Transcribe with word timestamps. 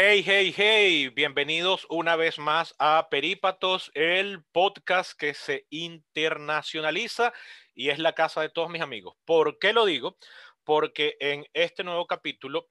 Hey, 0.00 0.22
hey, 0.24 0.54
hey, 0.56 1.08
bienvenidos 1.08 1.84
una 1.90 2.14
vez 2.14 2.38
más 2.38 2.72
a 2.78 3.08
Perípatos, 3.10 3.90
el 3.94 4.44
podcast 4.52 5.18
que 5.18 5.34
se 5.34 5.66
internacionaliza 5.70 7.32
y 7.74 7.88
es 7.88 7.98
la 7.98 8.12
casa 8.12 8.40
de 8.40 8.48
todos 8.48 8.70
mis 8.70 8.80
amigos. 8.80 9.16
¿Por 9.24 9.58
qué 9.58 9.72
lo 9.72 9.84
digo? 9.84 10.16
Porque 10.62 11.16
en 11.18 11.46
este 11.52 11.82
nuevo 11.82 12.06
capítulo 12.06 12.68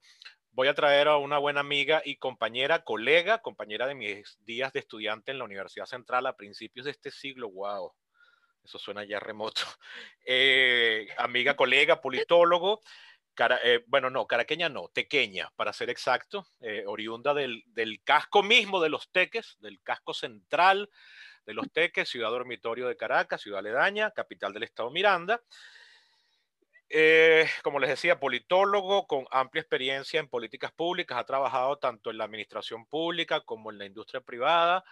voy 0.52 0.68
a 0.68 0.74
traer 0.74 1.08
a 1.08 1.18
una 1.18 1.36
buena 1.36 1.60
amiga 1.60 2.00
y 2.02 2.16
compañera, 2.16 2.82
colega, 2.82 3.42
compañera 3.42 3.86
de 3.86 3.94
mis 3.94 4.38
días 4.46 4.72
de 4.72 4.80
estudiante 4.80 5.30
en 5.30 5.36
la 5.36 5.44
Universidad 5.44 5.84
Central 5.84 6.24
a 6.24 6.34
principios 6.34 6.86
de 6.86 6.92
este 6.92 7.10
siglo. 7.10 7.50
¡Wow! 7.50 7.92
Eso 8.64 8.78
suena 8.78 9.04
ya 9.04 9.20
remoto. 9.20 9.60
Eh, 10.30 11.08
amiga, 11.16 11.56
colega, 11.56 12.02
politólogo 12.02 12.82
eh, 13.62 13.84
bueno, 13.86 14.10
no, 14.10 14.26
caraqueña 14.26 14.68
no, 14.68 14.88
tequeña, 14.88 15.50
para 15.56 15.72
ser 15.72 15.90
exacto, 15.90 16.46
eh, 16.60 16.84
oriunda 16.86 17.34
del, 17.34 17.62
casco 18.04 18.42
mismo 18.42 18.80
de 18.80 18.88
los 18.88 19.10
teques, 19.10 19.56
del 19.60 19.80
casco 19.82 20.14
central 20.14 20.90
de 21.46 21.54
los 21.54 21.70
teques, 21.72 22.08
ciudad 22.08 22.30
dormitorio 22.30 22.88
de 22.88 22.96
Caracas, 22.96 23.40
ciudad 23.40 23.60
aledaña, 23.60 24.10
capital 24.10 24.52
del 24.52 24.64
estado 24.64 24.90
Miranda. 24.90 25.40
Eh, 26.90 27.46
como 27.62 27.78
les 27.78 27.90
decía, 27.90 28.18
politólogo 28.18 29.06
con 29.06 29.26
amplia 29.30 29.60
experiencia 29.60 30.20
en 30.20 30.28
políticas 30.28 30.72
públicas, 30.72 31.18
ha 31.18 31.24
trabajado 31.24 31.78
tanto 31.78 32.10
en 32.10 32.18
la 32.18 32.24
administración 32.24 32.86
pública 32.86 33.40
como 33.42 33.70
en 33.70 33.78
la 33.78 33.86
industria 33.86 34.20
privada, 34.20 34.84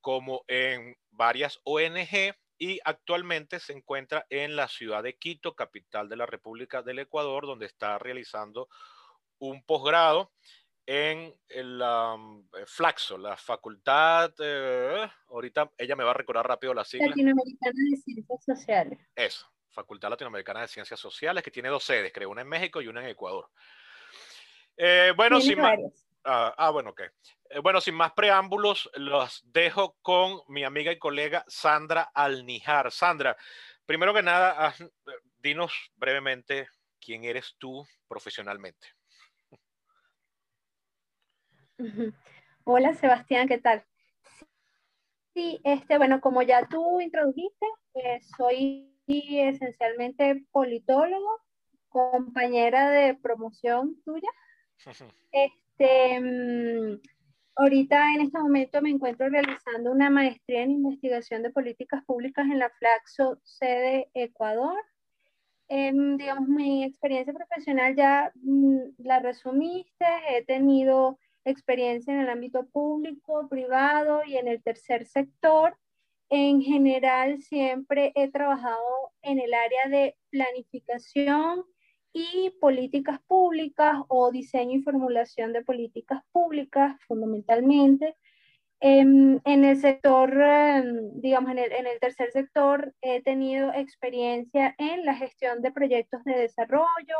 como 0.00 0.44
en 0.48 0.96
varias 1.10 1.60
ONG 1.64 2.34
y 2.58 2.80
actualmente 2.84 3.60
se 3.60 3.72
encuentra 3.72 4.26
en 4.30 4.56
la 4.56 4.68
ciudad 4.68 5.02
de 5.02 5.16
Quito, 5.16 5.54
capital 5.54 6.08
de 6.08 6.16
la 6.16 6.26
República 6.26 6.82
del 6.82 7.00
Ecuador, 7.00 7.46
donde 7.46 7.66
está 7.66 7.98
realizando 7.98 8.68
un 9.38 9.62
posgrado 9.64 10.32
en 10.86 11.34
el 11.48 11.80
eh, 11.82 12.64
Flaxo, 12.66 13.16
la 13.16 13.36
facultad, 13.36 14.32
eh, 14.38 15.08
ahorita 15.28 15.72
ella 15.78 15.96
me 15.96 16.04
va 16.04 16.10
a 16.10 16.14
recordar 16.14 16.46
rápido 16.46 16.74
la 16.74 16.84
sigla. 16.84 17.08
Latinoamericana 17.08 17.80
de 17.90 17.96
Ciencias 17.96 18.44
Sociales. 18.44 18.98
Eso, 19.14 19.46
Facultad 19.70 20.10
Latinoamericana 20.10 20.60
de 20.60 20.68
Ciencias 20.68 21.00
Sociales, 21.00 21.42
que 21.42 21.50
tiene 21.50 21.70
dos 21.70 21.84
sedes, 21.84 22.12
creo, 22.12 22.30
una 22.30 22.42
en 22.42 22.48
México 22.48 22.82
y 22.82 22.88
una 22.88 23.00
en 23.02 23.08
Ecuador. 23.08 23.48
Eh, 24.76 25.12
bueno, 25.16 25.40
sin 25.40 25.58
más, 25.58 25.78
ah, 26.24 26.54
ah, 26.56 26.70
bueno, 26.70 26.90
ok. 26.90 27.02
Eh, 27.50 27.58
bueno, 27.60 27.80
sin 27.80 27.94
más 27.94 28.12
preámbulos, 28.12 28.90
los 28.94 29.42
dejo 29.44 29.96
con 30.02 30.40
mi 30.48 30.64
amiga 30.64 30.92
y 30.92 30.98
colega 30.98 31.44
Sandra 31.46 32.10
Alnijar. 32.14 32.90
Sandra, 32.90 33.36
primero 33.86 34.12
que 34.12 34.22
nada, 34.22 34.74
dinos 35.38 35.72
brevemente 35.96 36.68
quién 37.00 37.24
eres 37.24 37.54
tú 37.58 37.86
profesionalmente. 38.08 38.88
Hola 42.64 42.94
Sebastián, 42.94 43.48
¿qué 43.48 43.58
tal? 43.58 43.84
Sí, 45.34 45.60
este, 45.64 45.98
bueno, 45.98 46.20
como 46.20 46.42
ya 46.42 46.66
tú 46.68 47.00
introdujiste, 47.00 47.66
eh, 47.94 48.20
soy 48.36 48.94
esencialmente 49.06 50.46
politólogo, 50.52 51.40
compañera 51.88 52.90
de 52.90 53.14
promoción 53.14 54.00
tuya. 54.04 54.28
Este, 54.86 55.52
mm, 55.78 57.00
Ahorita 57.56 58.12
en 58.14 58.22
este 58.22 58.38
momento 58.40 58.82
me 58.82 58.90
encuentro 58.90 59.28
realizando 59.28 59.92
una 59.92 60.10
maestría 60.10 60.62
en 60.62 60.72
investigación 60.72 61.44
de 61.44 61.50
políticas 61.50 62.04
públicas 62.04 62.46
en 62.46 62.58
la 62.58 62.68
Flaxo 62.68 63.38
sede 63.44 64.10
Ecuador. 64.12 64.76
Em, 65.68 66.16
digamos, 66.16 66.48
mi 66.48 66.82
experiencia 66.82 67.32
profesional 67.32 67.94
ya 67.94 68.32
mm, 68.34 68.78
la 68.98 69.20
resumiste, 69.20 70.04
he 70.28 70.44
tenido 70.44 71.18
experiencia 71.44 72.12
en 72.12 72.20
el 72.20 72.28
ámbito 72.28 72.66
público, 72.66 73.48
privado 73.48 74.22
y 74.26 74.36
en 74.36 74.48
el 74.48 74.60
tercer 74.60 75.06
sector. 75.06 75.78
En 76.30 76.60
general, 76.60 77.40
siempre 77.40 78.12
he 78.16 78.32
trabajado 78.32 79.12
en 79.22 79.38
el 79.38 79.54
área 79.54 79.88
de 79.90 80.16
planificación, 80.30 81.64
y 82.14 82.50
políticas 82.60 83.20
públicas 83.26 83.96
o 84.08 84.30
diseño 84.30 84.78
y 84.78 84.82
formulación 84.82 85.52
de 85.52 85.64
políticas 85.64 86.22
públicas 86.32 86.96
fundamentalmente. 87.08 88.16
En, 88.80 89.40
en 89.44 89.64
el 89.64 89.76
sector, 89.78 90.30
em, 90.40 91.20
digamos, 91.20 91.50
en 91.50 91.58
el, 91.58 91.72
en 91.72 91.86
el, 91.86 91.98
tercer 92.00 92.30
sector 92.30 92.94
he 93.02 93.22
tenido 93.22 93.72
experiencia 93.74 94.74
en 94.78 95.04
la 95.04 95.14
gestión 95.14 95.60
de 95.62 95.72
proyectos 95.72 96.22
de 96.24 96.34
desarrollo 96.36 97.18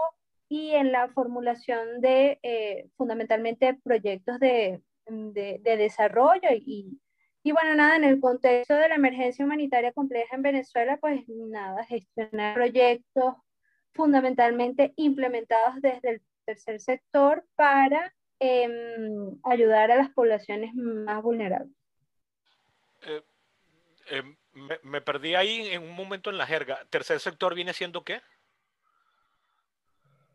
y 0.49 0.71
en 0.73 0.93
la 0.93 1.09
formulación 1.09 2.01
de 2.01 2.39
eh, 2.43 2.87
fundamentalmente 2.97 3.75
proyectos 3.83 4.39
de, 4.39 4.81
de, 5.07 5.59
de 5.61 5.77
desarrollo 5.77 6.49
y, 6.53 7.01
y 7.43 7.53
bueno, 7.53 7.75
nada, 7.75 7.97
en 7.97 8.05
el 8.05 8.21
contexto 8.21 8.75
de 8.75 8.89
la 8.89 8.95
emergencia 8.95 9.45
humanitaria 9.45 9.93
compleja 9.93 10.37
en 10.37 10.43
Venezuela, 10.43 10.99
pues 10.99 11.23
nada, 11.29 11.85
gestionar 11.85 12.55
proyectos 12.55 13.35
fundamentalmente 13.95 14.93
implementados 14.97 15.81
desde 15.81 16.11
el 16.11 16.23
tercer 16.45 16.81
sector 16.81 17.45
para 17.55 18.15
em, 18.39 19.39
ayudar 19.45 19.91
a 19.91 19.97
las 19.97 20.11
poblaciones 20.11 20.75
más 20.75 21.23
vulnerables. 21.23 21.75
Eh, 23.03 23.23
eh, 24.11 24.23
me, 24.83 25.01
perdí 25.01 25.35
ahí 25.35 25.69
en 25.69 25.83
un 25.83 25.95
momento 25.95 26.31
en 26.31 26.39
la 26.39 26.47
jerga. 26.47 26.85
¿Tercer 26.91 27.21
sector 27.21 27.55
viene 27.55 27.73
siendo 27.73 28.05
qué? 28.05 28.21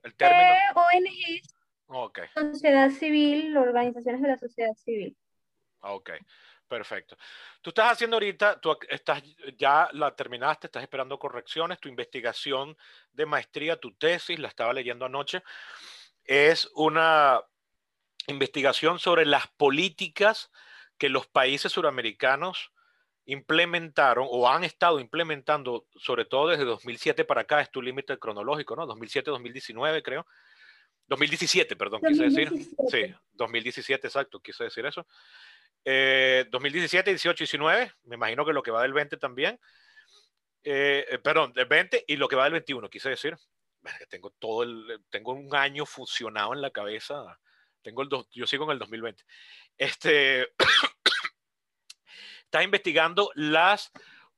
El 0.04 0.16
término. 0.16 0.42
Eh, 0.42 1.42
ONG. 1.88 2.30
Sociedad 2.34 2.90
civil, 2.92 3.58
organizaciones 3.58 4.22
de 4.22 4.28
la 4.28 4.38
sociedad 4.38 4.74
civil. 4.76 5.18
Ok. 5.82 6.12
Perfecto. 6.70 7.18
Tú 7.62 7.72
estás 7.72 7.94
haciendo 7.94 8.18
ahorita, 8.18 8.62
tú 8.62 8.78
estás, 8.88 9.24
ya 9.58 9.90
la 9.94 10.16
terminaste, 10.16 10.68
estás 10.68 10.84
esperando 10.84 11.18
correcciones, 11.18 11.80
tu 11.80 11.90
investigación 11.90 12.78
de 13.12 13.26
maestría, 13.26 13.76
tu 13.76 13.96
tesis, 13.96 14.38
la 14.38 14.50
estaba 14.50 14.72
leyendo 14.72 15.04
anoche, 15.04 15.42
es 16.24 16.70
una 16.76 17.42
investigación 18.28 19.00
sobre 19.00 19.26
las 19.26 19.48
políticas 19.48 20.52
que 21.00 21.10
los 21.10 21.26
países 21.26 21.72
suramericanos 21.72 22.72
implementaron 23.26 24.28
o 24.30 24.48
han 24.48 24.64
estado 24.64 25.00
implementando, 25.00 25.88
sobre 25.96 26.26
todo 26.26 26.50
desde 26.50 26.66
2007 26.66 27.26
para 27.26 27.42
acá, 27.42 27.62
es 27.62 27.72
tu 27.72 27.82
límite 27.82 28.20
cronológico, 28.20 28.76
¿no? 28.76 28.86
2007-2019 28.86 30.04
creo. 30.04 30.28
2017, 31.08 31.76
perdón, 31.76 32.02
quise 32.08 32.26
decir. 32.26 32.52
Sí, 32.90 33.16
2017, 33.34 34.06
exacto, 34.06 34.40
quise 34.40 34.66
decir 34.66 34.86
eso. 34.86 35.08
2017, 35.86 37.10
18, 37.12 37.38
19, 37.40 37.94
me 38.04 38.16
imagino 38.16 38.46
que 38.46 38.54
lo 38.54 38.62
que 38.62 38.72
va 38.72 38.82
del 38.82 38.94
20 38.94 39.18
también. 39.18 39.60
Eh, 40.64 41.06
eh, 41.10 41.20
perdón, 41.20 41.54
del 41.54 41.66
20 41.66 42.06
y 42.08 42.18
lo 42.18 42.28
que 42.28 42.36
va 42.36 42.44
del 42.44 42.54
21, 42.54 42.90
quise 42.90 43.10
decir. 43.10 43.38
Tengo 44.10 44.32
todo 44.32 44.64
el, 44.64 45.04
tengo 45.10 45.32
un 45.32 45.56
año 45.56 45.86
fusionado 45.86 46.54
en 46.54 46.62
la 46.62 46.72
cabeza. 46.72 47.40
Tengo 47.82 48.02
el 48.02 48.10
yo 48.32 48.46
sigo 48.46 48.66
en 48.66 48.72
el 48.72 48.80
2020. 48.80 49.24
Este, 49.78 50.54
está 52.44 52.62
investigando 52.62 53.32
las 53.36 53.92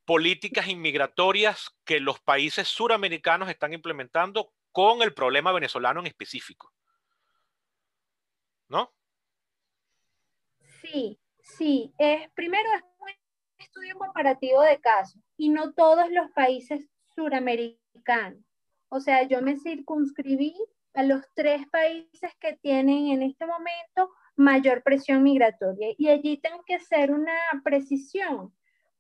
políticas 0.06 0.68
inmigratorias 0.68 1.76
que 1.86 2.00
los 2.00 2.20
países 2.20 2.68
suramericanos 2.68 3.50
están 3.50 3.74
implementando 3.74 4.54
con 4.72 5.02
el 5.02 5.14
problema 5.14 5.52
venezolano 5.52 6.02
en 6.02 6.08
específico. 6.08 6.72
¿No? 8.68 8.94
Sí, 10.82 11.20
Sí, 11.58 11.94
es, 11.98 12.30
primero 12.32 12.70
es 12.76 12.84
un 13.00 13.10
estudio 13.58 13.98
comparativo 13.98 14.62
de 14.62 14.80
casos 14.80 15.22
y 15.38 15.50
no 15.50 15.74
todos 15.74 16.10
los 16.10 16.32
países 16.32 16.88
suramericanos. 17.16 18.44
O 18.90 19.00
sea, 19.00 19.24
yo 19.24 19.42
me 19.42 19.58
circunscribí 19.58 20.56
a 20.94 21.04
los 21.04 21.24
tres 21.34 21.68
países 21.70 22.32
que 22.40 22.58
tienen 22.58 23.08
en 23.08 23.24
este 23.24 23.46
momento 23.46 24.12
mayor 24.36 24.84
presión 24.84 25.24
migratoria. 25.24 25.94
Y 25.98 26.10
allí 26.10 26.38
tengo 26.38 26.64
que 26.64 26.76
hacer 26.76 27.12
una 27.12 27.38
precisión, 27.64 28.54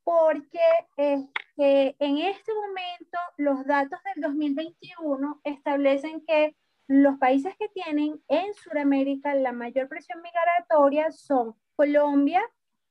porque 0.04 0.60
este, 0.98 1.96
en 2.00 2.18
este 2.18 2.54
momento 2.54 3.18
los 3.38 3.66
datos 3.66 4.00
del 4.04 4.24
2021 4.24 5.42
establecen 5.44 6.24
que 6.25 6.56
los 6.88 7.18
países 7.18 7.56
que 7.58 7.70
tienen 7.70 8.22
en 8.28 8.54
Sudamérica 8.54 9.34
la 9.36 9.54
mayor 9.54 9.88
presión 9.88 10.22
migratoria 10.22 11.12
son 11.12 11.56
Colombia, 11.81 12.44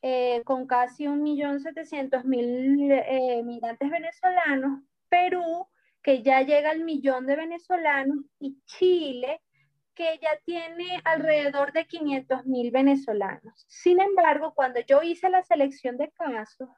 eh, 0.03 0.43
con 0.45 0.67
casi 0.67 1.07
1.700.000 1.07 3.05
eh, 3.07 3.41
migrantes 3.45 3.89
venezolanos, 3.89 4.83
Perú, 5.09 5.69
que 6.03 6.25
ya 6.25 6.43
llega 6.43 6.71
al 6.71 6.83
millón 6.83 7.25
de 7.25 7.37
venezolanos, 7.37 8.19
y 8.41 8.61
Chile, 8.65 9.43
que 9.95 10.19
ya 10.21 10.31
tiene 10.45 11.01
alrededor 11.05 11.73
de 11.73 11.87
500.000 11.87 12.73
venezolanos. 12.73 13.65
Sin 13.69 14.01
embargo, 14.01 14.55
cuando 14.57 14.81
yo 14.81 15.05
hice 15.05 15.31
la 15.31 15.45
selección 15.45 15.97
de 15.97 16.11
casos, 16.11 16.69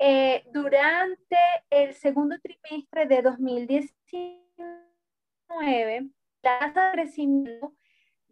eh, 0.00 0.42
durante 0.52 1.36
el 1.70 1.94
segundo 1.94 2.40
trimestre 2.40 3.06
de 3.06 3.22
2019, 3.22 6.10
la 6.42 6.58
tasa 6.58 6.90
crecimiento 6.90 7.72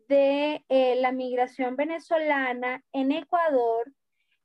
de 0.09 0.65
eh, 0.69 0.97
la 0.97 1.13
migración 1.13 1.77
venezolana 1.77 2.83
en 2.93 3.13
Ecuador 3.13 3.93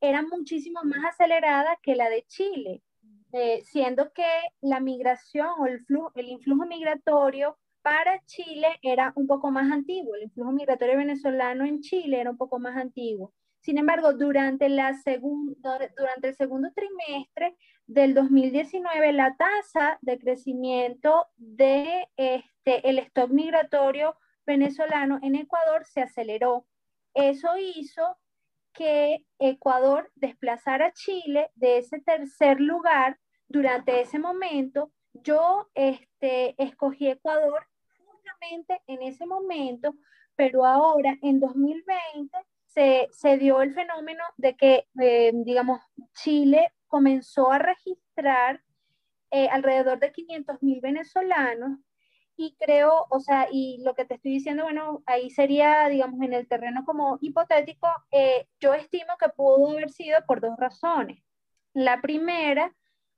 era 0.02 0.22
muchísimo 0.22 0.82
más 0.84 1.06
acelerada 1.06 1.78
que 1.82 1.96
la 1.96 2.10
de 2.10 2.24
Chile, 2.28 2.84
eh, 3.32 3.62
siendo 3.64 4.12
que 4.12 4.28
la 4.62 4.80
migración 4.80 5.48
o 5.60 5.66
el, 5.66 5.84
flujo, 5.86 6.12
el 6.16 6.28
influjo 6.28 6.66
migratorio 6.66 7.58
para 7.82 8.20
Chile 8.26 8.68
era 8.82 9.14
un 9.16 9.28
poco 9.28 9.52
más 9.52 9.72
antiguo, 9.72 10.16
el 10.16 10.24
influjo 10.24 10.52
migratorio 10.52 10.98
venezolano 10.98 11.66
en 11.66 11.82
Chile 11.82 12.20
era 12.20 12.32
un 12.32 12.38
poco 12.38 12.60
más 12.60 12.78
antiguo. 12.78 13.34
Sin 13.60 13.78
embargo, 13.78 14.12
durante, 14.12 14.68
la 14.68 14.94
durante 15.96 16.28
el 16.28 16.36
segundo 16.36 16.70
trimestre 16.76 17.56
del 17.88 18.14
2019, 18.14 19.14
la 19.14 19.38
tasa 19.38 20.00
de 20.02 20.20
crecimiento 20.20 21.28
de 21.38 22.10
este, 22.18 22.90
el 22.90 23.00
stock 23.00 23.30
migratorio 23.30 24.18
venezolano 24.46 25.20
en 25.22 25.36
Ecuador 25.36 25.86
se 25.86 26.02
aceleró. 26.02 26.66
Eso 27.14 27.58
hizo 27.58 28.18
que 28.74 29.26
Ecuador 29.40 30.12
desplazara 30.16 30.88
a 30.88 30.94
Chile 30.94 31.52
de 31.56 31.78
ese 31.78 32.00
tercer 32.02 32.60
lugar 32.60 33.20
durante 33.48 34.02
ese 34.02 34.20
momento. 34.20 34.92
Yo 35.14 35.70
este, 35.76 36.62
escogí 36.62 37.08
Ecuador 37.08 37.68
justamente 38.06 38.82
en 38.88 39.04
ese 39.04 39.26
momento, 39.26 39.96
pero 40.36 40.66
ahora 40.66 41.18
en 41.22 41.40
2020 41.40 42.38
se, 42.66 43.08
se 43.12 43.38
dio 43.38 43.62
el 43.62 43.74
fenómeno 43.74 44.24
de 44.38 44.56
que, 44.56 44.88
eh, 45.00 45.32
digamos, 45.34 45.80
Chile 46.16 46.74
comenzó 46.88 47.52
a 47.52 47.60
registrar 47.60 48.64
eh, 49.30 49.48
alrededor 49.50 50.00
de 50.00 50.12
500 50.12 50.62
mil 50.62 50.82
venezolanos 50.82 51.80
y 52.38 52.56
creo, 52.60 53.06
o 53.10 53.20
sea, 53.20 53.48
y 53.52 53.82
lo 53.84 53.94
que 53.96 54.06
te 54.06 54.16
estoy 54.16 54.34
diciendo, 54.34 54.64
bueno, 54.64 55.04
ahí 55.06 55.30
sería, 55.30 55.88
digamos, 55.88 56.22
en 56.22 56.34
el 56.34 56.48
terreno 56.48 56.84
como 56.86 57.18
hipotético, 57.22 57.88
eh, 58.12 58.48
yo 58.60 58.74
estimo 58.74 59.14
que 59.20 59.30
pudo 59.30 59.72
haber 59.72 59.90
sido 59.92 60.20
por 60.28 60.42
dos 60.42 60.58
razones. 60.58 61.24
La 61.74 62.02
primera, 62.02 62.74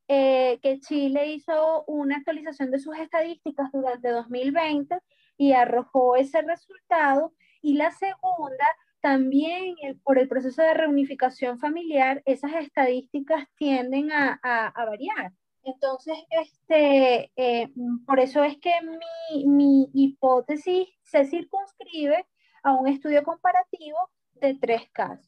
que 0.08 0.80
Chile 0.82 1.28
hizo 1.28 1.84
una 1.88 2.18
actualización 2.18 2.72
de 2.72 2.80
sus 2.80 2.98
estadísticas 2.98 3.72
durante 3.72 4.10
2020 4.10 5.00
y 5.38 5.54
arrojó 5.54 6.16
ese 6.16 6.42
resultado. 6.42 7.34
Y 7.62 7.76
la 7.76 7.92
segunda, 7.92 8.66
también 9.02 9.76
por 10.04 10.18
el 10.20 10.28
proceso 10.28 10.62
de 10.62 10.74
reunificación 10.74 11.60
familiar, 11.60 12.22
esas 12.26 12.54
estadísticas 12.56 13.48
tienden 13.58 14.12
a, 14.12 14.40
variar. 14.76 15.32
Entonces, 15.66 16.16
este, 16.30 17.32
eh, 17.36 17.70
por 18.06 18.20
eso 18.20 18.44
es 18.44 18.56
que 18.60 18.72
mi, 18.84 19.48
mi, 19.48 19.90
hipótesis 19.96 20.88
se 21.02 21.26
circunscribe 21.26 22.24
a 22.62 22.74
un 22.74 22.88
estudio 22.88 23.24
comparativo 23.24 23.98
de 24.36 24.54
tres 24.62 24.84
casos. 24.92 25.28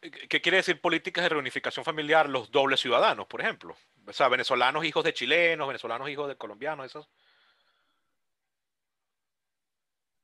¿Qué 0.00 0.40
quiere 0.40 0.58
decir 0.58 0.80
políticas 0.80 1.24
de 1.24 1.28
reunificación 1.28 1.84
familiar? 1.84 2.28
Los 2.30 2.50
dobles 2.50 2.80
ciudadanos, 2.80 3.26
por 3.26 3.42
ejemplo. 3.42 3.76
O 4.06 4.12
sea, 4.14 4.28
venezolanos 4.28 4.84
hijos 4.84 5.04
de 5.04 5.12
chilenos, 5.12 5.66
venezolanos 5.66 6.08
hijos 6.08 6.28
de 6.28 6.36
colombianos, 6.36 6.86
esos. 6.86 7.10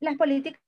Las 0.00 0.16
políticas 0.16 0.60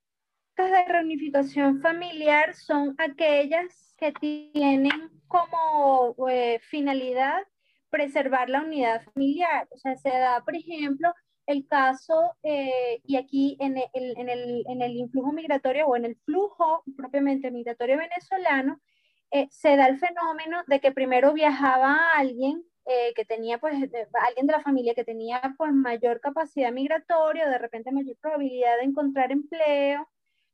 de 0.56 0.84
reunificación 0.88 1.80
familiar 1.80 2.54
son 2.54 2.94
aquellas 2.98 3.94
que 3.96 4.12
tienen 4.12 5.10
como 5.26 6.14
eh, 6.28 6.60
finalidad 6.60 7.46
preservar 7.94 8.50
la 8.50 8.62
unidad 8.62 9.04
familiar. 9.04 9.68
O 9.70 9.78
sea, 9.78 9.94
se 9.96 10.08
da, 10.08 10.42
por 10.44 10.56
ejemplo, 10.56 11.14
el 11.46 11.64
caso, 11.68 12.36
eh, 12.42 13.00
y 13.04 13.16
aquí 13.16 13.56
en 13.60 13.78
el, 13.78 13.84
en, 13.92 14.28
el, 14.28 14.64
en 14.66 14.82
el, 14.82 14.96
influjo 14.96 15.32
migratorio 15.32 15.86
o 15.86 15.94
en 15.94 16.06
el 16.06 16.16
flujo 16.24 16.82
propiamente 16.96 17.52
migratorio 17.52 17.96
venezolano, 17.96 18.80
eh, 19.30 19.46
se 19.50 19.76
da 19.76 19.86
el 19.86 19.98
fenómeno 19.98 20.64
de 20.66 20.80
que 20.80 20.90
primero 20.90 21.32
viajaba 21.32 21.96
alguien 22.16 22.64
que 23.16 23.24
tenía, 23.24 23.56
pues, 23.56 23.74
alguien 24.26 24.46
de 24.46 24.52
la 24.52 24.60
familia 24.60 24.94
que 24.94 25.04
tenía, 25.04 25.40
pues, 25.56 25.72
mayor 25.72 26.20
capacidad 26.20 26.70
migratoria, 26.70 27.48
de 27.48 27.56
repente 27.56 27.90
mayor 27.90 28.16
probabilidad 28.20 28.76
de 28.76 28.84
encontrar 28.84 29.32
empleo, 29.32 30.06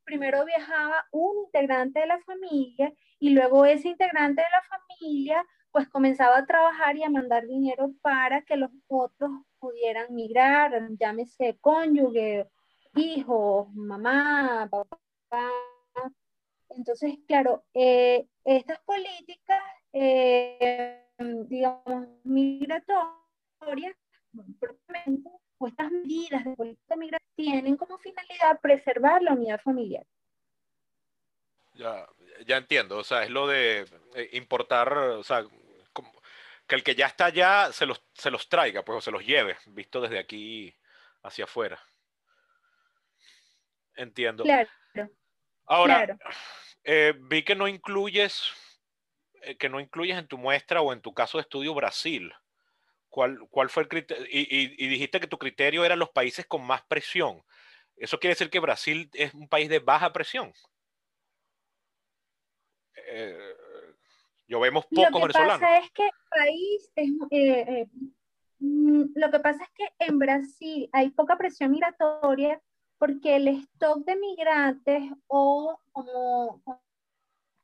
primero 0.05 0.45
viajaba 0.45 1.07
un 1.11 1.47
integrante 1.47 2.01
de 2.01 2.07
la 2.07 2.21
familia 2.21 2.93
y 3.19 3.31
luego 3.31 3.65
ese 3.65 3.89
integrante 3.89 4.43
de 4.43 4.49
la 4.51 4.63
familia 4.63 5.45
pues 5.73 5.89
comenzaba 5.89 6.39
a 6.39 6.47
trabajar 6.47 6.97
y 6.97 7.05
a 7.05 7.11
mandar 7.11 7.47
dinero 7.47 7.93
para 8.03 8.43
que 8.43 8.57
los 8.57 8.71
otros 8.89 9.31
pudieran 9.59 10.15
migrar, 10.15 10.73
llámese 10.99 11.59
cónyuge, 11.61 12.49
hijos, 12.95 13.73
mamá, 13.75 14.69
papá. 14.71 15.51
Entonces, 16.71 17.19
claro, 17.27 17.65
eh, 17.75 18.27
estas 18.45 18.81
políticas, 18.81 19.63
eh, 19.93 21.05
digamos, 21.19 22.09
migratorias, 22.25 23.97
o 25.59 25.67
estas 25.67 25.91
medidas 25.91 26.45
de 26.45 26.57
política 26.57 26.97
migratoria 26.97 27.21
tienen 27.37 27.77
como 27.77 27.99
finalidad 27.99 28.61
preservar 28.61 29.23
la 29.23 29.35
unidad 29.35 29.61
familiar. 29.61 30.07
Ya, 31.81 32.07
ya 32.47 32.59
entiendo, 32.59 32.99
o 32.99 33.05
sea, 33.05 33.23
es 33.23 33.31
lo 33.31 33.47
de 33.47 33.87
eh, 34.15 34.29
importar, 34.33 34.93
o 34.93 35.25
sea, 35.25 35.47
que 36.67 36.75
el 36.75 36.85
que 36.85 36.95
ya 36.95 37.07
está 37.07 37.25
allá 37.25 37.73
se 37.73 37.87
los, 37.87 38.05
se 38.13 38.31
los 38.31 38.51
traiga, 38.51 38.85
pues, 38.85 38.99
o 38.99 39.01
se 39.01 39.11
los 39.11 39.25
lleve, 39.25 39.57
visto 39.69 40.03
desde 40.03 40.19
aquí 40.19 40.77
hacia 41.23 41.45
afuera. 41.45 41.81
Entiendo. 43.97 44.45
Claro. 44.45 44.69
Ahora, 45.65 46.19
eh, 46.85 47.15
vi 47.17 47.45
que 47.45 47.55
no 47.55 47.67
incluyes, 47.67 48.53
eh, 49.41 49.57
que 49.57 49.71
no 49.71 49.81
incluyes 49.81 50.19
en 50.19 50.29
tu 50.29 50.37
muestra 50.37 50.83
o 50.83 50.93
en 50.93 51.01
tu 51.01 51.15
caso 51.15 51.39
de 51.39 51.43
estudio 51.43 51.73
Brasil. 51.73 52.31
¿Cuál, 53.09 53.39
cuál 53.51 53.71
fue 53.71 53.85
el 53.85 53.89
criterio? 53.89 54.27
Y, 54.29 54.87
dijiste 54.87 55.19
que 55.19 55.27
tu 55.27 55.39
criterio 55.39 55.83
eran 55.83 55.99
los 55.99 56.11
países 56.11 56.45
con 56.45 56.63
más 56.63 56.83
presión. 56.83 57.43
¿Eso 57.97 58.21
quiere 58.21 58.33
decir 58.33 58.51
que 58.51 58.61
Brasil 58.61 59.09
es 59.15 59.33
un 59.33 59.49
país 59.49 59.71
de 59.71 59.79
baja 59.79 60.13
presión? 60.13 60.53
Eh, 63.09 63.57
yo 64.47 64.61
vemos 64.61 64.87
pocos 64.87 65.23
venezolanos. 65.23 65.61
Lo 65.61 65.67
que 65.67 65.67
pasa 65.67 65.79
es 65.79 65.91
que 65.93 66.05
el 66.05 66.11
país 66.31 66.93
es, 66.97 67.11
eh, 67.31 67.65
eh, 67.69 67.89
mm, 68.59 69.05
lo 69.15 69.31
que 69.31 69.41
pasa 69.41 69.65
es 69.65 69.71
que 69.71 70.05
en 70.07 70.19
Brasil 70.19 70.89
hay 70.93 71.11
poca 71.11 71.37
presión 71.37 71.71
migratoria 71.71 72.61
porque 72.99 73.37
el 73.37 73.49
stock 73.49 74.05
de 74.05 74.17
migrantes 74.17 75.03
o 75.27 75.79
como, 75.93 76.63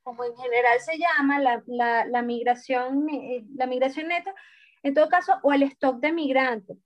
como 0.03 0.25
en 0.25 0.37
general 0.37 0.81
se 0.81 0.99
llama 0.99 1.41
la, 1.41 1.63
la, 1.67 2.07
la 2.07 2.23
migración, 2.23 3.07
la 3.55 3.67
migración 3.67 4.09
neta, 4.09 4.35
en 4.83 4.95
todo 4.95 5.09
caso, 5.09 5.35
o 5.43 5.53
el 5.53 5.65
stock 5.65 5.99
de 5.99 6.13
migrantes. 6.13 6.79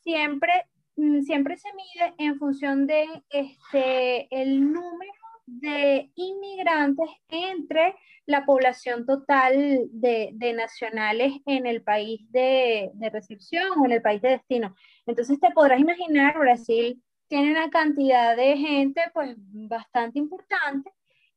Siempre, 0.00 0.52
mm, 0.96 1.20
siempre 1.20 1.56
se 1.56 1.68
mide 1.74 2.14
en 2.18 2.38
función 2.38 2.86
de 2.86 3.06
este, 3.30 4.26
el 4.34 4.72
número 4.72 5.21
de 5.60 6.10
inmigrantes 6.14 7.08
entre 7.28 7.94
la 8.26 8.44
población 8.44 9.04
total 9.04 9.88
de, 9.90 10.30
de 10.34 10.52
nacionales 10.52 11.34
en 11.46 11.66
el 11.66 11.82
país 11.82 12.20
de, 12.30 12.90
de, 12.94 13.10
recepción 13.10 13.78
o 13.78 13.86
en 13.86 13.92
el 13.92 14.02
país 14.02 14.22
de 14.22 14.30
destino. 14.30 14.74
Entonces 15.06 15.40
te 15.40 15.50
podrás 15.50 15.80
imaginar, 15.80 16.38
Brasil 16.38 17.02
tiene 17.28 17.50
una 17.50 17.70
cantidad 17.70 18.36
de 18.36 18.56
gente 18.56 19.02
pues 19.12 19.34
bastante 19.36 20.18
importante 20.18 20.92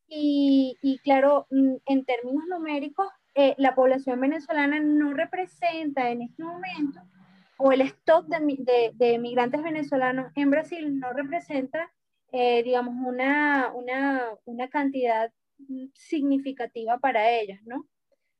y, 0.07 0.77
y 0.81 0.99
claro, 0.99 1.47
mm, 1.49 1.75
en 1.85 2.05
términos 2.05 2.43
numéricos 2.47 3.07
eh, 3.37 3.53
la 3.57 3.75
población 3.75 4.21
venezolana 4.21 4.79
no 4.79 5.13
representa 5.13 6.09
en 6.09 6.21
este 6.21 6.41
momento, 6.41 7.01
o 7.57 7.71
el 7.73 7.81
stock 7.81 8.27
de, 8.27 8.91
de, 8.93 9.19
migrantes 9.19 9.61
venezolanos 9.61 10.31
en 10.35 10.51
Brasil 10.51 10.97
no 10.99 11.11
representa, 11.11 11.91
eh, 12.31 12.63
digamos, 12.63 12.95
una, 13.05 13.71
una, 13.73 14.29
una, 14.45 14.69
cantidad 14.69 15.31
significativa 15.93 16.97
para 16.97 17.29
ellos, 17.31 17.59
¿no? 17.65 17.87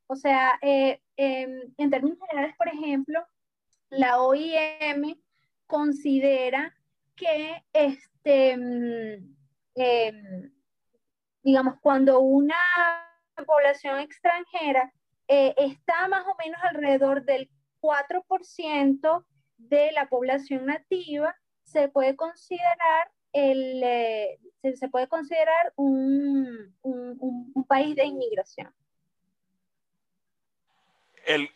O 0.07 0.15
sea, 0.15 0.59
eh, 0.61 1.01
em, 1.17 1.73
en 1.77 1.89
términos 1.89 2.19
generales, 2.19 2.55
por 2.57 2.67
ejemplo, 2.67 3.25
la 3.89 4.21
OIM 4.21 5.15
considera 5.67 6.75
que, 7.15 7.63
este, 7.73 8.57
mm, 8.57 9.35
em, 9.75 10.51
digamos, 11.43 11.79
cuando 11.81 12.19
una 12.19 12.55
población 13.45 13.99
extranjera 13.99 14.91
eh, 15.27 15.53
está 15.57 16.07
más 16.07 16.25
o 16.27 16.35
menos 16.37 16.59
alrededor 16.63 17.23
del 17.23 17.49
4% 17.79 19.25
de 19.57 19.91
la 19.91 20.07
población 20.07 20.65
nativa, 20.65 21.35
se 21.63 21.87
puede 21.87 22.15
considerar, 22.15 23.11
el, 23.35 23.83
eh, 23.83 24.39
se, 24.75 24.87
puede 24.87 25.07
considerar 25.07 25.73
un, 25.75 26.73
un, 26.81 27.65
país 27.67 27.95
de 27.95 28.05
inmigración. 28.05 28.73
El, 31.25 31.49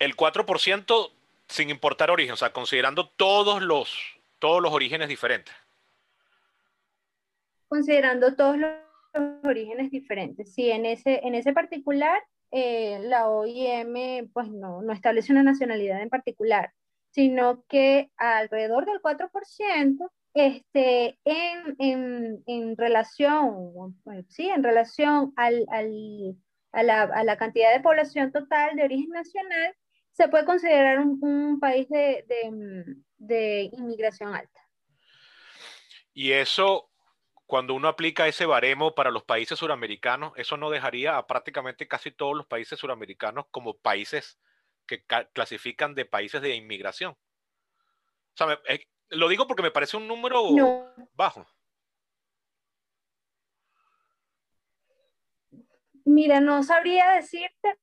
el 0.00 0.16
4% 0.16 1.10
sin 1.48 1.70
importar 1.70 2.10
origen, 2.10 2.32
o 2.32 2.36
sea, 2.36 2.52
considerando 2.52 3.08
todos 3.10 3.62
los, 3.62 4.18
todos 4.40 4.60
los 4.60 4.72
orígenes 4.72 5.08
diferentes. 5.08 5.54
considerando 7.68 8.34
todos 8.34 8.58
los, 8.58 8.70
orígenes 9.44 9.90
diferentes. 9.90 10.52
Sí, 10.52 10.70
en 10.70 10.84
ese, 10.84 11.20
en 11.26 11.34
ese 11.34 11.54
particular, 11.54 12.22
eh, 12.50 12.98
la 13.04 13.30
OIM 13.30 14.28
pues 14.30 14.48
no, 14.48 14.82
no 14.82 14.92
establece 14.92 15.32
una 15.32 15.42
nacionalidad 15.42 16.02
en 16.02 16.10
particular, 16.10 16.72
sino 17.12 17.64
que 17.66 18.10
alrededor 18.18 18.84
del 18.84 19.00
4% 19.00 20.10
este, 20.36 21.18
en, 21.24 21.76
en, 21.78 22.42
en 22.46 22.76
relación, 22.76 23.98
sí, 24.28 24.50
en 24.50 24.62
relación 24.62 25.32
al, 25.34 25.64
al, 25.70 26.36
a, 26.72 26.82
la, 26.82 27.02
a, 27.04 27.24
la, 27.24 27.38
cantidad 27.38 27.72
de 27.72 27.80
población 27.80 28.32
total 28.32 28.76
de 28.76 28.84
origen 28.84 29.08
nacional, 29.08 29.74
se 30.12 30.28
puede 30.28 30.44
considerar 30.44 30.98
un, 30.98 31.18
un 31.22 31.58
país 31.58 31.88
de, 31.88 32.26
de, 32.28 32.84
de, 33.16 33.70
inmigración 33.72 34.34
alta. 34.34 34.60
Y 36.12 36.32
eso, 36.32 36.90
cuando 37.46 37.72
uno 37.72 37.88
aplica 37.88 38.28
ese 38.28 38.44
baremo 38.44 38.94
para 38.94 39.10
los 39.10 39.24
países 39.24 39.58
suramericanos, 39.58 40.34
eso 40.36 40.58
no 40.58 40.68
dejaría 40.68 41.16
a 41.16 41.26
prácticamente 41.26 41.88
casi 41.88 42.10
todos 42.10 42.36
los 42.36 42.46
países 42.46 42.78
suramericanos 42.78 43.46
como 43.50 43.78
países 43.78 44.38
que 44.86 45.02
clasifican 45.32 45.94
de 45.94 46.04
países 46.04 46.42
de 46.42 46.56
inmigración. 46.56 47.16
Lo 49.10 49.28
digo 49.28 49.46
porque 49.46 49.62
me 49.62 49.70
parece 49.70 49.96
un 49.96 50.08
número 50.08 50.50
no. 50.52 50.86
bajo. 51.14 51.46
Mira, 56.04 56.40
no 56.40 56.62
sabría 56.62 57.12
decirte 57.12 57.78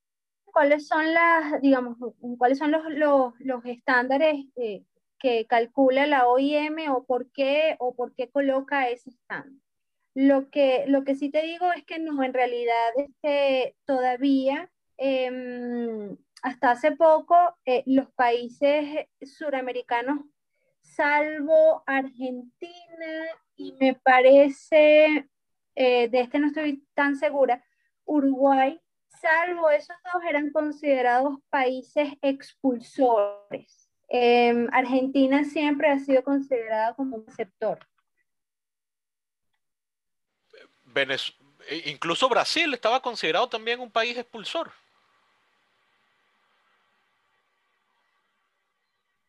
cuáles 0.46 0.88
son 0.88 1.14
las, 1.14 1.62
digamos, 1.62 1.98
cuáles 2.38 2.58
son 2.58 2.72
los, 2.72 2.84
los, 2.90 3.34
los 3.40 3.66
estándares 3.66 4.46
eh, 4.56 4.84
que 5.20 5.46
calcula 5.46 6.08
la 6.08 6.28
OIM 6.28 6.90
o 6.90 7.06
por 7.06 7.32
qué 7.32 7.76
o 7.80 7.96
por 7.96 8.14
qué 8.16 8.30
coloca 8.30 8.88
ese 8.90 9.10
estándar. 9.10 9.60
Lo 10.16 10.50
que, 10.52 10.86
lo 10.88 11.04
que 11.04 11.16
sí 11.16 11.32
te 11.32 11.42
digo 11.42 11.72
es 11.74 11.84
que 11.86 11.98
no, 12.00 12.24
en 12.24 12.34
realidad 12.34 12.92
este, 12.98 13.76
todavía, 13.86 14.72
eh, 14.98 16.16
hasta 16.44 16.72
hace 16.72 16.92
poco, 16.92 17.36
eh, 17.66 17.84
los 17.86 18.12
países 18.12 19.08
suramericanos, 19.22 20.20
salvo 20.84 21.84
Argentina 21.86 23.26
y 23.56 23.74
me 23.80 23.96
parece, 23.96 25.28
eh, 25.76 26.08
de 26.10 26.20
este 26.20 26.40
no 26.40 26.48
estoy 26.48 26.86
tan 26.94 27.16
segura, 27.16 27.64
Uruguay, 28.06 28.80
salvo 29.22 29.70
esos 29.70 29.96
dos, 30.14 30.24
eran 30.28 30.52
considerados 30.52 31.40
países 31.50 32.14
expulsores. 32.22 33.90
Eh, 34.10 34.68
Argentina 34.72 35.44
siempre 35.44 35.90
ha 35.90 35.98
sido 35.98 36.24
considerada 36.24 36.94
como 36.94 37.16
un 37.16 37.26
receptor. 37.26 37.80
Venez 40.86 41.34
e 41.70 41.90
incluso 41.90 42.30
Brasil 42.30 42.74
estaba 42.74 43.02
considerado 43.02 43.48
también 43.48 43.80
un 43.80 43.90
país 43.90 44.18
expulsor. 44.18 44.72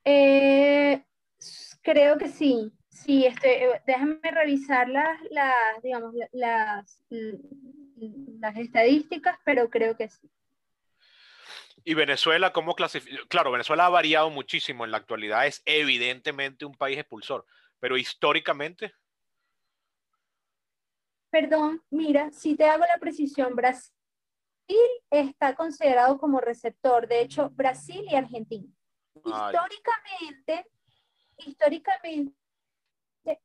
Eh, 0.05 1.03
creo 1.85 2.19
que 2.19 2.29
sí. 2.29 2.73
Sí, 2.89 3.27
este, 3.27 3.83
déjame 3.87 4.19
revisar 4.23 4.89
las, 4.89 5.21
las 5.31 5.83
digamos, 5.83 6.15
las, 6.33 7.03
las 7.11 8.57
estadísticas, 8.57 9.39
pero 9.45 9.69
creo 9.69 9.97
que 9.97 10.09
sí. 10.09 10.31
¿Y 11.85 11.95
Venezuela 11.95 12.53
cómo 12.53 12.75
clasifica? 12.75 13.23
Claro, 13.29 13.51
Venezuela 13.51 13.87
ha 13.87 13.91
variado 13.91 14.31
muchísimo 14.31 14.85
en 14.85 14.91
la 14.91 14.97
actualidad, 14.97 15.47
es 15.47 15.63
evidentemente 15.67 16.65
un 16.65 16.75
país 16.75 16.99
expulsor, 16.99 17.45
pero 17.79 17.97
históricamente. 17.97 18.95
Perdón, 21.31 21.83
mira, 21.91 22.31
si 22.31 22.57
te 22.57 22.65
hago 22.65 22.85
la 22.87 22.99
precisión, 22.99 23.55
Brasil 23.55 23.91
está 25.11 25.55
considerado 25.57 26.17
como 26.17 26.41
receptor, 26.41 27.07
de 27.09 27.21
hecho, 27.21 27.51
Brasil 27.51 28.07
y 28.09 28.15
Argentina. 28.15 28.73
Históricamente, 29.17 30.67
históricamente, 31.39 32.35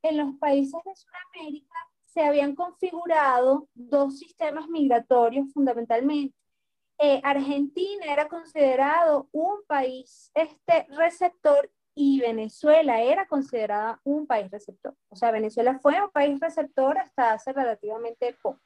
en 0.02 0.16
los 0.16 0.34
países 0.38 0.80
de 0.84 0.94
Sudamérica 0.94 1.74
se 2.04 2.22
habían 2.22 2.54
configurado 2.54 3.68
dos 3.74 4.18
sistemas 4.18 4.68
migratorios 4.68 5.52
fundamentalmente. 5.52 6.36
Eh, 6.98 7.20
Argentina 7.24 8.12
era 8.12 8.28
considerado 8.28 9.28
un 9.32 9.62
país 9.66 10.30
este, 10.34 10.86
receptor 10.90 11.70
y 11.94 12.20
Venezuela 12.20 13.00
era 13.00 13.26
considerada 13.26 14.00
un 14.04 14.26
país 14.26 14.50
receptor. 14.50 14.94
O 15.08 15.16
sea, 15.16 15.30
Venezuela 15.30 15.78
fue 15.80 16.00
un 16.00 16.10
país 16.10 16.38
receptor 16.40 16.98
hasta 16.98 17.32
hace 17.32 17.52
relativamente 17.52 18.36
poco. 18.42 18.60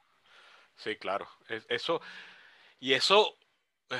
Sí, 0.75 0.95
claro. 0.97 1.27
Eso, 1.69 2.01
y 2.79 2.93
eso, 2.93 3.35
eh, 3.89 3.95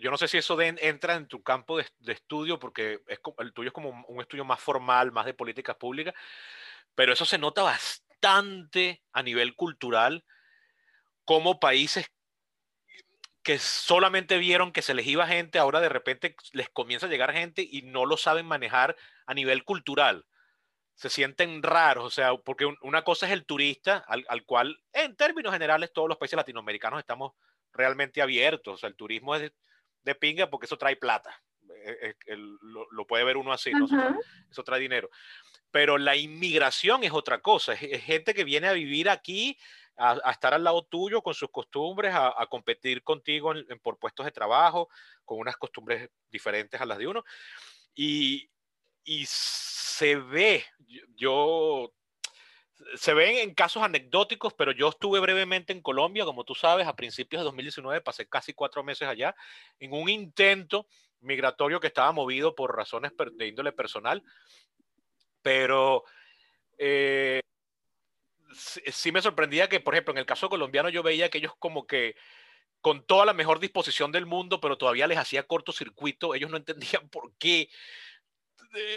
yo 0.00 0.10
no 0.10 0.18
sé 0.18 0.28
si 0.28 0.38
eso 0.38 0.56
de, 0.56 0.74
entra 0.80 1.14
en 1.14 1.26
tu 1.26 1.42
campo 1.42 1.78
de, 1.78 1.86
de, 1.98 2.12
estudio, 2.12 2.58
porque 2.58 3.00
es, 3.06 3.20
el 3.38 3.52
tuyo 3.52 3.68
es 3.68 3.72
como 3.72 4.04
un 4.08 4.20
estudio 4.20 4.44
más 4.44 4.60
formal, 4.60 5.12
más 5.12 5.26
de 5.26 5.34
políticas 5.34 5.76
públicas, 5.76 6.14
pero 6.94 7.12
eso 7.12 7.24
se 7.24 7.38
nota 7.38 7.62
bastante 7.62 9.02
a 9.12 9.22
nivel 9.22 9.54
cultural, 9.56 10.24
como 11.24 11.60
países 11.60 12.10
que 13.42 13.58
solamente 13.58 14.38
vieron 14.38 14.72
que 14.72 14.82
se 14.82 14.94
les 14.94 15.06
iba 15.06 15.26
gente, 15.26 15.58
ahora 15.58 15.80
de 15.80 15.88
repente 15.88 16.36
les 16.52 16.68
comienza 16.68 17.06
a 17.06 17.08
llegar 17.08 17.32
gente 17.32 17.66
y 17.68 17.82
no 17.82 18.04
lo 18.04 18.16
saben 18.16 18.46
manejar 18.46 18.96
a 19.26 19.34
nivel 19.34 19.64
cultural. 19.64 20.26
Se 20.94 21.08
sienten 21.08 21.62
raros, 21.62 22.04
o 22.04 22.10
sea, 22.10 22.36
porque 22.36 22.66
una 22.82 23.02
cosa 23.02 23.26
es 23.26 23.32
el 23.32 23.46
turista, 23.46 24.04
al, 24.06 24.26
al 24.28 24.44
cual 24.44 24.82
en 24.92 25.16
términos 25.16 25.52
generales 25.52 25.92
todos 25.94 26.08
los 26.08 26.18
países 26.18 26.36
latinoamericanos 26.36 27.00
estamos 27.00 27.32
realmente 27.72 28.20
abiertos. 28.20 28.74
O 28.74 28.76
sea, 28.76 28.88
el 28.88 28.96
turismo 28.96 29.34
es 29.34 29.50
de, 30.02 30.14
pinga 30.14 30.48
porque 30.48 30.66
eso 30.66 30.76
trae 30.76 30.96
plata. 30.96 31.30
Eh, 31.82 32.14
eh, 32.26 32.36
lo, 32.36 32.90
lo, 32.90 33.06
puede 33.06 33.24
ver 33.24 33.36
uno 33.36 33.52
así, 33.52 33.70
¿no? 33.70 33.86
eso, 33.86 33.96
trae, 33.96 34.14
eso, 34.50 34.64
trae, 34.64 34.80
dinero. 34.80 35.10
Pero 35.70 35.98
la 35.98 36.16
inmigración 36.16 37.04
es 37.04 37.12
otra 37.12 37.40
cosa, 37.40 37.72
es, 37.74 37.82
es 37.82 38.02
gente 38.02 38.34
que 38.34 38.44
viene 38.44 38.68
a 38.68 38.72
vivir 38.72 39.08
aquí 39.08 39.56
a, 39.96 40.18
a, 40.24 40.30
estar 40.32 40.52
al 40.52 40.64
lado 40.64 40.82
tuyo 40.82 41.22
con 41.22 41.34
sus 41.34 41.50
costumbres, 41.50 42.14
a, 42.14 42.34
a 42.36 42.46
competir 42.46 43.02
contigo 43.02 43.52
en, 43.52 43.64
en, 43.68 43.78
por 43.78 43.98
puestos 43.98 44.26
de 44.26 44.32
trabajo, 44.32 44.88
con 45.24 45.38
unas 45.38 45.56
costumbres 45.56 46.10
diferentes 46.30 46.80
a 46.80 46.86
las 46.86 46.98
de 46.98 47.06
uno. 47.06 47.24
Y, 47.94 48.50
y 49.04 49.24
se 49.26 50.16
ve, 50.16 50.64
yo, 51.14 51.92
se 52.96 53.14
ven 53.14 53.36
en 53.36 53.54
casos 53.54 53.82
anecdóticos, 53.82 54.54
pero 54.54 54.72
yo 54.72 54.88
estuve 54.88 55.20
brevemente 55.20 55.72
en 55.72 55.80
Colombia, 55.80 56.24
como 56.24 56.44
tú 56.44 56.54
sabes, 56.54 56.86
a 56.86 56.96
principios 56.96 57.40
de 57.40 57.44
2019, 57.44 58.00
pasé 58.00 58.28
casi 58.28 58.52
cuatro 58.52 58.82
meses 58.82 59.08
allá, 59.08 59.34
en 59.78 59.92
un 59.92 60.08
intento 60.08 60.86
migratorio 61.20 61.80
que 61.80 61.88
estaba 61.88 62.12
movido 62.12 62.54
por 62.54 62.76
razones 62.76 63.12
de 63.34 63.46
índole 63.46 63.72
personal, 63.72 64.22
pero 65.42 66.04
eh, 66.78 67.40
sí 68.54 69.12
me 69.12 69.22
sorprendía 69.22 69.68
que, 69.68 69.80
por 69.80 69.94
ejemplo, 69.94 70.12
en 70.12 70.18
el 70.18 70.26
caso 70.26 70.48
colombiano 70.48 70.88
yo 70.88 71.02
veía 71.02 71.28
que 71.28 71.38
ellos 71.38 71.52
como 71.58 71.86
que 71.86 72.16
con 72.80 73.04
toda 73.04 73.26
la 73.26 73.34
mejor 73.34 73.60
disposición 73.60 74.10
del 74.12 74.26
mundo, 74.26 74.60
pero 74.60 74.78
todavía 74.78 75.06
les 75.06 75.18
hacía 75.18 75.42
cortocircuito, 75.42 76.34
ellos 76.34 76.50
no 76.50 76.56
entendían 76.56 77.08
por 77.10 77.32
qué. 77.38 77.68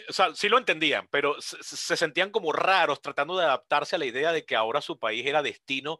O 0.09 0.13
sea, 0.13 0.35
sí 0.35 0.49
lo 0.49 0.57
entendían, 0.57 1.07
pero 1.09 1.41
se, 1.41 1.61
se, 1.63 1.97
sentían 1.97 2.29
como 2.29 2.53
raros 2.53 3.01
tratando 3.01 3.37
de 3.37 3.45
adaptarse 3.45 3.95
a 3.95 3.99
la 3.99 4.05
idea 4.05 4.31
de 4.31 4.45
que 4.45 4.55
ahora 4.55 4.81
su 4.81 4.99
país 4.99 5.25
era 5.25 5.41
destino 5.41 5.99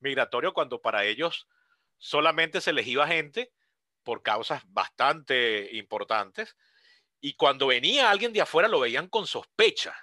migratorio 0.00 0.52
cuando 0.52 0.80
para 0.80 1.04
ellos 1.04 1.46
solamente 1.98 2.60
se 2.60 2.72
les 2.72 2.86
iba 2.86 3.06
gente 3.06 3.52
por 4.02 4.22
causas 4.22 4.62
bastante 4.66 5.76
importantes 5.76 6.56
y 7.20 7.34
cuando 7.34 7.68
venía 7.68 8.10
alguien 8.10 8.32
de 8.32 8.40
afuera 8.40 8.68
lo 8.68 8.80
veían 8.80 9.08
con 9.08 9.26
sospecha. 9.26 9.94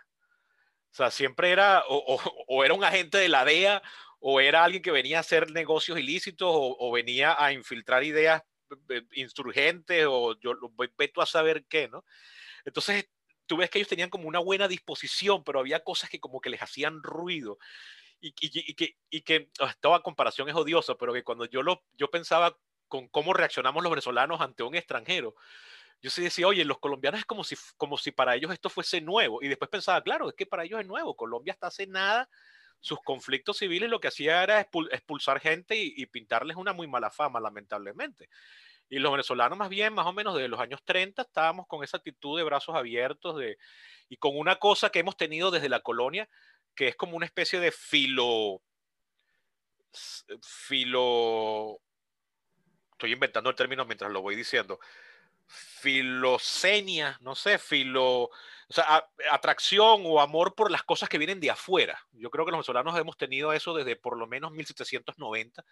O 0.92 0.96
sea, 0.96 1.12
siempre 1.12 1.52
era 1.52 1.84
o, 1.88 2.18
era 2.64 2.74
un 2.74 2.84
agente 2.84 3.18
de 3.18 3.30
la 3.30 3.44
DEA 3.44 3.84
o 4.20 4.40
era 4.40 4.64
alguien 4.64 4.82
que 4.82 4.92
venía 4.92 5.18
a 5.18 5.22
hacer 5.22 5.52
negocios 5.52 6.00
ilícitos 6.00 6.50
o, 6.52 6.92
venía 6.92 7.36
a 7.38 7.52
infiltrar 7.52 8.04
ideas 8.04 8.42
eh, 8.90 9.04
insurgentes 9.14 10.06
o 10.08 10.40
yo 10.40 10.56
veto 10.98 11.22
a 11.22 11.26
saber 11.26 11.66
qué, 11.66 11.90
¿no? 11.90 12.06
Entonces, 12.66 13.10
tú 13.46 13.58
ves 13.58 13.70
que 13.70 13.80
ellos 13.80 13.89
tenían 13.89 14.10
como 14.10 14.28
una 14.28 14.39
buena 14.39 14.68
disposición, 14.68 15.44
pero 15.44 15.60
había 15.60 15.84
cosas 15.84 16.10
que 16.10 16.20
como 16.20 16.42
que 16.42 16.50
les 16.50 16.62
hacían 16.62 17.01
ruido 17.01 17.58
y, 18.22 18.30
y, 18.30 18.72
y 18.72 18.74
que, 18.75 18.98
y 19.10 19.22
que 19.22 19.50
oh, 19.60 19.70
toda 19.80 20.01
comparación 20.01 20.50
es 20.50 20.56
odiosa, 20.56 20.96
pero 20.96 21.13
que 21.13 21.24
cuando 21.24 21.46
yo, 21.46 21.62
lo, 21.63 21.84
yo 21.94 22.10
pensaba 22.10 22.58
con 22.88 23.08
cómo 23.08 23.34
reaccionamos 23.34 23.84
los 23.84 23.92
venezolanos 23.92 24.42
ante 24.42 24.63
un 24.63 24.75
extranjero, 24.75 25.36
yo 26.01 26.10
sí 26.10 26.22
decía, 26.22 26.48
oye, 26.48 26.63
los 26.63 26.80
colombianos 26.80 27.20
es 27.20 27.25
como 27.25 27.44
si, 27.44 27.56
como 27.78 27.98
si 27.98 28.12
para 28.12 28.36
ellos 28.36 28.51
esto 28.54 28.70
fuese 28.70 29.01
nuevo. 29.01 29.42
Y 29.42 29.48
después 29.48 29.70
pensaba, 29.70 30.01
claro, 30.01 30.30
es 30.30 30.36
que 30.36 30.46
para 30.46 30.63
ellos 30.63 30.80
es 30.80 30.88
nuevo. 30.88 31.16
Colombia 31.16 31.54
hasta 31.54 31.68
hace 31.68 31.88
nada, 31.88 32.30
sus 32.80 33.00
conflictos 33.04 33.58
civiles 33.58 33.89
lo 33.89 34.00
que 34.00 34.08
hacía 34.08 34.42
era 34.44 34.62
expulsar 34.62 35.42
gente 35.42 35.75
y, 35.75 35.94
y, 35.98 36.06
pintarles 36.06 36.56
una 36.56 36.72
muy 36.72 36.88
mala 36.88 37.12
fama, 37.12 37.39
lamentablemente. 37.42 38.30
Y 38.89 39.00
los 39.00 39.12
venezolanos 39.12 39.58
más 39.58 39.69
bien, 39.69 39.93
más 39.93 40.08
o 40.08 40.13
menos 40.13 40.34
desde 40.34 40.48
los 40.48 40.60
años 40.60 40.81
30, 40.84 41.22
estábamos 41.22 41.67
con 41.67 41.84
esa 41.84 41.98
actitud 41.98 42.38
de 42.38 42.43
brazos 42.43 42.75
abiertos 42.75 43.38
de, 43.38 43.58
y 44.10 44.17
con 44.17 44.38
una 44.38 44.55
cosa 44.58 44.89
que 44.89 45.00
hemos 45.00 45.15
tenido 45.15 45.51
desde 45.51 45.69
la 45.69 45.81
colonia, 45.81 46.27
que 46.75 46.88
es 46.88 46.96
como 46.96 47.15
una 47.15 47.25
especie 47.25 47.60
de 47.60 47.72
filo, 47.72 48.62
filo, 50.41 51.79
estoy 52.91 53.13
inventando 53.13 53.50
el 53.50 53.55
término 53.55 53.86
mientras 53.86 54.12
lo 54.12 54.22
voy 54.22 54.36
diciendo, 54.36 54.79
filocenia, 55.50 57.17
no 57.22 57.36
sé, 57.36 57.58
filo, 57.58 58.24
o 58.24 58.31
sea, 58.74 59.10
atracción 59.31 60.03
o 60.05 60.22
amor 60.22 60.53
por 60.53 60.69
las 60.69 60.84
cosas 60.84 61.10
que 61.10 61.17
vienen 61.17 61.39
de 61.39 61.50
afuera. 61.50 62.00
Yo 62.12 62.29
creo 62.29 62.46
que 62.46 62.51
los 62.51 62.60
venezolanos 62.60 62.98
hemos 63.00 63.17
tenido 63.17 63.51
eso 63.51 63.74
desde 63.74 63.96
por 63.96 64.17
lo 64.17 64.27
menos 64.27 64.51
1790, 64.51 65.65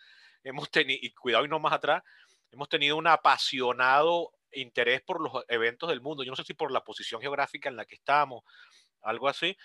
hemos 0.43 0.71
tenido, 0.71 0.99
y 1.01 1.13
cuidado 1.13 1.45
y 1.45 1.47
no 1.47 1.59
más 1.59 1.73
atrás, 1.73 2.03
hemos 2.51 2.69
tenido 2.69 2.95
un 2.95 3.07
apasionado 3.07 4.31
interés 4.51 5.01
por 5.01 5.21
los 5.21 5.43
eventos 5.47 5.89
del 5.89 6.01
mundo. 6.01 6.23
Yo 6.23 6.31
no 6.31 6.35
sé 6.35 6.43
si 6.43 6.53
por 6.53 6.71
la 6.71 6.83
posición 6.83 7.21
geográfica 7.21 7.69
en 7.69 7.75
la 7.75 7.85
que 7.85 7.95
estamos, 7.95 8.43
algo 9.01 9.27
así. 9.27 9.57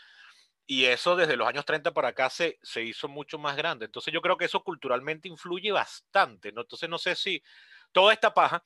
Y 0.67 0.85
eso 0.85 1.17
desde 1.17 1.37
los 1.37 1.49
años 1.49 1.65
30 1.65 1.93
para 1.93 2.09
acá 2.09 2.31
se, 2.31 2.59
se 2.63 2.83
hizo 2.83 3.09
mucho 3.09 3.39
más 3.39 3.57
grande. 3.57 3.87
Entonces 3.87 4.13
yo 4.13 4.23
creo 4.23 4.37
que 4.37 4.45
eso 4.45 4.63
culturalmente 4.63 5.29
influye 5.29 5.73
bastante. 5.73 6.53
¿no? 6.53 6.63
Entonces 6.63 6.89
no 6.89 6.99
sé 6.99 7.15
si 7.17 7.43
toda 7.93 8.13
esta 8.13 8.33
paja 8.33 8.63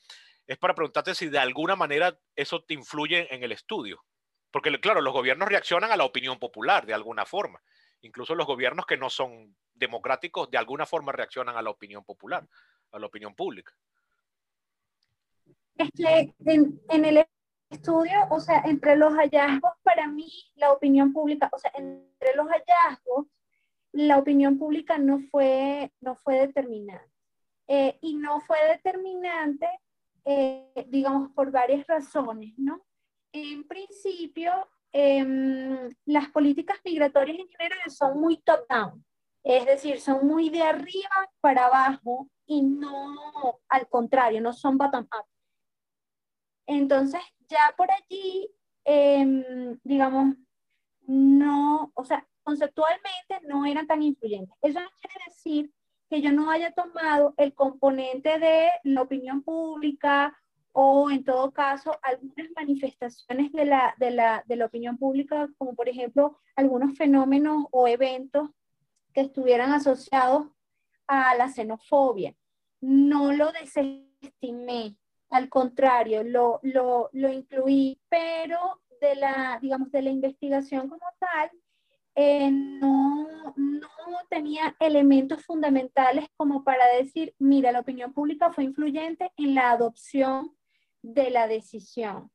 es 0.47 0.59
para 0.59 0.75
preguntarte 0.75 1.15
si 1.15 1.29
de 1.29 1.39
alguna 1.39 1.75
manera 1.77 2.19
eso 2.35 2.63
te 2.63 2.75
influye 2.75 3.35
en 3.35 3.43
el 3.43 3.53
estudio. 3.53 4.05
Porque, 4.51 4.79
claro, 4.81 5.01
los 5.01 5.13
gobiernos 5.13 5.49
reaccionan 5.49 5.91
a 5.91 5.97
la 5.97 6.05
opinión 6.05 6.39
popular 6.39 6.87
de 6.87 6.95
alguna 6.95 7.27
forma. 7.27 7.61
Incluso 8.03 8.35
los 8.35 8.47
gobiernos 8.47 8.87
que 8.87 8.97
no 8.97 9.11
son 9.11 9.57
democráticos 9.75 10.51
de 10.51 10.59
alguna 10.59 10.87
forma 10.87 11.13
reaccionan 11.13 11.57
a 11.57 11.63
la 11.63 11.71
opinión 11.71 12.05
popular, 12.05 12.49
a 12.93 12.99
la 12.99 13.07
opinión 13.07 13.35
pública. 13.35 13.75
Este, 15.79 16.35
en, 16.45 16.81
en 16.89 17.05
el 17.05 17.27
estudio, 17.71 18.19
o 18.31 18.41
sea, 18.41 18.63
entre 18.65 18.97
los 18.97 19.15
hallazgos, 19.15 19.73
para 19.83 20.07
mí, 20.07 20.31
la 20.55 20.73
opinión 20.73 21.13
pública, 21.13 21.51
o 21.53 21.59
sea, 21.59 21.73
entre 21.75 22.35
los 22.35 22.47
hallazgos, 22.49 23.27
la 23.93 24.19
opinión 24.19 24.59
pública 24.59 24.99
no 24.99 25.21
fue, 25.31 25.93
no 26.01 26.17
fue 26.17 26.47
determinante. 26.47 27.11
Eh, 27.69 27.99
y 28.01 28.15
no 28.15 28.41
fue 28.41 28.59
determinante 28.69 29.67
eh, 30.29 30.87
digamos, 30.89 31.31
por 31.31 31.53
varias 31.53 31.87
razones, 31.87 32.53
¿no? 32.59 32.85
En 33.31 33.63
principio, 33.69 34.51
em, 34.91 35.89
las 36.05 36.29
políticas 36.31 36.79
migratorias 36.85 37.39
en 37.39 37.49
general 37.49 37.91
son 37.91 38.19
muy 38.19 38.39
top-down, 38.39 39.05
es 39.45 39.65
decir, 39.67 40.01
son 40.01 40.27
muy 40.27 40.51
de 40.51 40.63
arriba 40.63 41.31
para 41.41 41.67
abajo 41.67 42.29
y 42.45 42.61
no 42.63 43.61
al 43.69 43.89
contrario, 43.89 44.41
no 44.41 44.53
son 44.53 44.77
bottom-up. 44.77 45.27
Entonces, 46.67 47.21
ya 47.49 47.75
por 47.77 47.89
allí, 47.91 48.51
em, 48.85 49.79
digamos, 49.85 50.37
no, 51.07 51.93
o 51.95 52.05
sea, 52.05 52.27
conceptualmente 52.43 53.41
no 53.49 53.67
eran 53.67 53.87
tan 53.87 54.03
influyentes. 54.03 54.57
Eso 54.63 54.81
no 54.81 54.89
quiere 55.01 55.25
decir 55.27 55.73
que 56.09 56.21
yo 56.21 56.33
no 56.33 56.51
haya 56.51 56.73
tomado 56.73 57.35
el 57.37 57.55
componente 57.55 58.39
de 58.39 58.69
la 58.85 59.03
opinión 59.03 59.43
pública 59.43 60.37
o 60.73 61.11
en 61.11 61.25
todo 61.25 61.53
caso 61.53 61.99
algunas 62.03 62.51
manifestaciones 62.55 63.51
de 63.53 63.65
la, 63.65 63.95
de 63.99 64.11
la, 64.11 64.45
de 64.47 64.57
la 64.57 64.67
opinión 64.67 64.99
pública, 64.99 65.49
como 65.59 65.75
por 65.75 65.89
ejemplo 65.89 66.39
algunos 66.55 66.97
fenómenos 66.97 67.65
o 67.71 67.89
eventos 67.89 68.51
que 69.15 69.23
estuvieran 69.23 69.73
asociados 69.73 70.49
a 71.07 71.35
la 71.35 71.49
xenofobia. 71.49 72.35
No 72.81 73.33
lo 73.33 73.51
desestimé, 73.53 74.97
al 75.31 75.49
contrario, 75.49 76.23
lo, 76.23 76.61
lo, 76.63 77.11
lo 77.13 77.33
incluí, 77.33 78.01
pero 78.09 78.81
de 79.01 79.17
la, 79.17 79.59
digamos, 79.61 79.91
de 79.91 80.03
la 80.03 80.11
investigación 80.11 80.89
como 80.89 81.07
tal, 81.19 81.51
eh, 82.19 82.51
no, 82.51 83.55
no 83.57 83.89
tenía 84.31 84.75
elementos 84.81 85.45
fundamentales 85.45 86.27
como 86.39 86.65
para 86.65 86.87
decir, 86.97 87.35
mira, 87.39 87.73
la 87.73 87.81
opinión 87.81 88.15
pública 88.15 88.51
fue 88.53 88.65
influyente 88.65 89.31
en 89.37 89.55
la 89.55 89.71
adopción 89.71 90.57
de 91.03 91.31
la 91.31 91.47
decisión. 91.47 92.31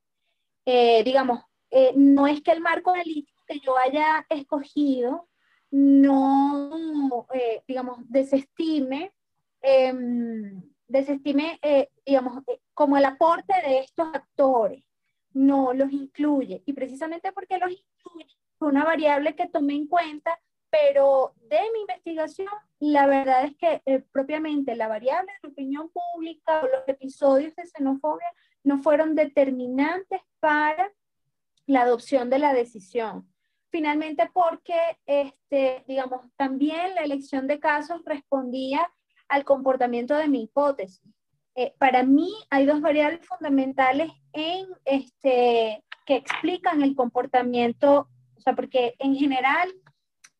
Eh, 0.65 1.03
digamos, 1.03 1.41
eh, 1.71 1.93
no 1.95 2.27
es 2.27 2.41
que 2.43 2.51
el 2.51 2.61
marco 2.61 2.91
analítico 2.91 3.41
que 3.47 3.59
yo 3.59 3.75
haya 3.75 4.25
escogido 4.29 5.27
no, 5.71 7.27
digamos, 7.65 7.97
desestime, 8.09 9.13
em, 9.61 10.61
desestime, 10.87 11.59
digamos, 12.05 12.43
como 12.81 12.97
el 12.97 13.05
aporte 13.05 13.53
de 13.63 13.77
estos 13.77 14.07
actores. 14.11 14.83
No, 15.33 15.71
los 15.71 15.91
incluye. 15.91 16.63
Y 16.65 16.73
precisamente 16.73 17.31
porque 17.31 17.59
los 17.59 17.69
incluye, 17.69 18.35
fue 18.57 18.69
una 18.69 18.83
variable 18.83 19.35
que 19.35 19.47
tomé 19.47 19.75
en 19.75 19.85
cuenta, 19.85 20.39
pero 20.71 21.35
de 21.41 21.59
mi 21.73 21.81
investigación, 21.81 22.47
la 22.79 23.05
verdad 23.05 23.45
es 23.45 23.55
que 23.55 23.83
eh, 23.85 24.03
propiamente 24.11 24.75
la 24.75 24.87
variable 24.87 25.31
de 25.43 25.49
opinión 25.49 25.91
pública 25.91 26.63
o 26.63 26.69
los 26.69 26.87
episodios 26.87 27.55
de 27.55 27.67
xenofobia 27.67 28.33
no 28.63 28.79
fueron 28.79 29.13
determinantes 29.13 30.21
para 30.39 30.91
la 31.67 31.81
adopción 31.81 32.31
de 32.31 32.39
la 32.39 32.51
decisión. 32.51 33.31
Finalmente, 33.69 34.27
porque, 34.33 34.97
este, 35.05 35.83
digamos, 35.87 36.25
también 36.35 36.95
la 36.95 37.03
elección 37.03 37.45
de 37.45 37.59
casos 37.59 38.01
respondía 38.05 38.91
al 39.27 39.45
comportamiento 39.45 40.15
de 40.15 40.27
mi 40.27 40.41
hipótesis. 40.45 41.20
Eh, 41.55 41.73
para 41.77 42.03
mí 42.03 42.31
hay 42.49 42.65
dos 42.65 42.81
variables 42.81 43.25
fundamentales 43.25 44.11
en, 44.33 44.67
este, 44.85 45.83
que 46.05 46.15
explican 46.15 46.81
el 46.81 46.95
comportamiento 46.95 48.07
o 48.41 48.43
sea, 48.43 48.55
porque 48.55 48.95
en 48.97 49.15
general, 49.15 49.71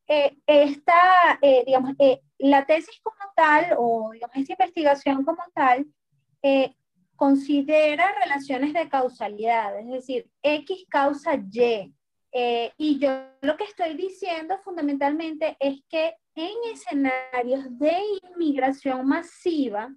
eh, 0.08 0.36
esta, 0.47 1.38
eh, 1.39 1.63
digamos, 1.67 1.93
eh, 2.00 2.19
la 2.39 2.65
tesis 2.65 3.00
como 3.04 3.32
tal, 3.36 3.76
o 3.78 4.10
digamos, 4.12 4.36
esta 4.36 4.54
investigación 4.54 5.24
como 5.24 5.43
tal, 5.54 5.86
considera 7.15 8.12
relaciones 8.24 8.74
de 8.74 8.89
causalidad, 8.89 9.78
es 9.78 9.88
decir, 9.88 10.28
X 10.41 10.86
causa 10.89 11.36
Y. 11.36 11.93
y 12.78 12.97
yo 12.97 13.12
lo 13.41 13.56
que 13.58 13.65
estoy 13.65 13.93
diciendo 13.93 14.58
fundamentalmente 14.63 15.56
es 15.60 15.84
que 15.88 16.15
en 16.34 16.74
escenarios 16.74 17.78
de 17.78 17.95
inmigración 18.34 19.06
masiva, 19.06 19.93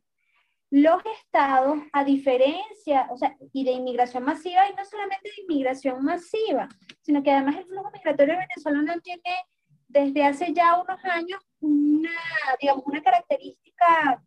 los 0.75 1.01
estados, 1.21 1.79
a 1.93 2.03
diferencia, 2.03 3.07
o 3.09 3.17
sea, 3.17 3.37
y 3.53 3.65
de 3.65 3.71
inmigración 3.71 4.25
masiva, 4.25 4.69
y 4.69 4.75
no 4.75 4.85
solamente 4.85 5.31
de 5.31 5.43
inmigración 5.43 6.05
masiva, 6.05 6.69
sino 7.01 7.23
que 7.23 7.31
además 7.31 7.59
el 7.59 7.67
flujo 7.67 7.93
migratorio 7.93 8.35
venezolano 8.37 9.01
tiene 9.01 9.23
desde 9.87 10.25
hace 10.25 10.53
ya 10.53 10.81
unos 10.81 10.99
años 11.05 11.41
una, 11.61 12.11
digamos, 12.61 12.83
una 12.87 13.01
característica 13.05 14.21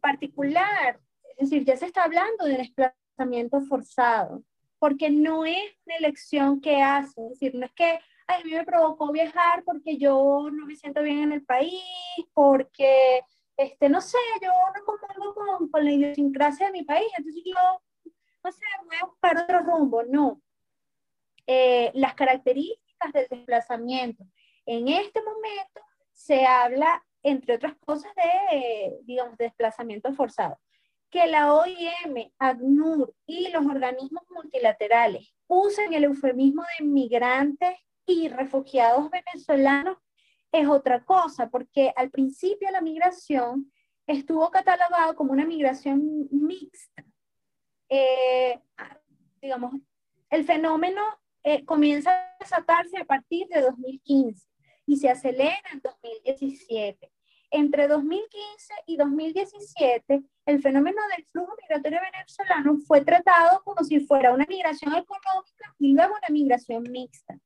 particular. 0.00 1.00
Es 1.36 1.50
decir, 1.50 1.64
ya 1.64 1.76
se 1.76 1.86
está 1.86 2.04
hablando 2.04 2.44
de 2.44 2.58
desplazamiento 2.58 3.60
forzado, 3.62 4.44
porque 4.78 5.10
no 5.10 5.44
es 5.44 5.76
una 5.84 5.96
elección 5.96 6.60
que 6.60 6.80
hace, 6.80 7.20
es 7.24 7.30
decir, 7.30 7.56
no 7.56 7.66
es 7.66 7.72
que 7.72 7.98
a 8.28 8.38
mí 8.44 8.52
me 8.52 8.64
provocó 8.64 9.10
viajar 9.10 9.64
porque 9.64 9.98
yo 9.98 10.48
no 10.52 10.64
me 10.64 10.76
siento 10.76 11.02
bien 11.02 11.18
en 11.24 11.32
el 11.32 11.44
país, 11.44 11.82
porque 12.34 13.22
este, 13.56 13.88
no 13.88 14.00
sé, 14.00 14.18
yo 14.40 14.50
no 14.50 14.84
comulgo 14.84 15.34
con, 15.34 15.68
con, 15.68 15.84
la 15.84 15.92
idiosincrasia 15.92 16.66
de 16.66 16.72
mi 16.72 16.82
país, 16.82 17.06
entonces 17.16 17.42
yo, 17.44 18.12
no 18.44 18.52
sé, 18.52 18.64
voy 18.86 18.96
a 19.00 19.06
buscar 19.06 19.36
otro 19.38 19.60
rumbo, 19.60 20.02
no. 20.04 20.40
Eh, 21.46 21.90
las 21.94 22.14
características 22.14 23.12
del 23.12 23.26
desplazamiento. 23.28 24.24
En 24.64 24.88
este 24.88 25.20
momento 25.22 25.80
se 26.12 26.46
habla, 26.46 27.04
entre 27.22 27.56
otras 27.56 27.74
cosas, 27.84 28.12
de, 28.14 28.98
digamos, 29.02 29.36
desplazamiento 29.36 30.12
forzado. 30.12 30.58
Que 31.10 31.26
la 31.26 31.52
OIM, 31.52 32.32
ACNUR 32.38 33.14
y 33.26 33.50
los 33.50 33.66
organismos 33.66 34.22
multilaterales 34.30 35.34
usen 35.46 35.92
el 35.92 36.04
eufemismo 36.04 36.62
de 36.78 36.86
migrantes 36.86 37.76
y 38.06 38.28
refugiados 38.28 39.10
venezolanos 39.10 39.98
es 40.52 40.68
otra 40.68 41.02
cosa, 41.04 41.48
porque 41.48 41.92
al 41.96 42.10
principio 42.10 42.70
la 42.70 42.82
migración 42.82 43.72
estuvo 44.06 44.50
catalogado 44.50 45.16
como 45.16 45.32
una 45.32 45.46
migración 45.46 46.28
mixta. 46.30 47.04
Eh, 47.88 48.60
digamos, 49.40 49.74
el 50.30 50.44
fenómeno 50.44 51.02
eh, 51.42 51.64
comienza 51.64 52.10
a 52.12 52.36
desatarse 52.38 52.98
a 52.98 53.04
partir 53.04 53.48
de 53.48 53.62
2015 53.62 54.46
y 54.86 54.96
se 54.96 55.08
acelera 55.08 55.62
en 55.72 55.80
2017. 55.80 57.10
Entre 57.50 57.86
2015 57.86 58.74
y 58.86 58.96
2017, 58.96 60.22
el 60.46 60.62
fenómeno 60.62 61.02
del 61.14 61.26
flujo 61.26 61.54
migratorio 61.60 62.00
venezolano 62.00 62.78
fue 62.86 63.02
tratado 63.02 63.62
como 63.62 63.84
si 63.84 64.00
fuera 64.00 64.32
una 64.32 64.46
migración 64.48 64.94
económica 64.94 65.74
y 65.78 65.92
luego 65.92 66.14
una 66.14 66.28
migración 66.30 66.82
mixta 66.90 67.38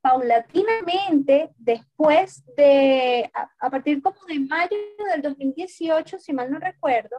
paulatinamente, 0.00 1.50
después 1.56 2.44
de, 2.56 3.30
a, 3.34 3.70
partir 3.70 4.02
como 4.02 4.18
de 4.26 4.40
mayo 4.40 4.76
del 5.12 5.22
2018, 5.22 6.18
si 6.18 6.32
mal 6.32 6.50
no 6.50 6.58
recuerdo, 6.58 7.18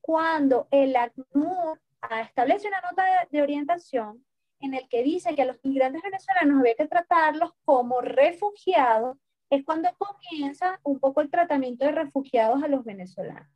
cuando 0.00 0.68
el 0.70 0.94
ACNUR 0.96 1.80
establece 2.22 2.68
una 2.68 2.80
nota 2.80 3.04
de, 3.30 3.42
orientación 3.42 4.24
en 4.60 4.74
el 4.74 4.88
que 4.88 5.02
dice 5.02 5.34
que 5.34 5.42
a 5.42 5.46
los 5.46 5.58
migrantes 5.64 6.02
venezolanos 6.02 6.60
había 6.60 6.74
que 6.74 6.86
tratarlos 6.86 7.52
como 7.64 8.00
refugiados, 8.00 9.18
es 9.50 9.64
cuando 9.64 9.88
comienza 9.96 10.80
un 10.82 10.98
poco 10.98 11.20
el 11.20 11.30
tratamiento 11.30 11.84
de 11.84 11.92
refugiados 11.92 12.62
a 12.62 12.68
los 12.68 12.84
venezolanos. 12.84 13.48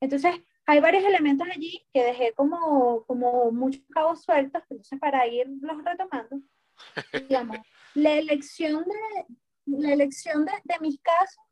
Entonces, 0.00 0.34
hay 0.66 0.80
varios 0.80 1.04
elementos 1.04 1.48
allí 1.50 1.84
que 1.92 2.04
dejé 2.04 2.32
como, 2.34 3.04
como 3.04 3.50
muchos 3.50 3.82
cabos 3.92 4.22
sueltos, 4.22 4.62
entonces 4.68 4.98
para 4.98 5.26
irlos 5.26 5.84
retomando, 5.84 6.40
digamos, 7.28 7.58
la 7.94 8.14
elección 8.14 8.84
de, 8.84 9.26
la 9.66 9.92
elección 9.92 10.44
de, 10.44 10.52
de 10.64 10.74
mis 10.80 11.00
casos 11.00 11.42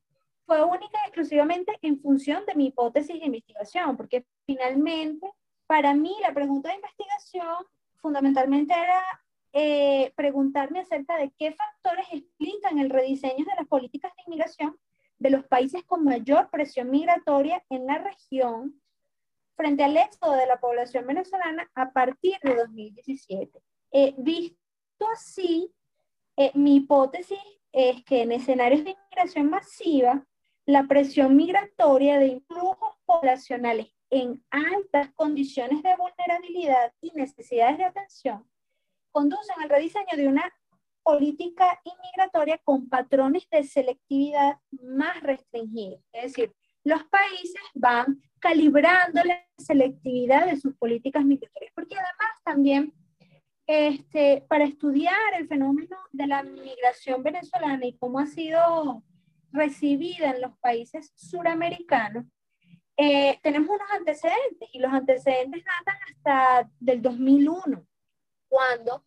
fue 0.46 0.64
única 0.64 0.98
y 1.05 1.09
exclusivamente 1.09 1.79
en 1.83 2.00
función 2.00 2.44
de 2.46 2.55
mi 2.55 2.66
hipótesis 2.66 3.20
de 3.20 3.26
investigación, 3.26 3.96
porque 3.96 4.26
finalmente, 4.46 5.31
para 5.66 5.94
mí, 5.94 6.14
la 6.22 6.35
pregunta 6.35 6.70
de 6.70 6.76
investigación 6.76 7.55
fundamentalmente 8.00 8.74
era 8.74 9.00
eh, 9.53 10.12
preguntarme 10.16 10.81
acerca 10.81 11.16
de 11.16 11.33
qué 11.37 11.53
factores 11.53 12.07
explican 12.12 12.79
el 12.79 12.90
rediseño 12.90 13.44
de 13.44 13.57
las 13.57 13.66
políticas 13.66 14.12
de 14.16 14.22
inmigración 14.26 14.76
de 15.18 15.31
los 15.31 15.44
países 15.44 15.85
con 15.85 16.05
mayor 16.05 16.50
presión 16.50 16.88
migratoria 16.90 17.64
en 17.68 17.87
la 17.87 17.98
región 17.98 18.81
frente 19.57 19.85
al 19.85 19.96
éxodo 19.96 20.33
de 20.33 20.46
la 20.46 20.61
población 20.61 21.07
venezolana 21.07 21.68
a 21.74 21.90
partir 21.90 22.38
de 22.42 22.55
2017. 22.55 23.61
Eh, 23.92 24.14
visto 24.18 24.57
así, 25.12 25.72
eh, 26.40 26.53
mi 26.55 26.76
hipótesis 26.76 27.38
es 27.70 28.03
que 28.05 28.22
en 28.22 28.33
escenarios 28.33 28.83
de 28.83 28.92
inmigración 28.92 29.50
masiva, 29.50 30.26
la 30.64 30.85
presión 30.85 31.37
migratoria 31.37 32.18
de 32.18 32.40
flujos 32.48 32.94
poblacionales 33.05 33.88
en 34.09 34.42
altas 34.50 35.11
condiciones 35.16 35.83
de 35.83 35.94
vulnerabilidad 35.96 36.94
y 37.03 37.11
necesidades 37.11 37.76
de 37.76 37.85
atención 37.85 38.48
conducen 39.12 39.57
al 39.61 39.68
rediseño 39.68 40.16
de 40.16 40.29
una 40.29 40.50
política 41.03 41.79
inmigratoria 41.85 42.57
con 42.64 42.88
patrones 42.88 43.46
de 43.50 43.62
selectividad 43.64 44.57
más 44.70 45.22
restringidos. 45.22 46.00
Es 46.11 46.22
decir, 46.22 46.55
los 46.85 47.05
países 47.05 47.61
van 47.74 48.18
calibrando 48.38 49.22
la 49.24 49.46
selectividad 49.59 50.46
de 50.46 50.59
sus 50.59 50.74
políticas 50.76 51.22
migratorias, 51.22 51.72
porque 51.74 51.96
además 51.96 52.42
también 52.44 52.94
este, 53.70 54.44
para 54.48 54.64
estudiar 54.64 55.14
el 55.38 55.46
fenómeno 55.46 55.96
de 56.11 56.26
la 56.26 56.42
migración 56.42 57.22
venezolana 57.22 57.87
y 57.87 57.96
cómo 57.98 58.18
ha 58.18 58.26
sido 58.26 59.04
recibida 59.52 60.30
en 60.30 60.40
los 60.40 60.59
países 60.59 61.12
suramericanos, 61.14 62.26
eh, 62.96 63.38
tenemos 63.44 63.70
unos 63.70 63.88
antecedentes 63.92 64.68
y 64.72 64.80
los 64.80 64.92
antecedentes 64.92 65.62
datan 65.64 66.00
hasta 66.09 66.68
del 66.80 67.00
2001, 67.00 67.87
cuando, 68.48 69.04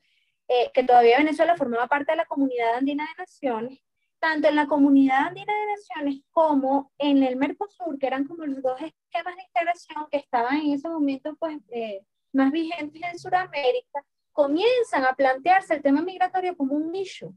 eh, 0.48 0.72
que 0.74 0.84
todavía 0.86 1.18
Venezuela 1.18 1.58
formaba 1.58 1.88
parte 1.88 2.14
de 2.14 2.18
la 2.20 2.26
comunidad 2.26 2.76
andina 2.76 3.04
de 3.04 3.22
naciones, 3.22 3.80
tanto 4.20 4.48
en 4.48 4.56
la 4.56 4.68
comunidad 4.68 5.28
andina 5.28 5.52
de 5.54 5.74
naciones 5.74 6.24
como 6.32 6.90
en 7.00 7.22
el 7.22 7.36
Mercosur, 7.36 8.00
que 8.00 8.08
eran 8.08 8.26
como 8.26 8.46
los 8.46 8.62
dos 8.62 8.80
esquemas 8.80 9.36
de 9.36 9.44
integración 9.44 10.08
que 10.10 10.20
estaban 10.20 10.56
en 10.56 10.72
ese 10.72 10.88
momento 10.88 11.36
pues, 11.36 11.58
eh, 11.72 12.06
más 12.32 12.50
vigentes 12.50 13.02
en 13.04 13.20
Sudamérica, 13.20 14.06
comienzan 14.34 15.06
a 15.06 15.14
plantearse 15.14 15.76
el 15.76 15.82
tema 15.82 16.02
migratorio 16.02 16.58
como 16.58 16.76
un 16.76 16.92
nicho, 16.92 17.34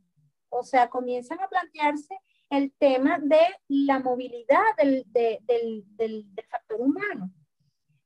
o 0.48 0.62
sea, 0.62 0.88
comienzan 0.88 1.38
a 1.40 1.48
plantearse 1.48 2.18
el 2.50 2.72
tema 2.78 3.18
de 3.18 3.40
la 3.68 3.98
movilidad 3.98 4.64
del, 4.78 5.04
del, 5.10 5.84
del, 5.96 6.26
factor 6.48 6.80
humano 6.80 7.30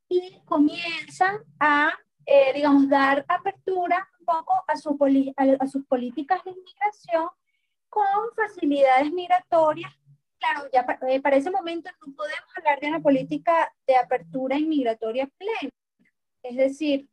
y 0.08 0.40
comienzan 0.44 1.38
a, 1.58 1.92
eh, 2.26 2.52
digamos, 2.54 2.88
dar 2.88 3.24
apertura 3.28 4.08
un 4.18 4.26
poco 4.26 4.52
a, 4.66 4.76
su 4.76 4.98
a, 5.36 5.66
sus 5.66 5.86
políticas 5.86 6.42
de 6.44 6.50
inmigración 6.50 7.28
con 7.88 8.34
facilidades 8.34 9.12
migratorias. 9.12 9.92
Claro, 10.38 10.68
ya 10.72 10.86
eh, 11.08 11.20
para, 11.20 11.36
ese 11.36 11.50
momento 11.50 11.90
no 12.04 12.14
podemos 12.14 12.56
hablar 12.56 12.80
de 12.80 12.88
una 12.88 13.00
política 13.00 13.72
de 13.86 13.96
apertura 13.96 14.56
inmigratoria 14.56 15.28
plena. 15.36 15.70
Es 16.42 16.56
decir, 16.56 17.08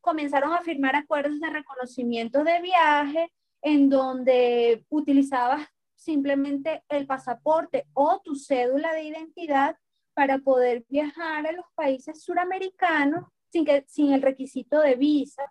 comenzaron 0.00 0.52
a 0.52 0.60
firmar 0.60 0.96
acuerdos 0.96 1.40
de 1.40 1.50
reconocimiento 1.50 2.44
de 2.44 2.60
viaje 2.60 3.32
en 3.62 3.88
donde 3.90 4.84
utilizabas 4.88 5.66
simplemente 5.94 6.82
el 6.88 7.06
pasaporte 7.06 7.86
o 7.92 8.20
tu 8.24 8.34
cédula 8.34 8.92
de 8.94 9.04
identidad 9.04 9.76
para 10.14 10.38
poder 10.38 10.84
viajar 10.88 11.46
a 11.46 11.52
los 11.52 11.66
países 11.74 12.22
suramericanos 12.22 13.24
sin, 13.50 13.64
que, 13.64 13.84
sin 13.86 14.12
el 14.12 14.22
requisito 14.22 14.80
de 14.80 14.96
visa 14.96 15.42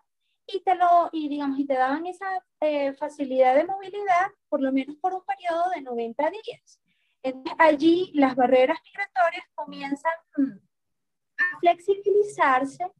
y 0.46 0.60
te 0.60 0.74
lo 0.74 1.08
y 1.12 1.28
digamos 1.28 1.58
y 1.58 1.66
te 1.66 1.74
daban 1.74 2.06
esa 2.06 2.26
eh, 2.60 2.92
facilidad 2.94 3.54
de 3.54 3.64
movilidad 3.64 4.28
por 4.48 4.60
lo 4.60 4.72
menos 4.72 4.96
por 4.96 5.14
un 5.14 5.22
periodo 5.24 5.70
de 5.74 5.82
90 5.82 6.30
días. 6.30 6.80
Entonces, 7.22 7.52
allí 7.58 8.10
las 8.14 8.34
barreras 8.34 8.78
migratorias 8.84 9.44
comienzan 9.54 10.12
a 11.38 11.58
flexibilizarse 11.60 12.90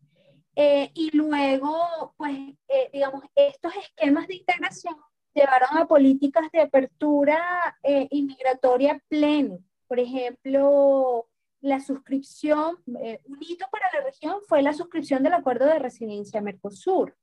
eh, 0.57 0.91
y 0.95 1.17
luego, 1.17 2.15
pues, 2.17 2.37
eh, 2.69 2.91
digamos, 2.93 3.25
estos 3.35 3.73
esquemas 3.77 4.27
de 4.29 4.37
integración 4.37 4.97
llevaron 5.35 5.79
a 5.79 5.87
políticas 5.87 6.51
de 6.53 6.61
apertura 6.61 7.77
eh, 7.83 8.09
inmigratoria 8.11 9.03
plena. 9.09 9.57
Por 9.87 10.01
ejemplo, 10.01 11.29
la 11.61 11.81
suscripción, 11.81 12.77
eh, 13.03 13.21
un 13.25 13.39
hito 13.41 13.67
para 13.71 13.87
la 13.93 14.05
región 14.05 14.39
fue 14.49 14.63
la 14.63 14.73
suscripción 14.73 15.23
del 15.23 15.35
acuerdo 15.35 15.67
de 15.67 15.79
residencia 15.79 16.41
Mercosur. 16.41 17.17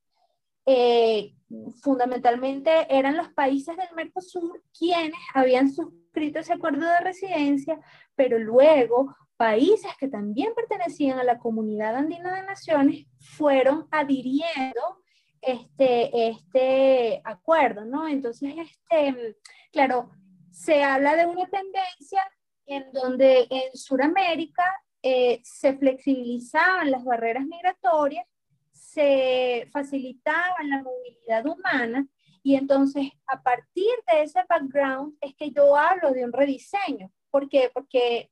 Eh, 0.66 1.34
fundamentalmente 1.82 2.94
eran 2.94 3.16
los 3.16 3.30
países 3.30 3.76
del 3.78 3.88
Mercosur 3.96 4.62
quienes 4.78 5.14
habían 5.34 5.72
suscrito 5.72 6.40
ese 6.40 6.54
acuerdo 6.54 6.86
de 6.86 7.00
residencia, 7.00 7.80
pero 8.16 8.38
luego 8.38 9.16
países 9.38 9.92
que 10.00 10.08
también 10.08 10.54
pertenecían 10.56 11.20
a 11.20 11.24
la 11.24 11.38
comunidad 11.38 11.96
andina 11.96 12.34
de 12.36 12.44
naciones 12.44 13.06
fueron 13.20 13.88
adhiriendo 13.92 15.04
este, 15.42 16.30
este 16.30 17.22
acuerdo, 17.24 17.86
¿no? 17.86 18.08
Entonces, 18.08 18.54
este, 18.58 19.38
claro, 19.72 20.12
se 20.52 20.84
habla 20.84 21.16
de 21.16 21.28
una 21.28 21.48
tendencia 21.48 22.22
en 22.66 22.92
donde 22.92 23.48
en 23.50 23.76
Sudamérica 23.78 24.64
eh, 25.02 25.40
se 25.44 25.78
flexibilizaban 25.78 26.92
las 26.92 27.04
barreras 27.04 27.46
migratorias, 27.46 28.26
se 28.72 29.70
facilitaba 29.72 30.56
la 30.64 30.82
movilidad 30.82 31.46
humana 31.46 32.08
y 32.44 32.56
entonces 32.56 33.10
a 33.28 33.42
partir 33.42 33.92
de 34.12 34.24
ese 34.24 34.42
background 34.50 35.16
es 35.22 35.36
que 35.36 35.52
yo 35.52 35.76
hablo 35.76 36.12
de 36.12 36.26
un 36.26 36.34
rediseño. 36.34 37.12
¿Por 37.30 37.50
qué? 37.50 37.70
Porque 37.74 38.32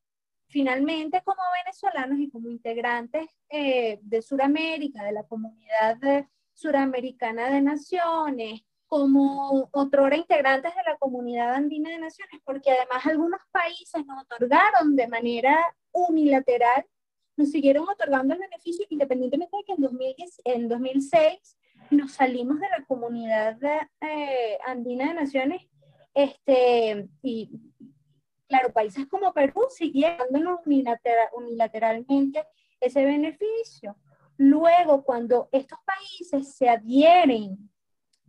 finalmente 0.55 1.21
como 1.25 1.41
venezolanos 1.65 2.17
y 2.17 2.29
como 2.29 2.49
integrantes 2.49 3.27
eh, 3.49 3.99
de 4.01 4.21
Sudamérica, 4.21 5.03
de 5.03 5.11
la 5.11 5.23
comunidad 5.23 5.97
de, 5.97 6.29
Suramericana 6.53 7.49
de 7.49 7.61
Naciones, 7.61 8.61
como 8.87 9.67
otrora 9.73 10.15
integrantes 10.15 10.73
de 10.73 10.89
la 10.89 10.95
Comunidad 10.97 11.55
Andina 11.55 11.89
de 11.89 11.99
Naciones, 11.99 12.39
porque 12.45 12.71
además 12.71 13.05
algunos 13.05 13.41
países 13.51 14.05
nos 14.05 14.23
otorgaron 14.23 14.95
de 14.95 15.09
manera 15.09 15.57
unilateral, 15.91 16.85
nos 17.35 17.51
siguieron 17.51 17.89
otorgando 17.89 18.33
el 18.33 18.39
beneficio 18.39 18.85
independientemente 18.89 19.57
de 19.57 19.63
que 19.65 19.73
en, 19.73 19.81
2010, 19.81 20.41
en 20.45 20.69
2006 20.69 21.57
nos 21.91 22.13
salimos 22.13 22.61
de 22.61 22.69
la 22.69 22.85
Comunidad 22.85 23.57
eh, 23.99 24.57
Andina 24.65 25.09
de 25.09 25.15
Naciones, 25.15 25.67
este, 26.13 27.09
y 27.21 27.51
claro, 28.47 28.71
países 28.71 29.07
como 29.07 29.33
Perú 29.33 29.67
siguieron 29.69 30.27
dándonos 30.29 30.61
unilateralmente 31.33 32.45
ese 32.79 33.05
beneficio. 33.05 33.97
Luego, 34.37 35.03
cuando 35.03 35.49
estos 35.51 35.79
países 35.85 36.55
se 36.55 36.69
adhieren 36.69 37.69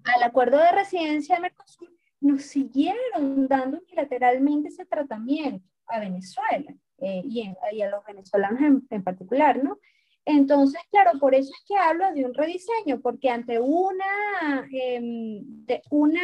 al 0.04 0.22
acuerdo 0.22 0.58
de 0.58 0.72
residencia 0.72 1.36
de 1.36 1.42
Mercosur, 1.42 1.90
nos 2.20 2.42
siguieron 2.42 3.48
dando 3.48 3.78
unilateralmente 3.78 4.68
ese 4.68 4.86
tratamiento 4.86 5.68
a 5.86 6.00
Venezuela 6.00 6.74
eh, 6.98 7.22
y, 7.24 7.82
a 7.82 7.90
los 7.90 8.04
venezolanos 8.04 8.82
en, 8.90 9.02
particular, 9.02 9.62
¿no? 9.62 9.78
Entonces, 10.24 10.80
claro, 10.90 11.18
por 11.20 11.34
eso 11.34 11.52
es 11.52 11.64
que 11.66 11.76
hablo 11.76 12.12
de 12.12 12.24
un 12.24 12.34
rediseño, 12.34 13.00
porque 13.00 13.30
ante 13.30 13.60
una, 13.60 14.66
em, 14.72 15.40
de 15.66 15.82
una 15.90 16.22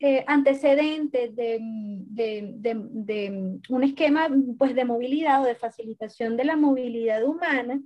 eh, 0.00 0.24
antecedente 0.26 1.30
de, 1.30 1.58
de, 1.60 2.52
de, 2.56 3.60
un 3.68 3.84
esquema 3.84 4.28
pues, 4.58 4.74
de 4.74 4.84
movilidad 4.84 5.42
o 5.42 5.46
de 5.46 5.54
facilitación 5.54 6.36
de 6.36 6.44
la 6.44 6.56
movilidad 6.56 7.24
humana, 7.24 7.80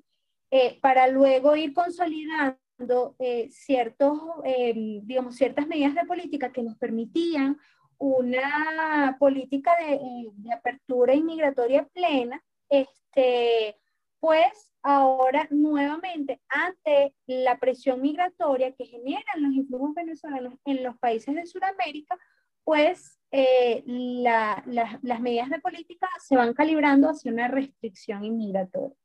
eh, 0.50 0.78
para 0.80 1.08
luego 1.08 1.56
ir 1.56 1.74
consolidando 1.74 3.16
eh, 3.18 3.48
ciertos, 3.50 4.18
eh, 4.44 5.00
digamos, 5.02 5.36
ciertas 5.36 5.66
medidas 5.66 5.94
de 5.94 6.06
política 6.06 6.52
que 6.52 6.62
nos 6.62 6.76
permitían 6.78 7.58
una 7.98 9.16
política 9.18 9.72
de, 9.78 10.30
de, 10.32 10.52
apertura 10.52 11.14
inmigratoria 11.14 11.86
plena, 11.92 12.42
este, 12.70 13.76
pues 14.20 14.70
ahora 14.82 15.46
nuevamente 15.50 16.40
ante 16.48 17.14
la 17.26 17.58
presión 17.58 18.00
migratoria 18.00 18.72
que 18.72 18.86
generan 18.86 19.42
los 19.42 19.52
influjos 19.52 19.94
venezolanos 19.94 20.54
en 20.64 20.82
los 20.82 20.96
países 20.98 21.34
de 21.34 21.46
Sudamérica, 21.46 22.18
pues 22.64 23.18
eh, 23.30 23.82
las 23.86 25.20
medidas 25.20 25.50
de 25.50 25.60
política 25.60 26.08
se 26.20 26.36
van 26.36 26.54
calibrando 26.54 27.10
hacia 27.10 27.32
una 27.32 27.48
restricción 27.48 28.24
inmigratoria. 28.24 28.96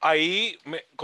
Ahí, 0.00 0.58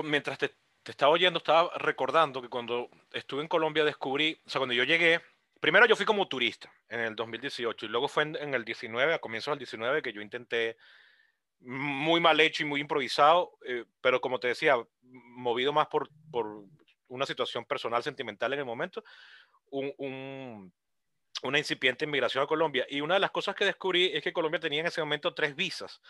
mientras 0.04 0.38
te, 0.38 0.52
estaba 0.84 1.12
oyendo, 1.12 1.38
estaba 1.38 1.70
recordando 1.78 2.42
que 2.42 2.48
cuando 2.48 2.90
estuve 3.12 3.42
en 3.42 3.48
Colombia 3.48 3.84
descubrí, 3.84 4.38
o 4.46 4.50
sea, 4.50 4.58
cuando 4.58 4.74
yo 4.74 4.84
llegué, 4.84 5.20
primero 5.60 5.86
yo 5.86 5.96
fui 5.96 6.04
como 6.04 6.28
turista 6.28 6.70
en 6.88 7.00
el 7.00 7.16
2018 7.16 7.86
y 7.86 7.88
luego 7.88 8.08
fue 8.08 8.24
en, 8.24 8.54
el 8.54 8.64
19, 8.64 9.14
a 9.14 9.18
comienzos 9.18 9.52
del 9.52 9.60
19, 9.60 10.02
que 10.02 10.12
yo 10.12 10.20
intenté 10.20 10.76
muy 11.64 12.20
mal 12.20 12.38
hecho 12.40 12.62
y 12.62 12.66
muy 12.66 12.81
improvisado, 12.81 13.59
eh, 13.66 13.85
pero 14.01 14.20
como 14.20 14.38
te 14.40 14.48
decía, 14.48 14.77
movido 15.03 15.72
más 15.72 15.87
por, 15.87 16.11
por, 16.31 16.64
una 17.09 17.27
situación 17.27 17.64
personal, 17.66 18.03
sentimental 18.03 18.53
en 18.55 18.61
el 18.61 18.64
momento, 18.64 19.05
un, 19.70 20.72
una 21.42 21.59
incipiente 21.59 22.05
inmigración 22.05 22.42
a 22.42 22.46
Colombia. 22.46 22.87
Y 22.88 23.01
una 23.01 23.14
de 23.14 23.20
las 23.20 23.31
cosas 23.31 23.55
que 23.55 23.64
descubrí 23.64 24.11
es 24.14 24.22
que 24.22 24.33
Colombia 24.33 24.61
tenía 24.61 24.81
en 24.81 24.87
ese 24.87 25.03
momento 25.03 25.35
tres 25.35 25.55
visas, 25.55 26.01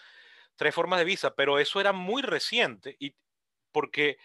tres 0.57 0.75
formas 0.75 1.01
de 1.01 1.05
visa, 1.05 1.35
pero 1.35 1.59
eso 1.59 1.81
era 1.81 1.93
muy 1.93 2.23
reciente 2.23 2.97
y 3.01 3.17
porque 3.73 4.19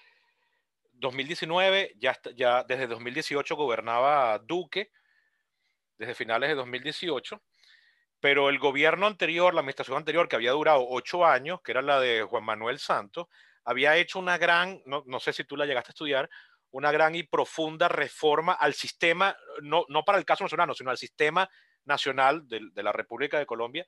2019, 0.93 1.95
ya, 1.97 2.19
ya 2.35 2.63
desde 2.63 2.87
2018 2.87 3.55
gobernaba 3.55 4.37
Duque, 4.39 4.91
desde 5.97 6.15
finales 6.15 6.49
de 6.49 6.55
2018, 6.55 7.41
pero 8.19 8.49
el 8.49 8.59
gobierno 8.59 9.05
anterior, 9.05 9.53
la 9.53 9.61
administración 9.61 9.97
anterior, 9.97 10.27
que 10.27 10.35
había 10.35 10.51
durado 10.51 10.85
ocho 10.87 11.25
años, 11.25 11.61
que 11.61 11.71
era 11.71 11.81
la 11.81 11.99
de 11.99 12.23
Juan 12.23 12.43
Manuel 12.43 12.79
Santos, 12.79 13.27
había 13.63 13.97
hecho 13.97 14.19
una 14.19 14.37
gran, 14.37 14.81
no, 14.85 15.03
no 15.05 15.19
sé 15.19 15.33
si 15.33 15.43
tú 15.43 15.55
la 15.55 15.65
llegaste 15.65 15.89
a 15.89 15.93
estudiar, 15.93 16.29
una 16.71 16.91
gran 16.91 17.15
y 17.15 17.23
profunda 17.23 17.87
reforma 17.87 18.53
al 18.53 18.73
sistema, 18.73 19.35
no, 19.61 19.85
no 19.89 20.03
para 20.03 20.17
el 20.17 20.25
caso 20.25 20.43
nacional, 20.43 20.73
sino 20.75 20.89
al 20.89 20.97
sistema 20.97 21.49
nacional 21.85 22.47
de, 22.47 22.61
de, 22.73 22.83
la 22.83 22.91
República 22.91 23.39
de 23.39 23.45
Colombia, 23.45 23.85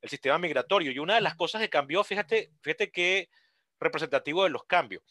el 0.00 0.08
sistema 0.10 0.38
migratorio. 0.38 0.92
Y 0.92 0.98
una 0.98 1.14
de 1.14 1.20
las 1.20 1.34
cosas 1.34 1.60
que 1.60 1.70
cambió, 1.70 2.04
fíjate, 2.04 2.52
fíjate 2.62 2.90
qué 2.90 3.28
representativo 3.78 4.44
de 4.44 4.50
los 4.50 4.64
cambios. 4.64 5.02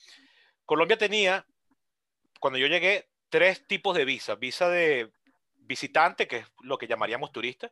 Colombia 0.65 0.97
tenía, 0.97 1.45
cuando 2.39 2.59
yo 2.59 2.67
llegué, 2.67 3.09
tres 3.29 3.65
tipos 3.67 3.95
de 3.95 4.05
visa. 4.05 4.35
Visa 4.35 4.69
de 4.69 5.11
visitante, 5.55 6.27
que 6.27 6.37
es 6.37 6.45
lo 6.61 6.77
que 6.77 6.87
llamaríamos 6.87 7.31
turista, 7.31 7.71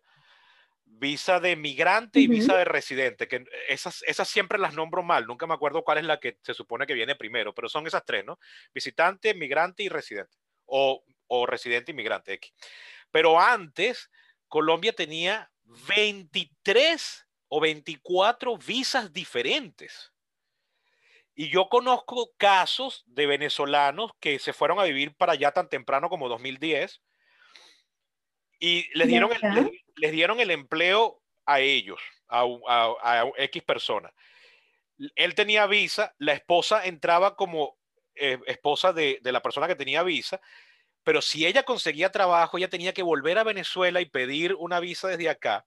visa 0.89 1.39
de 1.39 1.55
migrante 1.55 2.19
y 2.19 2.27
visa 2.27 2.57
de 2.57 2.65
residente, 2.65 3.27
que 3.27 3.45
esas, 3.67 4.03
esas 4.07 4.27
siempre 4.27 4.57
las 4.57 4.73
nombro 4.73 5.03
mal, 5.03 5.25
nunca 5.27 5.45
me 5.45 5.53
acuerdo 5.53 5.83
cuál 5.83 5.99
es 5.99 6.05
la 6.05 6.19
que 6.19 6.37
se 6.41 6.53
supone 6.53 6.87
que 6.87 6.93
viene 6.93 7.15
primero, 7.15 7.53
pero 7.53 7.69
son 7.69 7.85
esas 7.85 8.03
tres, 8.03 8.25
¿no? 8.25 8.39
Visitante, 8.73 9.33
migrante 9.33 9.83
y 9.83 9.89
residente, 9.89 10.35
o, 10.65 11.03
o 11.27 11.45
residente 11.45 11.91
y 11.91 11.95
migrante 11.95 12.33
X. 12.33 12.51
Pero 13.11 13.39
antes, 13.39 14.09
Colombia 14.47 14.93
tenía 14.93 15.51
23 15.87 17.27
o 17.49 17.59
24 17.59 18.57
visas 18.57 19.13
diferentes. 19.13 20.13
Y 21.35 21.49
yo 21.49 21.69
conozco 21.69 22.31
casos 22.37 23.03
de 23.05 23.27
venezolanos 23.27 24.11
que 24.19 24.39
se 24.39 24.53
fueron 24.53 24.79
a 24.79 24.83
vivir 24.83 25.15
para 25.15 25.33
allá 25.33 25.51
tan 25.51 25.69
temprano 25.69 26.09
como 26.09 26.29
2010 26.29 27.01
y 28.59 28.89
les 28.97 29.07
dieron, 29.07 29.31
el, 29.31 29.71
les, 29.97 30.11
dieron 30.11 30.39
el 30.39 30.51
empleo 30.51 31.21
a 31.45 31.59
ellos, 31.59 31.99
a, 32.27 32.43
a, 33.01 33.25
X 33.37 33.63
personas. 33.63 34.13
Él 35.15 35.35
tenía 35.35 35.67
visa, 35.67 36.13
la 36.17 36.33
esposa 36.33 36.85
entraba 36.85 37.35
como 37.35 37.77
eh, 38.15 38.39
esposa 38.47 38.93
de, 38.93 39.19
de 39.21 39.31
la 39.31 39.41
persona 39.41 39.67
que 39.67 39.75
tenía 39.75 40.03
visa, 40.03 40.41
pero 41.03 41.21
si 41.21 41.45
ella 41.45 41.63
conseguía 41.63 42.11
trabajo, 42.11 42.57
ella 42.57 42.69
tenía 42.69 42.93
que 42.93 43.03
volver 43.03 43.37
a 43.37 43.43
Venezuela 43.43 44.01
y 44.01 44.05
pedir 44.07 44.55
una 44.55 44.79
visa 44.79 45.07
desde 45.07 45.29
acá. 45.29 45.65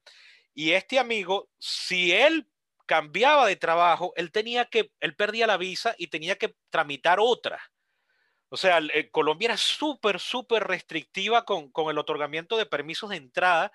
Y 0.52 0.72
este 0.72 0.98
amigo, 0.98 1.48
si 1.58 2.12
él 2.12 2.46
cambiaba 2.90 3.46
de 3.46 3.56
trabajo, 3.56 4.12
él 4.16 4.32
tenía 4.32 4.64
que, 4.64 4.90
él 5.00 5.14
perdía 5.14 5.46
la 5.46 5.56
visa 5.56 5.94
y 5.96 6.08
tenía 6.08 6.36
que 6.36 6.56
tramitar 6.70 7.18
otra. 7.20 7.62
O 8.48 8.56
sea, 8.56 8.80
eh, 8.92 9.10
Colombia 9.10 9.46
era 9.46 9.56
súper, 9.56 10.18
súper 10.18 10.64
restrictiva 10.64 11.44
con, 11.44 11.70
el 11.88 11.98
otorgamiento 11.98 12.56
de 12.56 12.66
permisos 12.66 13.10
de 13.10 13.16
entrada 13.16 13.72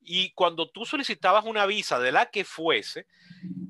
y 0.00 0.32
cuando 0.32 0.68
tú 0.70 0.84
solicitabas 0.84 1.44
una 1.44 1.66
visa 1.66 1.98
de 1.98 2.12
la 2.12 2.26
que 2.26 2.44
fuese, 2.44 3.06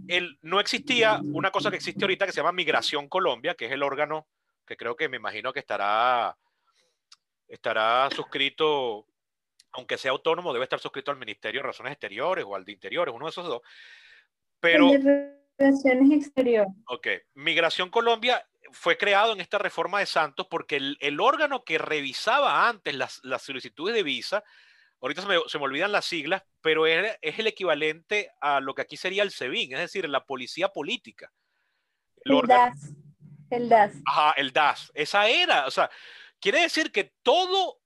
el, 0.09 0.39
no 0.43 0.61
existía 0.61 1.21
una 1.23 1.51
cosa 1.51 1.71
que 1.71 1.77
existe 1.77 2.05
ahorita 2.05 2.27
que 2.27 2.33
se 2.33 2.41
llama 2.41 2.53
Migración 2.53 3.09
Colombia, 3.09 3.55
que 3.55 3.67
es 3.67 3.73
el 3.73 3.83
órgano 3.83 4.27
que 4.67 4.77
creo 4.77 4.97
que 4.97 5.09
me 5.09 5.17
imagino 5.17 5.53
que 5.53 5.59
estará, 5.59 6.37
estará 7.49 8.09
suscrito, 8.15 9.05
aunque 9.73 9.99
sea 9.99 10.13
autónomo, 10.13 10.53
debe 10.53 10.63
estar 10.63 10.79
suscrito 10.79 11.11
al 11.11 11.19
Ministerio 11.19 11.59
de 11.59 11.63
Relaciones 11.63 11.93
Exteriores 11.93 12.45
o 12.47 12.55
al 12.55 12.65
de 12.65 12.73
Interiores, 12.73 13.13
uno 13.13 13.27
de 13.27 13.31
esos 13.31 13.47
dos. 13.47 13.63
Pero... 14.61 14.93
Relaciones 15.59 16.13
Exteriores. 16.13 16.73
Ok. 16.87 17.09
Migración 17.35 17.91
Colombia 17.91 18.47
fue 18.73 18.97
creado 18.97 19.33
en 19.33 19.41
esta 19.41 19.59
reforma 19.59 19.99
de 19.99 20.07
Santos 20.07 20.47
porque 20.49 20.77
el, 20.77 21.21
órgano 21.21 21.65
que 21.65 21.79
revisaba 21.79 22.69
antes 22.69 22.95
las, 22.95 23.43
solicitudes 23.43 23.95
de 23.95 24.03
visa, 24.03 24.45
ahorita 25.01 25.23
se 25.49 25.59
me, 25.59 25.65
olvidan 25.65 25.93
las 25.93 26.05
siglas, 26.05 26.43
pero 26.61 26.87
es, 26.87 27.17
el 27.21 27.47
equivalente 27.47 28.31
a 28.41 28.61
lo 28.61 28.75
que 28.75 28.83
aquí 28.83 28.97
sería 28.97 29.23
el 29.23 29.31
SEBIN, 29.31 29.73
es 29.75 29.81
decir, 29.81 30.09
la 30.09 30.25
policía 30.25 30.69
política. 30.69 31.33
El, 32.25 32.47
DAS. 32.47 32.93
El 33.51 33.69
DAS. 33.69 33.95
Ajá, 34.07 34.33
el 34.37 34.53
DAS. 34.53 34.93
Esa 34.95 35.29
era, 35.29 35.67
o 35.67 35.71
sea, 35.71 35.91
quiere 36.39 36.61
decir 36.61 36.93
que 36.93 37.13
todo 37.23 37.81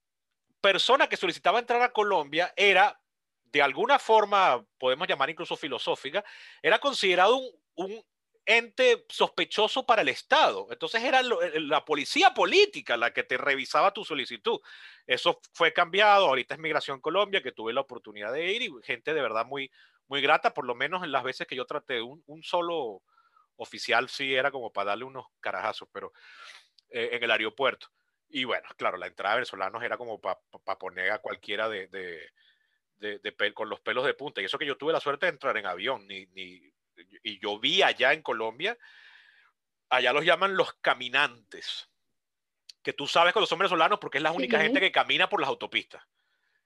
persona 0.60 1.08
que 1.08 1.16
solicitaba 1.16 1.58
entrar 1.58 1.82
a 1.82 1.92
Colombia 1.92 2.52
era, 2.56 3.00
de 3.44 3.62
alguna 3.62 3.98
forma, 3.98 4.64
podemos 4.78 5.06
llamar 5.06 5.30
incluso 5.30 5.56
filosófica, 5.56 6.24
era 6.62 6.78
considerado 6.78 7.40
un 7.76 8.02
ente 8.46 9.06
sospechoso 9.08 9.86
para 9.86 10.02
el 10.02 10.08
Estado. 10.08 10.66
Entonces 10.70 11.02
era 11.02 11.22
la 11.22 11.84
policía 11.84 12.34
política 12.34 12.96
la 12.96 13.12
que 13.12 13.22
te 13.22 13.36
revisaba 13.36 13.92
tu 13.92 14.04
solicitud. 14.04 14.60
Eso 15.06 15.40
fue 15.52 15.72
cambiado. 15.72 16.26
Ahorita 16.26 16.54
es 16.54 16.60
Migración 16.60 17.00
Colombia, 17.00 17.42
que 17.42 17.52
tuve 17.52 17.72
la 17.72 17.80
oportunidad 17.80 18.32
de 18.32 18.52
ir 18.52 18.62
y 18.62 18.70
gente 18.82 19.14
de 19.14 19.22
verdad 19.22 19.46
muy, 19.46 19.70
muy 20.08 20.20
grata, 20.20 20.52
por 20.52 20.66
lo 20.66 20.74
menos 20.74 21.02
en 21.04 21.12
las 21.12 21.24
veces 21.24 21.46
que 21.46 21.56
yo 21.56 21.66
traté. 21.66 22.02
Un, 22.02 22.22
un 22.26 22.42
solo 22.42 23.02
oficial 23.56 24.08
sí 24.08 24.34
era 24.34 24.50
como 24.50 24.72
para 24.72 24.90
darle 24.90 25.04
unos 25.04 25.26
carajazos, 25.40 25.88
pero 25.92 26.12
eh, 26.90 27.10
en 27.12 27.22
el 27.22 27.30
aeropuerto. 27.30 27.88
Y 28.28 28.44
bueno, 28.44 28.68
claro, 28.76 28.96
la 28.96 29.06
entrada 29.06 29.34
de 29.34 29.40
venezolanos 29.40 29.82
era 29.82 29.96
como 29.96 30.20
para 30.20 30.78
poner 30.78 31.12
a 31.12 31.18
cualquiera 31.18 31.68
de, 31.68 31.86
de, 31.88 33.18
de, 33.18 33.54
con 33.54 33.68
los 33.68 33.80
pelos 33.80 34.04
de 34.04 34.14
punta. 34.14 34.40
Y 34.40 34.46
eso 34.46 34.58
que 34.58 34.66
yo 34.66 34.76
tuve 34.76 34.92
la 34.92 35.00
suerte 35.00 35.26
de 35.26 35.32
entrar 35.32 35.56
en 35.56 35.66
avión, 35.66 36.06
ni, 36.08 36.26
ni 36.26 36.73
y 37.22 37.38
yo 37.40 37.58
vi 37.58 37.82
allá 37.82 38.12
en 38.12 38.22
Colombia, 38.22 38.76
allá 39.88 40.12
los 40.12 40.24
llaman 40.24 40.56
los 40.56 40.74
caminantes, 40.74 41.88
que 42.82 42.92
tú 42.92 43.06
sabes 43.06 43.32
con 43.32 43.40
los 43.40 43.50
hombres 43.52 43.70
venezolanos 43.70 43.98
porque 43.98 44.18
es 44.18 44.22
la 44.22 44.32
única 44.32 44.60
gente 44.60 44.80
que 44.80 44.92
camina 44.92 45.28
por 45.28 45.40
las 45.40 45.48
autopistas. 45.48 46.02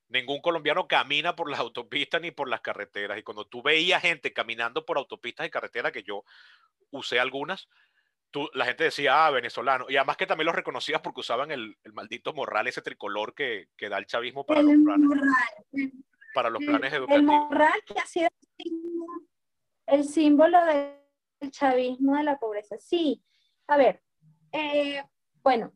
Ningún 0.08 0.40
colombiano 0.40 0.88
camina 0.88 1.36
por 1.36 1.50
las 1.50 1.60
autopistas 1.60 2.20
ni 2.20 2.30
por 2.30 2.48
las 2.48 2.60
carreteras. 2.60 3.18
Y 3.18 3.22
cuando 3.22 3.46
tú 3.46 3.62
veías 3.62 4.02
gente 4.02 4.32
caminando 4.32 4.84
por 4.86 4.96
autopistas 4.96 5.46
y 5.46 5.50
carreteras, 5.50 5.92
que 5.92 6.02
yo 6.02 6.24
usé 6.90 7.20
algunas, 7.20 7.68
tú, 8.30 8.50
la 8.54 8.64
gente 8.64 8.84
decía, 8.84 9.26
ah, 9.26 9.30
venezolano. 9.30 9.84
Y 9.88 9.96
además 9.96 10.16
que 10.16 10.26
también 10.26 10.46
los 10.46 10.54
reconocías 10.54 11.02
porque 11.02 11.20
usaban 11.20 11.50
el, 11.50 11.76
maldito 11.92 12.32
morral, 12.32 12.66
ese 12.66 12.80
tricolor 12.80 13.34
que, 13.34 13.68
que 13.76 13.90
da 13.90 13.98
el 13.98 14.06
chavismo 14.06 14.46
para 14.46 14.62
los 14.62 14.74
planes, 14.82 15.90
para 16.34 16.50
los 16.50 16.64
planes 16.64 16.92
educativos. 16.92 17.18
El 17.18 17.22
morral 17.22 17.82
que 17.84 18.00
ha 18.00 18.06
sido 18.06 18.28
el 19.88 20.04
símbolo 20.04 20.58
del 20.64 21.50
chavismo 21.50 22.16
de 22.16 22.24
la 22.24 22.38
pobreza. 22.38 22.76
Sí, 22.78 23.22
a 23.66 23.76
ver, 23.76 24.02
eh, 24.52 25.02
bueno, 25.42 25.72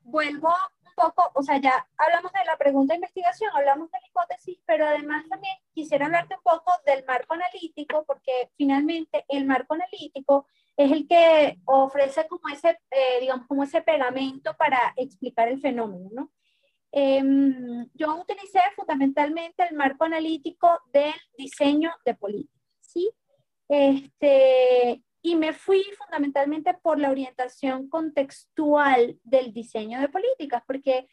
vuelvo 0.00 0.48
un 0.84 0.92
poco, 0.94 1.30
o 1.34 1.42
sea, 1.42 1.58
ya 1.58 1.86
hablamos 1.96 2.32
de 2.32 2.44
la 2.44 2.56
pregunta 2.56 2.92
de 2.92 2.98
investigación, 2.98 3.50
hablamos 3.54 3.90
de 3.90 3.98
la 4.00 4.06
hipótesis, 4.06 4.58
pero 4.66 4.86
además 4.86 5.24
también 5.28 5.54
quisiera 5.72 6.06
hablarte 6.06 6.36
un 6.36 6.42
poco 6.42 6.72
del 6.86 7.04
marco 7.04 7.34
analítico, 7.34 8.04
porque 8.04 8.50
finalmente 8.56 9.24
el 9.28 9.44
marco 9.44 9.74
analítico 9.74 10.46
es 10.76 10.92
el 10.92 11.08
que 11.08 11.58
ofrece 11.64 12.26
como 12.28 12.48
ese, 12.48 12.78
eh, 12.90 13.20
digamos, 13.20 13.46
como 13.46 13.62
ese 13.64 13.82
pegamento 13.82 14.54
para 14.56 14.92
explicar 14.96 15.48
el 15.48 15.60
fenómeno, 15.60 16.10
¿no? 16.12 16.32
Em, 16.96 17.88
yo 17.94 18.14
utilicé 18.14 18.60
fundamentalmente 18.76 19.66
el 19.68 19.74
marco 19.74 20.04
analítico 20.04 20.80
del 20.92 21.14
diseño 21.36 21.92
de 22.04 22.14
políticas, 22.14 22.62
¿sí? 22.80 23.10
Este, 23.68 25.02
y 25.22 25.36
me 25.36 25.54
fui 25.54 25.82
fundamentalmente 25.96 26.74
por 26.74 26.98
la 26.98 27.10
orientación 27.10 27.88
contextual 27.88 29.18
del 29.22 29.54
diseño 29.54 30.00
de 30.00 30.08
políticas, 30.08 30.62
porque 30.66 31.08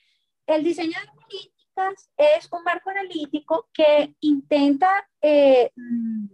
el 0.47 0.63
diseño 0.63 0.99
de 0.99 1.21
políticas 1.21 2.11
es 2.17 2.51
un 2.51 2.63
marco 2.63 2.89
analítico 2.89 3.69
que 3.73 4.13
intenta, 4.19 5.07
eh, 5.21 5.71
mm, 5.75 6.25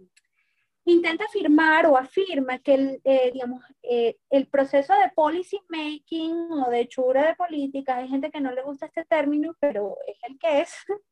intenta 0.86 1.24
afirmar 1.26 1.86
o 1.86 1.96
afirma 1.96 2.58
que 2.58 2.74
el, 2.74 3.00
eh, 3.04 3.30
digamos, 3.32 3.62
eh, 3.82 4.16
el 4.30 4.48
proceso 4.48 4.94
de 4.94 5.10
policy 5.14 5.60
making 5.68 6.34
o 6.50 6.70
de 6.70 6.80
hechura 6.80 7.28
de 7.28 7.36
políticas, 7.36 7.98
hay 7.98 8.08
gente 8.08 8.30
que 8.30 8.40
no 8.40 8.50
le 8.50 8.62
gusta 8.62 8.86
este 8.86 9.04
término, 9.04 9.54
pero 9.60 9.96
es 10.06 10.18
el 10.28 10.36
que 10.38 10.62
es, 10.62 10.74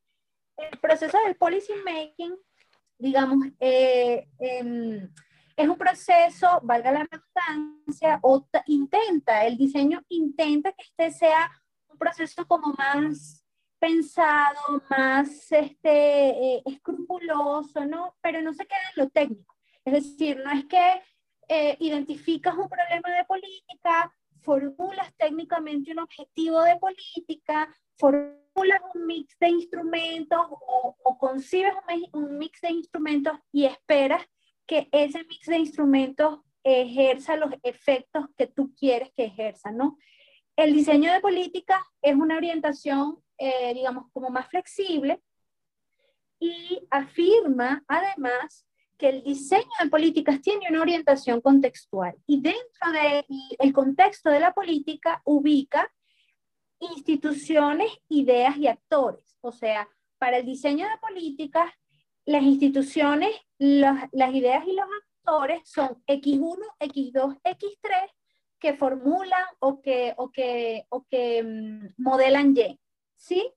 el 0.56 0.78
proceso 0.80 1.18
del 1.24 1.36
policy 1.36 1.74
making, 1.84 2.36
digamos, 2.98 3.46
eh, 3.60 4.28
em, 4.38 5.08
es 5.56 5.68
un 5.68 5.76
proceso, 5.76 6.60
valga 6.62 6.92
la 6.92 7.06
redundancia, 7.10 8.18
o 8.22 8.46
intenta, 8.66 9.46
el 9.46 9.56
diseño 9.56 10.02
intenta 10.08 10.72
que 10.72 10.82
este 10.82 11.10
sea 11.10 11.50
un 11.88 11.98
proceso 11.98 12.46
como 12.46 12.74
más 12.74 13.42
pensado, 13.78 14.82
más 14.90 15.50
este, 15.52 16.28
eh, 16.56 16.62
escrupuloso, 16.66 17.84
¿no? 17.86 18.16
Pero 18.20 18.42
no 18.42 18.52
se 18.52 18.66
queda 18.66 18.78
en 18.94 19.04
lo 19.04 19.10
técnico. 19.10 19.56
Es 19.84 19.92
decir, 19.94 20.40
no 20.44 20.50
es 20.50 20.64
que 20.66 21.02
eh, 21.48 21.76
identificas 21.80 22.54
un 22.56 22.68
problema 22.68 23.16
de 23.16 23.24
política, 23.24 24.12
formulas 24.42 25.12
técnicamente 25.16 25.92
un 25.92 26.00
objetivo 26.00 26.62
de 26.62 26.76
política, 26.76 27.72
formulas 27.96 28.45
un 28.56 29.06
mix 29.06 29.38
de 29.38 29.48
instrumentos 29.48 30.38
o, 30.50 31.18
concibes 31.18 31.74
un, 32.12 32.38
mix 32.38 32.60
de 32.60 32.70
instrumentos 32.70 33.38
y 33.52 33.64
esperas 33.64 34.22
que 34.66 34.88
ese 34.92 35.24
mix 35.24 35.46
de 35.46 35.58
instrumentos 35.58 36.40
ejerza 36.64 37.36
los 37.36 37.50
efectos 37.62 38.26
que 38.36 38.46
tú 38.46 38.74
quieres 38.74 39.10
que 39.16 39.24
ejerza, 39.24 39.70
¿no? 39.70 39.98
El 40.56 40.72
diseño 40.72 41.12
de 41.12 41.20
política 41.20 41.86
es 42.02 42.14
una 42.14 42.36
orientación, 42.36 43.22
eh, 43.38 43.74
digamos, 43.74 44.10
como 44.12 44.30
más 44.30 44.48
flexible 44.48 45.20
y 46.40 46.80
afirma 46.90 47.84
además 47.86 48.66
que 48.98 49.10
el 49.10 49.22
diseño 49.22 49.68
de 49.82 49.90
políticas 49.90 50.40
tiene 50.40 50.66
una 50.70 50.80
orientación 50.80 51.40
contextual 51.40 52.14
y 52.26 52.40
dentro 52.40 52.92
del 53.60 53.72
contexto 53.72 54.30
de 54.30 54.40
la 54.40 54.54
política 54.54 55.20
ubica 55.24 55.90
instituciones, 56.78 57.90
ideas 58.08 58.56
y 58.56 58.66
actores. 58.66 59.36
O 59.40 59.52
sea, 59.52 59.88
para 60.18 60.38
el 60.38 60.46
diseño 60.46 60.86
de 60.86 60.98
políticas, 60.98 61.72
las 62.24 62.42
instituciones, 62.42 63.30
las 63.58 64.34
ideas 64.34 64.66
y 64.66 64.72
los 64.72 64.86
actores 65.02 65.60
son 65.68 66.02
X1, 66.06 66.58
X2, 66.80 67.40
X3 67.42 68.10
que 68.58 68.74
formulan 68.74 69.44
o 69.60 69.80
que, 69.80 70.14
o 70.16 70.30
que, 70.30 70.86
o 70.88 71.04
que 71.04 71.42
mm, 71.42 72.02
modelan 72.02 72.56
Y. 72.56 72.80
¿Sí? 73.16 73.52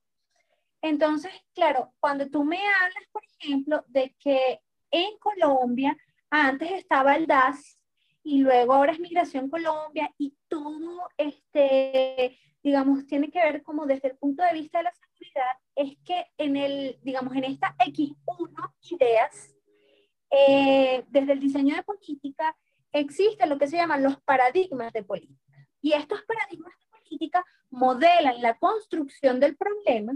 Entonces, 0.82 1.32
claro, 1.54 1.94
cuando 2.00 2.30
tú 2.30 2.44
me 2.44 2.58
hablas, 2.58 3.04
por 3.12 3.24
ejemplo, 3.40 3.84
de 3.88 4.16
que 4.20 4.62
en 4.92 5.18
Colombia, 5.20 5.98
antes 6.30 6.72
estaba 6.72 7.16
el 7.16 7.28
DAS 7.28 7.80
y 8.24 8.40
luego 8.40 8.74
ahora 8.74 8.94
es 8.94 9.00
Migración 9.00 9.50
Colombia 9.50 10.14
y 10.18 10.36
todo, 10.48 11.10
este, 11.18 12.38
digamos, 12.64 13.06
tiene 13.08 13.32
que 13.32 13.40
ver 13.40 13.64
como 13.64 13.86
desde 13.86 14.10
el 14.10 14.18
punto 14.18 14.44
de 14.44 14.54
vista 14.54 14.80
de 14.80 14.86
la 14.86 14.94
seguridad, 14.94 15.52
es 15.76 15.98
que 16.04 16.26
en 16.38 16.58
el, 16.58 17.00
digamos, 17.02 17.36
en 17.36 17.46
esta 17.46 17.76
X1 17.78 18.74
ideas, 18.92 19.56
eh, 20.32 21.06
desde 21.10 21.34
el 21.34 21.40
diseño 21.40 21.76
de 21.76 21.84
política, 21.84 22.56
existe 22.92 23.46
lo 23.48 23.58
que 23.58 23.68
se 23.68 23.78
llaman 23.78 24.04
los 24.04 24.22
paradigmas 24.22 24.92
de 24.94 25.04
política. 25.04 25.40
Y 25.82 25.94
estos 25.94 26.22
paradigmas 26.24 26.74
de 26.80 27.00
política 27.00 27.46
modelan 27.70 28.42
la 28.42 28.58
construcción 28.58 29.40
del 29.40 29.56
problema 29.56 30.14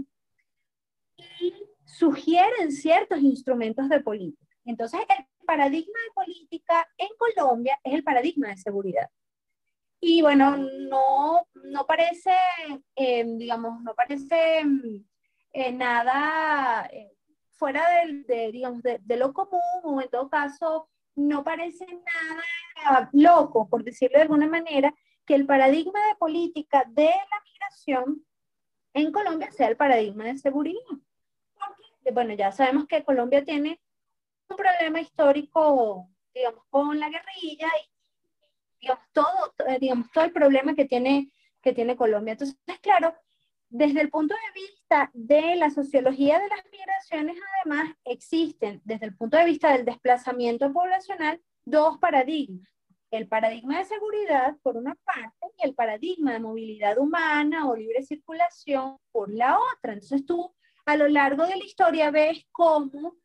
y 1.40 1.54
sugieren 1.84 2.72
ciertos 2.72 3.20
instrumentos 3.20 3.88
de 3.88 4.00
política. 4.00 4.44
Entonces, 4.64 5.00
el 5.00 5.26
paradigma 5.46 5.98
de 6.06 6.12
política 6.14 6.88
en 6.98 7.08
Colombia 7.18 7.78
es 7.84 7.94
el 7.94 8.02
paradigma 8.02 8.48
de 8.48 8.56
seguridad. 8.56 9.08
Y 10.06 10.20
bueno, 10.20 10.58
no, 10.58 11.48
no 11.54 11.86
parece, 11.86 12.36
eh, 12.94 13.24
digamos, 13.26 13.80
no 13.80 13.94
parece 13.94 14.62
eh, 15.50 15.72
nada 15.72 16.86
eh, 16.92 17.10
fuera 17.52 17.82
de, 18.04 18.52
digamos, 18.52 18.82
de, 18.82 19.16
lo 19.16 19.32
común 19.32 19.62
o 19.82 20.02
en 20.02 20.10
todo 20.10 20.28
caso 20.28 20.90
no 21.16 21.42
parece 21.42 21.86
nada 21.86 23.08
loco, 23.14 23.66
por 23.66 23.82
decirlo 23.82 24.18
de 24.18 24.24
alguna 24.24 24.46
manera, 24.46 24.92
que 25.24 25.36
el 25.36 25.46
paradigma 25.46 26.06
de 26.08 26.16
política 26.16 26.84
de 26.86 27.06
la 27.06 27.42
migración 27.50 28.26
en 28.92 29.10
Colombia 29.10 29.50
sea 29.52 29.68
el 29.68 29.78
paradigma 29.78 30.24
de 30.24 30.36
seguridad. 30.36 30.82
Porque, 31.54 32.12
bueno, 32.12 32.34
ya 32.34 32.52
sabemos 32.52 32.86
que 32.86 33.04
Colombia 33.04 33.42
tiene 33.42 33.80
un 34.50 34.56
problema 34.58 35.00
histórico, 35.00 36.10
digamos, 36.34 36.62
con 36.68 37.00
la 37.00 37.08
guerrilla 37.08 37.68
y, 37.68 37.93
digamos, 38.84 39.04
todo, 39.12 39.54
eh, 39.66 39.78
digamos, 39.80 40.10
todo 40.12 40.24
el 40.24 40.32
problema 40.32 40.74
que 40.74 40.84
tiene, 40.84 41.30
que 41.62 41.72
tiene 41.72 41.96
Colombia. 41.96 42.32
Entonces, 42.32 42.56
claro, 42.80 43.14
desde 43.70 44.00
el 44.02 44.10
punto 44.10 44.34
de 44.34 44.60
vista 44.60 45.10
de 45.14 45.56
la 45.56 45.70
sociología 45.70 46.38
de 46.38 46.48
las 46.48 46.64
migraciones, 46.70 47.36
además, 47.62 47.96
existen, 48.04 48.80
desde 48.84 49.06
el 49.06 49.16
punto 49.16 49.36
de 49.36 49.46
vista 49.46 49.72
del 49.72 49.84
desplazamiento 49.84 50.72
poblacional, 50.72 51.40
dos 51.64 51.98
paradigmas. 51.98 52.68
El 53.10 53.28
paradigma 53.28 53.78
de 53.78 53.84
seguridad, 53.84 54.56
por 54.62 54.76
una 54.76 54.94
parte, 54.96 55.46
y 55.58 55.66
el 55.66 55.74
paradigma 55.74 56.32
de 56.32 56.40
movilidad 56.40 56.98
humana 56.98 57.68
o 57.68 57.76
libre 57.76 58.02
circulación, 58.02 58.98
por 59.12 59.32
la 59.32 59.56
otra. 59.58 59.94
Entonces 59.94 60.26
tú, 60.26 60.54
a 60.84 60.96
lo 60.96 61.08
largo 61.08 61.46
de 61.46 61.56
la 61.56 61.64
historia, 61.64 62.10
ves 62.10 62.44
cómo 62.50 63.16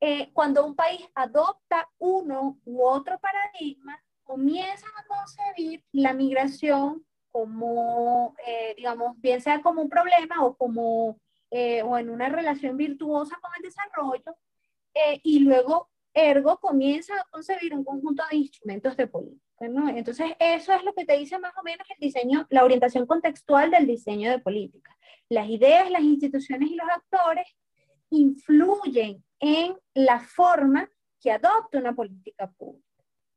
eh, 0.00 0.30
cuando 0.32 0.64
un 0.64 0.74
país 0.74 1.06
adopta 1.14 1.88
uno 1.98 2.58
u 2.64 2.82
otro 2.82 3.18
paradigma, 3.18 4.02
comienza 4.30 4.86
a 4.96 5.06
concebir 5.08 5.82
la 5.90 6.12
migración 6.12 7.04
como, 7.32 8.36
eh, 8.46 8.74
digamos, 8.76 9.20
bien 9.20 9.40
sea 9.40 9.60
como 9.60 9.82
un 9.82 9.88
problema 9.88 10.44
o 10.44 10.56
como, 10.56 11.18
eh, 11.50 11.82
o 11.82 11.98
en 11.98 12.10
una 12.10 12.28
relación 12.28 12.76
virtuosa 12.76 13.36
con 13.42 13.50
el 13.56 13.62
desarrollo, 13.62 14.36
y 15.22 15.40
luego, 15.40 15.88
ergo, 16.14 16.58
comienza 16.58 17.14
a 17.14 17.26
concebir 17.30 17.74
un 17.74 17.84
conjunto 17.84 18.22
de 18.30 18.36
instrumentos 18.36 18.96
de 18.96 19.06
política, 19.06 19.68
¿no? 19.68 19.88
Entonces, 19.88 20.32
eso 20.38 20.72
es 20.72 20.84
lo 20.84 20.92
que 20.94 21.04
te 21.04 21.16
dice 21.16 21.38
más 21.38 21.52
o 21.56 21.62
menos 21.62 21.86
el 21.90 22.00
diseño, 22.00 22.46
la 22.50 22.64
orientación 22.64 23.06
contextual 23.06 23.70
del 23.70 23.86
diseño 23.86 24.30
de 24.30 24.38
política. 24.38 24.96
Las 25.28 25.48
ideas, 25.48 25.90
las 25.90 26.02
instituciones 26.02 26.70
y 26.70 26.76
los 26.76 26.88
actores 26.88 27.46
influyen 28.10 29.24
en 29.40 29.76
la 29.94 30.20
forma 30.20 30.88
que 31.20 31.32
adopta 31.32 31.78
una 31.78 31.94
política 31.94 32.50
pública. 32.50 32.89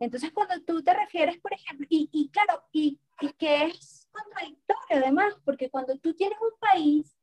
Entonces, 0.04 0.32
cuando 0.32 0.60
tú 0.62 0.84
te 0.84 0.94
refieres, 0.94 1.40
por 1.40 1.54
ejemplo, 1.54 1.86
y, 1.90 2.10
y 2.12 2.30
claro, 2.30 2.64
y, 2.72 3.00
y, 3.22 3.30
que 3.34 3.66
es 3.66 4.08
contradictorio 4.12 4.84
además, 4.90 5.34
porque 5.46 5.70
cuando 5.70 5.98
tú 5.98 6.14
tienes 6.14 6.38
un 6.40 6.58
país 6.60 7.16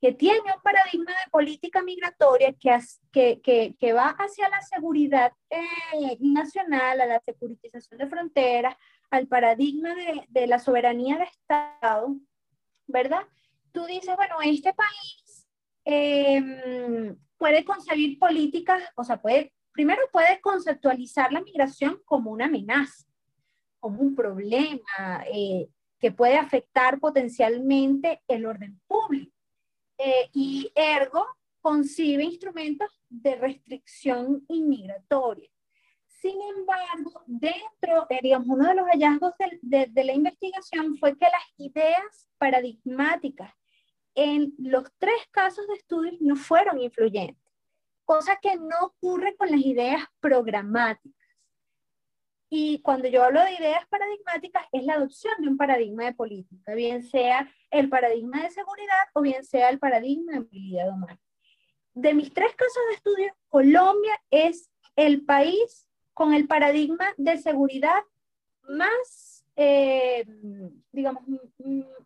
que 0.00 0.12
tiene 0.12 0.40
un 0.40 0.62
paradigma 0.62 1.10
de 1.10 1.30
política 1.30 1.82
migratoria 1.82 2.52
que, 2.52 3.40
que, 3.42 3.74
que, 3.78 3.92
va 3.92 4.10
hacia 4.10 4.48
la 4.48 4.62
seguridad 4.62 5.32
eh, 5.50 6.16
nacional, 6.20 7.00
a 7.00 7.06
la 7.06 7.20
securitización 7.20 7.98
de 7.98 8.06
fronteras, 8.06 8.76
al 9.10 9.26
paradigma 9.26 9.94
de, 9.94 10.24
de 10.28 10.46
la 10.46 10.60
soberanía 10.60 11.18
de 11.18 11.24
Estado, 11.24 12.14
¿verdad? 12.86 13.22
Tú 13.72 13.84
dices, 13.86 14.14
bueno, 14.14 14.36
este 14.44 14.72
país 14.72 15.48
eh, 15.84 17.14
puede 17.38 17.64
concebir 17.64 18.18
políticas, 18.18 18.82
o 18.94 19.04
sea, 19.04 19.20
puede, 19.20 19.52
primero 19.78 20.02
puede 20.10 20.40
conceptualizar 20.40 21.32
la 21.32 21.40
migración 21.40 22.02
como 22.04 22.32
una 22.32 22.46
amenaza, 22.46 23.06
como 23.78 24.00
un 24.00 24.16
problema 24.16 25.24
eh, 25.32 25.68
que 26.00 26.10
puede 26.10 26.36
afectar 26.36 26.98
potencialmente 26.98 28.20
el 28.26 28.44
orden 28.44 28.80
público. 28.88 29.32
Eh, 29.96 30.30
y 30.32 30.72
ergo 30.74 31.24
concibe 31.60 32.24
instrumentos 32.24 32.88
de 33.08 33.36
restricción 33.36 34.44
inmigratoria. 34.48 35.48
Sin 36.08 36.40
embargo, 36.56 37.22
dentro, 37.26 38.08
eh, 38.10 38.18
digamos, 38.20 38.48
uno 38.48 38.70
de 38.70 38.74
los 38.74 38.88
hallazgos 38.88 39.34
de, 39.62 39.86
de, 39.92 40.04
la 40.04 40.12
investigación 40.12 40.96
fue 40.96 41.16
que 41.16 41.26
las 41.26 41.52
ideas 41.56 42.28
paradigmáticas 42.36 43.52
en 44.16 44.52
los 44.58 44.90
tres 44.98 45.20
casos 45.30 45.68
de 45.68 45.74
estudios 45.74 46.16
no 46.20 46.34
fueron 46.34 46.80
influyentes, 46.80 47.47
cosa 48.08 48.38
que 48.40 48.56
no 48.56 48.76
ocurre 48.80 49.36
con 49.36 49.50
las 49.50 49.60
ideas 49.60 50.02
programáticas. 50.18 51.12
Y 52.48 52.80
cuando 52.80 53.06
yo 53.06 53.22
hablo 53.22 53.42
de 53.44 53.52
ideas 53.52 53.86
paradigmáticas, 53.90 54.64
es 54.72 54.82
la 54.84 54.94
adopción 54.94 55.34
de 55.40 55.48
un 55.48 55.58
paradigma 55.58 56.06
de 56.06 56.14
política, 56.14 56.72
bien 56.72 57.02
sea 57.02 57.52
el 57.70 57.90
paradigma 57.90 58.42
de 58.42 58.50
seguridad 58.50 59.04
o 59.12 59.20
bien 59.20 59.44
sea 59.44 59.68
el 59.68 59.78
paradigma 59.78 60.32
de 60.32 60.40
movilidad 60.40 60.88
humana. 60.88 61.20
De 61.92 62.14
mis 62.14 62.32
tres 62.32 62.54
casos 62.56 62.82
de 62.88 62.94
estudio, 62.94 63.36
Colombia 63.50 64.18
es 64.30 64.70
el 64.96 65.26
país 65.26 65.86
con 66.14 66.32
el 66.32 66.48
paradigma 66.48 67.12
de 67.18 67.36
seguridad 67.36 68.02
más 68.62 69.44
eh, 69.54 70.24
digamos, 70.92 71.24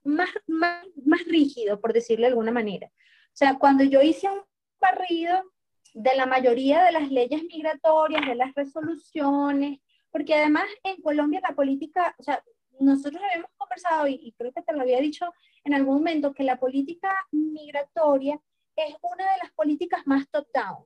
más, 0.03 0.31
más, 0.49 0.85
más 1.05 1.25
rígido, 1.27 1.81
por 1.81 1.93
decirlo 1.93 2.25
de 2.25 2.31
alguna 2.31 2.51
manera. 2.51 2.89
O 2.89 3.37
sea, 3.37 3.57
cuando 3.57 3.85
yo 3.85 4.03
hice 4.03 4.29
un 4.29 4.41
barrido 4.81 5.52
de 5.95 6.15
la 6.17 6.27
mayoría 6.27 6.85
de 6.85 6.93
las 6.93 7.11
leyes 7.11 7.43
migratorias, 7.45 8.27
de 8.27 8.35
las 8.35 8.55
resoluciones, 8.55 9.81
porque 10.11 10.35
además 10.35 10.65
en 10.85 11.01
Colombia 11.03 11.41
la 11.47 11.55
política, 11.55 12.15
o 12.19 12.23
sea, 12.23 12.43
nosotros 12.81 13.23
habíamos 13.23 13.51
conversado 13.57 14.07
y, 14.09 14.35
creo 14.37 14.53
que 14.53 14.63
te 14.63 14.73
lo 14.73 14.81
había 14.81 15.01
dicho 15.01 15.33
en 15.65 15.75
algún 15.75 15.97
momento, 15.97 16.35
que 16.35 16.43
la 16.43 16.59
política 16.59 17.15
migratoria 17.31 18.41
es 18.77 18.97
una 19.03 19.25
de 19.33 19.39
las 19.43 19.53
políticas 19.53 20.07
más 20.07 20.29
top-down. 20.31 20.85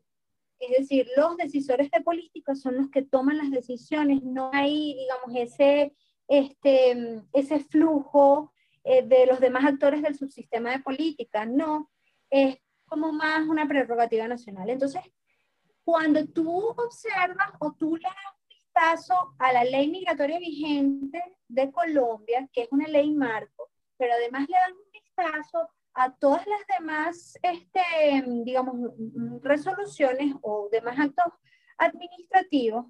Es 0.59 0.79
decir, 0.79 1.09
los 1.17 1.37
decisores 1.37 1.91
de 1.91 2.01
política 2.01 2.55
son 2.55 2.77
los 2.77 2.91
que 2.91 3.03
toman 3.03 3.39
las 3.39 3.51
decisiones, 3.51 4.23
no 4.23 4.51
hay, 4.53 4.95
digamos, 4.95 5.35
ese, 5.35 5.95
este, 6.29 7.23
ese 7.33 7.61
flujo 7.61 8.53
eh, 8.85 9.03
de 9.03 9.27
los 9.27 9.41
demás 9.41 9.65
actores 9.65 10.03
del 10.03 10.17
subsistema 10.17 10.71
de 10.71 10.81
política, 10.81 11.45
no, 11.47 11.91
es 12.31 12.59
como 12.87 13.13
más 13.13 13.47
una 13.47 13.67
prerrogativa 13.69 14.27
nacional. 14.27 14.71
Entonces, 14.71 15.03
cuando 15.85 16.27
tú 16.27 16.51
observas 16.77 17.51
o 17.61 17.73
tú 17.73 17.97
le 17.97 18.03
das 18.03 18.15
un 18.41 18.49
vistazo 18.49 19.35
a 19.39 19.53
la 19.53 19.65
ley 19.65 19.89
migratoria 19.89 20.39
vigente 20.39 21.23
de 21.49 21.71
Colombia, 21.71 22.49
que 22.53 22.63
es 22.63 22.69
una 22.71 22.89
ley 22.89 23.11
marco, 23.13 23.71
pero 23.97 24.15
además 24.15 24.49
le 24.49 24.55
das 24.55 24.73
un 24.73 24.91
vistazo 24.93 25.69
a 25.95 26.15
todas 26.15 26.47
las 26.47 26.61
demás, 26.79 27.39
este, 27.43 27.83
digamos, 28.45 28.77
resoluciones 29.43 30.35
o 30.43 30.69
demás 30.71 30.99
actos 30.99 31.33
administrativos, 31.79 32.87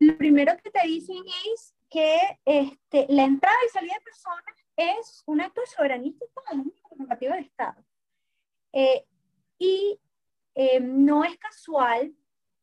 lo 0.00 0.16
primero 0.16 0.56
que 0.62 0.70
te 0.70 0.86
dicen 0.86 1.22
es 1.52 1.74
que 1.90 2.18
este, 2.44 3.06
la 3.08 3.24
entrada 3.24 3.56
y 3.66 3.68
salida 3.70 3.94
de 3.94 4.04
personas 4.04 4.44
es 4.76 5.22
un 5.26 5.40
acto 5.40 5.60
soberanista 5.66 6.24
es 6.24 6.30
una 6.54 6.64
prerrogativa 6.88 7.34
del 7.34 7.44
Estado. 7.44 7.84
Eh, 8.72 9.06
y 9.58 10.00
eh, 10.54 10.80
no 10.80 11.24
es 11.24 11.36
casual 11.38 12.14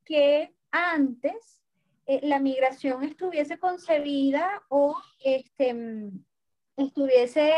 que 0.04 0.54
antes 0.72 1.62
eh, 2.06 2.20
la 2.24 2.40
migración 2.40 3.04
estuviese 3.04 3.58
concebida 3.58 4.64
o 4.70 4.96
este, 5.24 5.76
estuviese, 6.78 7.54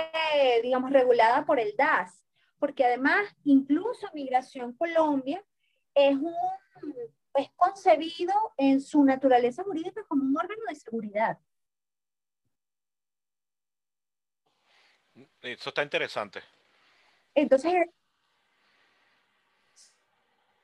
digamos, 0.63 0.91
regulada 0.91 1.45
por 1.45 1.59
el 1.59 1.75
DAS, 1.75 2.23
porque 2.59 2.85
además 2.85 3.27
incluso 3.43 4.07
Migración 4.13 4.73
Colombia 4.73 5.43
es, 5.93 6.15
un, 6.15 6.33
es 7.35 7.49
concebido 7.55 8.33
en 8.57 8.81
su 8.81 9.03
naturaleza 9.03 9.63
jurídica 9.63 10.03
como 10.07 10.23
un 10.23 10.37
órgano 10.37 10.61
de 10.69 10.75
seguridad. 10.75 11.37
Eso 15.41 15.69
está 15.69 15.83
interesante. 15.83 16.41
Entonces, 17.33 17.73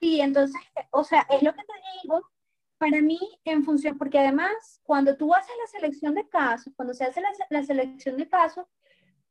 sí, 0.04 0.20
entonces, 0.20 0.60
o 0.92 1.04
sea, 1.04 1.26
es 1.30 1.42
lo 1.42 1.54
que 1.54 1.64
te 1.64 1.74
digo, 2.04 2.22
para 2.78 3.02
mí, 3.02 3.20
en 3.46 3.64
función, 3.64 3.98
porque 3.98 4.20
además, 4.20 4.82
cuando 4.84 5.16
tú 5.16 5.34
haces 5.34 5.56
la 5.62 5.68
selección 5.68 6.14
de 6.14 6.28
casos, 6.28 6.74
cuando 6.76 6.94
se 6.94 7.06
hace 7.06 7.22
la, 7.22 7.30
la 7.50 7.64
selección 7.64 8.18
de 8.18 8.28
casos, 8.28 8.66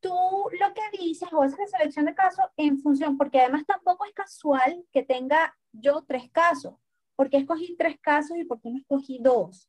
tú 0.01 0.11
lo 0.59 0.73
que 0.73 0.99
dices 0.99 1.29
o 1.31 1.43
haces 1.43 1.59
la 1.59 1.79
selección 1.79 2.07
de 2.07 2.15
casos 2.15 2.47
en 2.57 2.79
función, 2.81 3.19
porque 3.19 3.41
además 3.41 3.65
tampoco 3.67 4.07
es 4.07 4.15
casual 4.15 4.83
que 4.91 5.03
tenga 5.03 5.55
yo 5.73 6.03
tres 6.09 6.31
casos, 6.31 6.75
porque 7.17 7.37
escogí 7.37 7.77
tres 7.77 7.99
casos 8.01 8.39
y 8.39 8.45
por 8.45 8.59
qué 8.63 8.71
no 8.71 8.79
escogí 8.79 9.19
dos. 9.21 9.69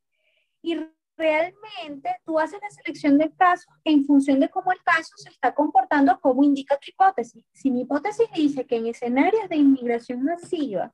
Y 0.62 0.78
realmente 1.16 2.10
tú 2.26 2.40
haces 2.40 2.60
la 2.62 2.70
selección 2.70 3.18
de 3.18 3.32
casos 3.34 3.74
en 3.84 4.06
función 4.06 4.40
de 4.40 4.50
cómo 4.50 4.72
el 4.72 4.82
caso 4.84 5.12
se 5.18 5.30
está 5.30 5.54
comportando, 5.54 6.20
como 6.20 6.44
indica 6.44 6.78
tu 6.78 6.90
hipótesis. 6.90 7.44
Si 7.54 7.72
mi 7.72 7.82
hipótesis 7.82 8.28
dice 8.34 8.66
que 8.66 8.78
en 8.78 8.88
escenarios 8.88 9.48
de 9.50 9.58
inmigración 9.58 10.24
masiva, 10.24 10.94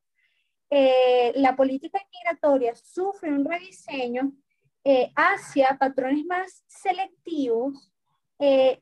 eh, 0.70 1.32
la 1.36 1.56
política 1.56 2.00
migratoria 2.14 2.76
sufre 2.76 3.32
un 3.32 3.44
rediseño 3.44 4.34
eh, 4.84 5.12
hacia 5.16 5.78
patrones 5.80 6.26
más 6.26 6.64
selectivos, 6.68 7.92
eh, 8.38 8.80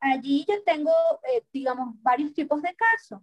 allí 0.00 0.44
yo 0.48 0.62
tengo, 0.64 0.92
digamos, 1.52 1.94
varios 2.02 2.34
tipos 2.34 2.60
de 2.62 2.74
casos. 2.74 3.20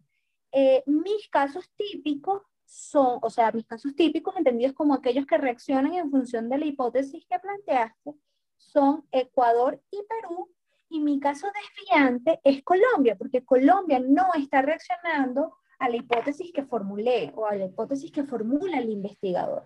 mis 0.86 1.30
casos 1.30 1.70
típicos 1.78 2.42
son, 2.72 3.20
o 3.22 3.30
sea, 3.30 3.52
mis 3.52 3.66
casos 3.66 3.94
típicos, 3.96 4.34
entendidos 4.38 4.74
como 4.74 4.94
aquellos 4.94 5.26
que 5.26 5.38
reaccionan 5.38 5.94
en 5.94 6.10
función 6.10 6.48
de 6.48 6.58
la 6.58 6.66
hipótesis 6.66 7.26
que 7.30 7.38
planteaste, 7.38 8.14
son 8.56 9.06
Ecuador 9.12 9.82
y 9.92 9.98
Perú, 10.08 10.50
y 10.90 11.02
mi 11.02 11.20
caso 11.20 11.48
desviante 11.54 12.40
es 12.46 12.64
Colombia, 12.64 13.18
porque 13.18 13.44
Colombia 13.44 14.00
no 14.00 14.28
está 14.38 14.62
reaccionando 14.62 15.58
a 15.80 15.90
la 15.90 15.98
hipótesis 15.98 16.54
que 16.54 16.64
formulé 16.64 17.34
o 17.36 17.46
a 17.46 17.56
la 17.56 17.66
hipótesis 17.66 18.10
que 18.10 18.24
formula 18.24 18.78
el 18.78 18.90
investigador. 18.90 19.66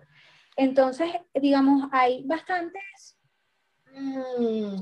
Entonces, 0.56 1.08
digamos, 1.32 1.88
hay 1.92 2.24
bastantes 2.24 3.20
mm, 3.94 4.80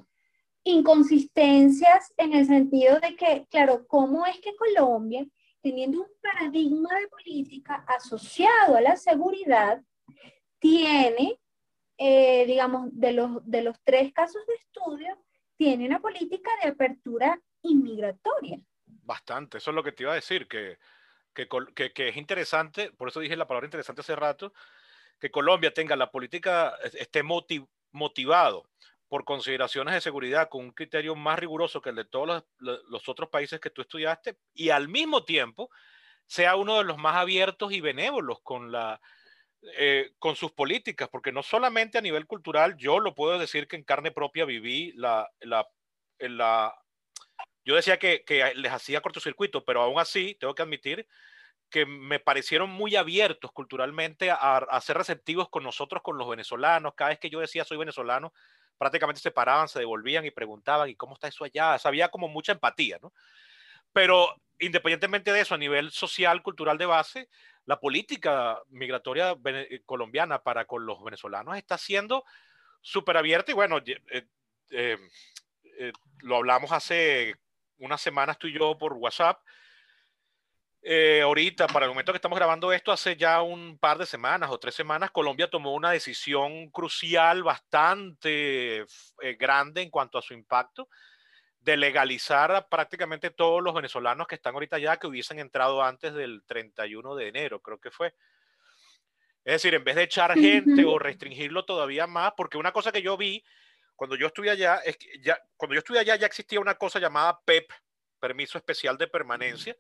inconsistencias 0.64 2.14
en 2.16 2.32
el 2.32 2.46
sentido 2.46 3.00
de 3.00 3.16
que, 3.16 3.46
claro, 3.50 3.86
¿cómo 3.86 4.24
es 4.24 4.38
que 4.40 4.56
Colombia 4.56 5.26
teniendo 5.64 6.02
un 6.02 6.08
paradigma 6.20 6.90
de 7.00 7.08
política 7.08 7.86
asociado 7.88 8.76
a 8.76 8.82
la 8.82 8.96
seguridad, 8.96 9.82
tiene, 10.58 11.40
eh, 11.96 12.44
digamos, 12.46 12.90
de 12.92 13.14
los, 13.14 13.30
de 13.50 13.62
los 13.62 13.80
tres 13.82 14.12
casos 14.12 14.46
de 14.46 14.54
estudio, 14.56 15.18
tiene 15.56 15.86
una 15.86 16.00
política 16.00 16.50
de 16.62 16.68
apertura 16.68 17.40
inmigratoria. 17.62 18.58
Bastante, 18.84 19.56
eso 19.56 19.70
es 19.70 19.74
lo 19.74 19.82
que 19.82 19.92
te 19.92 20.02
iba 20.02 20.12
a 20.12 20.16
decir, 20.16 20.46
que, 20.46 20.76
que, 21.32 21.48
que, 21.94 22.08
es 22.08 22.16
interesante, 22.18 22.92
por 22.92 23.08
eso 23.08 23.20
dije 23.20 23.34
la 23.34 23.46
palabra 23.46 23.66
interesante 23.66 24.02
hace 24.02 24.16
rato, 24.16 24.52
que 25.18 25.30
Colombia 25.30 25.72
tenga 25.72 25.96
la 25.96 26.10
política, 26.10 26.76
esté 26.92 27.22
motivado 27.22 28.68
por 29.14 29.24
consideraciones 29.24 29.94
de 29.94 30.00
seguridad 30.00 30.48
con 30.48 30.62
un 30.62 30.72
criterio 30.72 31.14
más 31.14 31.38
riguroso 31.38 31.80
que 31.80 31.90
el 31.90 31.94
de 31.94 32.04
todos 32.04 32.42
los, 32.58 33.08
otros 33.08 33.28
países 33.28 33.60
que 33.60 33.70
tú 33.70 33.80
estudiaste 33.80 34.38
y 34.54 34.70
al 34.70 34.88
mismo 34.88 35.24
tiempo 35.24 35.70
sea 36.26 36.56
uno 36.56 36.78
de 36.78 36.82
los 36.82 36.98
más 36.98 37.14
abiertos 37.14 37.72
y 37.72 37.80
benévolos 37.80 38.40
con, 38.42 38.72
la, 38.72 39.00
eh, 39.78 40.14
con 40.18 40.34
sus 40.34 40.50
políticas, 40.50 41.08
porque 41.10 41.30
no 41.30 41.44
solamente 41.44 41.96
a 41.96 42.00
nivel 42.00 42.26
cultural, 42.26 42.76
yo 42.76 42.98
lo 42.98 43.14
puedo 43.14 43.38
decir 43.38 43.68
que 43.68 43.76
en 43.76 43.84
carne 43.84 44.10
propia 44.10 44.46
viví 44.46 44.90
la... 44.96 45.30
la, 45.38 45.64
la 46.18 46.74
yo 47.64 47.76
decía 47.76 48.00
que, 48.00 48.24
que 48.24 48.52
les 48.56 48.72
hacía 48.72 49.00
cortocircuito, 49.00 49.64
pero 49.64 49.82
aún 49.82 50.00
así 50.00 50.36
tengo 50.40 50.56
que 50.56 50.62
admitir 50.62 51.06
que 51.70 51.86
me 51.86 52.18
parecieron 52.18 52.68
muy 52.68 52.96
abiertos 52.96 53.52
culturalmente 53.52 54.32
a, 54.32 54.56
a, 54.56 54.80
ser 54.80 54.96
receptivos 54.96 55.50
con 55.50 55.62
nosotros, 55.62 56.02
con 56.02 56.18
los 56.18 56.28
venezolanos. 56.28 56.94
Cada 56.96 57.10
vez 57.10 57.20
que 57.20 57.30
yo 57.30 57.38
decía 57.38 57.64
soy 57.64 57.76
venezolano, 57.76 58.32
prácticamente 58.78 59.20
se 59.20 59.30
paraban, 59.30 59.68
se 59.68 59.78
devolvían 59.78 60.24
y 60.24 60.30
preguntaban, 60.30 60.88
¿y 60.88 60.96
cómo 60.96 61.14
está 61.14 61.28
eso 61.28 61.44
allá? 61.44 61.76
había 61.84 62.08
como 62.08 62.28
mucha 62.28 62.52
empatía, 62.52 62.98
¿no? 63.00 63.12
Pero 63.92 64.34
independientemente 64.58 65.32
de 65.32 65.40
eso, 65.40 65.54
a 65.54 65.58
nivel 65.58 65.90
social, 65.90 66.42
cultural 66.42 66.78
de 66.78 66.86
base, 66.86 67.28
la 67.66 67.80
política 67.80 68.60
migratoria 68.68 69.36
eh, 69.44 69.80
colombiana 69.86 70.42
para 70.42 70.66
con 70.66 70.84
los 70.84 71.02
venezolanos 71.02 71.56
está 71.56 71.78
siendo 71.78 72.24
súper 72.80 73.16
abierta 73.16 73.50
y 73.50 73.54
bueno, 73.54 73.78
eh, 73.86 74.26
eh, 74.70 74.98
lo 76.20 76.36
hablamos 76.36 76.72
hace 76.72 77.34
unas 77.78 78.00
semanas 78.00 78.38
tú 78.38 78.46
y 78.46 78.52
yo 78.52 78.76
por 78.76 78.92
WhatsApp 78.94 79.40
eh, 80.86 81.22
ahorita, 81.22 81.66
para 81.66 81.86
el 81.86 81.92
momento 81.92 82.12
que 82.12 82.18
estamos 82.18 82.38
grabando 82.38 82.70
esto, 82.70 82.92
hace 82.92 83.16
ya 83.16 83.40
un 83.40 83.78
par 83.78 83.96
de 83.96 84.04
semanas 84.04 84.50
o 84.50 84.58
tres 84.58 84.74
semanas, 84.74 85.10
Colombia 85.10 85.48
tomó 85.48 85.72
una 85.72 85.90
decisión 85.90 86.68
crucial, 86.68 87.42
bastante 87.42 88.80
eh, 88.82 89.34
grande 89.38 89.80
en 89.80 89.88
cuanto 89.88 90.18
a 90.18 90.22
su 90.22 90.34
impacto, 90.34 90.90
de 91.58 91.78
legalizar 91.78 92.54
a 92.54 92.68
prácticamente 92.68 93.30
todos 93.30 93.62
los 93.62 93.72
venezolanos 93.72 94.26
que 94.26 94.34
están 94.34 94.52
ahorita 94.52 94.78
ya, 94.78 94.98
que 94.98 95.06
hubiesen 95.06 95.38
entrado 95.38 95.82
antes 95.82 96.12
del 96.12 96.42
31 96.44 97.14
de 97.14 97.28
enero, 97.28 97.62
creo 97.62 97.80
que 97.80 97.90
fue. 97.90 98.14
Es 99.42 99.54
decir, 99.54 99.72
en 99.72 99.84
vez 99.84 99.96
de 99.96 100.02
echar 100.02 100.34
gente 100.34 100.84
o 100.84 100.98
restringirlo 100.98 101.64
todavía 101.64 102.06
más, 102.06 102.34
porque 102.36 102.58
una 102.58 102.72
cosa 102.72 102.92
que 102.92 103.00
yo 103.00 103.16
vi 103.16 103.42
cuando 103.96 104.16
yo 104.16 104.26
estuve 104.26 104.50
allá, 104.50 104.76
es 104.84 104.98
que 104.98 105.18
ya, 105.22 105.38
cuando 105.56 105.74
yo 105.76 105.78
estuve 105.78 105.98
allá 105.98 106.16
ya 106.16 106.26
existía 106.26 106.60
una 106.60 106.74
cosa 106.74 106.98
llamada 106.98 107.40
PEP, 107.42 107.70
e 107.70 107.74
Permiso 108.20 108.58
Especial 108.58 108.98
de 108.98 109.06
Permanencia 109.06 109.74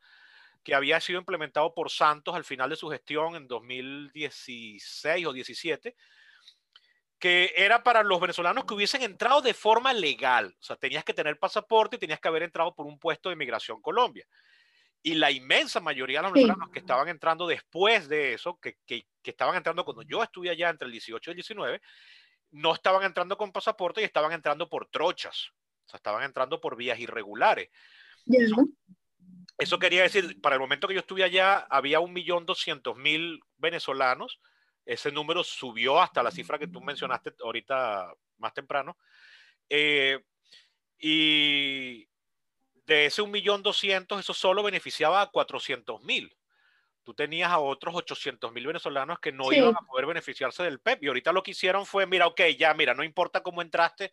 que 0.64 0.74
había 0.74 0.98
sido 1.00 1.18
implementado 1.20 1.74
por 1.74 1.90
Santos 1.90 2.34
al 2.34 2.44
final 2.44 2.70
de 2.70 2.76
su 2.76 2.88
gestión 2.88 3.36
en 3.36 3.46
2016 3.46 5.26
o 5.26 5.32
17, 5.32 5.94
que 7.18 7.52
era 7.54 7.82
para 7.82 8.02
los 8.02 8.18
venezolanos 8.18 8.64
que 8.64 8.74
hubiesen 8.74 9.02
entrado 9.02 9.42
de 9.42 9.52
forma 9.52 9.92
legal. 9.92 10.56
O 10.58 10.62
sea, 10.62 10.76
tenías 10.76 11.04
que 11.04 11.12
tener 11.12 11.38
pasaporte 11.38 11.96
y 11.96 11.98
tenías 11.98 12.18
que 12.18 12.28
haber 12.28 12.42
entrado 12.42 12.74
por 12.74 12.86
un 12.86 12.98
puesto 12.98 13.28
de 13.28 13.36
Migración 13.36 13.80
Colombia. 13.82 14.26
Y 15.02 15.14
la 15.14 15.30
inmensa 15.30 15.80
mayoría 15.80 16.20
de 16.20 16.22
los 16.24 16.32
venezolanos 16.32 16.70
que 16.70 16.78
estaban 16.78 17.08
entrando 17.08 17.46
después 17.46 18.08
de 18.08 18.32
eso, 18.32 18.58
que, 18.58 18.78
que, 18.86 19.06
que, 19.22 19.30
estaban 19.30 19.54
entrando 19.54 19.84
cuando 19.84 20.02
yo 20.02 20.22
estuve 20.22 20.48
allá 20.48 20.70
entre 20.70 20.86
el 20.86 20.92
18 20.92 21.30
y 21.30 21.32
el 21.32 21.36
19, 21.36 21.82
no 22.52 22.72
estaban 22.72 23.04
entrando 23.04 23.36
con 23.36 23.52
pasaporte 23.52 24.00
y 24.00 24.04
estaban 24.04 24.32
entrando 24.32 24.66
por 24.66 24.86
trochas. 24.86 25.50
O 25.84 25.90
sea, 25.90 25.98
estaban 25.98 26.22
entrando 26.22 26.58
por 26.58 26.74
vías 26.74 26.98
irregulares. 26.98 27.68
Eso 28.26 28.66
quería 29.78 30.02
decir, 30.02 30.40
para 30.40 30.56
el 30.56 30.60
momento 30.60 30.88
que 30.88 30.94
yo 30.94 31.00
estuve 31.00 31.22
allá, 31.22 31.66
había 31.70 32.00
un 32.00 32.12
millón 32.12 32.46
doscientos 32.46 32.96
mil 32.96 33.40
venezolanos. 33.56 34.40
Ese 34.84 35.12
número 35.12 35.44
subió 35.44 36.00
hasta 36.00 36.22
la 36.22 36.30
cifra 36.30 36.58
que 36.58 36.66
tú 36.66 36.80
mencionaste 36.80 37.32
ahorita 37.42 38.12
más 38.38 38.52
temprano. 38.52 38.96
Eh, 39.68 40.20
y 40.98 42.06
de 42.86 43.06
ese 43.06 43.22
un 43.22 43.30
millón 43.30 43.62
doscientos, 43.62 44.20
eso 44.20 44.34
solo 44.34 44.62
beneficiaba 44.62 45.22
a 45.22 45.30
cuatrocientos 45.30 46.02
mil. 46.02 46.36
tú 47.02 47.14
tenías 47.14 47.50
a 47.50 47.58
otros 47.58 47.94
800 47.94 48.50
mil 48.52 48.66
venezolanos 48.66 49.18
que 49.18 49.30
no 49.30 49.52
iban 49.52 49.76
a 49.76 49.86
poder 49.86 50.06
beneficiarse 50.06 50.62
del 50.62 50.80
PEP. 50.80 51.04
Y 51.04 51.08
ahorita 51.08 51.32
lo 51.32 51.42
que 51.42 51.50
hicieron 51.50 51.84
fue, 51.84 52.06
mira, 52.06 52.26
ok, 52.26 52.40
ya, 52.58 52.72
mira, 52.72 52.94
no 52.94 53.04
importa 53.04 53.42
cómo 53.42 53.60
entraste, 53.60 54.12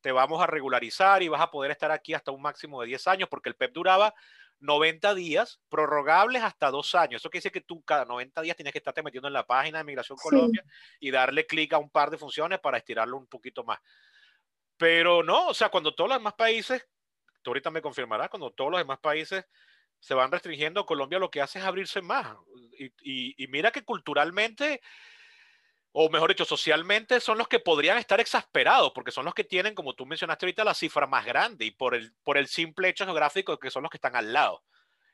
te 0.00 0.12
vamos 0.12 0.40
a 0.40 0.46
regularizar 0.46 1.22
y 1.22 1.28
vas 1.28 1.40
a 1.40 1.50
poder 1.50 1.72
estar 1.72 1.90
aquí 1.90 2.14
hasta 2.14 2.30
un 2.30 2.40
máximo 2.40 2.80
de 2.80 2.88
10 2.88 3.08
años, 3.08 3.28
porque 3.28 3.48
el 3.48 3.56
PEP 3.56 3.72
duraba 3.72 4.14
90 4.60 5.14
días, 5.14 5.60
prorrogables 5.68 6.42
hasta 6.42 6.70
dos 6.70 6.94
años. 6.94 7.20
Eso 7.20 7.30
quiere 7.30 7.40
decir 7.40 7.52
que 7.52 7.60
tú 7.60 7.82
cada 7.82 8.04
90 8.04 8.42
días 8.42 8.56
tienes 8.56 8.72
que 8.72 8.78
estarte 8.78 9.02
metiendo 9.02 9.28
en 9.28 9.34
la 9.34 9.46
página 9.46 9.78
de 9.78 9.84
Migración 9.84 10.18
Colombia 10.18 10.64
y 11.00 11.10
darle 11.10 11.46
clic 11.46 11.72
a 11.72 11.78
un 11.78 11.90
par 11.90 12.10
de 12.10 12.18
funciones 12.18 12.58
para 12.60 12.78
estirarlo 12.78 13.16
un 13.16 13.26
poquito 13.26 13.64
más. 13.64 13.78
Pero 14.76 15.22
no, 15.22 15.48
o 15.48 15.54
sea, 15.54 15.68
cuando 15.68 15.94
todos 15.94 16.10
los 16.10 16.18
demás 16.18 16.34
países, 16.34 16.88
tú 17.42 17.50
ahorita 17.50 17.70
me 17.70 17.82
confirmarás, 17.82 18.30
cuando 18.30 18.50
todos 18.52 18.70
los 18.70 18.80
demás 18.80 18.98
países 19.00 19.44
se 20.00 20.14
van 20.14 20.30
restringiendo, 20.30 20.86
Colombia 20.86 21.18
lo 21.18 21.30
que 21.30 21.40
hace 21.40 21.58
es 21.58 21.64
abrirse 21.64 22.00
más. 22.00 22.36
Y, 23.02 23.46
mira 23.48 23.72
que 23.72 23.84
culturalmente, 23.84 24.80
o 25.92 26.10
mejor 26.10 26.30
dicho, 26.30 26.44
socialmente, 26.44 27.20
son 27.20 27.38
los 27.38 27.48
que 27.48 27.60
podrían 27.60 27.98
estar 27.98 28.20
exasperados, 28.20 28.92
porque 28.94 29.10
son 29.10 29.24
los 29.24 29.34
que 29.34 29.44
tienen, 29.44 29.74
como 29.74 29.94
tú 29.94 30.06
mencionaste 30.06 30.46
ahorita, 30.46 30.64
la 30.64 30.74
cifra 30.74 31.06
más 31.06 31.24
grande 31.24 31.64
y 31.64 31.70
por 31.70 31.94
el, 31.94 32.12
por 32.22 32.38
el 32.38 32.46
simple 32.46 32.88
hecho 32.88 33.04
geográfico 33.04 33.58
que 33.58 33.70
son 33.70 33.82
los 33.82 33.90
que 33.90 33.96
están 33.96 34.16
al 34.16 34.32
lado 34.32 34.62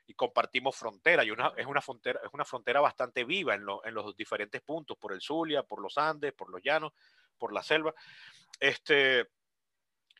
y 0.07 0.13
compartimos 0.13 0.75
frontera. 0.75 1.23
Y 1.23 1.31
una, 1.31 1.53
es, 1.57 1.65
una 1.65 1.81
frontera, 1.81 2.19
es 2.23 2.33
una 2.33 2.45
frontera 2.45 2.79
bastante 2.79 3.23
viva 3.23 3.55
en, 3.55 3.65
en 3.83 3.93
los 3.93 4.15
diferentes 4.15 4.61
puntos, 4.61 4.97
por 4.97 5.13
el 5.13 5.21
Zulia, 5.21 5.63
por 5.63 5.81
los 5.81 5.97
Andes, 5.97 6.33
por 6.33 6.49
los 6.49 6.61
llanos, 6.61 6.93
por 7.37 7.53
la 7.53 7.63
selva. 7.63 7.93
Este, 8.59 9.27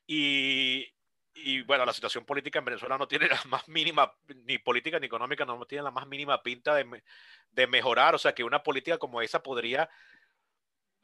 y, 0.08 0.86
y 1.34 1.62
bueno, 1.64 1.86
la 1.86 1.94
situación 1.94 2.26
política 2.26 2.60
en 2.60 2.66
Venezuela 2.66 2.98
no 2.98 3.08
tiene 3.08 3.28
la 3.28 3.42
más 3.46 3.68
mínima, 3.68 4.12
ni 4.46 4.58
política 4.58 5.00
ni 5.00 5.08
económica, 5.08 5.46
no 5.46 5.64
tiene 5.66 5.84
la 5.84 5.92
más 5.92 6.08
mínima 6.08 6.42
pinta 6.42 6.74
de, 6.76 7.04
de 7.52 7.68
mejorar. 7.68 8.16
O 8.16 8.20
sea, 8.20 8.34
que 8.34 8.44
una 8.44 8.64
política 8.64 8.98
como 8.98 9.22
esa 9.22 9.44
podría, 9.44 9.90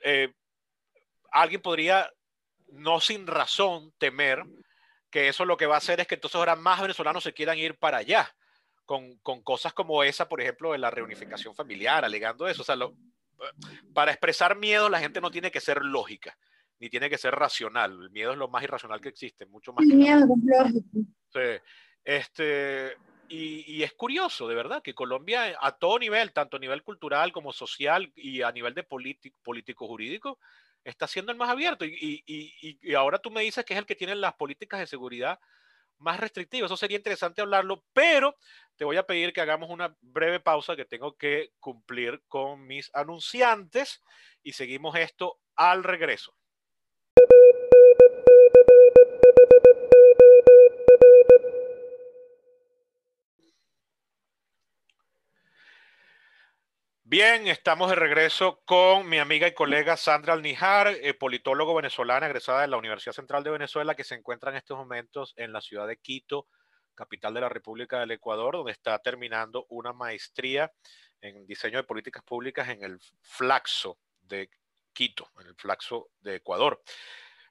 eh, 0.03 0.33
alguien 1.31 1.61
podría, 1.61 2.11
no 2.71 2.99
sin 2.99 3.27
razón, 3.27 3.93
temer 3.97 4.43
que 5.09 5.27
eso 5.27 5.45
lo 5.45 5.57
que 5.57 5.65
va 5.65 5.75
a 5.75 5.79
hacer 5.79 5.99
es 5.99 6.07
que 6.07 6.15
entonces 6.15 6.35
ahora 6.35 6.55
más 6.55 6.81
venezolanos 6.81 7.23
se 7.23 7.33
quieran 7.33 7.57
ir 7.57 7.77
para 7.77 7.97
allá, 7.97 8.33
con, 8.85 9.17
con 9.19 9.41
cosas 9.41 9.73
como 9.73 10.03
esa, 10.03 10.27
por 10.29 10.41
ejemplo, 10.41 10.71
de 10.71 10.77
la 10.77 10.89
reunificación 10.89 11.53
familiar, 11.53 12.03
alegando 12.05 12.47
eso. 12.47 12.61
O 12.61 12.65
sea, 12.65 12.75
para 13.93 14.11
expresar 14.11 14.57
miedo 14.57 14.89
la 14.89 14.99
gente 14.99 15.21
no 15.21 15.31
tiene 15.31 15.51
que 15.51 15.59
ser 15.59 15.81
lógica 15.83 16.37
ni 16.81 16.89
tiene 16.89 17.09
que 17.09 17.17
ser 17.19 17.35
racional. 17.35 17.91
El 17.91 18.09
miedo 18.09 18.31
es 18.31 18.37
lo 18.39 18.47
más 18.47 18.63
irracional 18.63 18.99
que 18.99 19.09
existe, 19.09 19.45
mucho 19.45 19.71
más. 19.71 19.85
El 19.87 19.95
miedo 19.95 20.25
Sí. 21.31 21.61
Este, 22.03 22.97
y, 23.33 23.83
es 23.83 23.93
curioso, 23.93 24.47
de 24.47 24.55
verdad, 24.55 24.81
que 24.81 24.93
Colombia 24.93 25.57
a 25.59 25.77
todo 25.77 25.97
nivel, 25.99 26.33
tanto 26.33 26.57
a 26.57 26.59
nivel 26.59 26.83
cultural 26.83 27.31
como 27.31 27.53
social 27.53 28.11
y 28.15 28.41
a 28.41 28.51
nivel 28.51 28.73
de 28.73 28.83
político 28.83 29.87
jurídico, 29.87 30.39
está 30.83 31.07
siendo 31.07 31.31
el 31.31 31.37
más 31.37 31.49
abierto. 31.49 31.85
Y, 31.85 32.23
y, 32.25 32.93
ahora 32.93 33.19
tú 33.19 33.31
me 33.31 33.41
dices 33.41 33.63
que 33.63 33.73
es 33.73 33.79
el 33.79 33.85
que 33.85 33.95
tiene 33.95 34.15
las 34.15 34.33
políticas 34.33 34.79
de 34.79 34.87
seguridad 34.87 35.39
más 35.97 36.19
restrictivas. 36.19 36.67
Eso 36.67 36.77
sería 36.77 36.97
interesante 36.97 37.41
hablarlo, 37.41 37.85
pero 37.93 38.35
te 38.75 38.85
voy 38.85 38.97
a 38.97 39.05
pedir 39.05 39.33
que 39.33 39.41
hagamos 39.41 39.69
una 39.69 39.95
breve 40.01 40.39
pausa 40.39 40.75
que 40.75 40.85
tengo 40.85 41.15
que 41.15 41.51
cumplir 41.59 42.23
con 42.27 42.65
mis 42.67 42.89
anunciantes 42.93 44.01
y 44.43 44.53
seguimos 44.53 44.95
esto 44.97 45.39
al 45.55 45.83
regreso. 45.83 46.35
Bien, 57.11 57.45
estamos 57.49 57.89
de 57.89 57.97
regreso 57.97 58.61
con 58.63 59.09
mi 59.09 59.17
amiga 59.19 59.45
y 59.45 59.53
colega 59.53 59.97
Sandra 59.97 60.31
Alnijar, 60.31 60.87
eh, 60.87 61.13
politólogo 61.13 61.75
venezolana 61.75 62.27
egresada 62.27 62.61
de 62.61 62.69
la 62.69 62.77
Universidad 62.77 63.11
Central 63.11 63.43
de 63.43 63.49
Venezuela, 63.49 63.95
que 63.95 64.05
se 64.05 64.15
encuentra 64.15 64.49
en 64.49 64.55
estos 64.55 64.77
momentos 64.77 65.33
en 65.35 65.51
la 65.51 65.59
ciudad 65.59 65.87
de 65.87 65.97
Quito, 65.97 66.47
capital 66.95 67.33
de 67.33 67.41
la 67.41 67.49
República 67.49 67.99
del 67.99 68.11
Ecuador, 68.11 68.55
donde 68.55 68.71
está 68.71 68.97
terminando 68.99 69.65
una 69.67 69.91
maestría 69.91 70.71
en 71.19 71.45
diseño 71.45 71.79
de 71.79 71.83
políticas 71.83 72.23
públicas 72.23 72.69
en 72.69 72.81
el 72.81 72.97
Flaxo 73.19 73.99
de 74.21 74.49
Quito, 74.93 75.27
en 75.41 75.47
el 75.47 75.55
Flaxo 75.55 76.11
de 76.21 76.35
Ecuador, 76.35 76.81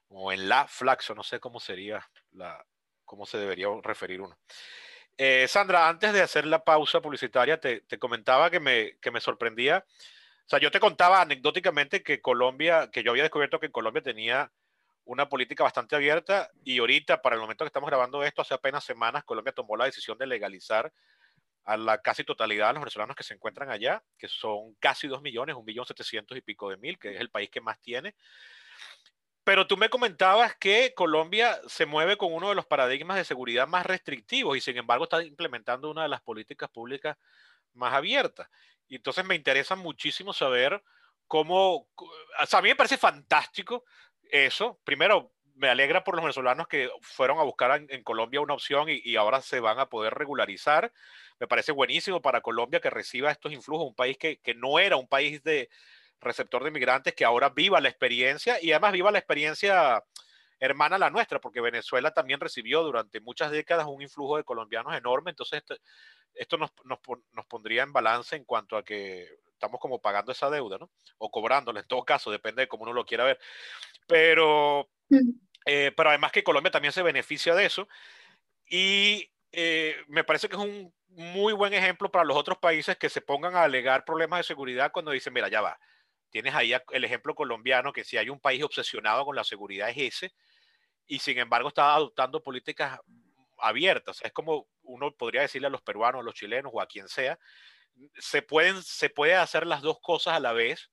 o 0.07 0.31
en 0.31 0.49
la 0.49 0.67
Flaxo, 0.67 1.13
no 1.13 1.21
sé 1.21 1.39
cómo 1.39 1.59
sería 1.59 2.03
la, 2.31 2.65
cómo 3.05 3.27
se 3.27 3.37
debería 3.37 3.67
referir 3.83 4.21
uno. 4.21 4.39
Eh, 5.17 5.47
Sandra, 5.47 5.87
antes 5.87 6.13
de 6.13 6.21
hacer 6.21 6.45
la 6.45 6.63
pausa 6.63 7.01
publicitaria, 7.01 7.59
te, 7.59 7.83
comentaba 7.99 8.49
que 8.49 8.59
me, 8.59 8.97
que 8.99 9.11
me 9.11 9.21
sorprendía. 9.21 9.85
O 10.45 10.49
sea, 10.49 10.59
yo 10.59 10.71
te 10.71 10.79
contaba 10.79 11.21
anecdóticamente 11.21 12.03
que 12.03 12.21
Colombia, 12.21 12.89
que 12.91 13.03
yo 13.03 13.11
había 13.11 13.23
descubierto 13.23 13.59
que 13.59 13.71
Colombia 13.71 14.01
tenía 14.01 14.51
una 15.05 15.29
política 15.29 15.63
bastante 15.63 15.95
abierta 15.95 16.51
y 16.63 16.79
ahorita, 16.79 17.21
para 17.21 17.35
el 17.35 17.41
momento 17.41 17.63
que 17.63 17.67
estamos 17.67 17.89
grabando 17.89 18.23
esto, 18.23 18.41
hace 18.41 18.53
apenas 18.53 18.83
semanas, 18.83 19.23
Colombia 19.23 19.53
tomó 19.53 19.75
la 19.75 19.85
decisión 19.85 20.17
de 20.17 20.27
legalizar 20.27 20.91
a 21.63 21.77
la 21.77 22.01
casi 22.01 22.23
totalidad 22.23 22.67
de 22.67 22.73
los 22.73 22.81
venezolanos 22.81 23.15
que 23.15 23.23
se 23.23 23.33
encuentran 23.33 23.69
allá, 23.69 24.03
que 24.17 24.27
son 24.27 24.73
casi 24.79 25.07
dos 25.07 25.21
millones, 25.21 25.55
un 25.55 25.65
millón 25.65 25.85
setecientos 25.85 26.37
y 26.37 26.41
pico 26.41 26.69
de 26.69 26.77
mil, 26.77 26.97
que 26.97 27.13
es 27.13 27.21
el 27.21 27.29
país 27.29 27.49
que 27.49 27.61
más 27.61 27.79
tiene. 27.79 28.15
Pero 29.43 29.65
tú 29.65 29.75
me 29.75 29.89
comentabas 29.89 30.55
que 30.55 30.93
Colombia 30.93 31.59
se 31.67 31.85
mueve 31.85 32.17
con 32.17 32.33
uno 32.33 32.49
de 32.49 32.55
los 32.55 32.65
paradigmas 32.65 33.17
de 33.17 33.25
seguridad 33.25 33.67
más 33.67 33.85
restrictivos 33.85 34.55
y 34.55 34.61
sin 34.61 34.77
embargo 34.77 35.05
está 35.05 35.23
implementando 35.23 35.89
una 35.89 36.03
de 36.03 36.09
las 36.09 36.21
políticas 36.21 36.69
públicas 36.69 37.17
más 37.73 37.93
abiertas. 37.93 38.47
Y 38.87 38.95
entonces 38.95 39.25
me 39.25 39.35
interesa 39.35 39.75
muchísimo 39.75 40.33
saber 40.33 40.83
cómo, 41.25 41.87
o 41.95 42.45
sea, 42.45 42.59
a 42.59 42.61
mí 42.61 42.69
me 42.69 42.75
parece 42.75 42.97
fantástico 42.97 43.83
eso. 44.29 44.79
Primero, 44.83 45.31
me 45.55 45.69
alegra 45.69 46.03
por 46.03 46.15
los 46.15 46.23
venezolanos 46.23 46.67
que 46.67 46.89
fueron 47.01 47.39
a 47.39 47.43
buscar 47.43 47.85
en, 47.87 48.03
Colombia 48.03 48.41
una 48.41 48.53
opción 48.53 48.87
y, 48.89 49.15
ahora 49.15 49.41
se 49.41 49.59
van 49.59 49.79
a 49.79 49.87
poder 49.87 50.13
regularizar. 50.13 50.91
Me 51.39 51.47
parece 51.47 51.71
buenísimo 51.71 52.21
para 52.21 52.41
Colombia 52.41 52.79
que 52.79 52.89
reciba 52.89 53.31
estos 53.31 53.51
influjos, 53.51 53.87
un 53.87 53.95
país 53.95 54.17
que, 54.17 54.39
no 54.55 54.79
era 54.79 54.97
un 54.97 55.07
país 55.07 55.43
de, 55.43 55.69
receptor 56.21 56.63
de 56.63 56.71
migrantes 56.71 57.13
que 57.13 57.25
ahora 57.25 57.49
viva 57.49 57.81
la 57.81 57.89
experiencia 57.89 58.57
y 58.61 58.71
además 58.71 58.93
viva 58.93 59.11
la 59.11 59.19
experiencia 59.19 60.03
hermana 60.61 60.99
la 60.99 61.09
nuestra, 61.09 61.41
porque 61.41 61.59
Venezuela 61.59 62.11
también 62.11 62.39
recibió 62.39 62.83
durante 62.83 63.19
muchas 63.19 63.51
décadas 63.51 63.87
un 63.87 64.01
influjo 64.01 64.37
de 64.37 64.43
colombianos 64.43 64.95
enorme, 64.95 65.31
entonces 65.31 65.63
esto, 66.35 66.57
nos, 66.57 66.71
nos, 66.85 66.99
nos, 67.33 67.45
pondría 67.47 67.81
en 67.81 67.91
balance 67.91 68.35
en 68.35 68.45
cuanto 68.45 68.77
a 68.77 68.85
que 68.85 69.27
estamos 69.51 69.79
como 69.79 69.99
pagando 69.99 70.31
esa 70.31 70.51
deuda, 70.51 70.77
¿no? 70.77 70.91
O 71.17 71.31
cobrándola, 71.31 71.79
en 71.79 71.87
todo 71.87 72.05
caso, 72.05 72.31
depende 72.31 72.61
de 72.61 72.67
cómo 72.67 72.83
uno 72.83 72.93
lo 72.93 73.05
quiera 73.05 73.23
ver. 73.23 73.39
Pero, 74.07 74.87
eh, 75.65 75.91
pero 75.97 76.09
además 76.09 76.31
que 76.31 76.43
Colombia 76.43 76.71
también 76.71 76.93
se 76.93 77.01
beneficia 77.01 77.55
de 77.55 77.65
eso 77.65 77.87
y 78.67 79.31
eh, 79.51 79.97
me 80.07 80.23
parece 80.23 80.47
que 80.47 80.55
es 80.55 80.61
un 80.61 80.93
muy 81.09 81.53
buen 81.53 81.73
ejemplo 81.73 82.09
para 82.11 82.23
los 82.23 82.37
otros 82.37 82.57
países 82.59 82.97
que 82.97 83.09
se 83.09 83.21
pongan 83.21 83.55
a 83.55 83.63
alegar 83.63 84.05
problemas 84.05 84.39
de 84.39 84.43
seguridad 84.43 84.91
cuando 84.91 85.11
dicen, 85.11 85.33
mira, 85.33 85.49
ya 85.49 85.61
va, 85.61 85.79
Tienes 86.31 86.55
ahí 86.55 86.73
el 86.91 87.03
ejemplo 87.03 87.35
colombiano, 87.35 87.93
que 87.93 88.03
si 88.03 88.17
hay 88.17 88.29
un 88.29 88.39
país 88.39 88.63
obsesionado 88.63 89.25
con 89.25 89.35
la 89.35 89.43
seguridad 89.43 89.89
es 89.89 89.97
ese, 89.97 90.33
y 91.05 91.19
sin 91.19 91.37
embargo 91.37 91.67
está 91.67 91.93
adoptando 91.93 92.41
políticas 92.41 92.99
abiertas. 93.59 94.21
Es 94.23 94.31
como 94.31 94.67
uno 94.83 95.11
podría 95.11 95.41
decirle 95.41 95.67
a 95.67 95.71
los 95.71 95.81
peruanos, 95.81 96.21
a 96.21 96.23
los 96.23 96.33
chilenos 96.33 96.71
o 96.73 96.81
a 96.81 96.87
quien 96.87 97.07
sea, 97.09 97.37
se 98.17 98.41
pueden, 98.41 98.81
se 98.81 99.09
puede 99.09 99.35
hacer 99.35 99.67
las 99.67 99.81
dos 99.81 99.99
cosas 99.99 100.35
a 100.35 100.39
la 100.39 100.53
vez 100.53 100.89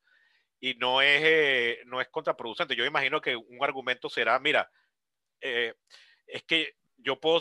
y 0.60 0.74
no 0.74 1.00
es, 1.00 1.22
eh, 1.24 1.78
no 1.86 2.00
es 2.00 2.08
contraproducente. 2.08 2.74
Yo 2.74 2.84
imagino 2.84 3.20
que 3.20 3.36
un 3.36 3.62
argumento 3.62 4.10
será, 4.10 4.38
mira, 4.40 4.70
eh, 5.40 5.74
es 6.26 6.42
que 6.42 6.74
yo 6.96 7.20
puedo, 7.20 7.40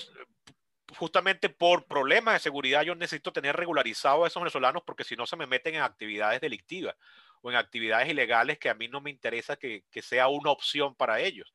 justamente 0.96 1.50
por 1.50 1.88
problemas 1.88 2.36
de 2.36 2.40
seguridad, 2.40 2.84
yo 2.84 2.94
necesito 2.94 3.34
tener 3.34 3.56
regularizados 3.56 4.24
a 4.24 4.28
esos 4.28 4.42
venezolanos 4.42 4.84
porque 4.86 5.04
si 5.04 5.16
no 5.16 5.26
se 5.26 5.36
me 5.36 5.48
meten 5.48 5.76
en 5.76 5.82
actividades 5.82 6.40
delictivas 6.42 6.96
o 7.42 7.52
en 7.52 7.58
actividades 7.58 8.10
ilegales 8.10 8.60
que 8.60 8.70
a 8.70 8.74
mí 8.74 8.88
no 8.88 9.02
me 9.02 9.10
interesa 9.10 9.56
que, 9.56 9.84
sea 10.02 10.28
una 10.28 10.52
opción 10.52 10.96
para 10.96 11.20
ellos. 11.20 11.54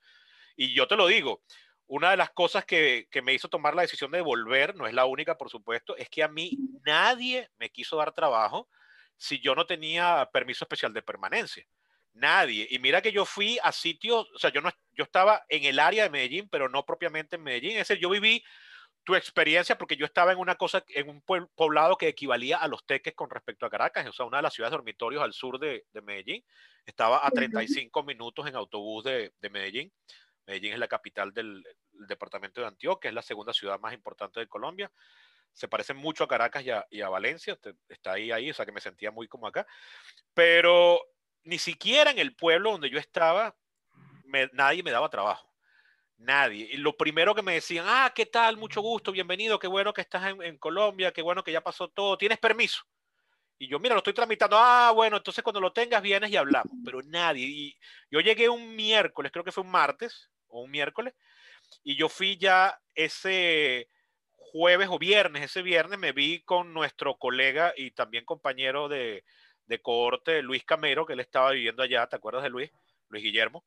Y 0.56 0.74
yo 0.74 0.86
te 0.86 0.96
lo 0.96 1.06
digo, 1.06 1.42
una 1.86 2.10
de 2.10 2.16
las 2.16 2.30
cosas 2.30 2.64
que, 2.64 3.08
me 3.22 3.34
hizo 3.34 3.48
tomar 3.48 3.74
la 3.74 3.82
decisión 3.82 4.10
de 4.10 4.20
volver, 4.20 4.74
no 4.74 4.86
es 4.86 4.94
la 4.94 5.04
única, 5.04 5.36
por 5.36 5.50
supuesto, 5.50 5.96
es 5.96 6.08
que 6.08 6.22
a 6.22 6.28
mí 6.28 6.58
nadie 6.84 7.50
me 7.58 7.70
quiso 7.70 7.96
dar 7.96 8.12
trabajo 8.12 8.68
si 9.16 9.40
yo 9.40 9.54
no 9.54 9.66
tenía 9.66 10.28
permiso 10.32 10.64
especial 10.64 10.92
de 10.92 11.02
permanencia. 11.02 11.64
Nadie. 12.14 12.66
Y 12.70 12.78
mira 12.78 13.00
que 13.00 13.12
yo 13.12 13.24
fui 13.24 13.58
a 13.62 13.72
sitios, 13.72 14.28
o 14.34 14.38
sea, 14.38 14.50
yo, 14.50 14.60
no, 14.60 14.70
yo 14.92 15.04
estaba 15.04 15.44
en 15.48 15.64
el 15.64 15.78
área 15.78 16.02
de 16.02 16.10
Medellín, 16.10 16.48
pero 16.48 16.68
no 16.68 16.84
propiamente 16.84 17.36
en 17.36 17.42
Medellín. 17.42 17.72
Es 17.72 17.88
decir, 17.88 18.02
yo 18.02 18.10
viví 18.10 18.44
tu 19.04 19.14
experiencia, 19.14 19.76
porque 19.76 19.96
yo 19.96 20.06
estaba 20.06 20.32
en 20.32 20.38
una 20.38 20.54
cosa, 20.54 20.84
en 20.88 21.08
un 21.08 21.22
poblado 21.54 21.96
que 21.96 22.08
equivalía 22.08 22.58
a 22.58 22.68
los 22.68 22.84
teques 22.86 23.14
con 23.14 23.30
respecto 23.30 23.66
a 23.66 23.70
Caracas, 23.70 24.06
o 24.06 24.12
sea, 24.12 24.26
una 24.26 24.38
de 24.38 24.44
las 24.44 24.54
ciudades 24.54 24.72
dormitorios 24.72 25.22
al 25.22 25.32
sur 25.32 25.58
de, 25.58 25.84
Medellín. 26.02 26.44
Estaba 26.86 27.26
a 27.26 27.30
35 27.30 28.02
minutos 28.02 28.46
en 28.46 28.56
autobús 28.56 29.04
de, 29.04 29.32
Medellín. 29.50 29.92
Medellín 30.46 30.72
es 30.72 30.78
la 30.78 30.88
capital 30.88 31.32
del, 31.32 31.64
departamento 32.08 32.60
de 32.60 32.66
Antioquia, 32.68 33.08
es 33.08 33.14
la 33.14 33.22
segunda 33.22 33.52
ciudad 33.52 33.78
más 33.78 33.92
importante 33.92 34.40
de 34.40 34.48
Colombia. 34.48 34.90
se 35.52 35.68
parece 35.68 35.94
mucho 35.94 36.24
a 36.24 36.28
Caracas 36.28 36.64
y 36.90 37.00
a, 37.00 37.08
Valencia, 37.08 37.58
está 37.88 38.12
ahí, 38.12 38.30
ahí, 38.30 38.50
o 38.50 38.54
sea 38.54 38.64
que 38.64 38.72
me 38.72 38.80
sentía 38.80 39.10
muy 39.10 39.28
como 39.28 39.46
acá, 39.46 39.66
pero 40.34 41.00
ni 41.44 41.58
siquiera 41.58 42.10
en 42.10 42.18
el 42.18 42.34
pueblo 42.34 42.72
donde 42.72 42.90
yo 42.90 42.98
estaba, 42.98 43.56
nadie 44.52 44.82
me 44.82 44.90
daba 44.90 45.10
trabajo. 45.10 45.51
Nadie. 46.22 46.68
Y 46.70 46.76
lo 46.76 46.96
primero 46.96 47.34
que 47.34 47.42
me 47.42 47.54
decían, 47.54 47.84
ah, 47.88 48.12
¿qué 48.14 48.26
tal? 48.26 48.56
Mucho 48.56 48.80
gusto, 48.80 49.10
bienvenido, 49.10 49.58
qué 49.58 49.66
bueno 49.66 49.92
que 49.92 50.02
estás 50.02 50.32
en, 50.40 50.56
Colombia, 50.56 51.10
qué 51.10 51.20
bueno 51.20 51.42
que 51.42 51.50
ya 51.50 51.60
pasó 51.60 51.88
todo, 51.88 52.16
¿tienes 52.16 52.38
permiso? 52.38 52.82
Y 53.58 53.66
yo, 53.66 53.80
mira, 53.80 53.94
lo 53.94 53.98
estoy 53.98 54.12
tramitando, 54.12 54.56
ah, 54.56 54.92
bueno, 54.94 55.16
entonces 55.16 55.42
cuando 55.42 55.60
lo 55.60 55.72
tengas 55.72 56.00
vienes 56.00 56.30
y 56.30 56.36
hablamos, 56.36 56.72
pero 56.84 57.02
nadie. 57.02 57.46
Y 57.46 57.76
yo 58.08 58.20
llegué 58.20 58.48
un 58.48 58.76
miércoles, 58.76 59.32
creo 59.32 59.44
que 59.44 59.50
fue 59.50 59.64
un 59.64 59.70
martes 59.70 60.30
o 60.46 60.60
un 60.62 60.70
miércoles, 60.70 61.12
y 61.82 61.96
yo 61.96 62.08
fui 62.08 62.36
ya 62.36 62.80
ese 62.94 63.88
jueves 64.30 64.88
o 64.92 65.00
viernes, 65.00 65.42
ese 65.42 65.62
viernes 65.62 65.98
me 65.98 66.12
vi 66.12 66.42
con 66.42 66.72
nuestro 66.72 67.16
colega 67.16 67.74
y 67.76 67.90
también 67.90 68.24
compañero 68.24 68.88
de, 68.88 69.24
de 69.66 69.82
cohorte, 69.82 70.40
Luis 70.42 70.62
Camero, 70.64 71.04
que 71.04 71.14
él 71.14 71.20
estaba 71.20 71.50
viviendo 71.50 71.82
allá, 71.82 72.06
¿te 72.06 72.14
acuerdas 72.14 72.44
de 72.44 72.50
Luis? 72.50 72.70
Luis 73.08 73.24
Guillermo. 73.24 73.64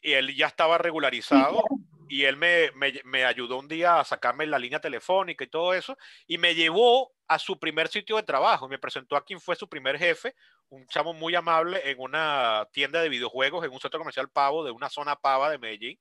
Y 0.00 0.12
él 0.12 0.34
ya 0.36 0.46
estaba 0.46 0.78
regularizado 0.78 1.62
y 2.08 2.24
él 2.24 2.36
me, 2.36 2.70
me, 2.72 3.00
me, 3.04 3.24
ayudó 3.24 3.58
un 3.58 3.68
día 3.68 4.00
a 4.00 4.04
sacarme 4.04 4.46
la 4.46 4.58
línea 4.58 4.80
telefónica 4.80 5.44
y 5.44 5.48
todo 5.48 5.74
eso, 5.74 5.96
y 6.26 6.38
me 6.38 6.54
llevó 6.54 7.12
a 7.28 7.38
su 7.38 7.58
primer 7.58 7.88
sitio 7.88 8.16
de 8.16 8.22
trabajo, 8.22 8.68
me 8.68 8.78
presentó 8.78 9.16
a 9.16 9.24
quien 9.24 9.40
fue 9.40 9.56
su 9.56 9.68
primer 9.68 9.98
jefe, 9.98 10.34
un 10.70 10.86
chamo 10.86 11.12
muy 11.12 11.34
amable 11.34 11.80
en 11.84 12.00
una 12.00 12.66
tienda 12.72 13.02
de 13.02 13.10
videojuegos, 13.10 13.64
en 13.64 13.72
un 13.72 13.80
centro 13.80 14.00
comercial 14.00 14.30
pavo, 14.30 14.64
de 14.64 14.70
una 14.70 14.88
zona 14.88 15.16
pava 15.16 15.50
de 15.50 15.58
Medellín, 15.58 15.98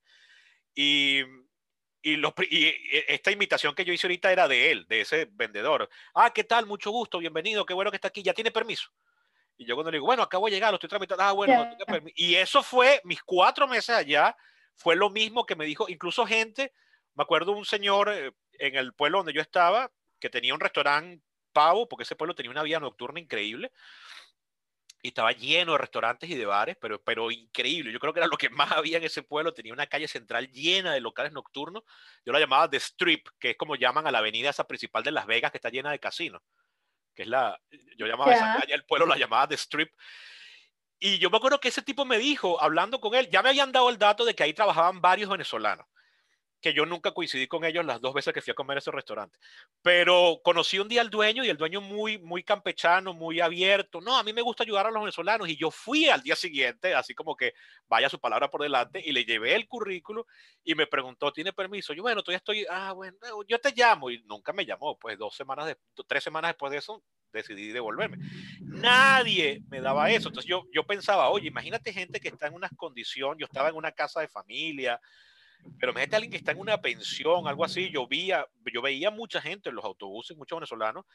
y, 0.73 1.21
y, 2.01 2.15
y, 2.15 2.73
esta 3.07 3.31
invitación 3.31 3.75
que 3.75 3.83
yo 3.83 3.91
hice 3.91 4.07
ahorita 4.07 4.31
era 4.31 4.47
de 4.47 4.71
él, 4.71 4.85
de 4.87 5.01
ese 5.01 5.27
vendedor. 5.31 5.89
Ah, 6.13 6.31
¿qué 6.33 6.43
tal? 6.43 6.65
Mucho 6.65 6.91
gusto, 6.91 7.19
bienvenido, 7.19 7.65
qué 7.65 7.73
bueno 7.73 7.91
que 7.91 7.97
está 7.97 8.07
aquí, 8.07 8.23
ya 8.23 8.33
tiene 8.33 8.51
permiso. 8.51 8.89
Y 9.57 9.65
yo 9.65 9.75
cuando 9.75 9.91
le 9.91 9.97
digo, 9.97 10.05
bueno, 10.05 10.23
acabo 10.23 10.45
de 10.45 10.51
llegar, 10.51 10.71
lo 10.71 10.75
estoy 10.75 10.89
tramitando, 10.89 11.23
ah, 11.23 11.31
bueno, 11.31 11.65
no. 11.65 11.97
Y 12.15 12.35
eso 12.35 12.61
fue 12.61 13.01
mis 13.03 13.21
cuatro 13.23 13.67
meses 13.67 13.95
allá, 13.95 14.35
fue 14.75 14.95
lo 14.95 15.09
mismo 15.09 15.45
que 15.45 15.55
me 15.55 15.65
dijo, 15.65 15.89
incluso 15.89 16.25
gente, 16.25 16.73
me 17.15 17.23
acuerdo 17.23 17.51
un 17.53 17.65
señor 17.65 18.09
eh, 18.09 18.31
en 18.59 18.75
el 18.75 18.93
pueblo 18.93 19.19
donde 19.19 19.33
yo 19.33 19.41
estaba, 19.41 19.91
que 20.19 20.29
tenía 20.29 20.53
un 20.53 20.59
restaurante 20.59 21.23
pavo, 21.51 21.87
porque 21.89 22.03
ese 22.03 22.15
pueblo 22.15 22.35
tenía 22.35 22.51
una 22.51 22.61
vida 22.61 22.79
nocturna 22.79 23.19
increíble, 23.19 23.71
y 25.01 25.09
estaba 25.09 25.31
lleno 25.31 25.73
de 25.73 25.77
restaurantes 25.77 26.29
y 26.29 26.35
de 26.35 26.45
bares, 26.45 26.77
pero, 26.79 27.01
pero 27.01 27.31
increíble. 27.31 27.91
Yo 27.91 27.99
creo 27.99 28.13
que 28.13 28.19
era 28.19 28.27
lo 28.27 28.37
que 28.37 28.49
más 28.49 28.71
había 28.71 28.97
en 28.97 29.03
ese 29.03 29.23
pueblo. 29.23 29.53
Tenía 29.53 29.73
una 29.73 29.87
calle 29.87 30.07
central 30.07 30.51
llena 30.51 30.93
de 30.93 31.01
locales 31.01 31.31
nocturnos. 31.33 31.83
Yo 32.25 32.33
la 32.33 32.39
llamaba 32.39 32.69
The 32.69 32.77
Strip, 32.77 33.27
que 33.39 33.51
es 33.51 33.57
como 33.57 33.75
llaman 33.75 34.07
a 34.07 34.11
la 34.11 34.19
avenida 34.19 34.49
esa 34.49 34.67
principal 34.67 35.03
de 35.03 35.11
Las 35.11 35.27
Vegas, 35.27 35.51
que 35.51 35.59
está 35.59 35.69
llena 35.69 35.91
de 35.91 35.99
casinos. 35.99 36.41
Que 37.17 37.23
es 37.23 37.27
la. 37.27 37.59
Yo 37.97 38.05
llamaba 38.05 38.33
esa 38.33 38.59
calle, 38.59 38.73
el 38.75 38.85
pueblo 38.85 39.07
la 39.07 39.17
llamaba 39.17 39.47
The 39.47 39.55
Strip. 39.55 39.91
Y 40.99 41.17
yo 41.17 41.29
me 41.29 41.37
acuerdo 41.37 41.59
que 41.59 41.67
ese 41.67 41.81
tipo 41.81 42.05
me 42.05 42.19
dijo, 42.19 42.61
hablando 42.61 43.01
con 43.01 43.15
él, 43.15 43.27
ya 43.29 43.41
me 43.41 43.49
habían 43.49 43.71
dado 43.71 43.89
el 43.89 43.97
dato 43.97 44.23
de 44.23 44.35
que 44.35 44.43
ahí 44.43 44.53
trabajaban 44.53 45.01
varios 45.01 45.29
venezolanos 45.29 45.85
que 46.61 46.73
yo 46.73 46.85
nunca 46.85 47.11
coincidí 47.11 47.47
con 47.47 47.63
ellos 47.63 47.85
las 47.85 48.01
dos 48.01 48.13
veces 48.13 48.33
que 48.33 48.41
fui 48.41 48.51
a 48.51 48.55
comer 48.55 48.77
a 48.77 48.79
ese 48.79 48.91
restaurante. 48.91 49.37
Pero 49.81 50.39
conocí 50.43 50.79
un 50.79 50.87
día 50.87 51.01
al 51.01 51.09
dueño 51.09 51.43
y 51.43 51.49
el 51.49 51.57
dueño 51.57 51.81
muy, 51.81 52.17
muy 52.17 52.43
campechano, 52.43 53.13
muy 53.13 53.39
abierto. 53.39 54.01
No, 54.01 54.17
a 54.17 54.23
mí 54.23 54.33
me 54.33 54.41
gusta 54.41 54.63
ayudar 54.63 54.87
a 54.87 54.91
los 54.91 55.01
venezolanos. 55.01 55.47
Y 55.49 55.55
yo 55.55 55.69
fui 55.69 56.09
al 56.09 56.23
día 56.23 56.35
siguiente, 56.35 56.95
así 56.95 57.13
como 57.13 57.35
que 57.35 57.53
vaya 57.87 58.09
su 58.09 58.19
palabra 58.19 58.49
por 58.49 58.61
delante, 58.61 59.01
y 59.03 59.11
le 59.11 59.23
llevé 59.23 59.55
el 59.55 59.67
currículo 59.67 60.25
y 60.63 60.73
me 60.73 60.87
preguntó, 60.87 61.31
¿tiene 61.31 61.53
permiso? 61.53 61.93
Yo, 61.93 62.01
bueno, 62.01 62.23
todavía 62.23 62.37
estoy, 62.37 62.65
ah, 62.69 62.91
bueno, 62.93 63.17
yo 63.47 63.59
te 63.59 63.73
llamo. 63.75 64.09
Y 64.09 64.23
nunca 64.23 64.51
me 64.51 64.65
llamó. 64.65 64.97
Pues 64.97 65.17
dos 65.17 65.35
semanas, 65.35 65.67
de, 65.67 65.77
tres 66.07 66.23
semanas 66.23 66.49
después 66.49 66.71
de 66.71 66.79
eso, 66.79 67.03
decidí 67.31 67.67
devolverme. 67.67 68.17
Nadie 68.61 69.61
me 69.69 69.79
daba 69.79 70.09
eso. 70.09 70.29
Entonces 70.29 70.49
yo, 70.49 70.65
yo 70.73 70.83
pensaba, 70.85 71.29
oye, 71.29 71.47
imagínate 71.47 71.93
gente 71.93 72.19
que 72.19 72.29
está 72.29 72.47
en 72.47 72.55
una 72.55 72.69
condición, 72.69 73.37
yo 73.37 73.45
estaba 73.45 73.69
en 73.69 73.75
una 73.75 73.91
casa 73.91 74.21
de 74.21 74.27
familia, 74.27 74.99
pero 75.79 75.91
imagínate 75.91 76.15
a 76.15 76.17
alguien 76.17 76.31
que 76.31 76.37
está 76.37 76.51
en 76.51 76.59
una 76.59 76.81
pensión, 76.81 77.47
algo 77.47 77.63
así. 77.63 77.89
Yo, 77.91 78.07
veía, 78.07 78.47
yo 78.73 78.81
veía 78.81 79.11
mucha 79.11 79.41
gente 79.41 79.69
en 79.69 79.75
los 79.75 79.85
autobuses, 79.85 80.37
muchos 80.37 80.57
venezolanos, 80.57 81.05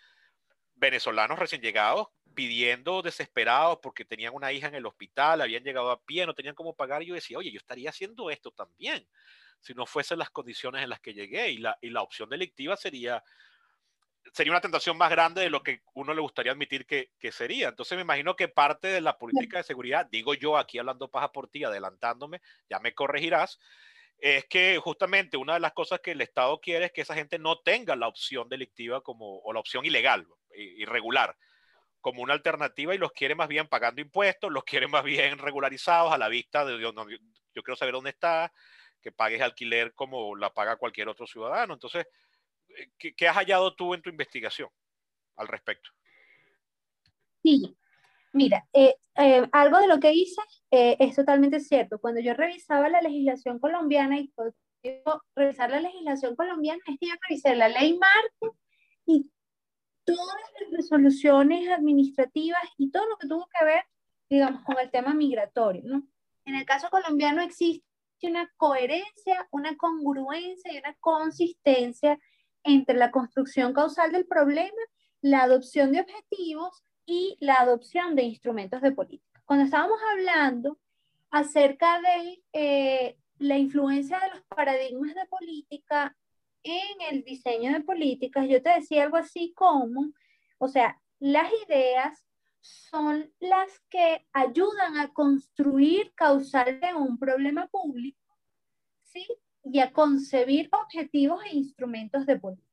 venezolanos 0.74 1.38
recién 1.38 1.62
llegados, 1.62 2.08
pidiendo 2.34 3.02
desesperados 3.02 3.78
porque 3.82 4.04
tenían 4.04 4.34
una 4.34 4.52
hija 4.52 4.68
en 4.68 4.74
el 4.74 4.86
hospital, 4.86 5.40
habían 5.40 5.64
llegado 5.64 5.90
a 5.90 6.00
pie, 6.00 6.26
no 6.26 6.34
tenían 6.34 6.54
cómo 6.54 6.74
pagar. 6.74 7.02
Y 7.02 7.06
yo 7.06 7.14
decía, 7.14 7.38
oye, 7.38 7.50
yo 7.50 7.58
estaría 7.58 7.90
haciendo 7.90 8.30
esto 8.30 8.50
también, 8.52 9.06
si 9.60 9.74
no 9.74 9.86
fuesen 9.86 10.18
las 10.18 10.30
condiciones 10.30 10.82
en 10.82 10.90
las 10.90 11.00
que 11.00 11.14
llegué. 11.14 11.50
Y 11.50 11.58
la, 11.58 11.76
y 11.80 11.90
la 11.90 12.02
opción 12.02 12.28
delictiva 12.28 12.76
sería, 12.76 13.22
sería 14.32 14.52
una 14.52 14.60
tentación 14.60 14.96
más 14.96 15.10
grande 15.10 15.42
de 15.42 15.50
lo 15.50 15.62
que 15.62 15.82
uno 15.94 16.14
le 16.14 16.20
gustaría 16.20 16.52
admitir 16.52 16.86
que, 16.86 17.10
que, 17.18 17.32
sería. 17.32 17.68
Entonces 17.68 17.96
me 17.96 18.02
imagino 18.02 18.36
que 18.36 18.48
parte 18.48 18.88
de 18.88 19.00
la 19.00 19.18
política 19.18 19.58
de 19.58 19.64
seguridad, 19.64 20.06
digo 20.10 20.34
yo 20.34 20.56
aquí 20.56 20.78
hablando 20.78 21.10
paja 21.10 21.32
por 21.32 21.48
ti, 21.48 21.64
adelantándome, 21.64 22.40
ya 22.68 22.78
me 22.78 22.94
corregirás, 22.94 23.58
es 24.22 24.46
que 24.46 24.78
justamente 24.78 25.36
una 25.36 25.54
de 25.54 25.60
las 25.60 25.72
cosas 25.72 25.98
que 25.98 26.12
el 26.12 26.20
Estado 26.20 26.60
quiere 26.60 26.86
es 26.86 26.92
que 26.92 27.00
esa 27.00 27.16
gente 27.16 27.40
no 27.40 27.58
tenga 27.58 27.96
la 27.96 28.06
opción 28.06 28.48
delictiva 28.48 29.00
como, 29.00 29.40
o 29.40 29.52
la 29.52 29.58
opción 29.58 29.84
ilegal, 29.84 30.28
irregular, 30.54 31.36
como 32.00 32.22
una 32.22 32.32
alternativa 32.32 32.94
y 32.94 32.98
los 32.98 33.10
quiere 33.10 33.34
más 33.34 33.48
bien 33.48 33.66
pagando 33.66 34.00
impuestos, 34.00 34.52
los 34.52 34.62
quiere 34.62 34.86
más 34.86 35.02
bien 35.02 35.38
regularizados 35.38 36.12
a 36.12 36.18
la 36.18 36.28
vista 36.28 36.64
de 36.64 36.80
yo, 36.80 36.92
yo 36.92 37.62
quiero 37.64 37.76
saber 37.76 37.94
dónde 37.94 38.10
está, 38.10 38.52
que 39.00 39.10
pagues 39.10 39.42
alquiler 39.42 39.92
como 39.92 40.36
la 40.36 40.54
paga 40.54 40.76
cualquier 40.76 41.08
otro 41.08 41.26
ciudadano. 41.26 41.74
Entonces, 41.74 42.06
eh, 42.68 42.90
¿qué, 42.96 43.16
qué 43.16 43.26
has 43.26 43.34
hallado 43.34 43.74
tú 43.74 43.92
en 43.92 44.02
tu 44.02 44.10
investigación 44.10 44.68
al 45.34 45.48
respecto? 45.48 45.90
Sí, 47.42 47.76
Mira, 48.32 48.66
eh, 48.72 48.96
eh, 49.16 49.46
algo 49.52 49.78
de 49.78 49.88
lo 49.88 50.00
que 50.00 50.12
hice 50.12 50.40
eh, 50.70 50.96
es 50.98 51.14
totalmente 51.14 51.60
cierto. 51.60 51.98
Cuando 52.00 52.20
yo 52.20 52.34
revisaba 52.34 52.88
la 52.88 53.02
legislación 53.02 53.58
colombiana 53.58 54.18
y 54.18 54.32
revisar 55.36 55.70
la 55.70 55.80
legislación 55.80 56.34
colombiana 56.34 56.80
es 56.86 56.98
que 56.98 57.06
yo 57.06 57.14
revisé 57.28 57.54
la 57.54 57.68
ley 57.68 57.98
marco 57.98 58.56
y 59.06 59.30
todas 60.04 60.26
las 60.60 60.70
resoluciones 60.72 61.68
administrativas 61.68 62.62
y 62.78 62.90
todo 62.90 63.06
lo 63.06 63.16
que 63.18 63.28
tuvo 63.28 63.46
que 63.58 63.64
ver, 63.64 63.84
digamos, 64.30 64.64
con 64.64 64.78
el 64.78 64.90
tema 64.90 65.14
migratorio, 65.14 65.82
¿no? 65.84 66.02
En 66.44 66.56
el 66.56 66.64
caso 66.64 66.88
colombiano 66.90 67.42
existe 67.42 67.86
una 68.22 68.50
coherencia, 68.56 69.46
una 69.50 69.76
congruencia 69.76 70.72
y 70.72 70.78
una 70.78 70.94
consistencia 71.00 72.18
entre 72.64 72.96
la 72.96 73.10
construcción 73.10 73.72
causal 73.72 74.10
del 74.10 74.26
problema, 74.26 74.70
la 75.20 75.42
adopción 75.42 75.92
de 75.92 76.00
objetivos 76.00 76.82
y 77.06 77.36
la 77.40 77.54
adopción 77.56 78.14
de 78.14 78.22
instrumentos 78.22 78.80
de 78.80 78.92
política. 78.92 79.42
Cuando 79.44 79.64
estábamos 79.64 79.98
hablando 80.12 80.78
acerca 81.30 82.00
de 82.00 82.42
eh, 82.52 83.16
la 83.38 83.58
influencia 83.58 84.18
de 84.20 84.30
los 84.30 84.42
paradigmas 84.44 85.14
de 85.14 85.26
política 85.26 86.16
en 86.62 87.00
el 87.10 87.24
diseño 87.24 87.72
de 87.72 87.80
políticas, 87.80 88.48
yo 88.48 88.62
te 88.62 88.70
decía 88.70 89.02
algo 89.02 89.16
así 89.16 89.52
como, 89.54 90.12
o 90.58 90.68
sea, 90.68 91.00
las 91.18 91.50
ideas 91.66 92.24
son 92.60 93.32
las 93.40 93.80
que 93.90 94.26
ayudan 94.32 94.98
a 94.98 95.12
construir 95.12 96.12
causalmente 96.14 96.94
un 96.94 97.18
problema 97.18 97.66
público, 97.66 98.18
¿sí? 99.02 99.26
Y 99.64 99.80
a 99.80 99.92
concebir 99.92 100.68
objetivos 100.72 101.42
e 101.44 101.56
instrumentos 101.56 102.26
de 102.26 102.38
política. 102.38 102.71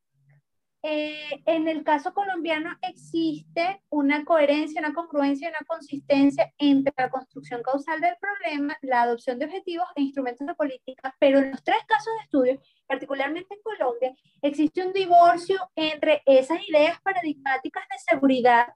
Eh, 0.81 1.41
en 1.45 1.67
el 1.67 1.83
caso 1.83 2.13
colombiano 2.13 2.69
existe 2.81 3.81
una 3.89 4.23
coherencia, 4.23 4.79
una 4.79 4.93
congruencia, 4.93 5.49
una 5.49 5.65
consistencia 5.67 6.53
entre 6.57 6.93
la 6.97 7.09
construcción 7.09 7.61
causal 7.61 7.99
del 7.99 8.15
problema, 8.17 8.77
la 8.81 9.01
adopción 9.01 9.39
de 9.39 9.45
objetivos 9.45 9.87
e 9.95 10.03
instrumentos 10.03 10.47
de 10.47 10.55
política, 10.55 11.13
pero 11.19 11.39
en 11.39 11.51
los 11.51 11.63
tres 11.63 11.79
casos 11.85 12.13
de 12.17 12.23
estudio, 12.23 12.61
particularmente 12.87 13.53
en 13.53 13.61
Colombia, 13.61 14.15
existe 14.41 14.85
un 14.85 14.93
divorcio 14.93 15.57
entre 15.75 16.21
esas 16.25 16.59
ideas 16.69 17.01
paradigmáticas 17.01 17.83
de 17.89 18.13
seguridad 18.13 18.67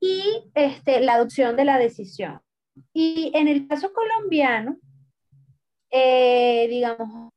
y 0.00 0.50
este, 0.54 1.00
la 1.00 1.14
adopción 1.14 1.54
de 1.54 1.64
la 1.64 1.78
decisión. 1.78 2.40
Y 2.92 3.30
en 3.34 3.46
el 3.46 3.68
caso 3.68 3.92
colombiano, 3.92 4.78
eh, 5.90 6.66
digamos, 6.68 7.30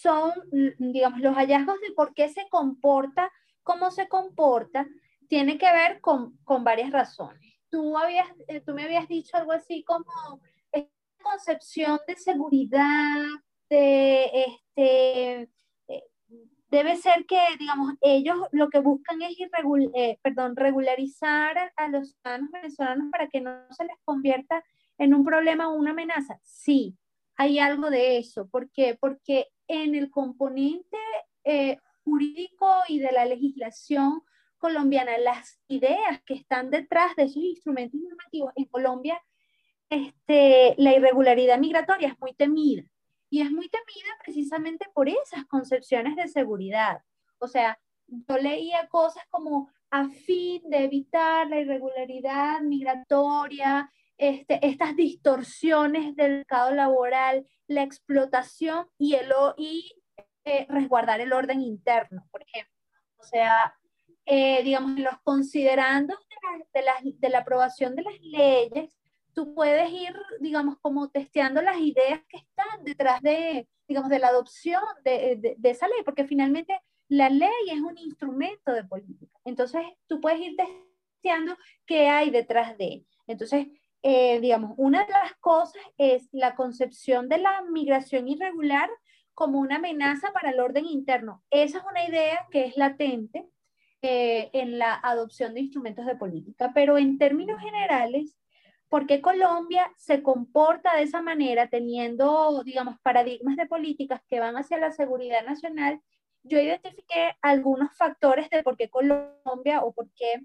son, 0.00 0.32
digamos, 0.78 1.20
los 1.20 1.34
hallazgos 1.34 1.80
de 1.80 1.92
por 1.94 2.14
qué 2.14 2.28
se 2.28 2.48
comporta, 2.48 3.30
cómo 3.62 3.90
se 3.90 4.08
comporta, 4.08 4.86
tiene 5.28 5.58
que 5.58 5.70
ver 5.70 6.00
con, 6.00 6.36
con 6.44 6.64
varias 6.64 6.90
razones. 6.90 7.40
Tú, 7.70 7.96
habías, 7.96 8.28
eh, 8.48 8.60
tú 8.60 8.74
me 8.74 8.84
habías 8.84 9.06
dicho 9.08 9.36
algo 9.36 9.52
así 9.52 9.84
como 9.84 10.40
esta 10.72 10.90
concepción 11.22 12.00
de 12.06 12.16
seguridad, 12.16 13.22
de 13.68 14.24
este, 14.24 15.42
eh, 15.42 16.04
debe 16.70 16.96
ser 16.96 17.26
que, 17.26 17.40
digamos, 17.58 17.94
ellos 18.00 18.38
lo 18.52 18.68
que 18.68 18.80
buscan 18.80 19.22
es 19.22 19.36
eh, 19.94 20.18
perdón, 20.22 20.56
regularizar 20.56 21.72
a, 21.76 21.88
los 21.88 22.10
ciudadanos 22.10 22.50
venezolanos 22.50 23.10
para 23.10 23.28
que 23.28 23.40
no 23.40 23.52
se 23.70 23.84
les 23.84 23.96
convierta 24.04 24.64
en 24.98 25.14
un 25.14 25.24
problema 25.24 25.68
o 25.68 25.74
una 25.74 25.90
amenaza. 25.90 26.38
Sí, 26.42 26.96
hay 27.36 27.58
algo 27.58 27.90
de 27.90 28.18
eso. 28.18 28.48
¿Por 28.48 28.70
qué? 28.70 28.98
Porque 29.00 29.46
en 29.70 29.94
el 29.94 30.10
componente 30.10 30.98
eh, 31.44 31.78
jurídico 32.02 32.68
y 32.88 32.98
de 32.98 33.12
la 33.12 33.24
legislación 33.24 34.22
colombiana, 34.58 35.16
las 35.18 35.60
ideas 35.68 36.20
que 36.26 36.34
están 36.34 36.70
detrás 36.70 37.14
de 37.16 37.24
esos 37.24 37.42
instrumentos 37.42 38.00
normativos 38.00 38.52
en 38.56 38.64
Colombia, 38.66 39.22
este, 39.88 40.74
la 40.76 40.94
irregularidad 40.94 41.58
migratoria 41.58 42.08
es 42.08 42.20
muy 42.20 42.34
temida. 42.34 42.82
Y 43.30 43.42
es 43.42 43.50
muy 43.50 43.68
temida 43.68 44.10
precisamente 44.24 44.86
por 44.92 45.08
esas 45.08 45.46
concepciones 45.46 46.16
de 46.16 46.26
seguridad. 46.26 47.02
O 47.38 47.46
sea, 47.46 47.78
yo 48.08 48.38
leía 48.38 48.88
cosas 48.88 49.22
como 49.30 49.70
a 49.90 50.08
fin 50.08 50.62
de 50.68 50.84
evitar 50.84 51.48
la 51.48 51.60
irregularidad 51.60 52.60
migratoria, 52.60 53.92
este, 54.20 54.64
estas 54.66 54.94
distorsiones 54.96 56.14
del 56.14 56.32
mercado 56.32 56.74
laboral, 56.74 57.46
la 57.66 57.82
explotación 57.82 58.86
y, 58.98 59.14
el, 59.14 59.32
y 59.56 59.94
eh, 60.44 60.66
resguardar 60.68 61.22
el 61.22 61.32
orden 61.32 61.62
interno, 61.62 62.28
por 62.30 62.42
ejemplo. 62.42 62.74
O 63.16 63.22
sea, 63.22 63.74
eh, 64.26 64.62
digamos, 64.62 64.98
los 64.98 65.18
considerandos 65.22 66.18
de 66.74 66.82
la, 66.82 66.98
de, 67.02 67.28
la, 67.30 67.38
aprobación 67.38 67.96
de 67.96 68.02
las 68.02 68.20
leyes, 68.20 68.94
tú 69.32 69.54
puedes 69.54 69.90
ir, 69.90 70.14
digamos, 70.40 70.76
como 70.82 71.08
testeando 71.08 71.62
las 71.62 71.78
ideas 71.78 72.20
que 72.28 72.36
están 72.36 72.84
detrás 72.84 73.22
de, 73.22 73.66
digamos, 73.88 74.10
de 74.10 74.18
la 74.18 74.28
adopción 74.28 74.82
de, 75.02 75.56
de, 75.56 75.70
esa 75.70 75.88
ley, 75.88 76.02
porque 76.04 76.26
finalmente 76.26 76.78
la 77.08 77.30
ley 77.30 77.70
es 77.70 77.80
un 77.80 77.96
instrumento 77.96 78.72
de 78.72 78.84
política. 78.84 79.38
Entonces, 79.46 79.80
tú 80.06 80.20
puedes 80.20 80.40
ir 80.40 80.56
testeando 80.56 81.56
qué 81.86 82.08
hay 82.10 82.28
detrás 82.28 82.76
de. 82.76 83.06
Entonces, 83.26 83.66
eh, 84.02 84.40
digamos, 84.40 84.72
una 84.76 85.04
de 85.04 85.12
las 85.12 85.34
cosas 85.40 85.82
es 85.98 86.28
la 86.32 86.54
concepción 86.54 87.28
de 87.28 87.38
la 87.38 87.62
migración 87.70 88.28
irregular 88.28 88.88
como 89.34 89.58
una 89.58 89.76
amenaza 89.76 90.32
para 90.32 90.50
el 90.50 90.60
orden 90.60 90.86
interno. 90.86 91.42
Esa 91.50 91.78
es 91.78 91.84
una 91.84 92.04
idea 92.04 92.46
que 92.50 92.64
es 92.66 92.76
latente 92.76 93.48
eh, 94.02 94.50
en 94.52 94.78
la 94.78 94.94
adopción 94.94 95.54
de 95.54 95.60
instrumentos 95.60 96.06
de 96.06 96.16
política, 96.16 96.72
pero 96.74 96.96
en 96.98 97.18
términos 97.18 97.60
generales, 97.60 98.36
¿por 98.88 99.06
qué 99.06 99.20
Colombia 99.20 99.92
se 99.96 100.22
comporta 100.22 100.96
de 100.96 101.02
esa 101.02 101.20
manera 101.22 101.68
teniendo, 101.68 102.62
digamos, 102.64 102.98
paradigmas 103.02 103.56
de 103.56 103.66
políticas 103.66 104.22
que 104.28 104.40
van 104.40 104.56
hacia 104.56 104.78
la 104.78 104.92
seguridad 104.92 105.44
nacional? 105.44 106.00
Yo 106.42 106.58
identifiqué 106.58 107.36
algunos 107.42 107.94
factores 107.96 108.48
de 108.48 108.62
por 108.62 108.76
qué 108.78 108.88
Colombia 108.88 109.82
o 109.82 109.92
por 109.92 110.10
qué 110.12 110.40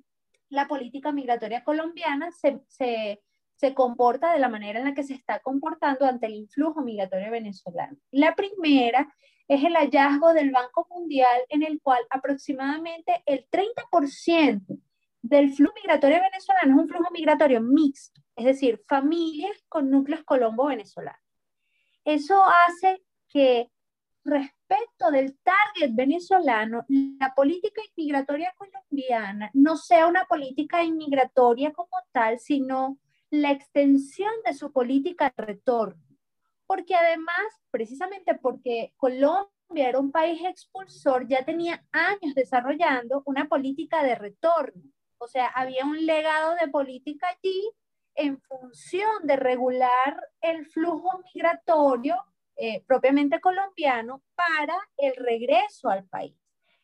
la 0.50 0.68
política 0.68 1.12
migratoria 1.12 1.64
colombiana 1.64 2.32
se, 2.32 2.60
se, 2.68 3.22
se 3.56 3.74
comporta 3.74 4.34
de 4.34 4.40
la 4.40 4.50
manera 4.50 4.80
en 4.80 4.86
la 4.86 4.94
que 4.94 5.04
se 5.04 5.14
está 5.14 5.40
comportando 5.40 6.06
ante 6.06 6.28
el 6.28 6.36
influjo 6.36 6.82
migratorio 6.82 7.32
venezolano. 7.32 7.98
La 8.12 8.36
primera 8.36 9.14
es 9.48 9.64
el 9.64 9.76
hallazgo 9.76 10.34
del 10.34 10.52
Banco 10.52 10.88
Mundial 10.90 11.42
en 11.50 11.64
el 11.64 11.82
cual 11.82 12.00
aproximadamente 12.10 13.22
el 13.26 13.48
30% 13.50 14.80
del 15.22 15.54
flujo 15.54 15.74
migratorio 15.76 16.20
venezolano 16.22 16.76
es 16.76 16.82
un 16.82 16.88
flujo 16.88 17.12
migratorio 17.12 17.62
mixto, 17.62 18.22
es 18.36 18.46
decir, 18.46 18.84
familias 18.88 19.58
con 19.70 19.90
núcleos 19.90 20.24
colombo-venezolanos. 20.24 21.20
Eso 22.04 22.44
hace 22.44 23.02
que 23.30 23.72
respecto 24.24 25.12
del 25.12 25.38
target 25.40 25.96
venezolano, 25.96 26.86
la 26.88 27.34
política 27.36 27.82
inmigratoria 27.96 28.54
colombiana 28.58 29.50
no 29.54 29.78
sea 29.78 30.08
una 30.08 30.26
política 30.26 30.84
inmigratoria 30.84 31.72
como 31.74 31.98
tal, 32.12 32.40
sino 32.40 32.98
la 33.30 33.52
extensión 33.52 34.32
de 34.46 34.54
su 34.54 34.72
política 34.72 35.34
de 35.36 35.46
retorno 35.46 36.06
porque 36.68 36.96
además, 36.96 37.46
precisamente 37.72 38.36
porque 38.36 38.94
Colombia 38.98 39.50
era 39.90 40.00
un 40.00 40.12
país 40.12 40.42
expulsor, 40.44 41.28
ya 41.28 41.44
tenía 41.46 41.86
años 41.92 42.36
desarrollando 42.36 43.24
una 43.26 43.48
política 43.48 44.04
de 44.04 44.16
retorno. 44.16 44.84
O 45.18 45.28
sea, 45.28 45.48
había 45.48 45.86
un 45.86 46.06
legado 46.06 46.56
de 46.56 46.68
política 46.68 47.28
allí 47.28 47.72
en 48.16 48.40
función 48.42 49.10
de 49.24 49.36
regular 49.36 50.20
el 50.42 50.66
flujo 50.66 51.22
migratorio 51.34 52.16
eh, 52.56 52.84
propiamente 52.86 53.42
colombiano 53.42 54.24
para 54.36 54.78
el 54.98 55.16
regreso 55.18 55.90
al 55.90 56.06
país. 56.06 56.36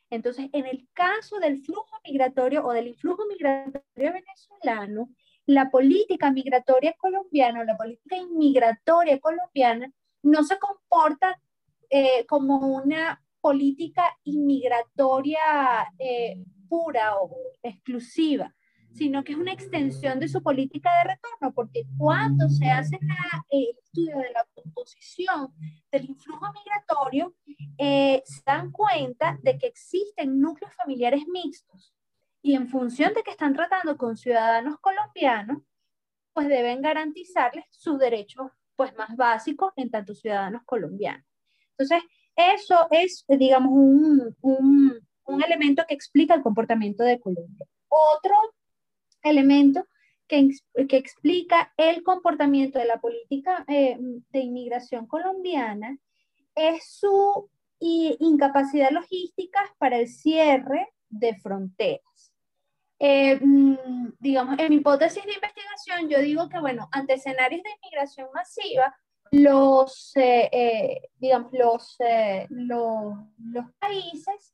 Entonces, 0.10 0.50
en 0.52 0.66
el 0.66 0.90
caso 0.94 1.40
del 1.40 1.64
flujo 1.64 1.98
migratorio 2.04 2.66
o 2.66 2.74
del 2.74 2.88
influjo 2.88 3.26
migratorio 3.28 3.82
venezolano, 3.96 5.10
la 5.46 5.70
política 5.70 6.32
migratoria 6.32 6.94
colombiana, 6.98 7.64
la 7.64 7.78
política 7.78 8.16
inmigratoria 8.18 9.20
colombiana, 9.20 9.92
no 10.24 10.44
se 10.44 10.58
comporta 10.60 11.40
eh, 11.90 12.26
como 12.26 12.58
una 12.58 13.22
política 13.42 14.04
inmigratoria 14.24 15.92
eh, 15.98 16.44
pura 16.70 17.18
o 17.18 17.36
exclusiva, 17.64 18.54
sino 18.94 19.24
que 19.24 19.34
es 19.34 19.38
una 19.38 19.54
extensión 19.54 20.20
de 20.20 20.28
su 20.28 20.44
política 20.44 20.92
de 20.98 21.16
retorno, 21.16 21.54
porque 21.54 21.84
cuando 21.98 22.48
se 22.50 22.70
hace 22.70 23.00
el 23.50 23.68
estudio 23.84 24.20
de 24.20 24.32
la 24.32 24.46
composición 24.54 25.54
del 25.92 26.06
influjo 26.06 26.46
migratorio, 26.54 27.34
eh, 27.78 28.22
se 28.26 28.42
dan 28.46 28.72
cuenta 28.72 29.38
de 29.42 29.58
que 29.58 29.68
existen 29.68 30.40
núcleos 30.40 30.74
familiares 30.76 31.24
mixtos 31.28 31.94
y 32.42 32.56
en 32.56 32.68
función 32.68 33.14
de 33.14 33.24
que 33.24 33.32
están 33.32 33.54
tratando 33.54 33.98
con 33.98 34.18
ciudadanos 34.18 34.80
colombianos, 34.80 35.62
pues 36.34 36.48
deben 36.48 36.82
garantizarles 36.82 37.66
sus 37.70 38.00
derechos 38.00 38.52
pues 38.76 38.96
más 38.96 39.16
básicos 39.16 39.74
en 39.76 39.92
tanto 39.92 40.16
ciudadanos 40.16 40.64
colombianos. 40.66 41.26
Entonces, 41.78 42.02
eso 42.36 42.88
es, 42.90 43.26
digamos, 43.28 43.72
un, 43.74 44.36
un, 44.42 45.08
un 45.26 45.44
elemento 45.44 45.84
que 45.88 45.94
explica 45.94 46.34
el 46.34 46.42
comportamiento 46.42 47.04
de 47.04 47.20
Colombia. 47.20 47.68
Otro 47.90 48.36
elemento 49.22 49.88
que, 50.28 50.50
que, 50.88 50.98
explica 50.98 51.74
el 51.78 52.04
comportamiento 52.04 52.80
de 52.80 52.86
la 52.86 53.00
política 53.00 53.66
eh, 53.68 53.98
de 54.00 54.40
inmigración 54.40 55.06
colombiana 55.06 55.98
es 56.56 56.86
su 56.86 57.50
incapacidad 57.80 58.92
logística 58.92 59.60
para 59.78 59.98
el 59.98 60.08
cierre 60.08 60.88
de 61.10 61.36
fronteras. 61.40 62.31
Eh, 63.04 63.40
mm, 63.42 64.14
digamos, 64.20 64.60
en 64.60 64.70
mi 64.70 64.76
hipótesis 64.76 65.26
de 65.26 65.34
investigación, 65.34 66.08
yo 66.08 66.20
digo 66.20 66.48
que, 66.48 66.60
bueno, 66.60 66.88
ante 66.92 67.16
escenarios 67.16 67.64
de 67.64 67.72
inmigración 67.82 68.28
masiva, 68.32 68.96
los, 69.32 70.16
eh, 70.18 70.48
eh, 70.52 71.10
digamos, 71.16 71.52
los, 71.52 71.98
los, 72.50 73.16
los, 73.40 73.66
países 73.80 74.54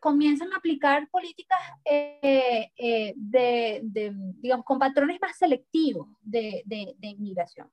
comienzan 0.00 0.52
a 0.52 0.56
aplicar 0.56 1.08
políticas 1.08 1.60
de, 1.84 2.72
de, 3.14 4.12
digamos, 4.38 4.66
con 4.66 4.80
patrones 4.80 5.20
más 5.20 5.38
selectivos 5.38 6.08
de, 6.20 6.64
de, 6.66 6.96
de 6.98 7.06
inmigración. 7.06 7.70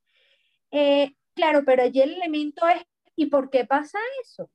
claro, 1.34 1.64
pero 1.66 1.82
allí 1.82 2.02
el 2.02 2.14
elemento 2.14 2.68
es, 2.68 2.86
¿y 3.16 3.26
por 3.26 3.50
qué 3.50 3.66
pasa 3.66 3.98
eso? 4.22 4.52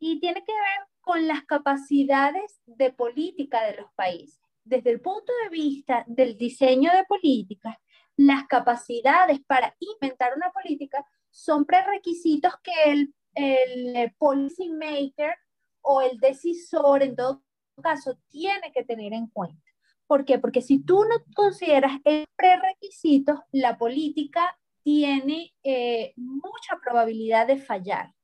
Y 0.00 0.18
tiene 0.18 0.42
que 0.44 0.52
ver 0.52 0.88
con 1.00 1.28
las 1.28 1.44
capacidades 1.44 2.60
de 2.66 2.90
política 2.90 3.62
de 3.62 3.76
los 3.76 3.92
países 3.92 4.47
desde 4.68 4.90
el 4.90 5.00
punto 5.00 5.32
de 5.44 5.48
vista 5.50 6.04
del 6.06 6.36
diseño 6.36 6.92
de 6.92 7.04
políticas, 7.04 7.76
las 8.16 8.46
capacidades 8.46 9.40
para 9.46 9.74
inventar 9.78 10.32
una 10.36 10.50
política 10.50 11.04
son 11.30 11.64
prerequisitos 11.64 12.52
que 12.62 12.72
el, 12.90 13.14
el 13.34 14.12
policy 14.18 14.70
maker 14.70 15.34
o 15.82 16.02
el 16.02 16.18
decisor, 16.18 17.02
en 17.02 17.14
todo 17.16 17.42
caso, 17.82 18.18
tiene 18.28 18.72
que 18.72 18.84
tener 18.84 19.12
en 19.12 19.28
cuenta. 19.28 19.62
¿Por 20.06 20.24
qué? 20.24 20.38
Porque 20.38 20.62
si 20.62 20.82
tú 20.82 21.04
no 21.04 21.16
consideras 21.34 21.92
el 22.04 22.26
prerequisito, 22.34 23.44
la 23.52 23.76
política 23.76 24.58
tiene 24.82 25.54
eh, 25.62 26.14
mucha 26.16 26.78
probabilidad 26.82 27.46
de 27.46 27.58
fallar. 27.58 28.14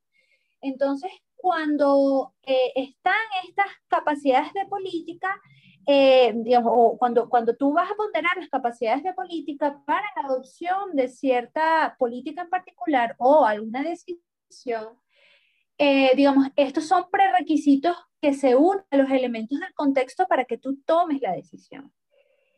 Entonces, 0.63 1.13
cuando 1.37 2.35
eh, 2.43 2.73
están 2.75 3.21
estas 3.47 3.67
capacidades 3.87 4.51
de 4.55 4.65
política, 4.65 5.39
eh, 5.87 6.33
digamos, 6.37 6.73
o 6.75 6.97
cuando, 6.99 7.29
cuando 7.29 7.57
tú 7.57 7.73
vas 7.73 7.91
a 7.91 7.95
ponderar 7.95 8.37
las 8.37 8.49
capacidades 8.49 9.03
de 9.03 9.13
política 9.13 9.83
para 9.85 10.07
la 10.17 10.29
adopción 10.29 10.95
de 10.95 11.09
cierta 11.09 11.97
política 11.99 12.43
en 12.43 12.51
particular 12.51 13.15
o 13.19 13.45
alguna 13.45 13.83
decisión, 13.83 14.99
eh, 15.79 16.13
digamos, 16.17 16.49
estos 16.57 16.87
son 16.87 17.11
prerequisitos 17.11 17.97
que 18.21 18.33
se 18.33 18.55
unen 18.57 18.85
a 18.91 18.97
los 18.97 19.11
elementos 19.11 19.59
del 19.61 19.75
contexto 19.75 20.27
para 20.27 20.45
que 20.45 20.59
tú 20.59 20.81
tomes 20.85 21.21
la 21.21 21.33
decisión. 21.33 21.93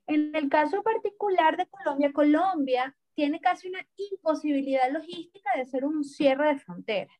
En 0.07 0.35
el 0.37 0.49
caso 0.49 0.83
particular 0.83 1.57
de 1.57 1.67
Colombia, 1.67 2.13
Colombia 2.13 2.97
tiene 3.15 3.41
casi 3.41 3.69
una 3.69 3.81
imposibilidad 3.97 4.91
logística 4.93 5.51
de 5.55 5.63
hacer 5.63 5.85
un 5.85 6.05
cierre 6.05 6.49
de 6.49 6.59
fronteras. 6.59 7.17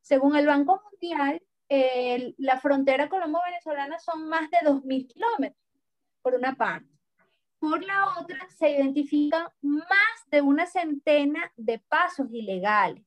Según 0.00 0.36
el 0.36 0.46
Banco 0.46 0.80
Mundial, 0.90 1.42
la 1.68 2.60
frontera 2.60 3.08
colombo-venezolana 3.08 3.98
son 3.98 4.28
más 4.28 4.50
de 4.50 4.58
2.000 4.58 5.06
kilómetros, 5.06 5.62
por 6.22 6.34
una 6.34 6.54
parte. 6.54 6.88
Por 7.58 7.84
la 7.84 8.18
otra, 8.18 8.48
se 8.50 8.70
identifican 8.70 9.48
más 9.60 10.30
de 10.30 10.40
una 10.42 10.66
centena 10.66 11.52
de 11.56 11.78
pasos 11.78 12.28
ilegales. 12.32 13.04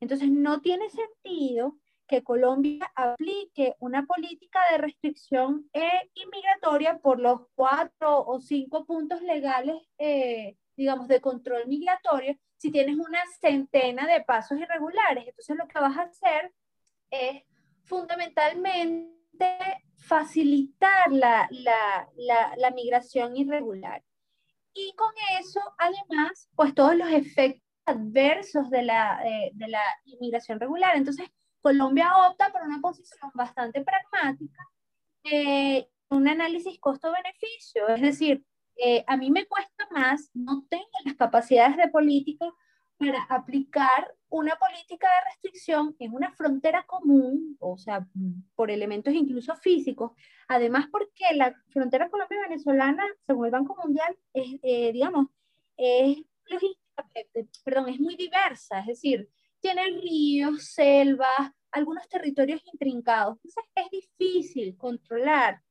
Entonces, 0.00 0.30
no 0.30 0.60
tiene 0.60 0.88
sentido 0.88 1.76
que 2.10 2.24
Colombia 2.24 2.90
aplique 2.96 3.76
una 3.78 4.04
política 4.04 4.58
de 4.72 4.78
restricción 4.78 5.70
eh, 5.72 6.10
inmigratoria 6.14 6.98
por 6.98 7.20
los 7.20 7.42
cuatro 7.54 8.26
o 8.26 8.40
cinco 8.40 8.84
puntos 8.84 9.22
legales, 9.22 9.76
eh, 9.96 10.56
digamos, 10.76 11.06
de 11.06 11.20
control 11.20 11.68
migratorio, 11.68 12.36
si 12.56 12.72
tienes 12.72 12.96
una 12.96 13.20
centena 13.40 14.08
de 14.08 14.24
pasos 14.24 14.58
irregulares. 14.58 15.28
Entonces 15.28 15.56
lo 15.56 15.68
que 15.68 15.78
vas 15.78 15.96
a 15.96 16.02
hacer 16.02 16.52
es 17.10 17.44
fundamentalmente 17.84 19.10
facilitar 19.96 21.12
la, 21.12 21.48
la, 21.50 22.08
la, 22.16 22.54
la 22.56 22.70
migración 22.70 23.36
irregular. 23.36 24.02
Y 24.72 24.94
con 24.94 25.12
eso, 25.40 25.60
además, 25.78 26.48
pues 26.54 26.74
todos 26.74 26.94
los 26.94 27.10
efectos 27.10 27.62
adversos 27.86 28.70
de 28.70 28.82
la, 28.82 29.20
eh, 29.24 29.50
de 29.54 29.68
la 29.68 29.82
inmigración 30.04 30.60
regular. 30.60 30.96
Entonces, 30.96 31.28
Colombia 31.60 32.16
opta 32.28 32.50
por 32.52 32.62
una 32.62 32.80
posición 32.80 33.30
bastante 33.34 33.84
pragmática, 33.84 34.62
eh, 35.24 35.88
un 36.08 36.28
análisis 36.28 36.78
costo-beneficio, 36.80 37.88
es 37.88 38.00
decir, 38.00 38.44
eh, 38.76 39.04
a 39.06 39.16
mí 39.16 39.30
me 39.30 39.46
cuesta 39.46 39.86
más, 39.90 40.30
no 40.32 40.64
tengo 40.68 40.88
las 41.04 41.14
capacidades 41.16 41.76
de 41.76 41.88
política 41.88 42.46
para 43.00 43.22
aplicar 43.30 44.14
una 44.28 44.56
política 44.56 45.08
de 45.08 45.30
restricción 45.30 45.96
en 45.98 46.12
una 46.12 46.30
frontera 46.32 46.84
común, 46.84 47.56
o 47.58 47.78
sea, 47.78 48.06
por 48.54 48.70
elementos 48.70 49.14
incluso 49.14 49.56
físicos, 49.56 50.12
además 50.48 50.86
porque 50.92 51.24
la 51.34 51.54
frontera 51.70 52.10
Colombia-Venezolana, 52.10 53.04
según 53.26 53.46
el 53.46 53.52
Banco 53.52 53.74
Mundial, 53.82 54.14
es, 54.34 54.60
eh, 54.62 54.92
digamos, 54.92 55.28
es, 55.78 56.18
perdón, 57.64 57.88
es 57.88 57.98
muy 57.98 58.16
diversa, 58.16 58.80
es 58.80 58.86
decir, 58.88 59.30
tiene 59.60 59.86
ríos, 60.02 60.66
selvas, 60.66 61.52
algunos 61.72 62.06
territorios 62.06 62.60
intrincados. 62.70 63.38
Entonces 63.38 63.64
es 63.76 63.90
difícil 63.90 64.76
controlar 64.76 65.62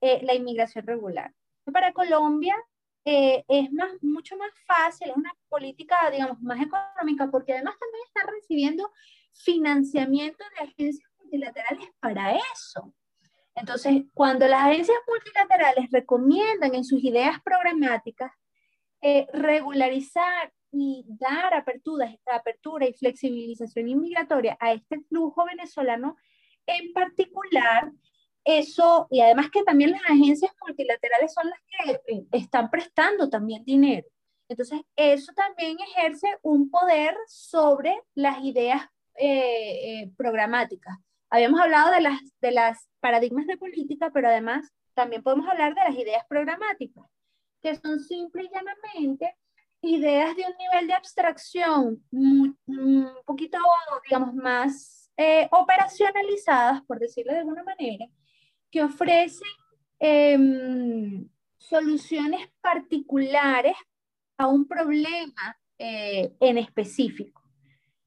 eh, 0.00 0.20
la 0.22 0.34
inmigración 0.34 0.86
regular. 0.86 1.34
Para 1.70 1.92
Colombia 1.92 2.56
eh, 3.04 3.44
es 3.48 3.72
más, 3.72 3.90
mucho 4.02 4.36
más 4.36 4.50
fácil, 4.66 5.10
es 5.10 5.16
una 5.16 5.32
política, 5.48 6.10
digamos, 6.10 6.40
más 6.40 6.60
económica, 6.60 7.30
porque 7.30 7.54
además 7.54 7.76
también 7.78 8.04
está 8.06 8.30
recibiendo 8.30 8.90
financiamiento 9.32 10.44
de 10.56 10.68
agencias 10.68 11.10
multilaterales 11.18 11.88
para 12.00 12.36
eso. 12.54 12.92
Entonces, 13.54 14.04
cuando 14.14 14.46
las 14.46 14.64
agencias 14.66 14.98
multilaterales 15.06 15.90
recomiendan 15.90 16.74
en 16.74 16.84
sus 16.84 17.02
ideas 17.02 17.40
programáticas 17.42 18.32
eh, 19.00 19.26
regularizar 19.32 20.52
y 20.70 21.04
dar 21.08 21.54
apertura, 21.54 22.14
apertura 22.32 22.86
y 22.86 22.92
flexibilización 22.92 23.88
inmigratoria 23.88 24.56
a 24.60 24.72
este 24.72 25.00
flujo 25.08 25.44
venezolano 25.46 26.16
en 26.66 26.92
particular, 26.92 27.90
eso, 28.48 29.06
y 29.10 29.20
además 29.20 29.50
que 29.50 29.62
también 29.62 29.90
las 29.90 30.02
agencias 30.08 30.52
multilaterales 30.66 31.34
son 31.34 31.50
las 31.50 31.60
que 31.60 32.14
eh, 32.14 32.26
están 32.32 32.70
prestando 32.70 33.28
también 33.28 33.62
dinero. 33.64 34.08
Entonces, 34.48 34.80
eso 34.96 35.32
también 35.34 35.76
ejerce 35.80 36.28
un 36.40 36.70
poder 36.70 37.14
sobre 37.26 38.00
las 38.14 38.42
ideas 38.42 38.82
eh, 39.16 40.00
eh, 40.00 40.10
programáticas. 40.16 40.96
Habíamos 41.28 41.60
hablado 41.60 41.90
de 41.90 42.00
las, 42.00 42.20
de 42.40 42.52
las 42.52 42.88
paradigmas 43.00 43.46
de 43.46 43.58
política, 43.58 44.10
pero 44.14 44.28
además 44.28 44.72
también 44.94 45.22
podemos 45.22 45.46
hablar 45.46 45.74
de 45.74 45.82
las 45.82 45.94
ideas 45.94 46.24
programáticas, 46.26 47.04
que 47.60 47.76
son 47.76 48.00
simple 48.00 48.44
y 48.44 48.48
llanamente 48.48 49.36
ideas 49.82 50.34
de 50.34 50.44
un 50.46 50.56
nivel 50.56 50.86
de 50.86 50.94
abstracción 50.94 52.02
un 52.10 53.10
poquito, 53.26 53.58
digamos, 54.04 54.34
más 54.34 54.98
eh, 55.20 55.48
operacionalizadas, 55.50 56.82
por 56.84 56.98
decirlo 56.98 57.32
de 57.32 57.40
alguna 57.40 57.64
manera, 57.64 58.06
que 58.70 58.82
ofrecen 58.82 59.48
em, 59.98 61.28
soluciones 61.56 62.48
particulares 62.60 63.76
a 64.36 64.46
un 64.46 64.66
problema 64.66 65.58
eh, 65.78 66.32
en 66.40 66.58
específico. 66.58 67.42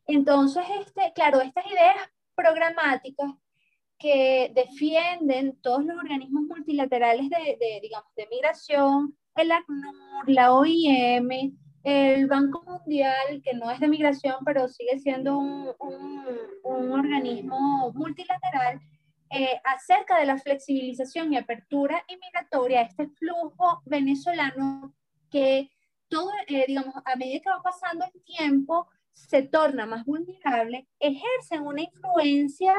Entonces, 0.08 0.64
este, 0.80 1.12
claro, 1.14 1.42
estas 1.42 1.66
ideas 1.66 1.96
programáticas 2.36 3.32
que 3.98 4.52
defienden 4.56 5.56
todos 5.62 5.86
los 5.86 5.96
organismos 5.96 6.44
multilaterales 6.44 7.30
de, 7.30 7.80
digamos, 7.82 8.14
de 8.16 8.28
migración, 8.28 9.16
el 9.36 9.52
ACNUR, 9.52 10.28
la 10.28 10.54
OIM, 10.54 11.56
el 11.84 12.28
Banco 12.28 12.64
Mundial, 12.64 13.42
que 13.44 13.54
no 13.54 13.70
es 13.70 13.80
de 13.80 13.88
migración, 13.88 14.36
pero 14.44 14.68
sigue 14.68 14.98
siendo 15.00 15.38
un, 15.38 15.70
un, 16.64 16.92
organismo 16.92 17.92
multilateral, 17.94 18.82
eh, 19.32 19.62
acerca 19.64 20.20
de 20.20 20.26
la 20.26 20.38
flexibilización 20.38 21.32
y 21.32 21.38
apertura 21.38 22.04
inmigratoria, 22.08 22.82
este 22.82 23.08
flujo 23.08 23.82
venezolano 23.86 24.94
que 25.30 25.70
todo, 26.10 26.30
eh, 26.48 26.66
digamos, 26.68 26.94
a 27.06 27.16
medida 27.16 27.40
que 27.42 27.50
va 27.50 27.62
pasando 27.64 28.06
el 28.14 28.24
tiempo, 28.24 28.88
se 29.14 29.44
torna 29.44 29.86
más 29.86 30.06
vulnerable, 30.06 30.88
ejercen 31.00 31.66
una 31.66 31.82
influencia 31.82 32.74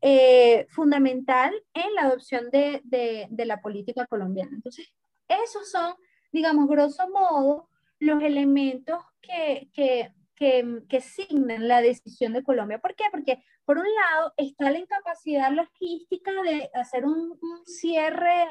eh, 0.00 0.66
fundamental 0.70 1.52
en 1.74 1.94
la 1.94 2.02
adopción 2.02 2.50
de, 2.50 2.80
de, 2.84 3.26
de 3.30 3.44
la 3.44 3.60
política 3.60 4.06
colombiana. 4.06 4.52
Entonces, 4.54 4.90
esos 5.28 5.70
son, 5.70 5.94
digamos, 6.32 6.68
grosso 6.68 7.08
modo, 7.10 7.68
los 7.98 8.22
elementos 8.22 8.98
que, 9.20 9.68
que, 9.74 10.12
que, 10.40 11.00
signan 11.02 11.68
la 11.68 11.82
decisión 11.82 12.32
de 12.32 12.42
Colombia. 12.42 12.80
¿Por 12.80 12.94
qué? 12.94 13.04
Porque 13.10 13.42
por 13.66 13.76
un 13.76 13.84
lado 13.84 14.32
está 14.38 14.70
la 14.70 14.78
incapacidad 14.78 15.52
logística 15.52 16.32
de 16.42 16.70
hacer 16.72 17.04
un, 17.04 17.38
cierre 17.66 18.46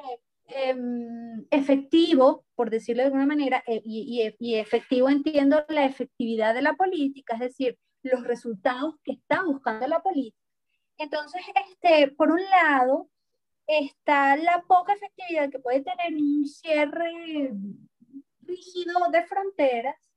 em, 0.46 1.46
efectivo, 1.50 2.46
por 2.56 2.70
decirlo 2.70 3.02
de 3.02 3.08
alguna 3.08 3.26
manera, 3.26 3.64
eh, 3.66 3.82
y, 3.84 4.36
y, 4.40 4.56
efectivo 4.56 5.10
entiendo 5.10 5.66
la 5.68 5.86
efectividad 5.86 6.54
de 6.54 6.62
la 6.62 6.74
política, 6.74 7.34
es 7.34 7.40
decir, 7.40 7.78
los 8.04 8.24
resultados 8.24 8.96
que 9.04 9.14
está 9.14 9.44
buscando 9.44 9.88
la 9.88 10.02
política. 10.02 10.38
Entonces, 10.98 11.42
este, 11.70 12.12
por 12.12 12.32
un 12.32 12.42
lado, 12.42 13.10
está 13.66 14.36
la 14.38 14.64
poca 14.68 14.94
efectividad 14.94 15.50
que 15.50 15.60
puede 15.60 15.82
tener 15.82 16.14
un 16.14 16.46
cierre 16.46 17.52
rígido 18.42 18.94
de 19.12 19.24
fronteras, 19.26 20.09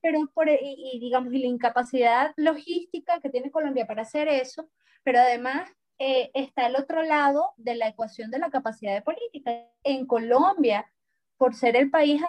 pero 0.00 0.20
por, 0.32 0.48
y, 0.48 0.98
digamos, 1.00 1.32
y 1.32 1.38
la 1.38 1.46
incapacidad 1.46 2.32
logística 2.36 3.20
que 3.20 3.30
tiene 3.30 3.50
Colombia 3.50 3.86
para 3.86 4.02
hacer 4.02 4.28
eso, 4.28 4.68
pero 5.02 5.20
además 5.20 5.70
eh, 5.98 6.30
está 6.34 6.66
el 6.66 6.76
otro 6.76 7.02
lado 7.02 7.52
de 7.56 7.74
la 7.74 7.88
ecuación 7.88 8.30
de 8.30 8.38
la 8.38 8.50
capacidad 8.50 8.94
de 8.94 9.02
política. 9.02 9.66
En 9.82 10.06
Colombia, 10.06 10.90
por 11.36 11.54
ser 11.54 11.76
el 11.76 11.90
país 11.90 12.22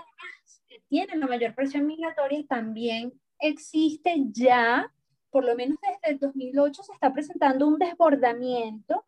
que 0.68 0.82
tiene 0.88 1.16
la 1.16 1.28
mayor 1.28 1.54
presión 1.54 1.86
migratoria, 1.86 2.44
también 2.48 3.14
existe 3.40 4.16
ya, 4.32 4.92
por 5.30 5.46
lo 5.46 5.56
menos 5.56 5.78
desde 5.82 6.14
el 6.14 6.20
2008, 6.20 6.84
se 6.84 6.94
está 6.94 7.14
presentando 7.14 7.68
un 7.68 7.78
desbordamiento 7.78 9.06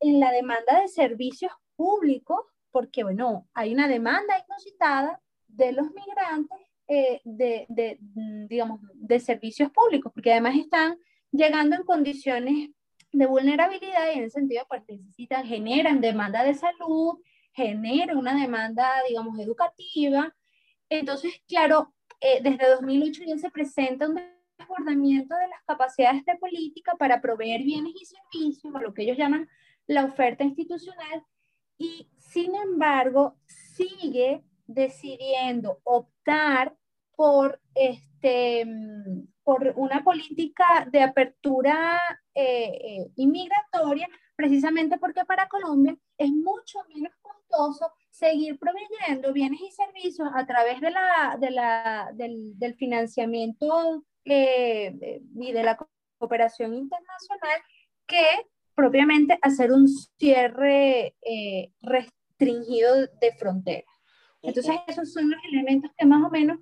en 0.00 0.20
la 0.20 0.30
demanda 0.30 0.80
de 0.80 0.88
servicios 0.88 1.52
públicos, 1.74 2.40
porque, 2.70 3.02
bueno, 3.02 3.48
hay 3.54 3.72
una 3.72 3.88
demanda 3.88 4.34
inusitada 4.46 5.20
de 5.48 5.72
los 5.72 5.90
migrantes 5.92 6.65
eh, 6.88 7.20
de, 7.24 7.66
de, 7.68 7.98
digamos, 8.48 8.80
de 8.94 9.20
servicios 9.20 9.70
públicos, 9.70 10.12
porque 10.12 10.32
además 10.32 10.56
están 10.56 10.98
llegando 11.32 11.76
en 11.76 11.82
condiciones 11.82 12.70
de 13.12 13.26
vulnerabilidad 13.26 14.12
y 14.14 14.18
en 14.18 14.24
ese 14.24 14.40
sentido 14.40 14.64
pues 14.68 14.82
necesitan, 14.88 15.44
generan 15.46 16.00
demanda 16.00 16.44
de 16.44 16.54
salud, 16.54 17.18
generan 17.52 18.18
una 18.18 18.40
demanda, 18.40 18.88
digamos, 19.08 19.38
educativa. 19.38 20.34
Entonces, 20.88 21.32
claro, 21.48 21.94
eh, 22.20 22.40
desde 22.42 22.68
2008 22.68 23.22
ya 23.26 23.38
se 23.38 23.50
presenta 23.50 24.08
un 24.08 24.20
desbordamiento 24.58 25.34
de 25.34 25.48
las 25.48 25.62
capacidades 25.66 26.24
de 26.24 26.36
política 26.36 26.94
para 26.98 27.20
proveer 27.20 27.62
bienes 27.62 27.94
y 28.00 28.04
servicios, 28.04 28.74
o 28.74 28.78
lo 28.78 28.94
que 28.94 29.02
ellos 29.02 29.16
llaman 29.16 29.48
la 29.86 30.04
oferta 30.04 30.44
institucional 30.44 31.24
y 31.78 32.08
sin 32.18 32.54
embargo 32.54 33.36
sigue 33.46 34.42
decidiendo 34.66 35.80
por, 37.14 37.60
este, 37.74 38.66
por 39.42 39.72
una 39.76 40.02
política 40.04 40.86
de 40.90 41.02
apertura 41.02 42.00
eh, 42.34 42.70
eh, 42.82 43.10
inmigratoria, 43.16 44.08
precisamente 44.34 44.98
porque 44.98 45.24
para 45.24 45.48
Colombia 45.48 45.96
es 46.18 46.30
mucho 46.30 46.80
menos 46.94 47.12
costoso 47.22 47.90
seguir 48.10 48.58
proveyendo 48.58 49.32
bienes 49.32 49.60
y 49.60 49.70
servicios 49.70 50.28
a 50.34 50.46
través 50.46 50.80
de 50.80 50.90
la, 50.90 51.36
de 51.40 51.50
la, 51.50 52.10
del, 52.14 52.74
financiamiento 52.74 54.04
eh, 54.24 55.20
y 55.34 55.52
de 55.52 55.62
la 55.62 55.78
cooperación 56.18 56.74
internacional 56.74 57.60
que 58.06 58.24
propiamente 58.74 59.38
hacer 59.40 59.72
un 59.72 59.88
cierre 59.88 61.14
restringido 61.80 63.06
de 63.20 63.32
fronteras. 63.38 63.95
Entonces, 64.46 64.76
esos 64.86 65.12
son 65.12 65.30
los 65.30 65.40
elementos 65.50 65.90
que 65.96 66.06
más 66.06 66.24
o 66.24 66.30
menos 66.30 66.58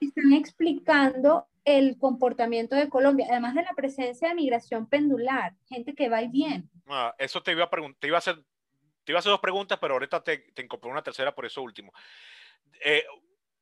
están 0.00 0.32
explicando 0.32 1.46
el 1.64 1.98
comportamiento 1.98 2.76
de 2.76 2.88
Colombia, 2.88 3.26
además 3.30 3.54
de 3.54 3.62
la 3.62 3.74
presencia 3.74 4.28
de 4.28 4.34
migración 4.34 4.88
pendular, 4.88 5.54
gente 5.68 5.94
que 5.94 6.08
va 6.08 6.22
y 6.22 6.28
viene. 6.28 6.64
Ah, 6.86 7.14
eso 7.18 7.42
te 7.42 7.52
iba 7.52 7.64
a 7.64 7.70
preguntar, 7.70 7.98
te 8.00 8.06
iba 8.06 8.16
a 8.16 8.18
hacer, 8.18 8.36
te 9.04 9.12
iba 9.12 9.18
a 9.18 9.20
hacer 9.20 9.30
dos 9.30 9.40
preguntas, 9.40 9.78
pero 9.80 9.94
ahorita 9.94 10.22
te, 10.22 10.38
te 10.54 10.62
incorporé 10.62 10.92
una 10.92 11.02
tercera 11.02 11.34
por 11.34 11.44
eso 11.44 11.62
último. 11.62 11.92
Eh, 12.84 13.04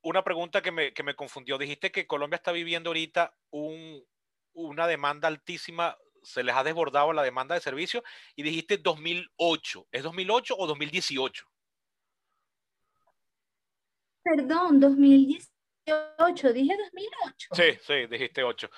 una 0.02 0.22
pregunta 0.22 0.62
que 0.62 0.70
me, 0.70 0.92
que 0.92 1.02
me, 1.02 1.16
confundió. 1.16 1.58
Dijiste 1.58 1.90
que 1.90 2.06
Colombia 2.06 2.36
está 2.36 2.52
viviendo 2.52 2.90
ahorita 2.90 3.34
un, 3.50 4.04
una 4.52 4.86
demanda 4.86 5.26
altísima, 5.26 5.96
se 6.22 6.44
les 6.44 6.54
ha 6.54 6.62
desbordado 6.62 7.12
la 7.12 7.22
demanda 7.22 7.56
de 7.56 7.60
servicio 7.60 8.04
y 8.36 8.44
dijiste 8.44 8.78
2008. 8.78 9.88
¿Es 9.90 10.02
2008 10.04 10.54
o 10.56 10.66
2018? 10.68 11.46
Perdón, 14.26 14.80
2018. 14.80 15.56
8, 16.18 16.52
dije 16.52 16.76
2008. 16.76 17.48
Sí, 17.52 17.78
sí, 17.86 18.06
dijiste 18.06 18.42
8. 18.42 18.68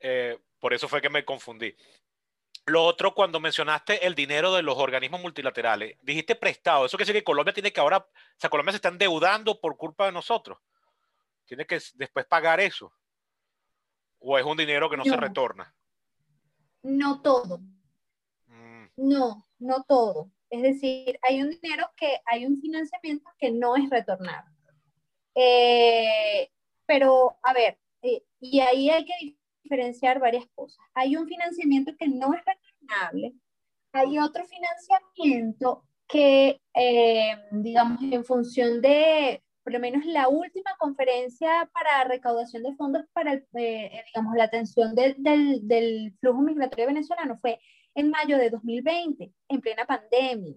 Eh, 0.00 0.38
por 0.58 0.72
eso 0.72 0.88
fue 0.88 1.00
que 1.00 1.10
me 1.10 1.24
confundí. 1.24 1.74
Lo 2.66 2.84
otro, 2.84 3.14
cuando 3.14 3.40
mencionaste 3.40 4.06
el 4.06 4.14
dinero 4.14 4.54
de 4.54 4.62
los 4.62 4.76
organismos 4.76 5.20
multilaterales, 5.20 5.96
dijiste 6.02 6.36
prestado. 6.36 6.86
Eso 6.86 6.96
quiere 6.96 7.08
decir 7.08 7.20
que 7.22 7.24
Colombia 7.24 7.54
tiene 7.54 7.72
que 7.72 7.80
ahora, 7.80 7.98
o 7.98 8.06
sea, 8.36 8.50
Colombia 8.50 8.72
se 8.72 8.76
está 8.76 8.88
endeudando 8.88 9.58
por 9.60 9.76
culpa 9.76 10.06
de 10.06 10.12
nosotros. 10.12 10.58
Tiene 11.46 11.66
que 11.66 11.80
después 11.94 12.26
pagar 12.26 12.60
eso. 12.60 12.92
¿O 14.18 14.38
es 14.38 14.44
un 14.44 14.56
dinero 14.56 14.90
que 14.90 14.96
no, 14.96 15.04
se 15.04 15.16
retorna? 15.16 15.74
No 16.82 17.22
todo. 17.22 17.58
Mm. 18.46 18.86
No, 18.96 19.48
no 19.58 19.82
todo. 19.84 20.30
Es 20.50 20.62
decir, 20.62 21.18
hay 21.22 21.40
un 21.40 21.50
dinero 21.50 21.90
que 21.96 22.20
hay 22.26 22.44
un 22.44 22.60
financiamiento 22.60 23.30
que 23.38 23.50
no 23.50 23.76
es 23.76 23.88
retornable. 23.88 24.57
Eh, 25.40 26.50
pero, 26.84 27.38
a 27.44 27.52
ver, 27.52 27.78
eh, 28.02 28.24
y 28.40 28.58
ahí 28.58 28.90
hay 28.90 29.04
que 29.04 29.36
diferenciar 29.62 30.18
varias 30.18 30.46
cosas. 30.54 30.84
Hay 30.94 31.16
un 31.16 31.28
financiamiento 31.28 31.92
que 31.96 32.08
no 32.08 32.34
es 32.34 32.40
retornable, 32.44 33.34
hay 33.92 34.18
otro 34.18 34.44
financiamiento 34.46 35.84
que, 36.08 36.60
eh, 36.74 37.36
digamos, 37.52 38.02
en 38.02 38.24
función 38.24 38.80
de, 38.82 39.44
por 39.62 39.72
lo 39.72 39.78
menos 39.78 40.04
la 40.06 40.28
última 40.28 40.70
conferencia 40.78 41.70
para 41.72 42.04
recaudación 42.04 42.64
de 42.64 42.74
fondos 42.74 43.04
para, 43.12 43.40
digamos, 43.52 44.34
la 44.36 44.44
atención 44.44 44.94
del, 44.96 45.14
del 45.18 46.16
flujo 46.20 46.40
migratorio 46.40 46.86
venezolano 46.86 47.38
fue 47.40 47.60
en 47.94 48.10
mayo 48.10 48.38
de 48.38 48.50
2020, 48.50 49.32
en 49.48 49.60
plena 49.60 49.86
pandemia. 49.86 50.54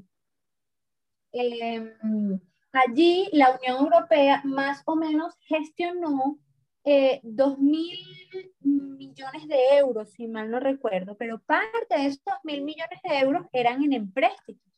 Em, 1.34 2.40
Allí 2.74 3.28
la 3.34 3.58
Unión 3.58 3.84
Europea 3.84 4.42
más 4.46 4.82
o 4.86 4.96
menos 4.96 5.36
gestionó 5.42 6.38
eh, 6.84 7.20
2 7.24 7.60
mil 7.60 7.98
millones 8.62 9.48
de 9.48 9.78
euros, 9.78 10.12
si 10.12 10.28
mal 10.28 10.50
no 10.50 10.60
recuerdo, 10.60 11.16
pero 11.18 11.40
parte 11.40 11.98
de 11.98 12.06
estos 12.06 12.34
mil 12.44 12.62
millones 12.62 13.00
de 13.04 13.20
euros 13.20 13.46
eran 13.52 13.84
en 13.84 13.94
empréstitos, 13.94 14.72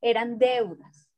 eran 0.00 0.38
deudas, 0.38 1.08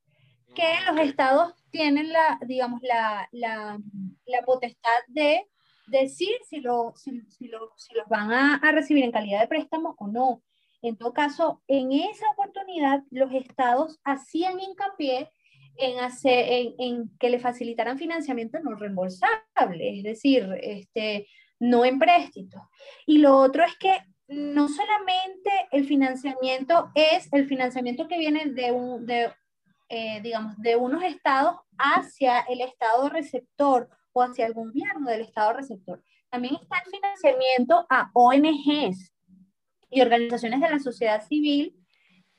que 0.54 0.74
los 0.86 0.98
estados 0.98 1.54
tienen 1.70 2.12
la, 2.12 2.38
digamos, 2.46 2.82
la, 2.82 3.28
la, 3.30 3.78
la 4.24 4.42
potestad 4.44 4.98
de 5.08 5.46
decir 5.86 6.34
si, 6.48 6.60
lo, 6.60 6.92
si, 6.96 7.22
si, 7.30 7.48
lo, 7.48 7.72
si 7.76 7.94
los 7.94 8.08
van 8.08 8.32
a, 8.32 8.56
a 8.56 8.72
recibir 8.72 9.04
en 9.04 9.12
calidad 9.12 9.40
de 9.40 9.48
préstamo 9.48 9.94
o 9.98 10.08
no. 10.08 10.42
En 10.82 10.96
todo 10.96 11.12
caso, 11.12 11.62
en 11.68 11.92
esa 11.92 12.30
oportunidad, 12.32 13.02
los 13.10 13.32
estados 13.32 13.98
hacían 14.04 14.60
hincapié 14.60 15.30
en, 15.78 17.10
que 17.18 17.30
le 17.30 17.38
facilitaran 17.38 17.98
financiamiento 17.98 18.58
no 18.60 18.74
reembolsable, 18.74 19.98
es 19.98 20.02
decir, 20.02 20.48
este, 20.60 21.28
no 21.58 21.84
en 21.84 21.98
préstitos. 21.98 22.62
Y 23.06 23.18
lo 23.18 23.36
otro 23.36 23.64
es 23.64 23.76
que 23.76 23.92
no 24.28 24.68
solamente 24.68 25.50
el 25.70 25.86
financiamiento 25.86 26.90
es 26.94 27.28
el 27.32 27.46
financiamiento 27.46 28.08
que 28.08 28.18
viene 28.18 28.46
de, 28.46 28.72
un, 28.72 29.08
eh, 29.88 30.20
digamos, 30.22 30.56
de 30.58 30.76
unos 30.76 31.02
estados 31.04 31.56
hacia 31.78 32.40
el 32.40 32.60
estado 32.60 33.08
receptor 33.08 33.88
o 34.12 34.22
hacia 34.22 34.46
el 34.46 34.54
gobierno 34.54 35.10
del 35.10 35.20
estado 35.20 35.52
receptor. 35.52 36.02
También 36.30 36.56
está 36.60 36.78
el 36.84 36.90
financiamiento 36.90 37.86
a 37.88 38.10
ONGs 38.14 39.12
y 39.90 40.00
organizaciones 40.00 40.60
de 40.60 40.70
la 40.70 40.78
sociedad 40.78 41.24
civil 41.26 41.76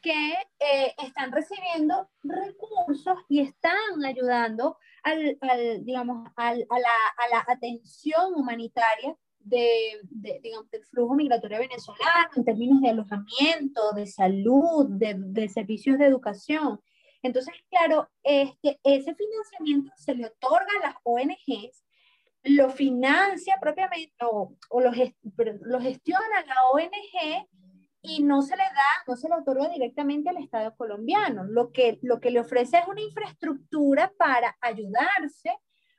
que 0.01 0.33
eh, 0.59 0.93
están 1.03 1.31
recibiendo 1.31 2.09
recursos 2.23 3.17
y 3.29 3.41
están 3.41 4.03
ayudando 4.05 4.77
al, 5.03 5.37
al 5.41 5.83
digamos, 5.83 6.29
al, 6.35 6.65
a, 6.69 6.79
la, 6.79 6.89
a, 6.89 7.29
la, 7.31 7.45
atención 7.47 8.33
humanitaria 8.35 9.15
de, 9.39 9.99
de, 10.03 10.39
digamos, 10.41 10.69
del 10.69 10.83
flujo 10.85 11.15
migratorio 11.15 11.59
venezolano 11.59 12.29
en 12.35 12.45
términos 12.45 12.81
de 12.81 12.89
alojamiento, 12.89 13.91
de 13.95 14.05
salud, 14.05 14.87
de, 14.89 15.15
de 15.17 15.49
servicios 15.49 15.97
de 15.97 16.05
educación. 16.05 16.79
Entonces, 17.21 17.53
claro, 17.69 18.09
este, 18.23 18.79
ese 18.83 19.15
financiamiento 19.15 19.91
se 19.95 20.15
le 20.15 20.27
otorga 20.27 20.67
a 20.81 20.87
las 20.87 20.95
ONGs, 21.03 21.83
lo 22.43 22.69
financia 22.69 23.57
propiamente 23.59 24.13
o, 24.21 24.55
o 24.69 24.81
lo, 24.81 24.91
lo 24.91 25.81
gestiona 25.81 26.45
la 26.45 26.55
ONG 26.71 27.47
y 28.07 28.23
no 28.23 28.41
se 28.41 28.55
le 28.55 28.63
da, 28.63 29.03
no 29.05 29.17
se 29.17 29.27
le 29.27 29.35
otorga 29.35 29.67
directamente 29.67 30.29
al 30.29 30.37
Estado 30.37 30.73
colombiano. 30.75 31.43
Lo 31.43 31.71
que, 31.71 31.99
lo 32.01 32.21
que 32.21 32.31
le 32.31 32.39
ofrece 32.39 32.77
es 32.77 32.87
una 32.87 33.01
infraestructura 33.01 34.11
para 34.17 34.57
ayudarse 34.61 35.51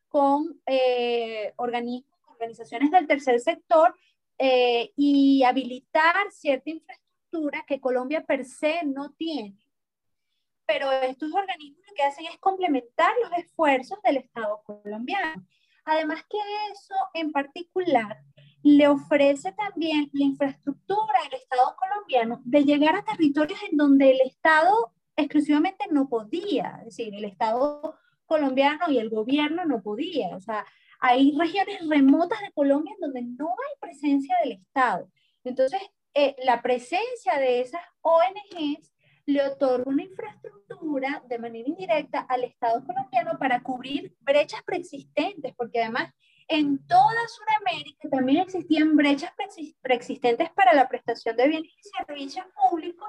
con 0.09 0.59
eh, 0.65 1.53
organismos, 1.57 2.19
organizaciones 2.29 2.91
del 2.91 3.07
tercer 3.07 3.39
sector 3.41 3.95
eh, 4.39 4.91
y 4.97 5.43
habilitar 5.45 6.31
cierta 6.31 6.71
infraestructura 6.71 7.65
que 7.67 7.81
Colombia 7.81 8.25
per 8.25 8.47
se 8.47 8.85
no 8.85 9.11
tiene. 9.11 9.55
Pero 10.67 10.91
estos 10.93 11.33
organismos 11.35 11.85
lo 11.87 11.95
que 11.95 12.03
hacen 12.03 12.27
es 12.27 12.39
complementar 12.39 13.13
los 13.23 13.39
esfuerzos 13.39 14.01
del 14.03 14.19
Estado 14.19 14.63
colombiano. 14.65 15.45
Además 15.85 16.23
que 16.29 16.39
eso 16.73 16.95
en 17.13 17.33
particular 17.33 18.23
le 18.77 18.87
ofrece 18.87 19.53
también 19.53 20.11
la 20.12 20.25
infraestructura 20.25 21.14
al 21.25 21.33
Estado 21.33 21.75
colombiano 21.77 22.43
de 22.45 22.64
llegar 22.64 22.97
a 22.97 23.05
territorios 23.05 23.59
en 23.71 23.79
donde 23.79 24.11
el 24.11 24.21
Estado 24.21 24.93
exclusivamente 25.16 25.87
no 25.91 26.09
podía, 26.09 26.77
es 26.81 26.97
decir, 26.97 27.14
el 27.14 27.25
Estado 27.25 27.97
colombiano 28.27 28.91
y 28.91 28.99
el 28.99 29.09
gobierno 29.09 29.64
no 29.64 29.83
podía, 29.83 30.37
o 30.37 30.41
sea, 30.41 30.66
hay 31.01 31.35
regiones 31.39 31.89
remotas 31.89 32.41
de 32.43 32.53
Colombia 32.53 32.93
en 32.95 33.01
donde 33.01 33.23
no 33.23 33.49
hay 33.49 33.81
presencia 33.81 34.37
del 34.43 34.53
Estado. 34.53 35.09
Entonces, 35.45 35.81
eh, 36.12 36.37
la 36.45 36.61
presencia 36.61 37.39
de 37.39 37.61
esas 37.61 37.81
ONGs 38.03 38.93
le 39.25 39.47
otorga 39.47 39.91
una 39.91 40.03
infraestructura 40.03 41.23
de 41.27 41.39
manera 41.39 41.69
indirecta 41.69 42.21
al 42.21 42.45
Estado 42.45 42.85
colombiano 42.85 43.39
para 43.39 43.62
cubrir 43.62 44.14
brechas 44.21 44.62
preexistentes, 44.62 45.55
porque 45.57 45.81
además 45.83 46.12
en 46.49 46.87
toda 46.87 47.29
Sudamérica 47.29 48.09
también 48.11 48.43
existían 48.43 48.97
brechas 48.97 49.33
preexistentes 49.83 50.51
para 50.51 50.73
la 50.73 50.89
prestación 50.89 51.37
de 51.37 51.49
bienes 51.49 51.73
y 51.73 52.05
servicios 52.05 52.47
públicos, 52.55 53.09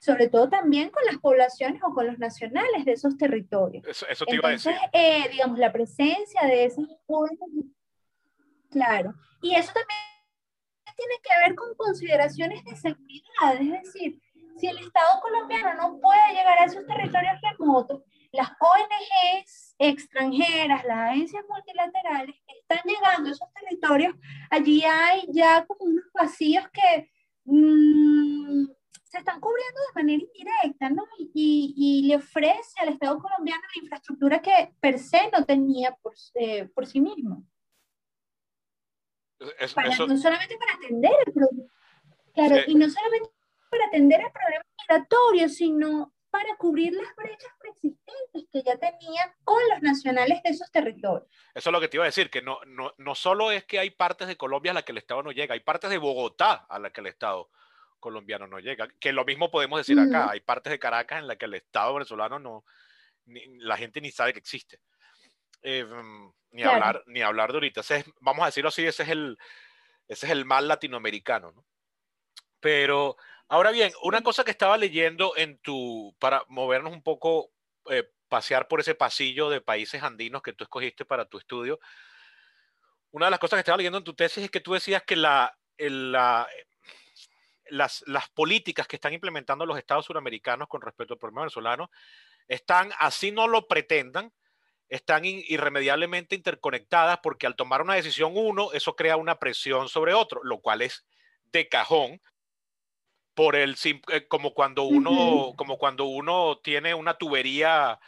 sobre 0.00 0.28
todo 0.28 0.48
también 0.48 0.90
con 0.90 1.04
las 1.04 1.18
poblaciones 1.18 1.82
o 1.82 1.92
con 1.92 2.06
los 2.06 2.18
nacionales 2.18 2.84
de 2.84 2.92
esos 2.92 3.16
territorios. 3.16 3.86
Eso, 3.86 4.24
te 4.24 4.36
iba 4.36 4.48
a 4.48 4.52
decir. 4.52 4.74
Eh, 4.92 5.28
digamos, 5.30 5.58
la 5.58 5.72
presencia 5.72 6.42
de 6.46 6.64
esos 6.64 6.86
claro, 8.70 9.14
y 9.42 9.54
eso 9.54 9.72
también 9.72 9.98
tiene 10.96 11.14
que 11.22 11.48
ver 11.48 11.54
con 11.54 11.74
consideraciones 11.76 12.64
de 12.64 12.76
seguridad, 12.76 13.54
es 13.60 13.70
decir, 13.84 14.20
si 14.58 14.66
el 14.66 14.78
Estado 14.78 15.20
colombiano 15.20 15.74
no 15.74 16.00
puede 16.00 16.32
llegar 16.32 16.58
a 16.58 16.64
esos 16.64 16.84
territorios 16.86 17.40
remotos, 17.40 18.02
las 18.32 18.48
ONGs 18.60 19.74
extranjeras, 19.78 20.84
las 20.84 21.10
agencias 21.10 21.44
multilaterales 21.48 22.36
están 22.46 22.80
llegando 22.84 23.30
a 23.30 23.32
esos 23.32 23.48
territorios, 23.54 24.14
allí 24.50 24.82
hay 24.84 25.26
ya 25.28 25.64
como 25.66 25.84
unos 25.84 26.04
vacíos 26.12 26.66
que 26.72 27.10
mm, 27.44 28.66
se 29.04 29.18
están 29.18 29.40
cubriendo 29.40 29.80
de 29.80 30.02
manera 30.02 30.22
indirecta, 30.22 30.90
¿no? 30.90 31.04
Y, 31.16 31.74
y, 31.76 32.08
le 32.08 32.16
ofrece 32.16 32.80
al 32.80 32.90
Estado 32.90 33.18
colombiano 33.18 33.62
la 33.74 33.82
infraestructura 33.82 34.42
que 34.42 34.74
per 34.80 34.98
se 34.98 35.30
no 35.30 35.44
tenía 35.46 35.96
por, 36.02 36.12
eh, 36.34 36.68
por 36.74 36.86
sí 36.86 37.00
mismo. 37.00 37.44
No 40.08 40.18
solamente 40.18 40.58
para 40.58 40.74
atender 40.74 41.12
el 41.26 41.32
problema, 41.32 41.72
claro, 42.34 42.56
y 42.66 42.74
no 42.74 42.90
solamente 42.90 43.30
para 43.70 43.86
atender 43.86 44.20
el 44.20 44.32
problema 44.32 44.64
migratorio, 44.80 45.48
sino 45.48 46.12
para 46.30 46.56
cubrir 46.56 46.92
las 46.92 47.14
brechas 47.16 47.50
preexistentes 47.58 48.44
que 48.52 48.62
ya 48.62 48.76
tenían 48.76 49.32
con 49.44 49.62
los 49.70 49.82
nacionales 49.82 50.42
de 50.42 50.50
esos 50.50 50.70
territorios. 50.70 51.28
Eso 51.54 51.70
es 51.70 51.72
lo 51.72 51.80
que 51.80 51.88
te 51.88 51.96
iba 51.96 52.04
a 52.04 52.06
decir, 52.06 52.30
que 52.30 52.42
no, 52.42 52.60
no, 52.66 52.92
no 52.98 53.14
solo 53.14 53.50
es 53.50 53.64
que 53.64 53.78
hay 53.78 53.90
partes 53.90 54.28
de 54.28 54.36
Colombia 54.36 54.72
a 54.72 54.74
las 54.74 54.84
que 54.84 54.92
el 54.92 54.98
Estado 54.98 55.22
no 55.22 55.32
llega, 55.32 55.54
hay 55.54 55.60
partes 55.60 55.90
de 55.90 55.98
Bogotá 55.98 56.66
a 56.68 56.78
las 56.78 56.92
que 56.92 57.00
el 57.00 57.06
Estado 57.08 57.50
colombiano 57.98 58.46
no 58.46 58.60
llega, 58.60 58.88
que 59.00 59.12
lo 59.12 59.24
mismo 59.24 59.50
podemos 59.50 59.80
decir 59.80 59.98
acá, 59.98 60.30
hay 60.30 60.40
partes 60.40 60.70
de 60.70 60.78
Caracas 60.78 61.18
en 61.18 61.26
las 61.26 61.36
que 61.36 61.46
el 61.46 61.54
Estado 61.54 61.94
venezolano 61.94 62.38
no, 62.38 62.64
la 63.26 63.76
gente 63.76 64.00
ni 64.00 64.10
sabe 64.10 64.32
que 64.32 64.38
existe. 64.38 64.80
eh, 65.62 65.84
ni, 66.50 66.62
hablar, 66.62 67.02
ni 67.06 67.20
hablar 67.22 67.50
de 67.50 67.56
ahorita. 67.56 67.82
vamos 68.20 68.42
a 68.42 68.46
decirlo 68.46 68.68
así, 68.68 68.86
ese 68.86 69.02
es 69.02 69.08
el, 69.08 69.38
ese 70.06 70.26
es 70.26 70.32
el 70.32 70.44
mal 70.44 70.68
latinoamericano. 70.68 71.52
¿no? 71.52 71.64
Pero 72.60 73.16
ahora 73.48 73.70
bien, 73.70 73.92
una 74.02 74.22
cosa 74.22 74.44
que 74.44 74.50
estaba 74.50 74.76
leyendo 74.76 75.36
en 75.36 75.58
tu, 75.58 76.14
para 76.18 76.44
movernos 76.48 76.92
un 76.92 77.02
poco, 77.02 77.50
eh, 77.90 78.08
pasear 78.28 78.68
por 78.68 78.80
ese 78.80 78.94
pasillo 78.94 79.48
de 79.48 79.60
países 79.60 80.02
andinos 80.02 80.42
que 80.42 80.52
tú 80.52 80.64
escogiste 80.64 81.04
para 81.04 81.24
tu 81.24 81.38
estudio, 81.38 81.80
una 83.10 83.26
de 83.26 83.30
las 83.30 83.40
cosas 83.40 83.56
que 83.56 83.60
estaba 83.60 83.78
leyendo 83.78 83.98
en 83.98 84.04
tu 84.04 84.14
tesis 84.14 84.44
es 84.44 84.50
que 84.50 84.60
tú 84.60 84.74
decías 84.74 85.02
que 85.02 85.16
la, 85.16 85.56
la, 85.78 86.46
las, 87.70 88.04
las, 88.06 88.28
políticas 88.28 88.86
que 88.86 88.96
están 88.96 89.14
implementando 89.14 89.64
los 89.64 89.78
estados 89.78 90.04
suramericanos 90.04 90.68
con 90.68 90.82
respecto 90.82 91.14
al 91.14 91.18
problema 91.18 91.42
venezolano 91.42 91.90
están, 92.48 92.92
así 92.98 93.32
no 93.32 93.48
lo 93.48 93.66
pretendan, 93.66 94.32
están 94.88 95.24
irremediablemente 95.24 96.34
interconectadas 96.34 97.18
porque 97.22 97.46
al 97.46 97.56
tomar 97.56 97.82
una 97.82 97.94
decisión 97.94 98.32
uno, 98.34 98.72
eso 98.72 98.94
crea 98.94 99.16
una 99.16 99.38
presión 99.38 99.88
sobre 99.88 100.14
otro, 100.14 100.42
lo 100.44 100.60
cual 100.60 100.82
es 100.82 101.06
de 101.50 101.68
cajón 101.68 102.20
por 103.38 103.54
el 103.54 103.76
eh, 103.84 104.26
como 104.26 104.52
cuando 104.52 104.82
uno 104.82 105.54
como 105.54 105.78
cuando 105.78 106.06
uno 106.06 106.58
tiene 106.58 106.92
una 106.92 107.14
tubería 107.14 108.00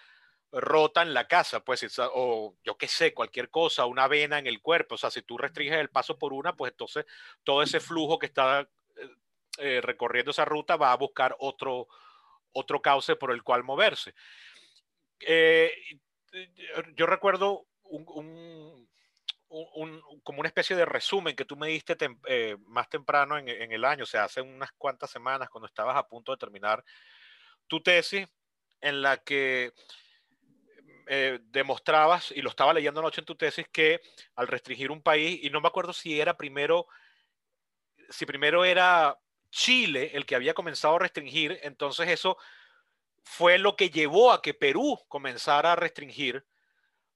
rota 0.50 1.02
en 1.02 1.14
la 1.14 1.28
casa, 1.28 1.60
pues, 1.64 1.86
o 2.12 2.56
yo 2.64 2.76
qué 2.76 2.88
sé, 2.88 3.14
cualquier 3.14 3.48
cosa, 3.48 3.86
una 3.86 4.08
vena 4.08 4.40
en 4.40 4.48
el 4.48 4.60
cuerpo, 4.60 4.96
o 4.96 4.98
sea, 4.98 5.08
si 5.08 5.22
tú 5.22 5.38
restringes 5.38 5.78
el 5.78 5.88
paso 5.88 6.18
por 6.18 6.32
una, 6.32 6.56
pues 6.56 6.72
entonces 6.72 7.06
todo 7.44 7.62
ese 7.62 7.78
flujo 7.78 8.18
que 8.18 8.26
está 8.26 8.62
eh, 8.62 8.68
eh, 9.58 9.80
recorriendo 9.80 10.32
esa 10.32 10.44
ruta 10.44 10.74
va 10.74 10.90
a 10.90 10.96
buscar 10.96 11.36
otro, 11.38 11.86
otro 12.50 12.82
cauce 12.82 13.14
por 13.14 13.30
el 13.30 13.44
cual 13.44 13.62
moverse. 13.62 14.12
Eh, 15.20 15.72
yo 16.96 17.06
recuerdo 17.06 17.68
un, 17.84 18.88
como 20.22 20.40
una 20.40 20.48
especie 20.48 20.76
de 20.76 20.84
resumen 20.84 21.34
que 21.34 21.44
tú 21.44 21.56
me 21.56 21.68
diste 21.68 21.96
más 22.66 22.88
temprano 22.88 23.36
en, 23.36 23.48
en 23.48 23.72
el 23.72 23.84
año, 23.84 24.04
o 24.04 24.06
sea, 24.06 24.24
hace 24.24 24.40
unas 24.40 24.70
cuantas 24.72 25.10
semanas, 25.10 25.50
cuando 25.50 25.66
estabas 25.66 25.96
a 25.96 26.06
punto 26.06 26.32
de 26.32 26.38
terminar 26.38 26.84
tu 27.66 27.82
tesis, 27.82 28.28
en 28.80 29.02
la 29.02 29.18
que 29.18 29.72
eh, 31.06 31.40
demostrabas, 31.42 32.30
y 32.30 32.40
lo 32.40 32.50
estaba 32.50 32.72
leyendo 32.72 33.00
anoche 33.00 33.20
en 33.20 33.26
tu 33.26 33.34
tesis, 33.34 33.66
que 33.72 34.00
al 34.36 34.46
restringir 34.46 34.90
un 34.90 35.02
país, 35.02 35.40
y 35.42 35.50
no 35.50 35.60
me 35.60 35.68
acuerdo 35.68 35.92
si 35.92 36.20
era 36.20 36.36
primero, 36.36 36.86
si 38.08 38.26
primero 38.26 38.64
era 38.64 39.18
Chile 39.50 40.12
el 40.14 40.24
que 40.24 40.36
había 40.36 40.54
comenzado 40.54 40.96
a 40.96 41.00
restringir, 41.00 41.58
entonces 41.62 42.08
eso 42.08 42.38
fue 43.24 43.58
lo 43.58 43.76
que 43.76 43.90
llevó 43.90 44.32
a 44.32 44.40
que 44.40 44.54
Perú 44.54 44.98
comenzara 45.08 45.72
a 45.72 45.76
restringir. 45.76 46.46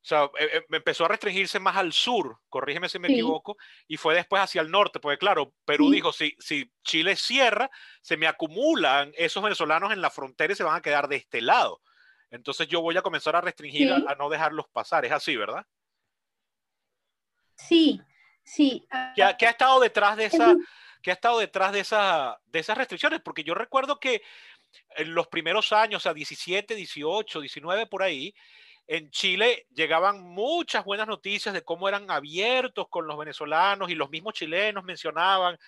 O 0.05 0.07
sea, 0.07 0.25
eh, 0.39 0.51
eh, 0.53 0.65
empezó 0.71 1.07
a 1.07 1.09
restringirse 1.09 1.59
más 1.59 1.79
al 1.79 1.95
sur, 1.95 2.39
corrígeme 2.51 2.91
si 2.91 2.99
me 2.99 3.09
equivoco, 3.09 3.57
y 3.89 3.97
fue 3.97 4.15
después 4.15 4.43
hacia 4.43 4.61
el 4.61 4.71
norte, 4.71 5.01
porque 5.01 5.17
claro, 5.17 5.55
Perú 5.65 5.91
dijo, 5.91 6.13
si, 6.13 6.37
si 6.39 6.71
Chile 6.83 7.17
cierra, 7.17 7.71
se 8.03 8.19
me 8.19 8.27
acumulan 8.27 9.13
esos 9.17 9.43
venezolanos 9.43 9.95
en 9.95 10.03
la 10.03 10.11
frontera 10.11 10.53
y 10.53 10.57
se 10.57 10.63
van 10.63 10.77
a 10.77 10.83
quedar 10.83 11.09
de 11.09 11.17
este 11.17 11.41
lado. 11.41 11.81
Entonces 12.29 12.69
yo 12.69 12.83
voy 12.83 12.95
a 12.99 13.03
comenzar 13.03 13.35
a 13.35 13.41
restringir, 13.41 13.91
a, 13.95 14.15
no 14.17 14.29
dejarlos 14.29 14.67
pasar. 14.69 15.07
Es 15.07 15.13
así, 15.13 15.37
¿verdad? 15.37 15.65
Sí, 17.57 17.99
sí. 18.43 18.87
¿Qué 19.15 19.23
ha, 19.23 19.29
ha 19.41 19.51
estado 19.51 19.81
detrás 19.81 20.19
de 20.19 20.27
esa, 20.27 20.55
qué 21.01 21.13
ha 21.13 21.15
estado 21.15 21.39
detrás 21.39 21.73
de, 21.73 21.81
esa, 21.81 22.39
de 22.45 22.59
esas 22.59 22.77
restricciones? 22.77 23.23
Porque 23.23 23.43
yo 23.43 23.55
recuerdo 23.55 23.99
que 23.99 24.21
en 24.97 25.15
los 25.15 25.29
primeros 25.29 25.73
años, 25.73 26.03
o 26.03 26.05
sea, 26.05 26.13
17, 26.13 26.75
18, 26.75 27.41
19 27.41 27.87
por 27.87 28.03
ahí, 28.03 28.35
en 28.87 29.11
Chile 29.11 29.67
llegaban 29.75 30.21
muchas 30.23 30.85
buenas 30.85 31.07
noticias 31.07 31.55
de 31.55 31.63
cómo 31.63 31.89
eran 31.89 32.11
abiertos 32.11 32.89
con 32.89 33.07
los 33.07 33.19
venezolanos 33.19 33.91
y 33.91 33.95
los 33.95 34.11
mismos 34.11 34.35
chilenos 34.35 34.85
mencionaban, 34.85 35.59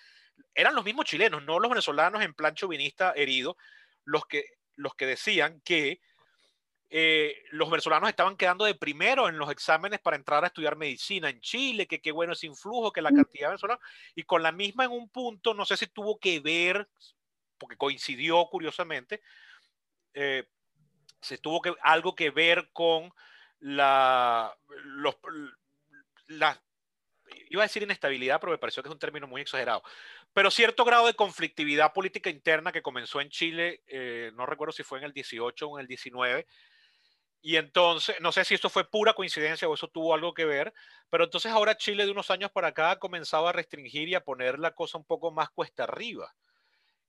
eran 0.55 0.75
los 0.75 0.85
mismos 0.85 1.07
chilenos, 1.07 1.43
no 1.43 1.59
los 1.59 1.71
venezolanos 1.71 2.23
en 2.23 2.35
plan 2.35 2.55
chauvinista 2.55 3.13
herido, 3.17 3.57
los 4.05 4.27
que, 4.27 4.45
los 4.75 4.95
que 4.95 5.07
decían 5.07 5.61
que 5.65 6.01
eh, 6.89 7.43
los 7.51 7.69
venezolanos 7.69 8.09
estaban 8.09 8.37
quedando 8.37 8.65
de 8.65 8.75
primero 8.75 9.29
en 9.29 9.39
los 9.39 9.51
exámenes 9.51 9.99
para 9.99 10.17
entrar 10.17 10.45
a 10.45 10.49
estudiar 10.49 10.77
medicina 10.77 11.29
en 11.31 11.41
Chile, 11.41 11.87
que 11.87 12.01
qué 12.01 12.13
bueno 12.13 12.35
ese 12.35 12.47
influjo, 12.47 12.93
que 12.93 13.03
la 13.03 13.11
cantidad 13.11 13.47
de 13.47 13.53
venezolanos, 13.53 13.85
y 14.15 14.23
con 14.23 14.43
la 14.43 14.53
misma 14.53 14.85
en 14.85 14.93
un 14.93 15.09
punto, 15.09 15.55
no 15.55 15.65
sé 15.65 15.77
si 15.77 15.87
tuvo 15.87 16.19
que 16.19 16.39
ver, 16.41 16.89
porque 17.59 17.77
coincidió 17.77 18.47
curiosamente, 18.47 19.23
eh, 20.15 20.45
se 21.27 21.39
tuvo 21.39 21.61
que, 21.61 21.75
algo 21.83 22.15
que 22.15 22.31
ver 22.31 22.71
con 22.73 23.13
la, 23.59 24.57
los, 24.85 25.17
la, 26.29 26.63
iba 27.51 27.63
a 27.63 27.67
decir 27.67 27.83
inestabilidad, 27.83 28.41
pero 28.41 28.53
me 28.53 28.59
pareció 28.59 28.83
que 28.83 28.89
es 28.89 28.93
un 28.93 28.99
término 28.99 29.27
muy 29.27 29.41
exagerado, 29.41 29.83
pero 30.33 30.51
cierto 30.51 30.85
grado 30.85 31.07
de 31.07 31.15
conflictividad 31.15 31.93
política 31.93 32.31
interna 32.31 32.73
que 32.73 32.83
comenzó 32.83 33.21
en 33.21 33.31
Chile, 33.31 33.83
eh, 33.87 34.31
no 34.35 34.47
recuerdo 34.47 34.73
si 34.73 34.85
fue 34.85 34.99
en 34.99 35.05
el 35.05 35.13
18 35.13 35.69
o 35.69 35.79
en 35.79 35.83
el 35.83 35.89
19, 35.89 36.47
y 37.43 37.57
entonces, 37.57 38.17
no 38.21 38.33
sé 38.33 38.45
si 38.45 38.55
esto 38.55 38.69
fue 38.69 38.91
pura 38.91 39.15
coincidencia 39.15 39.69
o 39.69 39.75
eso 39.75 39.89
tuvo 39.89 40.15
algo 40.15 40.35
que 40.35 40.45
ver, 40.45 40.73
pero 41.11 41.25
entonces 41.25 41.53
ahora 41.53 41.77
Chile 41.77 42.05
de 42.05 42.11
unos 42.11 42.31
años 42.31 42.51
para 42.51 42.69
acá 42.69 42.91
ha 42.93 42.99
comenzado 42.99 43.47
a 43.47 43.53
restringir 43.53 44.09
y 44.09 44.15
a 44.15 44.25
poner 44.25 44.59
la 44.59 44.73
cosa 44.73 44.99
un 44.99 45.05
poco 45.05 45.31
más 45.31 45.51
cuesta 45.51 45.85
arriba. 45.85 46.35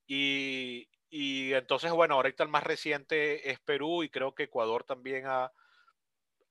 Y, 0.05 0.87
y 1.09 1.53
entonces, 1.53 1.91
bueno, 1.91 2.15
ahorita 2.15 2.43
el 2.43 2.49
más 2.49 2.63
reciente 2.63 3.51
es 3.51 3.59
Perú 3.59 4.03
y 4.03 4.09
creo 4.09 4.35
que 4.35 4.43
Ecuador 4.43 4.83
también 4.83 5.25
ha, 5.25 5.51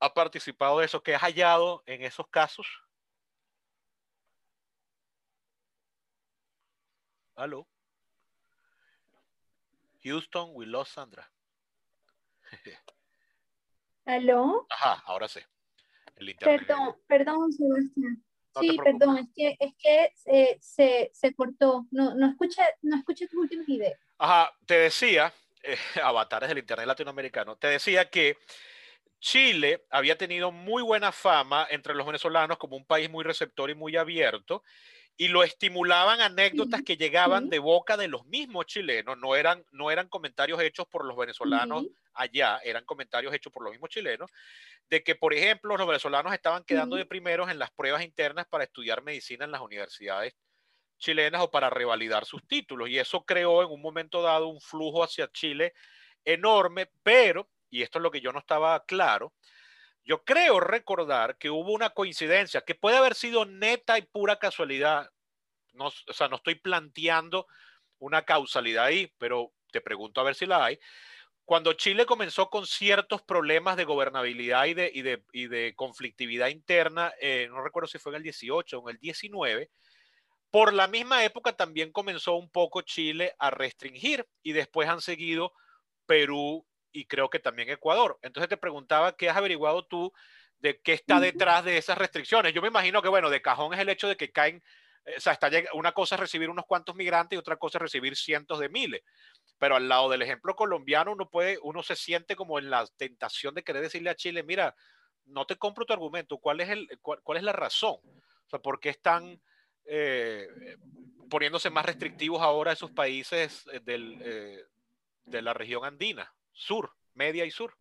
ha 0.01 0.15
participado 0.15 0.79
de 0.79 0.87
eso. 0.87 1.03
¿Qué 1.03 1.15
has 1.15 1.23
hallado 1.23 1.83
en 1.87 2.03
esos 2.03 2.29
casos? 2.29 2.67
¿Aló? 7.35 7.69
Houston, 10.03 10.51
we 10.55 10.67
lost 10.67 10.95
Sandra. 10.95 11.31
¿Aló? 14.07 14.67
Ajá, 14.71 15.03
ahora 15.07 15.29
sí. 15.29 15.41
Perdón, 16.39 16.97
perdón, 17.07 17.53
Sebastián. 17.53 18.25
Sí, 18.61 18.77
perdón, 18.77 19.19
es 19.19 19.29
que, 19.35 19.57
es 19.59 19.75
que 19.79 20.13
eh, 20.27 20.59
se, 20.61 21.11
se, 21.13 21.35
cortó. 21.35 21.87
No, 21.91 22.15
no, 22.15 22.29
escuché, 22.29 22.63
no 22.83 22.97
escuché 22.97 23.27
tus 23.29 23.41
últimas 23.41 23.69
ideas. 23.69 23.99
Ajá, 24.19 24.53
te 24.67 24.75
decía, 24.75 25.33
eh, 25.63 25.77
avatares 26.03 26.49
del 26.49 26.59
Internet 26.59 26.87
latinoamericano, 26.87 27.57
te 27.57 27.69
decía 27.69 28.09
que 28.09 28.39
Chile 29.21 29.87
había 29.91 30.17
tenido 30.17 30.53
muy 30.53 30.83
buena 30.83 31.13
fama 31.13 31.67
entre 31.71 31.95
los 31.95 32.07
venezolanos 32.07 32.59
como 32.59 32.77
un 32.77 32.85
país 32.85 33.11
muy 33.11 33.25
receptor 33.25 33.71
y 33.71 33.75
muy 33.75 33.97
abierto, 33.97 34.63
y 35.17 35.29
lo 35.29 35.43
estimulaban 35.43 36.21
anécdotas 36.21 36.83
que 36.83 36.97
llegaban 36.97 37.49
de 37.49 37.59
boca 37.59 37.97
de 37.97 38.09
los 38.09 38.27
mismos 38.27 38.67
chilenos, 38.67 39.17
no 39.17 39.35
eran, 39.35 39.65
no 39.73 39.91
eran 39.91 40.09
comentarios 40.09 40.61
hechos 40.61 40.87
por 40.87 41.07
los 41.07 41.17
venezolanos 41.17 41.87
allá, 42.17 42.59
eran 42.65 42.85
comentarios 42.85 43.35
hechos 43.35 43.53
por 43.53 43.63
los 43.63 43.73
mismos 43.73 43.91
chilenos, 43.91 44.31
de 44.89 45.03
que, 45.03 45.15
por 45.15 45.35
ejemplo, 45.35 45.77
los 45.77 45.87
venezolanos 45.87 46.33
estaban 46.33 46.65
quedando 46.65 46.97
de 46.97 47.07
primeros 47.07 47.51
en 47.51 47.59
las 47.59 47.71
pruebas 47.71 48.03
internas 48.03 48.47
para 48.47 48.65
estudiar 48.65 49.03
medicina 49.03 49.45
en 49.45 49.51
las 49.51 49.61
universidades 49.61 50.35
chilenas 50.99 51.43
o 51.43 51.51
para 51.51 51.71
revalidar 51.71 52.25
sus 52.25 52.47
títulos. 52.47 52.89
Y 52.89 52.99
eso 52.99 53.25
creó 53.25 53.63
en 53.63 53.71
un 53.71 53.83
momento 53.83 54.23
dado 54.23 54.49
un 54.49 54.61
flujo 54.61 55.03
hacia 55.03 55.31
Chile 55.33 55.75
enorme, 56.25 56.91
pero, 57.03 57.51
y 57.71 57.83
esto 57.83 57.99
es 57.99 58.03
lo 58.03 58.11
que 58.11 58.21
yo 58.21 58.33
no 58.33 58.39
estaba 58.39 58.85
claro, 58.85 59.33
yo 60.05 60.25
creo 60.25 60.61
recordar 60.61 61.37
que 61.37 61.51
hubo 61.51 61.73
una 61.73 61.91
coincidencia 61.91 62.61
que 62.61 62.77
puede 62.77 62.97
haber 62.97 63.15
sido 63.15 63.45
neta 63.45 63.99
y 63.99 64.03
pura 64.03 64.39
casualidad. 64.39 65.11
No, 65.73 65.87
o 65.87 66.13
sea, 66.13 66.29
no 66.29 66.37
estoy 66.37 66.55
planteando 66.55 67.47
una 67.99 68.23
causalidad 68.25 68.85
ahí, 68.85 69.13
pero 69.19 69.53
te 69.73 69.81
pregunto 69.81 70.21
a 70.21 70.25
ver 70.25 70.37
si 70.37 70.47
la 70.47 70.65
hay. 70.65 70.79
Cuando 71.47 71.73
Chile 71.75 72.07
comenzó 72.07 72.51
con 72.51 72.67
ciertos 72.67 73.23
problemas 73.23 73.77
de 73.77 73.85
gobernabilidad 73.85 74.65
y 74.67 74.75
de, 74.75 74.91
y 74.93 75.03
de, 75.03 75.25
y 75.33 75.47
de 75.47 75.75
conflictividad 75.77 76.49
interna, 76.49 77.15
eh, 77.21 77.47
no 77.49 77.63
recuerdo 77.63 77.87
si 77.87 77.99
fue 77.99 78.11
en 78.13 78.17
el 78.17 78.23
18 78.25 78.79
o 78.79 78.91
en 78.91 78.97
el 78.97 79.01
19, 79.01 79.71
por 80.51 80.75
la 80.75 80.89
misma 80.89 81.25
época 81.25 81.53
también 81.53 81.93
comenzó 81.93 82.35
un 82.35 82.51
poco 82.51 82.83
Chile 82.83 83.35
a 83.39 83.51
restringir 83.51 84.27
y 84.43 84.55
después 84.55 84.89
han 84.89 85.01
seguido 85.01 85.53
Perú 86.05 86.67
y 86.91 87.07
creo 87.07 87.31
que 87.31 87.39
también 87.39 87.71
Ecuador. 87.71 88.19
Entonces 88.23 88.49
te 88.49 88.57
preguntaba, 88.57 89.17
¿qué 89.17 89.31
has 89.31 89.37
averiguado 89.37 89.87
tú 89.87 90.13
de 90.59 90.81
qué 90.81 90.95
está 90.95 91.21
detrás 91.21 91.65
de 91.65 91.77
esas 91.77 91.97
restricciones? 91.97 92.55
Yo 92.55 92.63
me 92.63 92.69
imagino 92.69 93.03
que, 93.03 93.09
bueno, 93.09 93.31
de 93.31 93.41
cajón 93.41 93.73
es 93.73 93.79
el 93.79 93.89
hecho 93.89 94.09
de 94.09 94.17
que 94.17 94.33
caen, 94.33 94.65
eh, 95.05 95.15
o 95.17 95.21
sea, 95.21 95.35
está, 95.35 95.49
una 95.75 95.93
cosa 95.93 96.17
es 96.17 96.21
recibir 96.21 96.51
unos 96.51 96.65
cuantos 96.67 96.97
migrantes 96.97 97.37
y 97.37 97.39
otra 97.39 97.57
cosa 97.57 97.79
es 97.79 97.83
recibir 97.83 98.17
cientos 98.17 98.59
de 98.59 98.69
miles 98.69 99.03
pero 99.59 99.77
al 99.77 99.89
lado 99.89 100.09
del 100.11 100.23
ejemplo 100.23 100.55
colombiano 100.55 101.13
uno 101.13 101.29
puede, 101.29 101.59
uno 101.63 101.83
se 101.83 101.97
siente 101.97 102.37
como 102.37 102.59
en 102.59 102.71
la 102.71 102.87
tentación 102.97 103.55
de 103.55 103.63
querer 103.63 103.83
decirle 103.83 104.11
a 104.11 104.17
Chile, 104.17 104.43
mira, 104.43 104.75
no 105.27 105.47
te 105.47 105.57
compro 105.57 105.85
tu 105.85 105.93
argumento, 105.93 106.39
¿cuál 106.39 106.61
es, 106.61 106.69
el, 106.69 106.89
cuál, 107.01 107.37
es 107.37 107.43
la 107.43 107.53
razón? 107.53 107.97
O 108.05 108.49
sea, 108.49 108.61
¿por 108.61 108.81
qué 108.81 108.91
están 108.91 109.41
eh, 109.85 110.49
poniéndose 111.29 111.71
más 111.71 111.87
restrictivos 111.87 112.43
ahora 112.43 112.73
esos 112.73 112.91
países 112.91 113.67
eh, 113.73 113.81
del, 113.81 114.19
eh, 114.23 114.65
de 115.25 115.43
la 115.43 115.55
región 115.55 115.85
andina, 115.85 116.33
sur, 116.53 116.93
media 117.15 117.45
y 117.45 117.51
sur? 117.51 117.77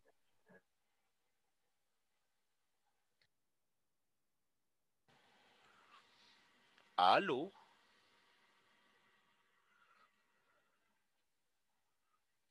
Aló. 6.98 7.52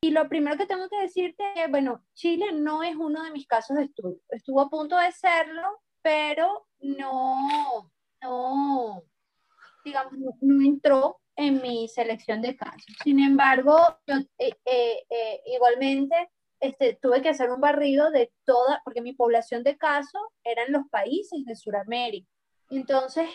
Y 0.04 0.10
lo 0.10 0.28
primero 0.28 0.58
que 0.58 0.66
tengo 0.66 0.86
que 0.90 1.00
decirte 1.00 1.42
es, 1.56 1.70
bueno, 1.70 2.04
Chile 2.12 2.52
no 2.52 2.82
es 2.82 2.94
uno 2.94 3.22
de 3.24 3.30
mis 3.30 3.46
casos 3.46 3.78
de 3.78 3.84
estudio. 3.84 4.20
Estuvo 4.28 4.60
a 4.60 4.68
punto 4.68 4.98
de 4.98 5.10
serlo, 5.12 5.80
pero 6.02 6.66
no, 6.80 7.90
no, 8.20 9.02
digamos, 9.82 10.12
no, 10.42 10.62
entró 10.62 11.22
en 11.36 11.62
mi 11.62 11.88
selección 11.88 12.42
de 12.42 12.54
casos. 12.54 12.84
Sin 13.02 13.18
embargo, 13.18 13.78
yo, 14.06 14.16
eh, 14.36 14.52
eh, 14.66 15.06
eh, 15.08 15.40
igualmente 15.46 16.28
este, 16.60 16.98
tuve 17.00 17.22
que 17.22 17.30
hacer 17.30 17.48
un 17.50 17.62
barrido 17.62 18.10
de 18.10 18.30
toda, 18.44 18.82
porque 18.84 19.00
mi 19.00 19.14
población 19.14 19.62
de 19.62 19.78
casos 19.78 20.20
eran 20.44 20.70
los 20.70 20.86
países 20.90 21.46
de 21.46 21.56
Sudamérica. 21.56 22.28
Entonces, 22.68 23.30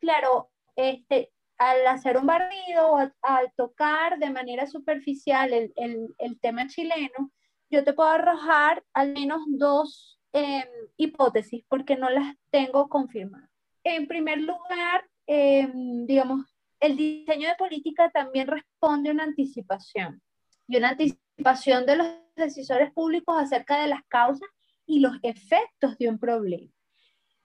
claro, 0.00 0.50
este, 0.74 1.30
al 1.58 1.86
hacer 1.86 2.16
un 2.16 2.26
barrido, 2.26 2.96
al, 2.96 3.14
al 3.22 3.52
tocar 3.56 4.18
de 4.18 4.30
manera 4.30 4.66
superficial 4.66 5.52
el, 5.52 5.72
el, 5.76 6.14
el, 6.18 6.38
tema 6.40 6.66
chileno, 6.68 7.32
yo 7.70 7.84
te 7.84 7.92
puedo 7.92 8.08
arrojar 8.08 8.84
al 8.92 9.12
menos 9.12 9.42
dos 9.48 10.18
eh, 10.32 10.64
hipótesis, 10.96 11.64
porque 11.68 11.96
no 11.96 12.08
las 12.10 12.36
tengo 12.50 12.88
confirmadas. 12.88 13.50
En 13.82 14.06
primer 14.06 14.38
lugar, 14.38 15.04
eh, 15.26 15.68
digamos, 15.74 16.46
el 16.80 16.96
diseño 16.96 17.48
de 17.48 17.56
política 17.56 18.10
también 18.10 18.46
responde 18.46 19.10
a 19.10 19.12
una 19.12 19.24
anticipación, 19.24 20.22
y 20.68 20.76
una 20.76 20.90
anticipación 20.90 21.86
de 21.86 21.96
los 21.96 22.08
decisores 22.36 22.92
públicos 22.92 23.36
acerca 23.36 23.82
de 23.82 23.88
las 23.88 24.04
causas 24.06 24.48
y 24.86 25.00
los 25.00 25.16
efectos 25.22 25.98
de 25.98 26.08
un 26.08 26.18
problema. 26.18 26.70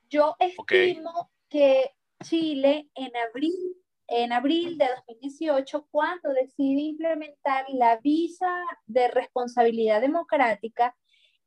Yo 0.10 0.36
estimo 0.40 1.32
que 1.50 1.92
Chile 2.24 2.90
en 2.96 3.12
abril, 3.18 3.76
en 4.08 4.34
abril 4.34 4.78
de 4.78 4.88
2018, 5.08 5.88
cuando 5.90 6.30
decide 6.30 6.82
implementar 6.82 7.66
la 7.70 7.98
visa 7.98 8.54
de 8.86 9.08
responsabilidad 9.08 10.02
democrática, 10.02 10.96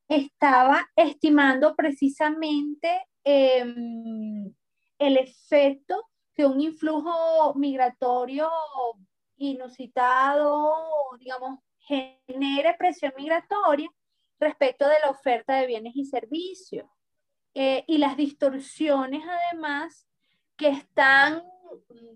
estaba 0.09 0.89
estimando 0.97 1.75
precisamente 1.75 3.07
em, 3.25 4.53
el 4.99 5.17
efecto 5.17 6.09
que 6.35 6.47
un 6.47 6.61
influjo 6.61 7.55
migratorio 7.55 8.51
inusitado, 9.37 10.75
digamos, 11.19 11.61
genere 11.79 12.75
presión 12.79 13.13
migratoria 13.17 13.89
respecto 14.39 14.87
de 14.89 14.99
la 15.03 15.11
oferta 15.11 15.57
de 15.57 15.67
bienes 15.67 15.97
y 15.97 16.05
servicios. 16.05 16.89
Eh, 17.55 17.85
y 17.87 17.99
las 17.99 18.17
distorsiones 18.17 19.23
además 19.27 20.07
que 20.57 20.69
están, 20.69 21.43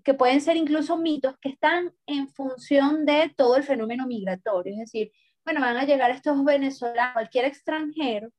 que 0.05 0.15
pueden 0.15 0.41
ser 0.41 0.57
incluso 0.57 0.97
mitos, 0.97 1.37
que 1.39 1.51
están 1.51 1.95
en 2.07 2.29
función 2.29 3.07
de 3.07 3.33
todo 3.37 3.57
el 3.57 3.65
fenómeno 3.65 4.07
migratorio. 4.07 4.73
Es 4.73 4.79
decir, 4.81 5.13
bueno, 5.45 5.61
van 5.61 5.77
a 5.77 5.85
llegar 5.85 6.11
estos 6.11 6.45
venezolanos, 6.45 7.15
cualquier 7.15 7.45
extranjero, 7.47 8.31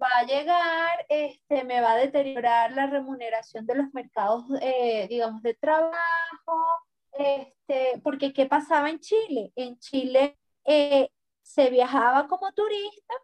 va 0.00 0.08
a 0.18 0.24
llegar, 0.24 1.06
este, 1.08 1.64
me 1.64 1.80
va 1.80 1.92
a 1.92 1.96
deteriorar 1.96 2.72
la 2.72 2.86
remuneración 2.86 3.66
de 3.66 3.74
los 3.74 3.92
mercados, 3.92 4.44
eh, 4.62 5.06
digamos, 5.08 5.42
de 5.42 5.54
trabajo, 5.54 6.66
este, 7.12 8.00
porque 8.02 8.32
¿qué 8.32 8.46
pasaba 8.46 8.90
en 8.90 9.00
Chile? 9.00 9.52
En 9.56 9.78
Chile 9.78 10.38
eh, 10.64 11.10
se 11.42 11.70
viajaba 11.70 12.28
como 12.28 12.52
turista 12.52 13.14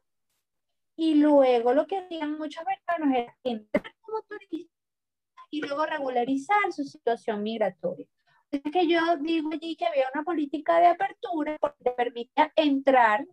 y 0.97 1.15
luego 1.15 1.73
lo 1.73 1.87
que 1.87 1.99
hacían 1.99 2.39
muchos 2.39 2.65
venezolanos 2.65 3.17
era 3.17 3.37
entrar 3.45 3.95
como 4.01 4.23
turista 4.23 4.74
y 5.55 5.61
luego 5.61 5.87
regularizar 5.87 6.73
su 6.73 6.83
situación 6.83 7.43
migratoria. 7.43 8.07
Es 8.51 8.61
que 8.73 8.89
yo 8.89 8.99
digo 9.21 9.51
allí 9.53 9.77
que 9.77 9.87
había 9.87 10.07
una 10.13 10.25
política 10.25 10.81
de 10.81 10.89
apertura 10.89 11.57
porque 11.61 11.85
te 11.85 11.91
permitía 11.93 12.53
entrar 12.57 13.25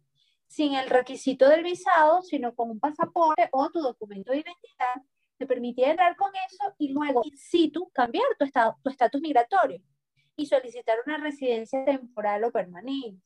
sin 0.48 0.76
el 0.76 0.88
requisito 0.89 1.49
del 1.49 1.64
visado, 1.64 2.22
sino 2.22 2.53
con 2.53 2.69
un 2.69 2.80
pasaporte 2.80 3.49
o 3.52 3.72
tu 3.72 3.81
documento 3.81 4.31
de 4.31 4.39
identidad, 4.39 5.02
te 5.38 5.48
permitía 5.48 5.89
entrar 5.89 6.15
con 6.15 6.31
eso 6.35 6.76
y 6.77 6.89
luego 6.89 7.22
in 7.23 7.35
situ 7.35 7.89
cambiar 7.91 8.26
tu 8.38 8.45
estatus 8.45 9.11
tu 9.11 9.19
migratorio 9.19 9.81
y 10.35 10.45
solicitar 10.45 10.98
una 11.06 11.18
residencia 11.18 11.84
temporal 11.84 12.43
o 12.43 12.52
permanente. 12.52 13.23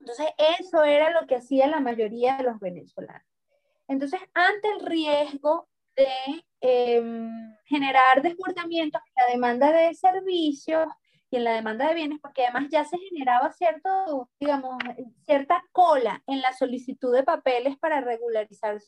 Entonces, 0.00 0.28
eso 0.58 0.84
era 0.84 1.10
lo 1.10 1.26
que 1.26 1.36
hacía 1.36 1.66
la 1.66 1.80
mayoría 1.80 2.38
de 2.38 2.44
los 2.44 2.58
venezolanos. 2.58 3.26
Entonces, 3.86 4.20
ante 4.32 4.68
el 4.72 4.86
riesgo 4.86 5.68
de 5.96 6.08
em, 6.60 7.56
generar 7.64 8.22
desbordamientos 8.22 9.00
en 9.06 9.24
la 9.24 9.32
demanda 9.32 9.72
de 9.72 9.94
servicios 9.94 10.88
y 11.30 11.36
en 11.36 11.44
la 11.44 11.52
demanda 11.52 11.88
de 11.88 11.94
bienes, 11.94 12.18
porque 12.20 12.44
además 12.44 12.68
ya 12.70 12.84
se 12.84 12.98
generaba 12.98 13.52
cierto, 13.52 14.30
digamos, 14.40 14.76
cierta 15.26 15.62
cola 15.72 16.22
en 16.26 16.40
la 16.40 16.52
solicitud 16.54 17.14
de 17.14 17.22
papeles 17.22 17.76
para 17.78 18.00
regularizar 18.00 18.78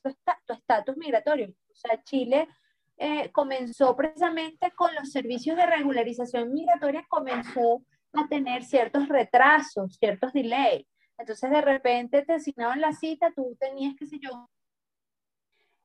tu 0.46 0.54
estatus 0.54 0.96
migratorio. 0.96 1.50
O 1.70 1.74
sea, 1.74 2.02
Chile 2.02 2.48
eh, 2.96 3.30
comenzó 3.32 3.96
precisamente 3.96 4.72
con 4.72 4.94
los 4.94 5.10
servicios 5.10 5.56
de 5.56 5.66
regularización 5.66 6.52
migratoria, 6.52 7.04
comenzó 7.08 7.82
a 8.12 8.28
tener 8.28 8.64
ciertos 8.64 9.08
retrasos, 9.08 9.96
ciertos 9.96 10.32
delays. 10.32 10.86
Entonces, 11.16 11.50
de 11.50 11.60
repente 11.60 12.22
te 12.22 12.34
asignaban 12.34 12.80
la 12.80 12.92
cita, 12.92 13.32
tú 13.34 13.56
tenías, 13.58 13.94
qué 13.98 14.06
sé 14.06 14.18
yo, 14.18 14.48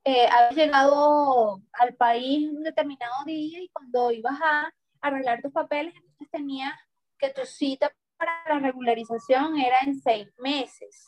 eh, 0.05 0.27
habías 0.27 0.55
llegado 0.55 1.61
al 1.73 1.95
país 1.95 2.49
un 2.49 2.63
determinado 2.63 3.25
día 3.25 3.59
y 3.59 3.69
cuando 3.69 4.11
ibas 4.11 4.39
a 4.41 4.71
arreglar 5.01 5.41
tus 5.41 5.51
papeles, 5.51 5.93
entonces 5.95 6.29
tenías 6.31 6.73
que 7.17 7.31
tu 7.31 7.43
cita 7.45 7.91
para 8.17 8.31
la 8.47 8.59
regularización 8.59 9.57
era 9.57 9.79
en 9.81 9.99
seis 9.99 10.27
meses. 10.37 11.07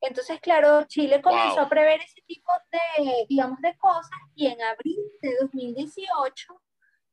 Entonces, 0.00 0.40
claro, 0.40 0.84
Chile 0.88 1.22
comenzó 1.22 1.60
a 1.60 1.68
prever 1.68 2.00
ese 2.00 2.20
tipo 2.26 2.50
de, 2.72 3.26
digamos, 3.28 3.60
de 3.60 3.76
cosas 3.76 4.18
y 4.34 4.48
en 4.48 4.60
abril 4.60 4.98
de 5.20 5.36
2018 5.40 6.60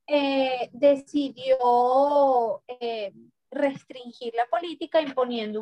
eh, 0.08 0.70
decidió 0.74 2.64
eh, 2.68 3.14
restringir 3.52 4.34
la 4.34 4.48
política 4.48 5.02
imponiendo 5.02 5.62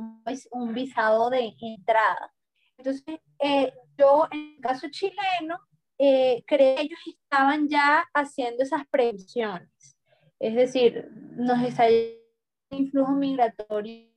un, 0.52 0.74
visado 0.74 1.30
de 1.30 1.54
entrada. 1.60 2.34
Entonces, 2.78 3.20
eh, 3.40 3.74
yo 3.98 4.28
en 4.32 4.56
el 4.56 4.62
caso 4.62 4.88
chileno, 4.90 5.60
eh, 5.98 6.44
creo 6.46 6.76
que 6.76 6.82
ellos 6.84 7.00
estaban 7.08 7.68
ya 7.68 8.06
haciendo 8.14 8.64
esas 8.64 8.88
previsiones. 8.88 9.98
Es 10.40 10.56
decir, 10.56 11.10
nos 11.36 11.62
está 11.64 11.88
un 11.88 12.78
influjo 12.78 13.14
migratorio 13.14 14.08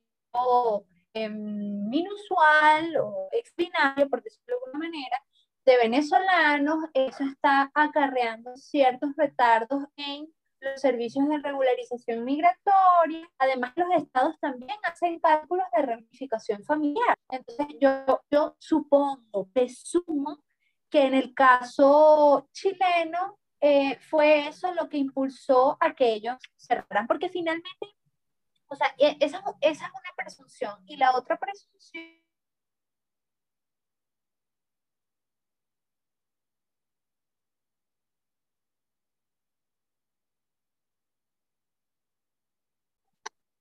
eh, 1.13 1.25
inusual 1.25 2.95
o 2.97 3.29
extraordinario, 3.31 4.09
por 4.09 4.21
decirlo 4.21 4.45
de 4.47 4.53
alguna 4.53 4.87
manera, 4.87 5.17
de 5.65 5.77
venezolanos, 5.77 6.85
eso 6.93 7.23
está 7.23 7.71
acarreando 7.73 8.55
ciertos 8.55 9.11
retardos 9.15 9.83
en 9.95 10.27
los 10.61 10.79
servicios 10.79 11.27
de 11.27 11.39
regularización 11.39 12.23
migratoria. 12.23 13.29
Además, 13.37 13.73
los 13.75 13.89
estados 13.95 14.39
también 14.39 14.77
hacen 14.83 15.19
cálculos 15.19 15.65
de 15.75 15.81
reunificación 15.81 16.63
familiar. 16.63 17.15
Entonces, 17.29 17.67
yo, 17.79 18.21
yo 18.29 18.55
supongo, 18.59 19.49
presumo 19.51 20.43
que 20.89 21.03
en 21.03 21.13
el 21.13 21.33
caso 21.33 22.47
chileno 22.51 23.39
eh, 23.59 23.97
fue 24.09 24.47
eso 24.47 24.73
lo 24.73 24.89
que 24.89 24.97
impulsó 24.97 25.77
a 25.79 25.93
que 25.93 26.13
ellos 26.13 26.37
cerraran, 26.57 27.07
porque 27.07 27.29
finalmente, 27.29 27.95
o 28.67 28.75
sea, 28.75 28.93
e, 28.97 29.17
esa, 29.19 29.43
esa 29.61 29.85
es 29.85 29.91
una 29.91 30.15
presunción. 30.15 30.75
Y 30.85 30.97
la 30.97 31.15
otra 31.15 31.37
presunción 31.37 32.20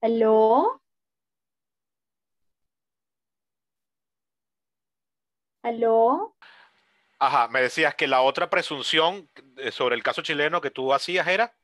¿Aló? 0.03 0.81
¿Aló? 5.63 6.35
Ajá, 7.19 7.49
me 7.49 7.61
decías 7.61 7.95
que 7.95 8.07
la 8.07 8.23
otra 8.23 8.49
presunción 8.49 9.29
eh, 9.59 9.71
sobre 9.71 9.95
el 9.95 10.03
caso 10.03 10.23
chileno 10.23 10.61
que 10.63 10.71
tú 10.71 10.95
hacías 10.95 11.27
era. 11.29 11.55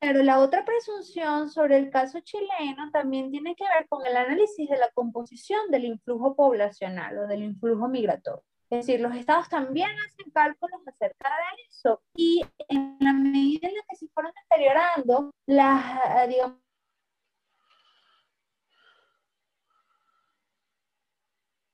Claro, 0.00 0.22
la 0.22 0.38
otra 0.38 0.64
presunción 0.64 1.50
sobre 1.50 1.76
el 1.76 1.90
caso 1.90 2.20
chileno 2.20 2.90
también 2.92 3.30
tiene 3.30 3.54
que 3.54 3.64
ver 3.64 3.86
con 3.88 4.06
el 4.06 4.16
análisis 4.16 4.68
de 4.68 4.78
la 4.78 4.90
composición 4.92 5.70
del 5.70 5.84
influjo 5.84 6.34
poblacional 6.34 7.18
o 7.18 7.26
del 7.26 7.42
influjo 7.42 7.88
migratorio. 7.88 8.42
Es 8.68 8.86
decir, 8.86 9.00
los 9.00 9.14
estados 9.14 9.48
también 9.48 9.90
hacen 10.06 10.30
cálculos 10.32 10.80
acerca 10.88 11.28
de 11.28 11.62
eso 11.68 12.02
y 12.14 12.44
en 12.68 12.96
la 13.00 13.12
medida 13.12 13.68
en 13.68 13.74
la 13.74 13.82
que 13.88 13.96
se 13.96 14.08
fueron 14.08 14.32
deteriorando 14.48 15.32
las, 15.46 16.28
digamos, 16.28 16.58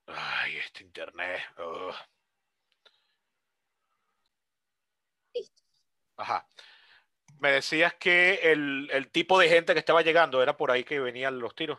Ay, 0.07 0.57
este 0.59 0.83
internet. 0.85 1.41
Ajá. 6.17 6.47
me 7.41 7.53
decías 7.53 7.95
que 7.95 8.35
el, 8.53 8.89
el, 8.93 9.11
tipo 9.11 9.39
de 9.39 9.49
gente 9.49 9.73
que 9.73 9.79
estaba 9.81 10.03
llegando 10.03 10.43
era 10.43 10.57
por 10.57 10.71
ahí 10.71 10.85
que 10.85 11.01
venían 11.01 11.39
los 11.39 11.55
tiros. 11.55 11.79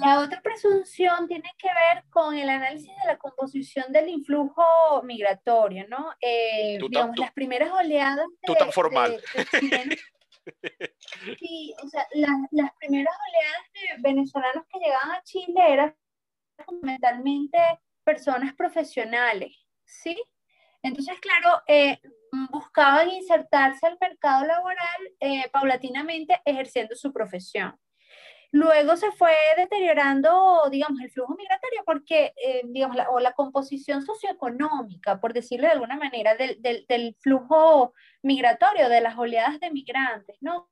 La 0.00 0.20
otra 0.20 0.40
presunción 0.40 1.26
tiene 1.26 1.50
que 1.58 1.68
ver 1.68 2.04
con 2.10 2.36
el 2.36 2.48
análisis 2.48 2.88
de 2.88 3.06
la 3.06 3.18
composición 3.18 3.92
del 3.92 4.08
influjo 4.08 4.62
migratorio, 5.02 5.86
¿no? 5.88 6.12
Eh, 6.20 6.78
digamos, 6.80 7.18
las 7.18 7.32
primeras 7.32 7.70
oleadas. 7.72 8.26
tú 8.42 8.54
tan 8.54 8.72
formal. 8.72 9.20
sí, 11.38 11.74
o 11.82 11.88
sea, 11.88 12.06
las 12.50 12.70
primeras 12.78 13.14
oleadas 13.28 13.62
de 13.72 14.02
venezolanos 14.02 14.64
que 14.68 14.78
llegaban 14.78 15.10
a 15.10 15.22
Chile 15.22 15.60
eran 15.66 15.96
fundamentalmente 16.64 17.58
personas 18.04 18.54
profesionales, 18.54 19.56
¿sí? 19.84 20.22
Entonces, 20.82 21.18
claro, 21.20 21.62
eh, 21.66 22.00
buscaban 22.50 23.08
insertarse 23.10 23.86
al 23.86 23.98
mercado 24.00 24.46
laboral 24.46 25.12
eh, 25.20 25.48
paulatinamente 25.52 26.40
ejerciendo 26.44 26.94
su 26.94 27.12
profesión. 27.12 27.78
Luego 28.50 28.96
se 28.96 29.12
fue 29.12 29.32
deteriorando, 29.56 30.68
digamos, 30.70 31.00
el 31.02 31.10
flujo 31.10 31.34
migratorio 31.36 31.82
porque, 31.84 32.32
eh, 32.42 32.62
digamos, 32.64 32.96
la, 32.96 33.10
o 33.10 33.20
la 33.20 33.32
composición 33.32 34.02
socioeconómica, 34.02 35.20
por 35.20 35.34
decirlo 35.34 35.66
de 35.66 35.74
alguna 35.74 35.96
manera, 35.96 36.34
del, 36.34 36.60
del, 36.62 36.86
del, 36.88 37.14
flujo 37.20 37.92
migratorio, 38.22 38.88
de 38.88 39.02
las 39.02 39.18
oleadas 39.18 39.60
de 39.60 39.70
migrantes, 39.70 40.36
¿no? 40.40 40.70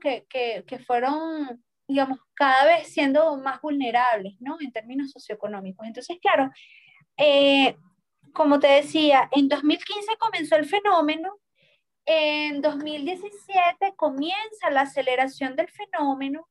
Que, 0.00 0.26
que, 0.30 0.64
que, 0.66 0.78
fueron, 0.78 1.62
digamos, 1.86 2.18
cada 2.34 2.64
vez 2.64 2.88
siendo 2.88 3.36
más 3.36 3.60
vulnerables, 3.60 4.36
¿no? 4.40 4.56
En 4.60 4.72
términos 4.72 5.10
socioeconómicos. 5.10 5.86
Entonces, 5.86 6.18
claro, 6.22 6.50
eh, 7.18 7.76
como 8.32 8.58
te 8.58 8.68
decía, 8.68 9.28
en 9.32 9.48
2015 9.48 10.16
comenzó 10.18 10.56
el 10.56 10.66
fenómeno, 10.66 11.38
en 12.06 12.62
2017 12.62 13.94
comienza 13.96 14.70
la 14.70 14.82
aceleración 14.82 15.56
del 15.56 15.68
fenómeno, 15.68 16.48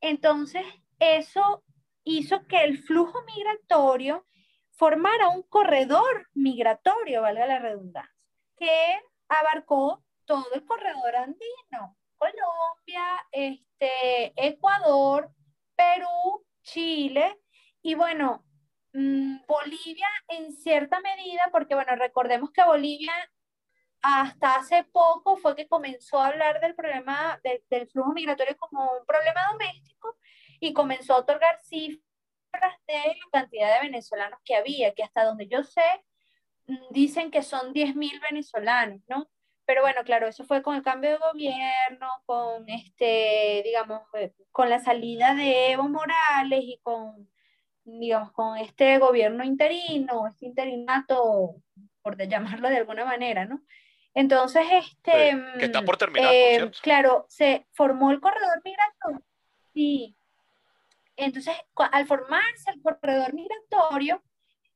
entonces 0.00 0.64
eso 0.98 1.64
hizo 2.04 2.46
que 2.46 2.64
el 2.64 2.78
flujo 2.78 3.22
migratorio 3.24 4.26
formara 4.72 5.28
un 5.28 5.42
corredor 5.42 6.28
migratorio, 6.34 7.22
valga 7.22 7.46
la 7.46 7.58
redundancia, 7.58 8.30
que 8.56 9.00
abarcó 9.28 10.02
todo 10.24 10.46
el 10.54 10.64
corredor 10.64 11.16
andino, 11.16 11.96
Colombia, 12.16 13.26
este, 13.32 14.32
Ecuador, 14.36 15.30
Perú, 15.76 16.46
Chile, 16.62 17.38
y 17.82 17.94
bueno, 17.94 18.44
Mm, 18.92 19.38
Bolivia 19.46 20.08
en 20.28 20.52
cierta 20.52 21.00
medida, 21.00 21.48
porque 21.52 21.74
bueno, 21.74 21.94
recordemos 21.96 22.50
que 22.50 22.64
Bolivia 22.64 23.12
hasta 24.02 24.56
hace 24.56 24.84
poco 24.84 25.36
fue 25.36 25.56
que 25.56 25.68
comenzó 25.68 26.20
a 26.20 26.28
hablar 26.28 26.60
del 26.60 26.74
problema 26.74 27.40
del 27.42 27.88
flujo 27.88 28.12
migratorio 28.12 28.56
como 28.56 28.82
un 28.82 29.06
problema 29.06 29.40
doméstico 29.52 30.16
y 30.60 30.72
comenzó 30.72 31.14
a 31.14 31.18
otorgar 31.18 31.58
cifras 31.60 32.02
de 32.86 32.94
la 32.94 33.30
cantidad 33.32 33.74
de 33.74 33.86
venezolanos 33.86 34.40
que 34.44 34.56
había, 34.56 34.94
que 34.94 35.02
hasta 35.02 35.24
donde 35.24 35.48
yo 35.48 35.62
sé, 35.62 35.82
mm, 36.66 36.90
dicen 36.90 37.30
que 37.30 37.42
son 37.42 37.72
10.000 37.72 38.20
venezolanos, 38.20 39.00
¿no? 39.08 39.28
Pero 39.66 39.82
bueno, 39.82 40.02
claro, 40.04 40.26
eso 40.26 40.44
fue 40.44 40.62
con 40.62 40.74
el 40.76 40.82
cambio 40.82 41.10
de 41.10 41.16
gobierno, 41.18 42.08
con 42.26 42.68
este, 42.68 43.62
digamos, 43.64 44.02
eh, 44.14 44.32
con 44.50 44.68
la 44.68 44.80
salida 44.80 45.34
de 45.34 45.72
Evo 45.72 45.88
Morales 45.88 46.60
y 46.64 46.80
con 46.82 47.28
digamos, 47.84 48.32
con 48.32 48.56
este 48.58 48.98
gobierno 48.98 49.44
interino, 49.44 50.26
este 50.26 50.46
interinato, 50.46 51.56
por 52.02 52.16
llamarlo 52.28 52.68
de 52.68 52.78
alguna 52.78 53.04
manera, 53.04 53.44
¿no? 53.46 53.62
Entonces, 54.14 54.62
este... 54.70 55.36
que 55.58 55.66
está 55.66 55.82
por 55.82 55.96
terminar, 55.96 56.32
eh, 56.32 56.70
Claro, 56.82 57.26
se 57.28 57.66
formó 57.72 58.10
el 58.10 58.20
corredor 58.20 58.60
migratorio. 58.64 59.22
Sí. 59.72 60.16
Entonces, 61.16 61.54
al 61.76 62.06
formarse 62.06 62.70
el 62.72 62.82
corredor 62.82 63.34
migratorio, 63.34 64.22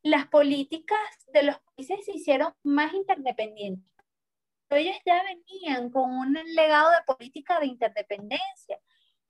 las 0.03 0.27
políticas 0.29 0.99
de 1.33 1.45
los 1.45 1.59
países 1.61 2.05
se 2.05 2.13
hicieron 2.13 2.55
más 2.63 2.93
interdependientes. 2.93 3.93
Ellos 4.71 4.97
ya 5.05 5.23
venían 5.23 5.91
con 5.91 6.11
un 6.11 6.35
legado 6.55 6.91
de 6.91 7.03
política 7.07 7.61
de 7.61 7.67
interdependencia 7.67 8.79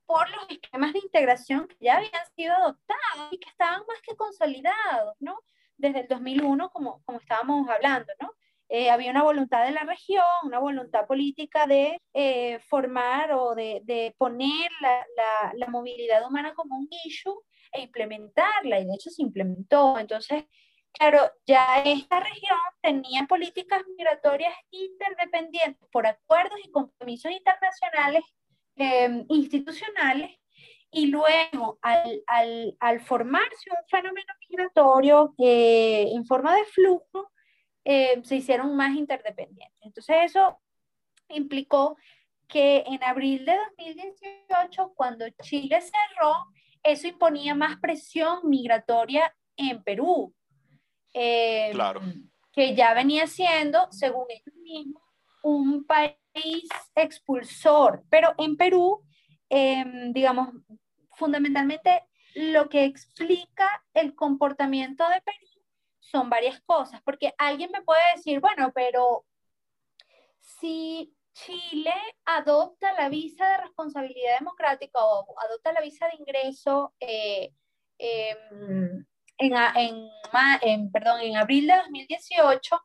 por 0.06 0.28
los 0.30 0.50
esquemas 0.50 0.92
de 0.92 1.00
integración 1.00 1.68
que 1.68 1.76
ya 1.80 1.96
habían 1.96 2.26
sido 2.34 2.54
adoptados 2.54 3.32
y 3.32 3.38
que 3.38 3.48
estaban 3.48 3.82
más 3.86 4.00
que 4.02 4.16
consolidados, 4.16 5.14
¿no? 5.20 5.38
Desde 5.76 6.00
el 6.00 6.08
2001, 6.08 6.70
como, 6.70 7.02
como 7.04 7.18
estábamos 7.18 7.68
hablando, 7.68 8.12
¿no? 8.20 8.32
Eh, 8.68 8.90
había 8.90 9.10
una 9.10 9.22
voluntad 9.22 9.64
de 9.64 9.72
la 9.72 9.84
región, 9.84 10.24
una 10.44 10.58
voluntad 10.58 11.06
política 11.06 11.66
de 11.66 12.00
eh, 12.12 12.58
formar 12.68 13.32
o 13.32 13.54
de, 13.54 13.82
de 13.84 14.14
poner 14.18 14.70
la, 14.80 15.06
la, 15.16 15.52
la, 15.54 15.66
movilidad 15.68 16.26
humana 16.26 16.54
como 16.54 16.76
un 16.76 16.88
issue 17.04 17.38
e 17.72 17.82
implementarla, 17.82 18.80
y 18.80 18.86
de 18.86 18.94
hecho 18.94 19.10
se 19.10 19.22
implementó. 19.22 19.98
Entonces, 19.98 20.44
claro, 20.92 21.30
ya 21.46 21.82
esta 21.84 22.20
región 22.20 22.58
tenía 22.80 23.24
políticas 23.26 23.82
migratorias 23.86 24.54
interdependientes 24.70 25.88
por 25.92 26.06
acuerdos 26.06 26.58
y 26.64 26.70
compromisos 26.70 27.32
internacionales 27.32 28.24
Em, 28.76 29.24
institucionales 29.28 30.32
y 30.90 31.06
luego 31.06 31.78
al, 31.80 32.22
al, 32.26 32.76
al, 32.80 33.00
formarse 33.00 33.70
un 33.70 33.86
fenómeno 33.88 34.26
migratorio 34.48 35.32
eh, 35.38 36.08
en 36.12 36.26
forma 36.26 36.56
de 36.56 36.64
flujo, 36.64 37.30
eh, 37.84 38.20
se 38.24 38.36
hicieron 38.36 38.74
más 38.76 38.96
interdependientes. 38.96 39.78
Entonces 39.82 40.16
eso 40.24 40.58
implicó 41.28 41.96
que 42.48 42.84
en 42.86 43.02
abril 43.04 43.44
de 43.44 43.56
2018, 43.78 44.92
cuando 44.94 45.28
Chile 45.42 45.80
cerró, 45.80 46.46
eso 46.82 47.06
imponía 47.08 47.54
más 47.54 47.78
presión 47.78 48.40
migratoria 48.44 49.34
en 49.56 49.82
Perú. 49.82 50.34
Em, 51.12 51.72
claro. 51.72 52.00
Que 52.52 52.74
ya 52.74 52.94
venía 52.94 53.26
siendo, 53.26 53.88
según 53.90 54.26
ellos 54.28 54.54
mismos, 54.62 55.02
un 55.42 55.84
país 55.84 56.68
expulsor, 56.94 58.04
pero 58.08 58.34
en 58.38 58.56
Perú, 58.56 59.02
em, 59.48 60.12
digamos, 60.12 60.48
fundamentalmente 61.12 62.02
lo 62.34 62.68
que 62.68 62.84
explica 62.84 63.84
el 63.94 64.14
comportamiento 64.14 65.08
de 65.08 65.20
Perú 65.22 65.53
son 66.10 66.28
varias 66.30 66.60
cosas, 66.62 67.00
porque 67.04 67.34
alguien 67.38 67.70
me 67.72 67.82
puede 67.82 68.02
decir, 68.14 68.40
bueno, 68.40 68.72
pero 68.74 69.24
si 70.40 71.14
Chile 71.32 71.94
adopta 72.24 72.92
la 72.92 73.08
visa 73.08 73.48
de 73.48 73.58
responsabilidad 73.58 74.38
democrática 74.38 75.04
o 75.04 75.34
adopta 75.40 75.72
la 75.72 75.80
visa 75.80 76.06
de 76.06 76.16
ingreso 76.18 76.94
eh, 77.00 77.52
em, 77.98 79.04
en, 79.38 79.52
en, 79.56 80.08
en, 80.62 80.92
perdón, 80.92 81.20
en 81.22 81.36
abril 81.36 81.66
de 81.66 81.76
2018, 81.76 82.80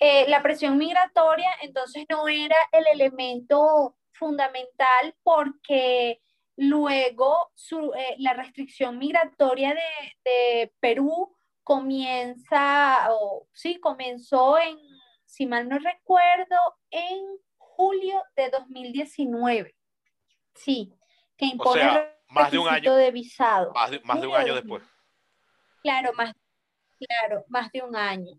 eh, 0.00 0.28
la 0.28 0.42
presión 0.42 0.76
migratoria 0.76 1.50
entonces 1.62 2.04
no 2.08 2.28
era 2.28 2.56
el 2.72 2.86
elemento 2.92 3.96
fundamental 4.12 5.14
porque 5.22 6.20
luego 6.56 7.52
eh, 7.96 8.16
la 8.18 8.34
restricción 8.34 8.98
migratoria 8.98 9.74
de, 10.24 10.72
Perú 10.80 11.36
comienza, 11.68 13.12
o 13.12 13.46
sí, 13.52 13.78
comenzó 13.78 14.56
en, 14.58 14.78
si 15.26 15.44
mal 15.44 15.68
no 15.68 15.78
recuerdo, 15.78 16.56
en 16.90 17.26
julio 17.58 18.22
de 18.34 18.48
2019. 18.48 19.76
Sí, 20.54 20.94
que 21.36 21.44
impone 21.44 22.08
más 22.30 22.50
de 22.50 22.58
un 22.58 22.68
año 22.68 22.94
de 22.94 23.10
visado. 23.10 23.74
Más 23.74 23.90
de, 23.90 24.00
más 24.00 24.18
de 24.18 24.26
un 24.26 24.34
año 24.34 24.54
después. 24.54 24.82
Claro, 25.82 26.14
más, 26.14 26.32
claro, 26.98 27.44
más 27.48 27.70
de 27.70 27.82
un 27.82 27.94
año. 27.94 28.32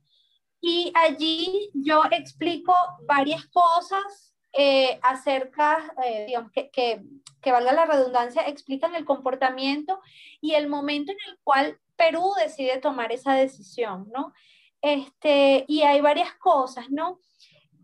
Y 0.59 0.91
allí 0.95 1.69
yo 1.75 2.01
explico 2.09 2.73
varias 3.05 3.45
cosas 3.49 4.33
eh, 4.53 4.99
acerca, 5.03 5.93
eh, 6.03 6.25
digamos, 6.25 6.51
que, 6.51 6.71
que, 6.71 7.03
que, 7.43 7.51
valga 7.51 7.73
la 7.73 7.85
redundancia, 7.85 8.47
explican 8.47 8.95
el 8.95 9.05
comportamiento 9.05 10.01
y 10.41 10.55
el 10.55 10.67
momento 10.67 11.11
en 11.11 11.19
el 11.27 11.37
cual 11.43 11.79
Perú 11.99 12.31
decide 12.41 12.79
tomar 12.79 13.11
esa 13.11 13.33
decisión, 13.33 14.09
¿no? 14.13 14.33
Este, 14.81 15.65
y 15.67 15.81
hay 15.81 15.99
varias 15.99 16.33
cosas, 16.35 16.89
¿no? 16.89 17.19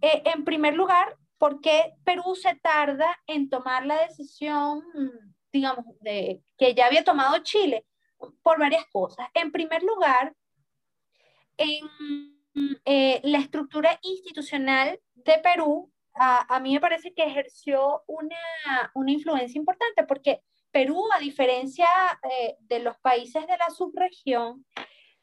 Eh, 0.02 0.24
en 0.34 0.46
primer 0.46 0.74
lugar, 0.74 1.18
¿por 1.38 1.60
qué 1.60 1.94
Perú 2.06 2.34
se 2.34 2.56
tarda 2.56 3.20
en 3.28 3.50
tomar 3.50 3.86
la 3.86 4.00
decisión, 4.08 4.84
digamos, 5.52 5.86
de, 6.00 6.42
que 6.58 6.74
ya 6.74 6.86
había 6.86 7.04
tomado 7.04 7.38
Chile? 7.40 7.86
Por 8.42 8.58
varias 8.58 8.86
cosas. 8.86 9.28
En 9.34 9.52
primer 9.52 9.84
lugar, 9.84 10.34
en 11.58 11.86
eh, 12.86 13.20
la 13.24 13.40
estructura 13.40 14.00
institucional 14.02 14.98
de 15.14 15.38
Perú, 15.40 15.92
a, 16.14 16.56
a, 16.56 16.62
mí 16.62 16.74
me 16.74 16.80
parece 16.80 17.14
que 17.14 17.26
ejerció 17.26 18.04
una, 18.08 18.38
una 18.94 19.12
influencia 19.12 19.60
importante, 19.60 20.06
porque 20.06 20.42
Perú, 20.76 21.06
a 21.16 21.20
diferencia 21.20 21.88
eh, 22.30 22.58
de 22.60 22.80
los 22.80 22.98
países 22.98 23.48
de 23.48 23.58
la 23.58 23.70
subregión, 23.70 24.66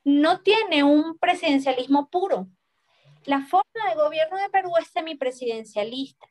no 0.02 0.40
tiene 0.40 0.82
un 0.82 1.18
presidencialismo 1.18 2.08
puro. 2.08 2.48
La 3.26 3.42
forma 3.42 3.90
de 3.90 3.96
gobierno 3.96 4.38
de 4.38 4.48
Perú 4.48 4.70
es 4.80 4.88
semipresidencialista. 4.88 6.26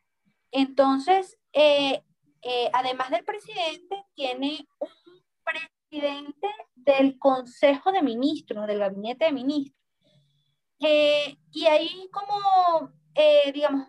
entonces, 0.50 1.38
eh, 1.52 2.02
eh, 2.42 2.68
además 2.72 3.10
del 3.10 3.24
presidente, 3.24 4.04
tiene 4.16 4.66
un 4.80 5.22
presidente 5.44 6.48
del 6.74 7.16
Consejo 7.16 7.92
de 7.92 8.02
Ministros, 8.02 8.66
del 8.66 8.80
Gabinete 8.80 9.26
de 9.26 9.32
Ministros. 9.32 9.78
y 10.80 11.66
ahí 11.66 12.08
como, 12.10 12.90
digamos, 13.54 13.86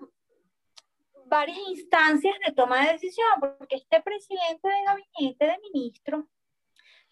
varias 1.26 1.58
instancias 1.70 2.36
de 2.46 2.54
toma 2.54 2.86
de 2.86 2.94
decisión, 2.94 3.28
porque 3.40 3.76
este 3.76 4.02
presidente 4.02 4.68
del 4.68 4.86
Gabinete 4.86 5.46
de 5.46 5.60
Ministros 5.72 6.26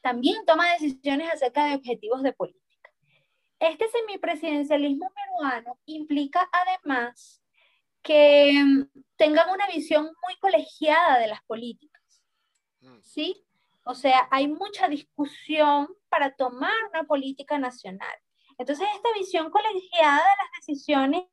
también 0.02 0.46
toma 0.46 0.72
decisiones 0.74 1.32
acerca 1.32 1.66
de 1.66 1.76
objetivos 1.76 2.24
de 2.24 2.34
política. 2.34 2.92
Este 3.60 3.88
semipresidencialismo 3.90 5.12
peruano 5.14 5.80
implica 5.86 6.50
además 6.52 7.42
que 8.02 8.54
mm, 8.54 8.90
tengan 9.16 9.50
una 9.52 9.68
visión 9.68 10.06
muy 10.06 10.36
colegiada 10.40 11.20
de 11.20 11.28
las 11.28 11.44
políticas. 11.44 12.02
Mm. 12.80 13.00
¿Sí? 13.04 13.46
O 13.84 13.94
sea, 13.94 14.28
hay 14.32 14.48
mucha 14.48 14.88
discusión 14.88 15.88
para 16.10 16.36
tomar 16.36 16.74
una 16.92 17.04
política 17.04 17.58
nacional. 17.58 18.16
Entonces, 18.58 18.88
esta 18.96 19.10
visión 19.14 19.50
colegiada 19.50 20.18
de 20.18 20.38
las 20.44 20.52
decisiones 20.60 21.24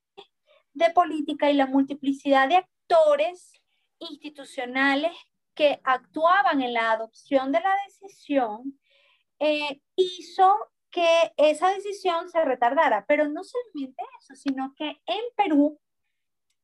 de 0.78 0.90
política 0.90 1.50
y 1.50 1.54
la 1.54 1.66
multiplicidad 1.66 2.48
de 2.48 2.56
actores 2.56 3.52
institucionales 3.98 5.12
que 5.54 5.80
actuaban 5.84 6.62
en 6.62 6.72
la 6.72 6.92
adopción 6.92 7.52
de 7.52 7.60
la 7.60 7.74
decisión 7.86 8.78
eh, 9.40 9.80
hizo 9.96 10.54
que 10.90 11.32
esa 11.36 11.70
decisión 11.70 12.28
se 12.30 12.44
retardara. 12.44 13.04
Pero 13.06 13.28
no 13.28 13.42
solamente 13.44 14.02
eso, 14.20 14.34
sino 14.34 14.72
que 14.76 14.88
en 15.06 15.24
Perú, 15.36 15.78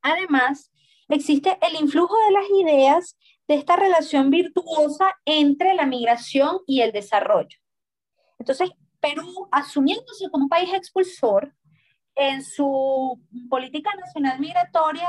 además, 0.00 0.70
existe 1.08 1.58
el 1.60 1.80
influjo 1.80 2.16
de 2.26 2.32
las 2.32 2.50
ideas 2.50 3.18
de 3.46 3.54
esta 3.54 3.76
relación 3.76 4.30
virtuosa 4.30 5.12
entre 5.24 5.74
la 5.74 5.86
migración 5.86 6.60
y 6.66 6.80
el 6.80 6.92
desarrollo. 6.92 7.58
Entonces, 8.38 8.70
Perú, 9.00 9.48
asumiéndose 9.52 10.30
como 10.30 10.48
país 10.48 10.72
expulsor, 10.72 11.54
en 12.14 12.42
su 12.44 13.20
política 13.48 13.90
nacional 13.94 14.38
migratoria 14.40 15.08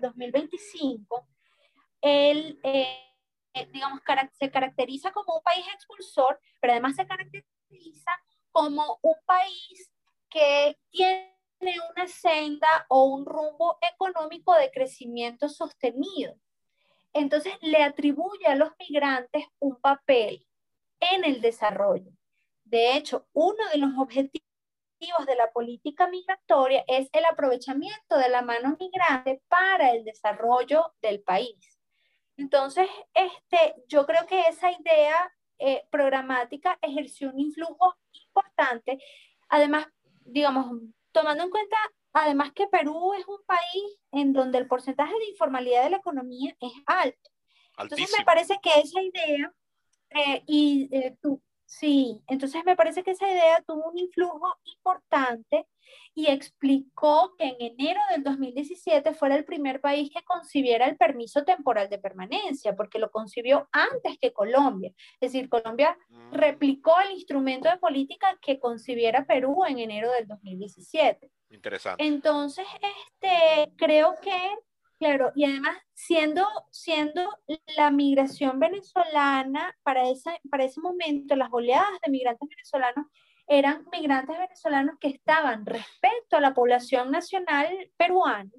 2017-2025, 0.00 1.26
él 2.00 2.60
eh, 2.62 3.04
eh, 3.54 3.68
digamos, 3.72 4.00
se 4.32 4.50
caracteriza 4.50 5.12
como 5.12 5.36
un 5.36 5.42
país 5.42 5.64
expulsor, 5.72 6.40
pero 6.60 6.72
además 6.72 6.96
se 6.96 7.06
caracteriza 7.06 8.10
como 8.50 8.98
un 9.00 9.14
país 9.24 9.92
que 10.28 10.76
tiene 10.90 11.30
una 11.94 12.08
senda 12.08 12.84
o 12.88 13.04
un 13.04 13.24
rumbo 13.24 13.78
económico 13.80 14.52
de 14.54 14.72
crecimiento 14.72 15.48
sostenido. 15.48 16.34
Entonces 17.12 17.54
le 17.60 17.84
atribuye 17.84 18.44
a 18.46 18.56
los 18.56 18.72
migrantes 18.76 19.46
un 19.60 19.76
papel 19.76 20.44
en 20.98 21.24
el 21.24 21.40
desarrollo. 21.40 22.10
De 22.64 22.96
hecho, 22.96 23.28
uno 23.32 23.68
de 23.72 23.78
los 23.78 23.96
objetivos 23.98 24.48
de 25.26 25.36
la 25.36 25.50
política 25.52 26.08
migratoria 26.08 26.84
es 26.88 27.08
el 27.12 27.24
aprovechamiento 27.26 28.16
de 28.16 28.28
la 28.28 28.42
mano 28.42 28.76
migrante 28.78 29.42
para 29.48 29.92
el 29.92 30.04
desarrollo 30.04 30.94
del 31.02 31.22
país. 31.22 31.78
Entonces, 32.36 32.88
este, 33.12 33.74
yo 33.86 34.06
creo 34.06 34.26
que 34.26 34.40
esa 34.48 34.70
idea 34.72 35.32
eh, 35.58 35.86
programática 35.90 36.78
ejerció 36.82 37.30
un 37.30 37.38
influjo 37.38 37.94
importante. 38.12 38.98
Además, 39.48 39.86
digamos, 40.24 40.80
tomando 41.12 41.44
en 41.44 41.50
cuenta, 41.50 41.76
además 42.12 42.52
que 42.52 42.66
Perú 42.66 43.12
es 43.14 43.26
un 43.28 43.44
país 43.46 43.98
en 44.10 44.32
donde 44.32 44.58
el 44.58 44.66
porcentaje 44.66 45.14
de 45.16 45.30
informalidad 45.30 45.84
de 45.84 45.90
la 45.90 45.98
economía 45.98 46.56
es 46.60 46.72
alto. 46.86 47.30
Entonces, 47.78 48.12
me 48.18 48.24
parece 48.24 48.58
que 48.62 48.80
esa 48.80 49.02
idea, 49.02 49.52
eh, 50.10 50.42
y 50.46 50.88
eh, 50.92 51.16
tú, 51.20 51.42
sí, 51.64 52.22
entonces 52.26 52.64
me 52.64 52.76
parece 52.76 53.02
que 53.02 53.12
esa 53.12 53.30
idea 53.30 53.62
tuvo 53.66 53.90
un 53.90 53.98
influjo 53.98 54.54
importante 54.64 55.66
y 56.14 56.26
explicó 56.26 57.34
que 57.36 57.44
en 57.44 57.56
enero 57.58 58.00
del 58.10 58.22
2017 58.22 59.14
fuera 59.14 59.34
el 59.34 59.44
primer 59.44 59.80
país 59.80 60.10
que 60.10 60.22
concibiera 60.22 60.86
el 60.86 60.96
permiso 60.96 61.44
temporal 61.44 61.88
de 61.88 61.98
permanencia, 61.98 62.76
porque 62.76 62.98
lo 62.98 63.10
concibió 63.10 63.68
antes 63.72 64.18
que 64.20 64.32
Colombia. 64.32 64.92
Es 65.20 65.32
decir, 65.32 65.48
Colombia 65.48 65.96
mm. 66.08 66.32
replicó 66.32 66.94
el 67.00 67.12
instrumento 67.12 67.68
de 67.68 67.78
política 67.78 68.38
que 68.40 68.60
concibiera 68.60 69.26
Perú 69.26 69.64
en 69.66 69.78
enero 69.78 70.10
del 70.12 70.26
2017. 70.28 71.30
Interesante. 71.50 72.04
Entonces, 72.04 72.66
este, 72.80 73.72
creo 73.76 74.14
que, 74.20 74.38
claro, 75.04 75.32
y 75.34 75.44
además 75.44 75.76
siendo, 75.92 76.46
siendo 76.70 77.28
la 77.76 77.90
migración 77.90 78.58
venezolana, 78.58 79.76
para, 79.82 80.08
esa, 80.08 80.32
para 80.50 80.64
ese 80.64 80.80
momento, 80.80 81.36
las 81.36 81.50
oleadas 81.52 82.00
de 82.02 82.10
migrantes 82.10 82.48
venezolanos 82.48 83.06
eran 83.46 83.84
migrantes 83.92 84.38
venezolanos 84.38 84.96
que 84.98 85.08
estaban 85.08 85.66
respecto 85.66 86.36
a 86.36 86.40
la 86.40 86.54
población 86.54 87.10
nacional 87.10 87.68
peruana, 87.98 88.50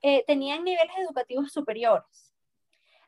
eh, 0.00 0.22
tenían 0.28 0.62
niveles 0.62 0.94
educativos 0.98 1.50
superiores. 1.52 2.32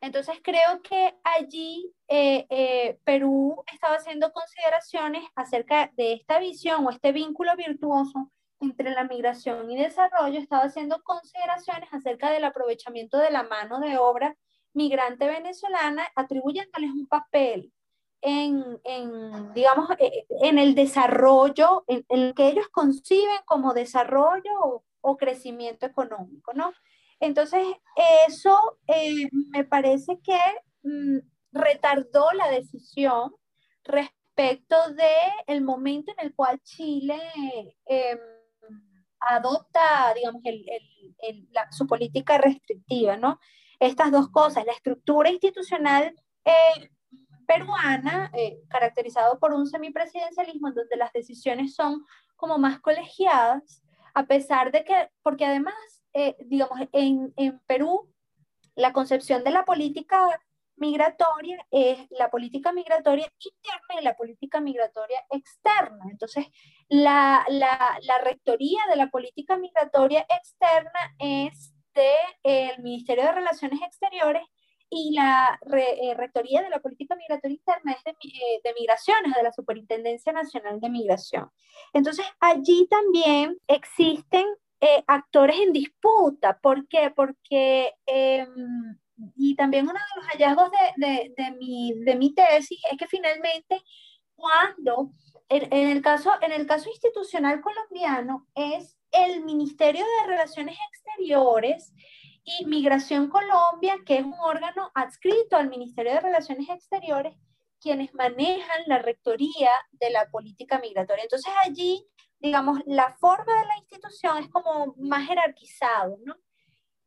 Entonces 0.00 0.40
creo 0.42 0.82
que 0.82 1.14
allí 1.22 1.94
eh, 2.08 2.46
eh, 2.50 2.98
Perú 3.04 3.62
estaba 3.72 3.94
haciendo 3.94 4.32
consideraciones 4.32 5.22
acerca 5.36 5.92
de 5.96 6.14
esta 6.14 6.40
visión 6.40 6.84
o 6.84 6.90
este 6.90 7.12
vínculo 7.12 7.54
virtuoso 7.54 8.32
entre 8.62 8.90
la 8.90 9.04
migración 9.04 9.70
y 9.70 9.76
desarrollo, 9.76 10.38
estaba 10.38 10.64
haciendo 10.64 11.02
consideraciones 11.02 11.92
acerca 11.92 12.30
del 12.30 12.44
aprovechamiento 12.44 13.18
de 13.18 13.30
la 13.30 13.42
mano 13.42 13.80
de 13.80 13.98
obra 13.98 14.36
migrante 14.72 15.26
venezolana, 15.26 16.06
atribuyéndoles 16.14 16.90
un 16.90 17.06
papel 17.06 17.72
en, 18.22 18.80
en, 18.84 19.52
digamos, 19.52 19.90
eh, 19.98 20.26
en 20.42 20.58
el 20.58 20.74
desarrollo, 20.74 21.84
en, 21.88 22.06
el 22.08 22.34
que 22.34 22.48
ellos 22.48 22.68
conciben 22.68 23.40
como 23.44 23.74
desarrollo 23.74 24.84
o, 25.00 25.16
crecimiento 25.16 25.84
económico, 25.84 26.52
¿no? 26.54 26.72
Entonces, 27.18 27.66
eso 28.28 28.78
eh, 28.86 29.28
me 29.50 29.64
parece 29.64 30.20
que 30.20 30.38
mm, 30.84 31.18
retardó 31.52 32.32
la 32.32 32.48
decisión 32.48 33.34
respecto 33.84 34.76
de 34.94 35.12
el 35.46 35.62
momento 35.62 36.12
en 36.16 36.26
el 36.26 36.34
cual 36.34 36.60
Chile 36.62 37.20
em, 37.86 38.18
adopta, 39.28 40.12
digamos, 40.14 40.42
su 41.70 41.86
política 41.86 42.38
restrictiva, 42.38 43.16
¿no? 43.16 43.38
Estas 43.78 44.10
dos 44.10 44.28
cosas, 44.28 44.64
la 44.64 44.72
estructura 44.72 45.30
institucional 45.30 46.14
eh, 46.44 46.90
peruana, 47.46 48.30
eh, 48.34 48.60
caracterizado 48.68 49.38
por 49.38 49.52
un 49.52 49.66
semipresidencialismo 49.66 50.68
en 50.68 50.74
donde 50.74 50.96
las 50.96 51.12
decisiones 51.12 51.74
son 51.74 52.04
como 52.36 52.58
más 52.58 52.80
colegiadas, 52.80 53.82
a 54.14 54.26
pesar 54.26 54.72
de 54.72 54.84
que, 54.84 55.10
porque 55.22 55.46
además, 55.46 55.74
eh, 56.12 56.36
digamos, 56.46 56.78
en, 56.92 57.32
en 57.36 57.58
Perú, 57.66 58.08
la 58.74 58.92
concepción 58.92 59.44
de 59.44 59.50
la 59.50 59.64
política 59.64 60.28
migratoria 60.76 61.64
es 61.70 61.98
la 62.10 62.30
política 62.30 62.72
migratoria 62.72 63.26
interna 63.38 64.00
y 64.00 64.04
la 64.04 64.16
política 64.16 64.60
migratoria 64.60 65.18
externa. 65.30 66.04
Entonces, 66.10 66.46
la, 66.88 67.44
la, 67.48 68.18
rectoría 68.24 68.80
de 68.88 68.96
la 68.96 69.08
política 69.10 69.56
migratoria 69.56 70.26
externa 70.28 71.14
es 71.18 71.74
del 71.94 72.76
de, 72.76 72.82
Ministerio 72.82 73.24
de 73.24 73.32
Relaciones 73.32 73.80
Exteriores 73.82 74.42
y 74.88 75.14
la 75.14 75.58
eh, 75.74 76.14
Rectoría 76.14 76.62
de 76.62 76.68
la 76.68 76.80
Política 76.80 77.16
Migratoria 77.16 77.56
Interna 77.56 77.92
es 77.92 78.04
de, 78.04 78.10
eh, 78.10 78.60
de, 78.62 78.74
Migraciones, 78.78 79.34
de 79.34 79.42
la 79.42 79.52
Superintendencia 79.52 80.32
Nacional 80.32 80.80
de 80.80 80.90
Migración. 80.90 81.50
Entonces, 81.94 82.26
allí 82.40 82.86
también 82.90 83.56
existen 83.66 84.44
eh, 84.84 85.02
actores 85.06 85.56
en 85.60 85.72
disputa. 85.72 86.58
¿Por 86.60 86.88
qué? 86.88 87.10
Porque, 87.14 87.94
em, 88.04 88.98
y 89.36 89.54
también 89.56 89.84
uno 89.84 89.94
de 89.94 90.20
los 90.20 90.26
hallazgos 90.26 90.70
de, 90.70 91.06
de, 91.06 91.34
de, 91.36 91.50
mi, 91.52 91.92
de 92.04 92.14
mi 92.16 92.34
tesis 92.34 92.80
es 92.90 92.98
que 92.98 93.06
finalmente 93.06 93.82
cuando, 94.34 95.12
en, 95.48 95.72
en, 95.72 95.90
el 95.90 96.02
caso, 96.02 96.32
en 96.40 96.52
el 96.52 96.66
caso 96.66 96.90
institucional 96.90 97.60
colombiano, 97.60 98.48
es 98.54 98.96
el 99.10 99.44
Ministerio 99.44 100.04
de 100.04 100.30
Relaciones 100.30 100.76
Exteriores, 100.90 101.92
y 102.44 102.64
Migración 102.66 103.28
Colombia, 103.28 103.96
que 104.04 104.18
es 104.18 104.24
un 104.24 104.34
órgano 104.40 104.90
adscrito 104.94 105.56
al 105.56 105.68
Ministerio 105.68 106.12
de 106.12 106.20
Relaciones 106.20 106.68
Exteriores, 106.68 107.36
quienes 107.80 108.14
manejan 108.14 108.82
la 108.86 108.98
rectoría 108.98 109.70
de 109.92 110.10
la 110.10 110.28
política 110.30 110.78
migratoria. 110.78 111.24
Entonces 111.24 111.52
allí, 111.64 112.06
digamos, 112.38 112.80
la 112.86 113.14
forma 113.14 113.60
de 113.60 113.66
la 113.66 113.78
institución 113.78 114.38
es 114.38 114.48
como 114.48 114.94
más 114.98 115.26
jerarquizado, 115.26 116.18
¿no? 116.24 116.36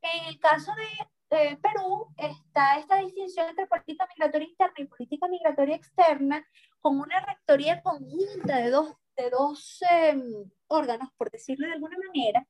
En 0.01 0.25
el 0.25 0.39
caso 0.39 0.71
de 0.75 1.07
Perú 1.29 2.07
está 2.17 2.77
esta 2.77 2.97
distinción 2.97 3.49
entre 3.49 3.67
política 3.67 4.07
migratoria 4.15 4.47
interna 4.47 4.75
y 4.77 4.85
política 4.85 5.27
migratoria 5.27 5.75
externa, 5.75 6.47
con 6.79 6.99
una 6.99 7.19
rectoría 7.25 7.81
conjunta 7.81 8.57
de 8.57 8.69
dos, 8.69 8.93
de 9.17 9.29
dos 9.29 9.79
em, 9.89 10.21
órganos, 10.67 11.09
por 11.17 11.31
decirlo 11.31 11.67
de 11.67 11.73
alguna 11.73 11.97
manera, 12.07 12.45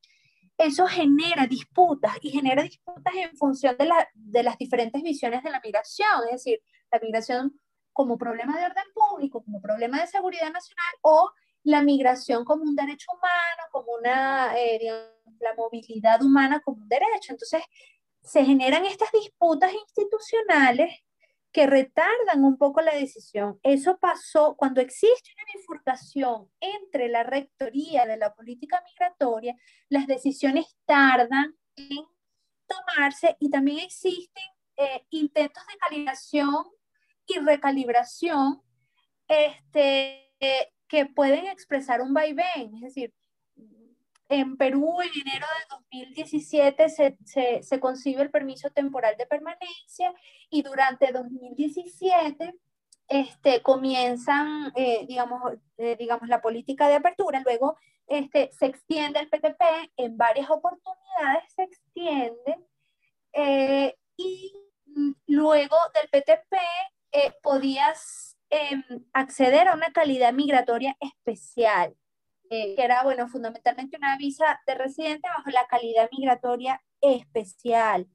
eso 0.58 0.86
genera 0.86 1.46
disputas 1.46 2.16
y 2.22 2.30
genera 2.30 2.62
disputas 2.62 3.14
en 3.14 3.36
función 3.36 3.76
de, 3.76 3.90
de 4.14 4.42
las 4.42 4.56
diferentes 4.56 5.02
visiones 5.02 5.42
de 5.42 5.50
la 5.50 5.60
migración, 5.62 6.24
es 6.26 6.44
decir, 6.44 6.60
la 6.90 6.98
migración 6.98 7.60
como 7.92 8.18
problema 8.18 8.58
de 8.58 8.66
orden 8.66 8.84
público, 8.94 9.42
como 9.42 9.60
problema 9.60 10.00
de 10.00 10.06
seguridad 10.06 10.52
nacional 10.52 10.94
o 11.02 11.30
la 11.62 11.82
migración 11.82 12.44
como 12.44 12.62
un 12.62 12.76
derecho 12.76 13.10
humano, 13.12 13.68
como 13.72 13.92
una, 13.92 14.56
eh, 14.56 14.78
la 15.40 15.54
movilidad 15.54 16.22
humana 16.22 16.60
como 16.60 16.82
un 16.82 16.88
derecho. 16.88 17.32
Entonces, 17.32 17.62
se 18.26 18.44
generan 18.44 18.84
estas 18.84 19.10
disputas 19.12 19.72
institucionales 19.72 20.92
que 21.52 21.66
retardan 21.66 22.44
un 22.44 22.58
poco 22.58 22.82
la 22.82 22.94
decisión. 22.94 23.58
Eso 23.62 23.96
pasó 23.98 24.56
cuando 24.56 24.80
existe 24.82 25.30
una 25.34 25.44
bifurcación 25.54 26.50
entre 26.60 27.08
la 27.08 27.22
rectoría 27.22 28.04
de 28.04 28.18
la 28.18 28.34
política 28.34 28.82
migratoria, 28.84 29.54
las 29.88 30.06
decisiones 30.06 30.76
tardan 30.84 31.56
en 31.76 32.04
tomarse 32.66 33.36
y 33.40 33.48
también 33.48 33.78
existen 33.78 34.44
eh, 34.76 35.06
intentos 35.10 35.64
de 35.66 35.78
calibración 35.78 36.66
y 37.26 37.38
recalibración 37.38 38.60
este, 39.28 40.34
que 40.88 41.06
pueden 41.06 41.46
expresar 41.46 42.02
un 42.02 42.12
vaivén. 42.12 42.74
Es 42.74 42.80
decir, 42.82 43.14
en 44.28 44.56
Perú 44.56 45.00
en 45.02 45.20
enero 45.20 45.46
de 45.58 45.76
2017 45.76 46.88
se, 46.88 47.16
se, 47.24 47.62
se, 47.62 47.80
concibe 47.80 48.22
el 48.22 48.30
permiso 48.30 48.70
temporal 48.70 49.16
de 49.16 49.26
permanencia 49.26 50.12
y 50.50 50.62
durante 50.62 51.12
2017 51.12 52.54
este, 53.08 53.62
comienzan, 53.62 54.72
eh, 54.74 55.06
digamos, 55.06 55.40
eh, 55.78 55.96
digamos, 55.96 56.28
la 56.28 56.40
política 56.40 56.88
de 56.88 56.96
apertura, 56.96 57.40
luego 57.44 57.76
este, 58.08 58.50
se 58.52 58.66
extiende 58.66 59.20
el 59.20 59.28
PTP, 59.28 59.62
en 59.96 60.16
varias 60.16 60.50
oportunidades 60.50 61.52
se 61.54 61.62
extiende 61.62 62.56
eh, 63.32 63.96
y 64.16 64.52
luego 65.26 65.76
del 65.94 66.08
PTP 66.08 66.56
podías 67.42 68.36
em, 68.50 68.82
acceder 69.12 69.68
a 69.68 69.74
una 69.74 69.90
calidad 69.92 70.32
migratoria 70.32 70.96
especial 71.00 71.94
eh, 72.50 72.74
que 72.74 72.82
era, 72.84 73.02
bueno, 73.02 73.28
fundamentalmente 73.28 73.96
una 73.96 74.16
visa 74.16 74.60
de 74.66 74.74
residente 74.74 75.28
bajo 75.28 75.50
la 75.50 75.66
calidad 75.66 76.08
migratoria 76.12 76.82
especial. 77.00 78.06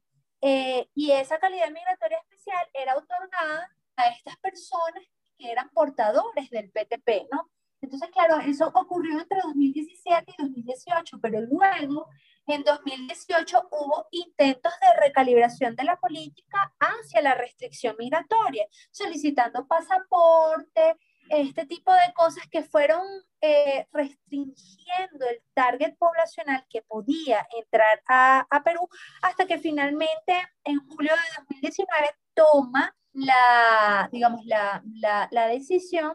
Eh, 0.42 0.90
y 0.96 1.12
esa 1.12 1.38
calidad 1.38 1.70
migratoria 1.70 2.18
especial 2.20 2.66
era 2.74 2.98
otorgada 2.98 3.70
a 3.96 4.08
estas 4.08 4.38
personas 4.38 5.04
que 5.38 5.52
eran 5.52 5.70
portadores 5.70 6.50
del 6.50 6.72
PTP, 6.72 7.28
¿no? 7.32 7.50
Entonces, 7.82 8.10
claro, 8.12 8.40
eso 8.40 8.72
ocurrió 8.76 9.20
entre 9.20 9.40
2017 9.44 10.34
y 10.38 10.42
2018, 10.42 11.20
pero 11.20 11.42
luego, 11.42 12.08
en 12.46 12.64
2018, 12.64 13.70
hubo 13.72 14.08
intentos 14.12 14.72
de 14.80 15.02
recalibración 15.02 15.76
de 15.76 15.84
la 15.84 15.96
política 15.98 16.74
hacia 16.80 17.22
la 17.22 17.34
restricción 17.34 17.96
migratoria, 17.98 18.66
solicitando 18.92 19.68
pasaporte, 19.68 20.96
este 21.32 21.66
tipo 21.66 21.94
de 21.94 22.14
cosas 22.14 22.48
que 22.50 22.64
fueron 22.64 23.02
eh, 23.42 23.88
restringiendo 23.92 25.26
el 25.30 25.42
target 25.54 25.96
poblacional 25.98 26.66
que 26.70 26.82
podía 26.82 27.48
entrar 27.58 28.02
a, 28.08 28.46
a, 28.50 28.64
Perú 28.64 28.88
hasta 29.22 29.46
que 29.46 29.58
finalmente 29.58 30.34
en 30.64 30.80
julio 30.88 31.14
de 31.14 31.44
2019 31.62 32.10
toma 32.34 32.96
la, 33.14 34.10
digamos, 34.12 34.46
la, 34.46 34.84
la, 35.02 35.28
la 35.32 35.48
decisión 35.48 36.14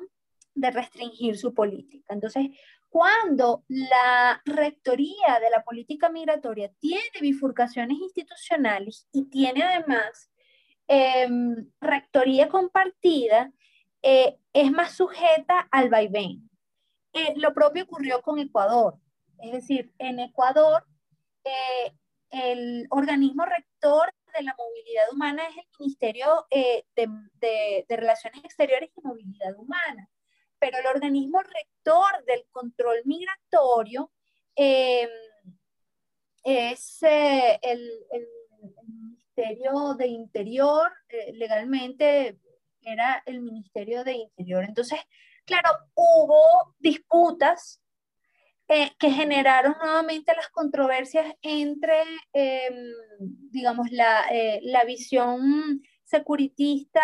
de 0.55 0.71
restringir 0.71 1.37
su 1.37 1.53
política. 1.55 2.15
Entonces, 2.15 2.49
cuando 2.89 3.65
la 3.69 4.41
rectoría 4.45 5.39
de 5.41 5.51
la 5.51 5.63
política 5.63 6.09
migratoria 6.09 6.71
tiene 6.79 7.03
bifurcaciones 7.21 7.99
institucionales 7.99 9.07
y 9.13 9.25
tiene 9.29 9.63
además 9.63 10.31
eh, 10.89 11.29
rectoría 11.81 12.49
compartida, 12.49 13.53
eh, 14.03 14.39
es 14.57 14.73
más 14.73 14.97
sujeta 14.97 15.69
al 15.71 15.91
vaivén. 15.91 16.49
Eh, 17.13 17.35
lo 17.37 17.53
propio 17.53 17.85
ocurrió 17.85 18.23
con 18.23 18.39
Ecuador. 18.39 18.99
Es 19.39 19.53
decir, 19.53 19.93
en 19.99 20.19
Ecuador, 20.19 20.87
eh, 21.45 21.93
el 22.31 22.87
organismo 22.89 23.45
rector 23.45 24.11
de 24.35 24.43
la 24.43 24.55
movilidad 24.57 25.13
humana 25.13 25.47
es 25.49 25.59
el 25.59 25.67
Ministerio 25.79 26.47
de, 26.51 27.85
Relaciones 27.87 28.45
Exteriores 28.45 28.91
y 28.97 29.01
Movilidad 29.03 29.55
Humana. 29.59 30.09
Pero 30.59 30.79
el 30.79 30.87
organismo 30.87 31.43
rector 31.43 32.25
del 32.25 32.47
control 32.51 33.03
migratorio 33.05 34.11
es 34.55 35.11
el, 37.03 38.07
el, 38.11 38.29
Ministerio 38.89 39.95
de 39.99 40.07
Interior, 40.07 40.91
legalmente 41.35 42.39
era 42.87 43.23
el 43.27 43.43
Ministerio 43.43 44.05
de 44.05 44.15
Interior. 44.15 44.65
Entonces, 44.65 45.01
claro, 45.45 45.71
hubo 45.95 46.75
disputas 46.79 47.83
eh, 48.69 48.91
que 48.99 49.11
generaron 49.11 49.77
nuevamente 49.81 50.35
las 50.35 50.49
controversias 50.49 51.35
entre, 51.43 52.03
em, 52.33 52.75
digamos, 53.51 53.91
la, 53.93 54.27
eh, 54.31 54.61
la, 54.63 54.85
visión 54.85 55.83
securitista 56.05 57.03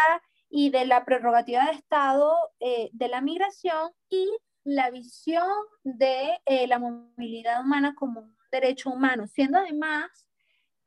y 0.48 0.70
de 0.70 0.86
la 0.86 1.04
prerrogativa 1.04 1.66
de 1.66 1.72
Estado 1.72 2.34
eh, 2.60 2.90
de 2.92 3.08
la 3.08 3.20
migración 3.20 3.92
y 4.08 4.28
la 4.64 4.90
visión 4.90 5.48
de 5.82 6.38
la 6.68 6.78
movilidad 6.78 7.60
humana 7.62 7.94
como 7.96 8.20
un 8.20 8.36
derecho 8.50 8.90
humano, 8.90 9.26
siendo 9.26 9.58
además 9.58 10.28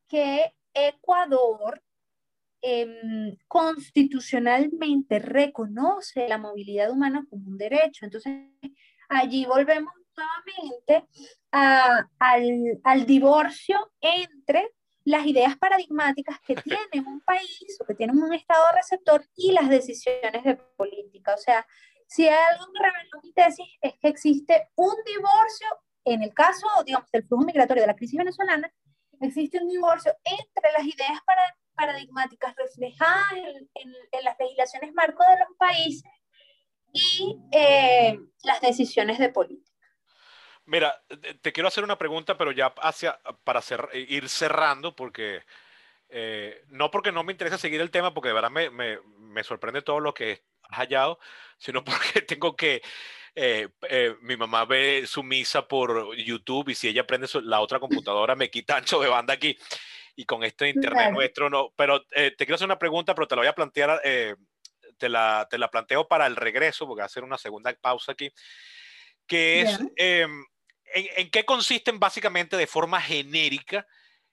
que 0.07 0.53
Ecuador 0.73 1.81
Em, 2.61 3.38
constitucionalmente 3.48 5.19
reconoce 5.19 6.27
la 6.27 6.38
movilidad 6.38 6.90
humana 6.90 7.26
como 7.30 7.48
un 7.48 7.57
derecho. 7.57 8.06
Entonces, 8.06 8.34
allí 9.10 9.45
volvemos 9.45 9.94
nuevamente 10.18 11.07
al, 11.52 12.80
al 12.84 13.06
divorcio 13.06 13.91
entre 14.02 14.72
las 15.03 15.26
ideas 15.27 15.56
paradigmáticas 15.57 16.40
que 16.41 16.56
tiene 16.56 17.07
un 17.07 17.22
país 17.22 17.77
o 17.80 17.86
que 17.86 17.94
tiene 17.94 18.14
un 18.14 18.34
Estado 18.34 18.65
receptor 18.73 19.23
y 19.36 19.52
las 19.52 19.69
decisiones 19.69 20.44
de 20.44 20.56
política. 20.56 21.36
O 21.36 21.38
sea, 21.38 21.65
si 22.07 22.27
algo 22.27 22.65
que 22.73 22.80
reveló 22.84 23.22
mi 23.23 23.32
tesis 23.34 23.68
es 23.82 23.94
que 23.99 24.07
existe 24.07 24.69
un 24.76 24.95
divorcio, 25.06 25.68
en 26.03 26.23
el 26.23 26.34
caso, 26.34 26.65
digamos, 26.86 27.11
del 27.11 27.27
flujo 27.27 27.45
migratorio 27.45 27.84
de 27.84 27.88
la 27.88 27.95
crisis 27.95 28.18
venezolana, 28.18 28.72
existe 29.21 29.59
un 29.59 29.69
divorcio 29.69 30.15
entre 30.23 30.71
las 30.71 30.83
ideas 30.83 31.19
paradigmáticas 31.75 32.55
reflejadas 32.55 33.33
en, 33.33 33.95
las 34.23 34.39
legislaciones 34.39 34.93
marco 34.93 35.23
de 35.23 35.39
los 35.39 35.57
países 35.57 36.11
y 36.93 37.37
eh, 37.51 38.17
las 38.43 38.61
decisiones 38.61 39.19
de 39.19 39.29
política. 39.29 39.71
Mira, 40.65 40.99
te 41.41 41.51
quiero 41.51 41.67
hacer 41.67 41.83
una 41.83 41.97
pregunta, 41.97 42.37
pero 42.37 42.51
ya 42.51 42.73
hacia, 42.81 43.19
para 43.43 43.61
ir 43.93 44.29
cerrando, 44.29 44.95
porque 44.95 45.43
eh, 46.09 46.63
no 46.69 46.89
porque 46.89 47.11
no 47.11 47.23
me 47.23 47.33
interesa 47.33 47.57
seguir 47.57 47.81
el 47.81 47.91
tema, 47.91 48.13
porque 48.13 48.29
de 48.29 48.33
verdad 48.33 48.49
me, 48.49 48.69
me, 48.69 48.99
me 49.19 49.43
sorprende 49.43 49.81
todo 49.81 49.99
lo 49.99 50.13
que 50.13 50.43
has 50.63 50.77
hallado, 50.77 51.19
sino 51.57 51.83
porque 51.85 52.21
tengo 52.21 52.55
que, 52.55 52.81
eh, 53.36 54.16
mi 54.22 54.38
mamá 54.38 54.66
ve 54.66 55.03
su 55.06 55.22
misa 55.22 55.68
por 55.68 56.16
YouTube 56.16 56.70
y 56.70 56.76
si 56.76 56.88
ella 56.88 57.06
prende 57.06 57.28
la 57.44 57.60
otra 57.60 57.80
computadora 58.07 58.36
me 58.36 58.49
quita 58.49 58.78
ancho 58.78 58.99
de 59.02 59.10
banda 59.10 59.34
aquí 59.34 59.57
y 60.16 60.26
con 60.26 60.44
este 60.44 60.70
internet 60.70 61.12
nuestro 61.12 61.49
no. 61.49 61.74
Pero 61.76 62.03
eh, 62.12 62.32
te 62.32 62.45
quiero 62.45 62.56
hacer 62.56 62.66
una 62.66 62.80
pregunta, 62.80 63.14
pero 63.14 63.28
te 63.28 63.36
la 63.36 63.41
voy 63.41 63.49
a 63.49 63.56
plantear, 63.56 64.02
eh, 64.03 64.36
te, 64.98 65.10
la, 65.10 65.48
te, 65.49 65.57
la, 65.57 65.70
planteo 65.70 66.07
para 66.07 66.26
el 66.26 66.36
regreso, 66.36 66.86
porque 66.86 66.99
voy 66.99 67.03
a 67.03 67.06
hacer 67.06 67.24
una 67.24 67.38
segunda 67.38 67.74
pausa 67.74 68.14
aquí, 68.14 68.32
que 69.28 69.62
es, 69.62 69.80
em, 69.98 70.45
en, 70.94 71.06
en, 71.18 71.30
qué 71.30 71.44
consisten 71.44 71.99
básicamente 71.99 72.56
de 72.56 72.68
forma 72.68 73.02
genérica 73.02 73.86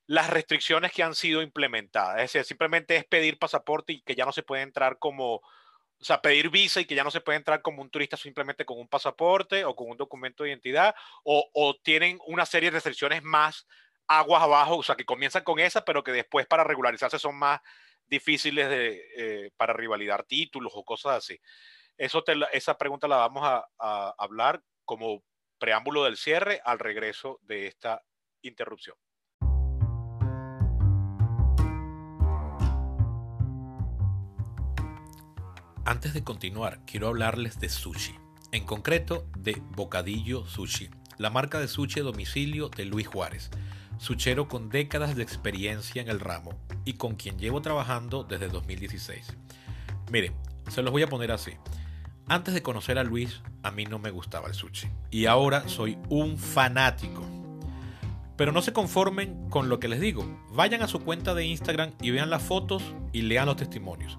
las 0.07 0.31
restricciones 0.31 0.93
que 0.93 1.03
han 1.03 1.15
sido 1.15 1.43
implementadas? 1.43 2.17
Es 2.17 2.33
decir, 2.33 2.45
simplemente 2.45 2.97
es 2.97 3.05
pedir 3.05 3.39
pasaporte 3.39 3.95
y 3.95 4.03
que 4.03 4.15
ya 4.15 4.25
no 4.25 4.33
se 4.33 4.43
puede 4.43 4.63
entrar 4.63 4.99
como, 4.99 5.41
o 6.03 6.05
sea, 6.05 6.21
pedir 6.21 6.51
visa 6.51 6.81
y 6.81 6.85
que 6.85 6.97
ya 6.97 7.05
no 7.05 7.13
se 7.13 7.21
puede 7.21 7.39
entrar 7.39 7.63
como 7.63 7.81
un 7.81 7.89
turista 7.89 8.17
simplemente 8.17 8.65
con 8.65 8.77
un 8.79 8.89
pasaporte 8.89 9.65
o 9.65 9.77
con 9.77 9.89
un 9.89 9.97
documento 9.97 10.43
de 10.43 10.51
identidad, 10.51 10.97
o, 11.23 11.77
tienen 11.85 12.19
una 12.27 12.45
serie 12.45 12.71
de 12.71 12.75
restricciones 12.75 13.23
más 13.23 13.69
aguas 14.09 14.43
abajo, 14.43 14.79
o 14.79 14.83
sea, 14.83 14.97
que 14.97 15.05
comienzan 15.05 15.45
con 15.45 15.61
esa, 15.61 15.85
pero 15.85 16.03
que 16.03 16.11
después 16.11 16.45
para 16.47 16.65
regularizarse 16.65 17.21
son 17.21 17.37
más 17.37 17.61
difíciles 18.05 18.69
de, 18.69 19.01
eh, 19.17 19.51
para 19.57 19.73
rivalidar 19.73 20.25
títulos 20.25 20.73
o 20.75 20.85
cosas 20.85 21.19
así. 21.19 21.41
Esa 21.97 22.77
pregunta 22.77 23.07
la 23.07 23.17
vamos 23.19 23.43
a 23.45 24.15
hablar 24.19 24.61
como 24.85 25.23
preámbulo 25.59 26.03
del 26.03 26.17
cierre 26.17 26.61
al 26.65 26.81
regreso 26.81 27.39
de 27.43 27.69
esta 27.69 28.03
interrupción. 28.43 28.97
Antes 35.85 36.15
de 36.15 36.23
continuar, 36.23 36.81
quiero 36.87 37.09
hablarles 37.09 37.59
de 37.59 37.69
sushi, 37.69 38.15
en 38.53 38.65
concreto 38.65 39.27
de 39.37 39.61
Bocadillo 39.75 40.47
Sushi, 40.47 40.91
la 41.19 41.31
marca 41.31 41.59
de 41.59 41.69
sushi 41.69 42.01
a 42.01 42.05
domicilio 42.05 42.69
de 42.69 42.85
Luis 42.85 43.07
Juárez 43.07 43.51
suchero 44.03 44.49
con 44.49 44.69
décadas 44.69 45.15
de 45.15 45.23
experiencia 45.23 46.03
en 46.03 46.09
el 46.09 46.19
ramo 46.19 46.59
y 46.85 46.95
con 46.95 47.15
quien 47.15 47.39
llevo 47.39 47.63
trabajando 47.63 48.25
desde 48.25 48.49
2016. 48.49 49.37
Miren, 50.11 50.35
se 50.69 50.83
los 50.83 50.91
voy 50.91 51.03
a 51.03 51.07
poner 51.07 51.31
así. 51.31 51.53
Antes 52.27 52.53
de 52.53 52.63
conocer 52.63 52.99
a 52.99 53.05
Luis, 53.05 53.43
a 53.63 53.71
mí 53.71 53.85
no 53.85 54.01
me 54.01 54.11
gustaba 54.11 54.49
el 54.49 54.55
sushi. 54.55 54.89
Y 55.13 55.27
ahora 55.27 55.69
soy 55.69 55.99
un 56.09 56.37
fanático. 56.37 57.25
Pero 58.37 58.51
no 58.51 58.61
se 58.61 58.73
conformen 58.73 59.49
con 59.51 59.69
lo 59.69 59.79
que 59.79 59.87
les 59.87 60.01
digo. 60.01 60.27
Vayan 60.51 60.83
a 60.83 60.89
su 60.89 60.99
cuenta 60.99 61.33
de 61.35 61.47
Instagram 61.47 61.93
y 62.01 62.11
vean 62.11 62.29
las 62.29 62.43
fotos 62.43 62.83
y 63.13 63.23
lean 63.23 63.47
los 63.47 63.57
testimonios. 63.57 64.19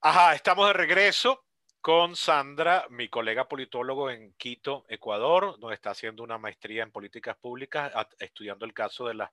Ajá, 0.00 0.34
estamos 0.34 0.66
de 0.68 0.72
regreso 0.72 1.44
con 1.80 2.16
Sandra, 2.16 2.86
mi 2.90 3.08
colega 3.08 3.48
politólogo 3.48 4.10
en 4.10 4.32
Quito, 4.34 4.84
Ecuador, 4.88 5.58
donde 5.58 5.74
está 5.74 5.90
haciendo 5.90 6.22
una 6.22 6.38
maestría 6.38 6.82
en 6.82 6.90
políticas 6.90 7.36
públicas, 7.36 7.92
estudiando 8.18 8.64
el 8.64 8.74
caso 8.74 9.06
de 9.06 9.14
las 9.14 9.30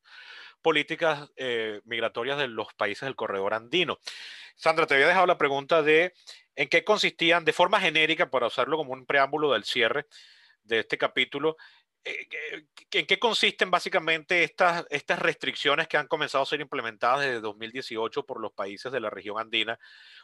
políticas 0.62 1.30
eh, 1.36 1.82
migratorias 1.86 2.38
de 2.38 2.48
los 2.48 2.74
países 2.74 3.02
del 3.02 3.16
corredor 3.16 3.54
andino. 3.54 4.00
Sandra, 4.56 4.88
te 4.88 4.96
había 4.96 5.08
dejado 5.08 5.26
la 5.26 5.38
pregunta 5.38 5.82
de 5.82 6.14
en 6.56 6.68
qué 6.68 6.84
consistían, 6.84 7.46
de 7.46 7.54
forma 7.54 7.80
genérica, 7.80 8.30
para 8.30 8.48
usarlo 8.48 8.78
como 8.78 8.94
un 8.94 9.06
preámbulo 9.06 9.54
del 9.54 9.64
cierre 9.64 10.06
de 10.64 10.80
este 10.80 10.98
capítulo, 10.98 11.56
¿en 12.04 13.06
qué 13.06 13.20
consisten 13.20 13.70
básicamente 13.72 14.44
estas, 14.44 14.86
restricciones 15.20 15.88
que 15.88 15.98
han 15.98 16.08
comenzado 16.08 16.44
a 16.44 16.48
ser 16.48 16.62
implementadas 16.62 17.22
desde 17.22 17.42
2018 17.42 18.26
por 18.26 18.40
los 18.40 18.54
países 18.54 18.92
de 18.92 19.00
la 19.00 19.10
región 19.10 19.40
andina? 19.40 19.80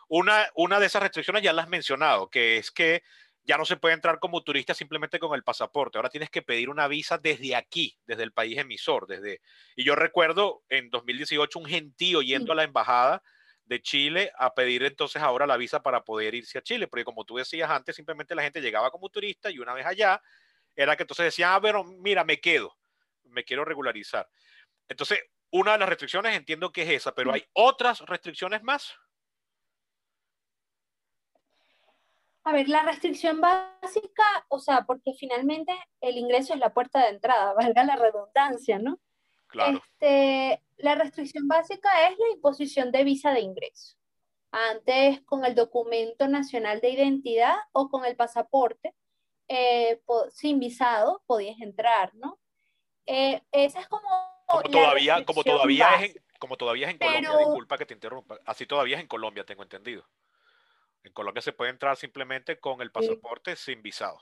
Una, 0.08 0.48
una 0.56 0.80
de 0.80 0.86
esas 0.86 1.04
restricciones 1.04 1.44
ya 1.44 1.54
las 1.54 1.66
has 1.66 1.70
mencionado, 1.70 2.30
que 2.30 2.58
es 2.58 2.72
que 2.72 3.04
ya 3.46 3.58
no 3.58 3.66
se 3.66 3.78
puede 3.78 3.94
entrar 3.94 4.20
como 4.20 4.42
turista 4.42 4.74
simplemente 4.74 5.20
con 5.20 5.36
el 5.36 5.44
pasaporte. 5.44 5.98
Ahora 5.98 6.10
tienes 6.10 6.30
que 6.30 6.42
pedir 6.42 6.70
una 6.70 6.88
visa 6.88 7.18
desde 7.18 7.56
aquí, 7.56 7.98
desde 8.06 8.24
el 8.24 8.32
país 8.32 8.58
emisor. 8.58 9.06
Desde... 9.06 9.42
Y 9.76 9.84
yo 9.84 9.96
recuerdo 9.96 10.64
en 10.70 10.90
2018 10.90 11.60
un 11.60 11.66
gentío 11.66 12.22
yendo 12.22 12.54
a 12.54 12.56
la 12.56 12.64
embajada 12.64 13.22
de 13.66 13.82
Chile 13.82 14.32
a 14.38 14.54
pedir 14.54 14.84
entonces 14.84 15.22
ahora 15.22 15.46
la 15.46 15.58
visa 15.58 15.82
para 15.82 16.04
poder 16.04 16.36
irse 16.36 16.58
a 16.58 16.62
Chile, 16.62 16.88
porque 16.88 17.06
como 17.06 17.26
tú 17.26 17.38
decías 17.38 17.70
antes, 17.70 17.96
simplemente 17.96 18.36
la 18.36 18.44
gente 18.44 18.62
llegaba 18.62 18.92
como 18.92 19.10
turista 19.10 19.50
y 19.50 19.60
una 19.60 19.74
vez 19.74 19.86
allá 19.86 20.22
era 20.76 20.96
que 20.96 21.04
entonces 21.04 21.26
decían, 21.26 21.52
ah, 21.54 21.62
pero 21.62 21.84
mira, 21.84 22.24
me 22.24 22.40
quedo, 22.40 22.76
me 23.24 23.44
quiero 23.44 23.66
regularizar. 23.66 24.28
Entonces, 24.88 25.20
una 25.52 25.74
de 25.74 25.78
las 25.80 25.90
restricciones 25.90 26.36
entiendo 26.36 26.72
que 26.72 26.82
es 26.84 26.90
esa, 26.90 27.14
pero 27.14 27.32
hay 27.32 27.44
otras 27.54 28.02
restricciones 28.02 28.64
más. 28.64 28.94
A 32.46 32.52
ver, 32.52 32.68
la 32.68 32.84
restricción 32.84 33.40
básica, 33.40 34.46
o 34.50 34.60
sea, 34.60 34.84
porque 34.86 35.14
finalmente 35.14 35.74
el 36.02 36.18
ingreso 36.18 36.54
es 36.54 36.60
la 36.60 36.74
puerta 36.74 37.00
de 37.04 37.10
entrada, 37.10 37.54
valga 37.76 37.84
la 37.84 37.96
redundancia, 37.96 38.80
¿no? 38.80 39.00
Claro. 39.48 39.78
Este, 39.78 40.62
la 40.78 40.96
restricción 40.96 41.48
básica 41.48 42.10
es 42.10 42.18
la 42.18 42.30
imposición 42.34 42.92
de 42.92 43.04
visa 43.04 43.32
de 43.32 43.42
ingreso. 43.42 43.96
Antes 44.52 45.22
con 45.22 45.46
el 45.46 45.56
documento 45.56 46.28
nacional 46.28 46.82
de 46.82 46.90
identidad 46.90 47.56
o 47.72 47.90
con 47.90 48.06
el 48.06 48.16
pasaporte, 48.16 48.94
eh, 49.48 50.02
sin 50.32 50.60
visado 50.60 51.24
podías 51.26 51.60
entrar, 51.62 52.14
¿no? 52.16 52.40
Eh, 53.06 53.42
esa 53.52 53.80
es 53.80 53.88
como... 53.88 54.10
Como 54.48 54.64
todavía, 54.64 55.26
como 55.26 55.44
todavía 55.44 55.96
es 55.96 56.16
en, 56.16 56.24
como 56.38 56.58
todavía 56.58 56.88
es 56.88 56.94
en 56.94 57.00
Colombia, 57.00 57.38
disculpa 57.38 57.78
que 57.78 57.86
te 57.86 57.94
interrumpa, 57.94 58.40
así 58.46 58.66
todavía 58.66 58.98
es 58.98 59.02
en 59.02 59.08
Colombia, 59.08 59.46
tengo 59.46 59.64
entendido. 59.64 60.06
En 61.04 61.14
Colombia 61.14 61.42
se 61.42 61.54
puede 61.54 61.72
entrar 61.72 61.96
simplemente 61.98 62.60
con 62.60 62.82
el 62.82 62.92
pasaporte 62.92 63.56
sin 63.56 63.82
visado. 63.82 64.20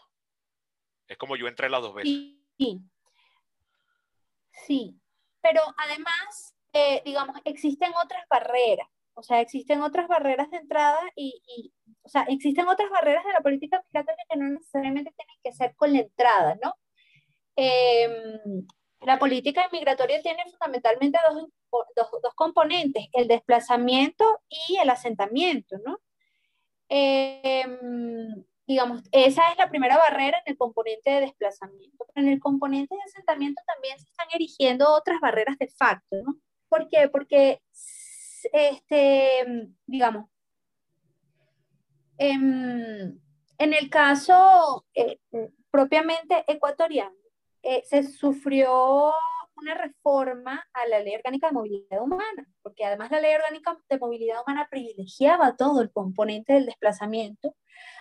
Es 1.07 1.17
como 1.17 1.35
yo 1.35 1.47
entré 1.47 1.69
las 1.69 1.81
dos 1.81 1.93
veces. 1.93 2.13
Sí, 2.57 2.81
sí. 4.65 4.99
pero 5.41 5.61
además, 5.77 6.55
eh, 6.73 7.01
digamos, 7.03 7.35
existen 7.43 7.91
otras 8.01 8.25
barreras. 8.29 8.87
O 9.13 9.23
sea, 9.23 9.41
existen 9.41 9.81
otras 9.81 10.07
barreras 10.07 10.49
de 10.51 10.57
entrada 10.57 10.99
y, 11.15 11.41
y, 11.47 11.73
o 12.03 12.09
sea, 12.09 12.23
existen 12.23 12.67
otras 12.67 12.89
barreras 12.89 13.25
de 13.25 13.33
la 13.33 13.41
política 13.41 13.83
migratoria 13.87 14.25
que 14.29 14.37
no 14.37 14.49
necesariamente 14.49 15.13
tienen 15.15 15.35
que 15.43 15.51
ser 15.53 15.75
con 15.75 15.93
la 15.93 15.99
entrada, 15.99 16.57
¿no? 16.63 16.73
Em, 17.55 18.65
la 19.01 19.19
política 19.19 19.67
migratoria 19.71 20.21
tiene 20.21 20.43
fundamentalmente 20.49 21.19
dos, 21.29 21.49
dos, 21.95 22.07
dos, 22.23 22.33
componentes, 22.35 23.07
el 23.13 23.27
desplazamiento 23.27 24.41
y 24.49 24.77
el 24.77 24.89
asentamiento, 24.89 25.77
¿no? 25.85 25.99
Em, 26.89 28.43
digamos, 28.67 29.01
esa 29.11 29.51
es 29.51 29.57
la 29.57 29.69
primera 29.69 29.97
barrera 29.97 30.37
en 30.45 30.53
el 30.53 30.57
componente 30.57 31.09
de 31.11 31.21
desplazamiento. 31.21 32.05
Pero 32.13 32.27
en 32.27 32.33
el 32.33 32.39
componente 32.39 32.95
de 32.95 33.01
asentamiento 33.03 33.61
también 33.65 33.97
se 33.99 34.05
están 34.05 34.27
erigiendo 34.33 34.91
otras 34.93 35.19
barreras 35.19 35.57
de 35.57 35.67
facto, 35.67 36.17
¿no? 36.23 36.35
¿Por 36.69 36.87
qué? 36.87 37.09
Porque, 37.09 37.61
este, 38.51 39.69
digamos, 39.85 40.29
en, 42.17 43.21
en 43.57 43.73
el 43.73 43.89
caso 43.89 44.85
eh, 44.93 45.19
propiamente 45.71 46.43
ecuatoriano, 46.47 47.15
eh, 47.63 47.83
se 47.85 48.03
sufrió 48.03 49.13
una 49.55 49.75
reforma 49.75 50.67
a 50.73 50.87
la 50.87 50.99
ley 50.99 51.15
orgánica 51.15 51.47
de 51.47 51.53
movilidad 51.53 52.01
humana, 52.01 52.47
porque 52.63 52.85
además 52.85 53.11
la 53.11 53.21
ley 53.21 53.33
orgánica 53.35 53.77
de 53.89 53.99
movilidad 53.99 54.41
humana 54.41 54.67
privilegiaba 54.69 55.55
todo 55.55 55.81
el 55.81 55.91
componente 55.91 56.53
del 56.53 56.65
desplazamiento. 56.65 57.55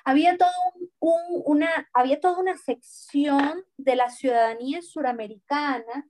Había, 0.05 0.37
todo 0.37 0.51
un, 0.99 1.43
una, 1.45 1.89
había 1.93 2.21
toda 2.21 2.39
una 2.39 2.57
sección 2.57 3.65
de 3.77 3.97
la 3.97 4.11
ciudadanía 4.11 4.83
suramericana 4.83 6.09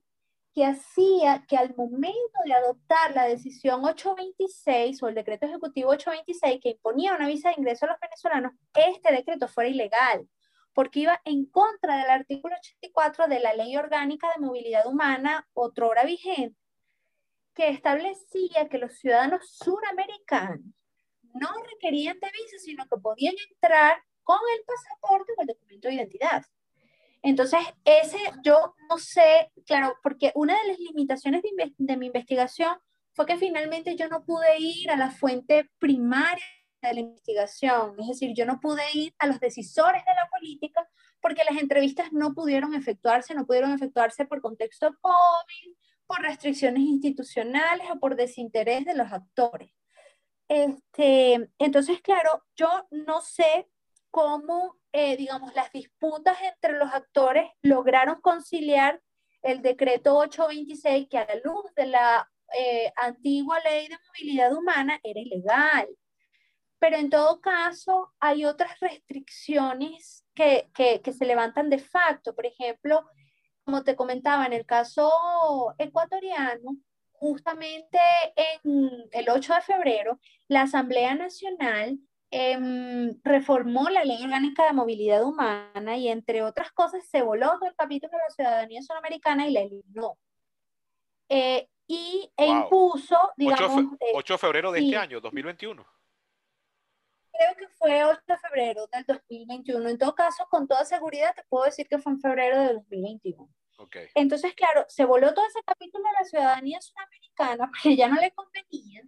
que 0.53 0.65
hacía 0.65 1.45
que 1.47 1.57
al 1.57 1.75
momento 1.75 2.39
de 2.45 2.53
adoptar 2.53 3.15
la 3.15 3.25
decisión 3.25 3.83
826 3.85 5.01
o 5.01 5.07
el 5.07 5.15
decreto 5.15 5.45
ejecutivo 5.45 5.91
826 5.91 6.59
que 6.61 6.69
imponía 6.71 7.15
una 7.15 7.27
visa 7.27 7.49
de 7.49 7.55
ingreso 7.57 7.85
a 7.85 7.89
los 7.89 7.99
venezolanos, 7.99 8.53
este 8.73 9.13
decreto 9.13 9.47
fuera 9.47 9.69
ilegal, 9.69 10.27
porque 10.73 11.01
iba 11.01 11.21
en 11.25 11.45
contra 11.45 11.97
del 11.97 12.09
artículo 12.09 12.55
84 12.55 13.27
de 13.27 13.39
la 13.39 13.53
Ley 13.53 13.77
Orgánica 13.77 14.29
de 14.35 14.45
Movilidad 14.45 14.85
Humana, 14.87 15.47
otrora 15.53 16.03
vigente, 16.03 16.57
que 17.53 17.69
establecía 17.69 18.67
que 18.69 18.77
los 18.77 18.97
ciudadanos 18.97 19.49
suramericanos 19.57 20.65
no 21.33 21.49
requerían 21.71 22.19
de 22.19 22.27
visa, 22.27 22.57
sino 22.59 22.85
que 22.87 22.97
podían 22.97 23.35
entrar 23.51 24.03
con 24.23 24.39
el 24.57 24.63
pasaporte 24.65 25.33
o 25.37 25.41
el 25.41 25.47
documento 25.47 25.87
de 25.87 25.93
identidad. 25.95 26.43
Entonces, 27.23 27.59
ese 27.85 28.17
yo 28.43 28.75
no 28.89 28.97
sé, 28.97 29.51
claro, 29.65 29.95
porque 30.01 30.31
una 30.35 30.59
de 30.59 30.67
las 30.69 30.79
limitaciones 30.79 31.43
de, 31.43 31.73
de, 31.77 31.97
mi 31.97 32.07
investigación 32.07 32.75
fue 33.13 33.25
que 33.25 33.37
finalmente 33.37 33.95
yo 33.95 34.07
no 34.07 34.23
pude 34.23 34.59
ir 34.59 34.89
a 34.89 34.97
la 34.97 35.11
fuente 35.11 35.69
primaria 35.77 36.43
de 36.81 36.93
la 36.95 36.99
investigación, 36.99 37.95
es 37.99 38.07
decir, 38.07 38.33
yo 38.35 38.45
no 38.45 38.59
pude 38.59 38.81
ir 38.93 39.13
a 39.19 39.27
los 39.27 39.39
decisores 39.39 40.03
de 40.03 40.15
la 40.15 40.27
política 40.29 40.87
porque 41.21 41.43
las 41.43 41.61
entrevistas 41.61 42.11
no 42.11 42.33
pudieron 42.33 42.73
efectuarse, 42.73 43.35
no 43.35 43.45
pudieron 43.45 43.71
efectuarse 43.71 44.25
por 44.25 44.41
contexto 44.41 44.91
COVID, 44.99 45.75
por 46.07 46.21
restricciones 46.21 46.81
institucionales 46.81 47.87
o 47.91 47.99
por 47.99 48.15
desinterés 48.15 48.83
de 48.85 48.95
los 48.95 49.11
actores. 49.11 49.71
Este, 50.47 51.49
entonces, 51.59 52.01
claro, 52.01 52.43
yo 52.57 52.67
no 52.91 53.21
sé 53.21 53.69
cómo, 54.11 54.77
eh, 54.91 55.17
digamos, 55.17 55.55
las 55.55 55.71
disputas 55.71 56.37
entre 56.43 56.77
los 56.77 56.93
actores 56.93 57.49
lograron 57.61 58.21
conciliar 58.21 59.01
el 59.41 59.61
decreto 59.61 60.17
826, 60.17 61.07
que 61.09 61.17
a 61.17 61.25
la 61.25 61.35
luz 61.43 61.73
de 61.75 61.87
la 61.87 62.29
eh, 62.57 62.91
antigua 62.97 63.59
ley 63.61 63.87
de 63.87 63.97
movilidad 64.07 64.53
humana 64.53 64.99
era 65.03 65.19
ilegal. 65.19 65.87
Pero 66.79 66.97
en 66.97 67.09
todo 67.09 67.41
caso, 67.41 68.13
hay 68.19 68.45
otras 68.45 68.79
restricciones 68.79 70.25
que, 70.35 70.69
que, 70.75 71.01
que 71.01 71.13
se 71.13 71.25
levantan 71.25 71.69
de 71.69 71.79
facto. 71.79 72.35
Por 72.35 72.45
ejemplo, 72.45 73.05
como 73.63 73.83
te 73.83 73.95
comentaba, 73.95 74.45
en 74.45 74.53
el 74.53 74.65
caso 74.65 75.73
ecuatoriano, 75.77 76.77
justamente 77.11 77.99
en 78.35 79.07
el 79.11 79.29
8 79.29 79.53
de 79.53 79.61
febrero, 79.61 80.19
la 80.47 80.63
Asamblea 80.63 81.13
Nacional 81.13 81.99
em, 82.31 83.19
reformó 83.23 83.89
la 83.89 84.03
ley 84.03 84.23
orgánica 84.23 84.65
de 84.65 84.73
movilidad 84.73 85.23
humana 85.23 85.97
y 85.97 86.07
entre 86.07 86.41
otras 86.41 86.71
cosas 86.71 87.05
se 87.07 87.21
voló 87.21 87.51
todo 87.59 87.69
el 87.69 87.75
capítulo 87.75 88.11
de 88.11 88.23
la 88.23 88.29
ciudadanía 88.29 88.81
sudamericana 88.81 89.47
y 89.47 89.51
la 89.51 89.61
eliminó. 89.61 90.17
Eh, 91.29 91.67
y, 91.87 92.31
e 92.37 92.47
impuso, 92.47 93.17
digamos... 93.37 93.85
8, 94.13 94.33
de 94.33 94.37
febrero 94.37 94.71
de 94.71 94.79
este 94.79 94.97
año, 94.97 95.19
2021 95.19 95.85
creo 97.41 97.55
que 97.55 97.67
fue 97.75 98.03
8 98.03 98.21
de 98.27 98.37
febrero 98.37 98.87
del 98.91 99.05
2021. 99.05 99.89
En 99.89 99.97
todo 99.97 100.13
caso, 100.13 100.45
con 100.49 100.67
toda 100.67 100.85
seguridad 100.85 101.33
te 101.35 101.43
puedo 101.49 101.65
decir 101.65 101.87
que 101.87 101.97
fue 101.97 102.13
en 102.13 102.19
febrero 102.19 102.59
del 102.59 102.75
2021. 102.77 103.49
Okay. 103.77 104.07
Entonces, 104.13 104.53
claro, 104.53 104.85
se 104.87 105.05
voló 105.05 105.33
todo 105.33 105.45
ese 105.47 105.63
capítulo 105.65 106.03
de 106.03 106.13
la 106.19 106.25
ciudadanía 106.25 106.79
sudamericana 106.81 107.67
porque 107.71 107.95
ya 107.95 108.07
no 108.07 108.21
le 108.21 108.31
convenía, 108.31 109.01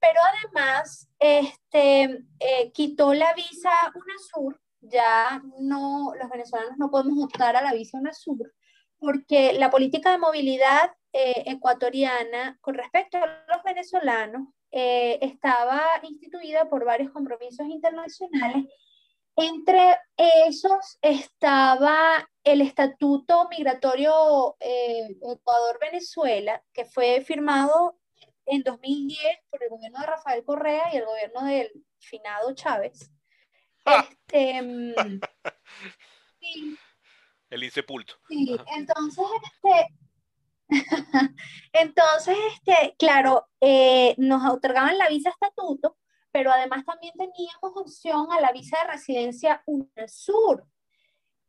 pero 0.00 0.20
además 0.32 1.08
este, 1.18 2.24
eh, 2.38 2.72
quitó 2.72 3.14
la 3.14 3.32
visa 3.34 3.70
UNASUR, 3.94 4.60
ya 4.80 5.42
no, 5.58 6.12
los 6.18 6.30
venezolanos 6.30 6.78
no 6.78 6.90
podemos 6.90 7.24
optar 7.24 7.56
a 7.56 7.62
la 7.62 7.72
visa 7.72 7.98
UNASUR, 7.98 8.52
porque 8.98 9.52
la 9.54 9.70
política 9.70 10.12
de 10.12 10.18
movilidad 10.18 10.92
eh, 11.12 11.44
ecuatoriana 11.46 12.58
con 12.60 12.74
respecto 12.74 13.18
a 13.18 13.44
los 13.48 13.62
venezolanos 13.64 14.48
eh, 14.70 15.18
estaba 15.22 15.82
instituida 16.02 16.68
por 16.68 16.84
varios 16.84 17.10
compromisos 17.12 17.66
internacionales. 17.66 18.66
Entre 19.36 19.96
esos 20.16 20.98
estaba 21.00 22.28
el 22.42 22.60
Estatuto 22.60 23.48
Migratorio 23.48 24.56
eh, 24.58 25.16
Ecuador-Venezuela, 25.22 26.62
que 26.72 26.84
fue 26.84 27.20
firmado 27.20 27.97
en 28.50 28.62
2010 28.62 29.20
por 29.50 29.62
el 29.62 29.70
gobierno 29.70 30.00
de 30.00 30.06
Rafael 30.06 30.44
Correa 30.44 30.92
y 30.92 30.96
el 30.98 31.06
gobierno 31.06 31.44
del 31.44 31.70
finado 31.98 32.54
Chávez. 32.54 33.10
Ah. 33.84 34.08
Este, 34.10 34.62
mm, 34.62 34.94
el 37.50 37.64
insepulto. 37.64 38.14
Sí, 38.28 38.56
entonces, 38.76 39.24
este, 39.44 39.94
Entonces, 41.72 42.36
este, 42.52 42.94
claro, 42.98 43.48
eh, 43.60 44.14
nos 44.18 44.48
otorgaban 44.50 44.98
la 44.98 45.08
visa 45.08 45.30
estatuto, 45.30 45.96
pero 46.30 46.52
además 46.52 46.84
también 46.84 47.14
teníamos 47.16 47.72
opción 47.74 48.28
a 48.32 48.40
la 48.40 48.52
visa 48.52 48.78
de 48.82 48.92
residencia 48.92 49.62
UNASUR. 49.66 50.64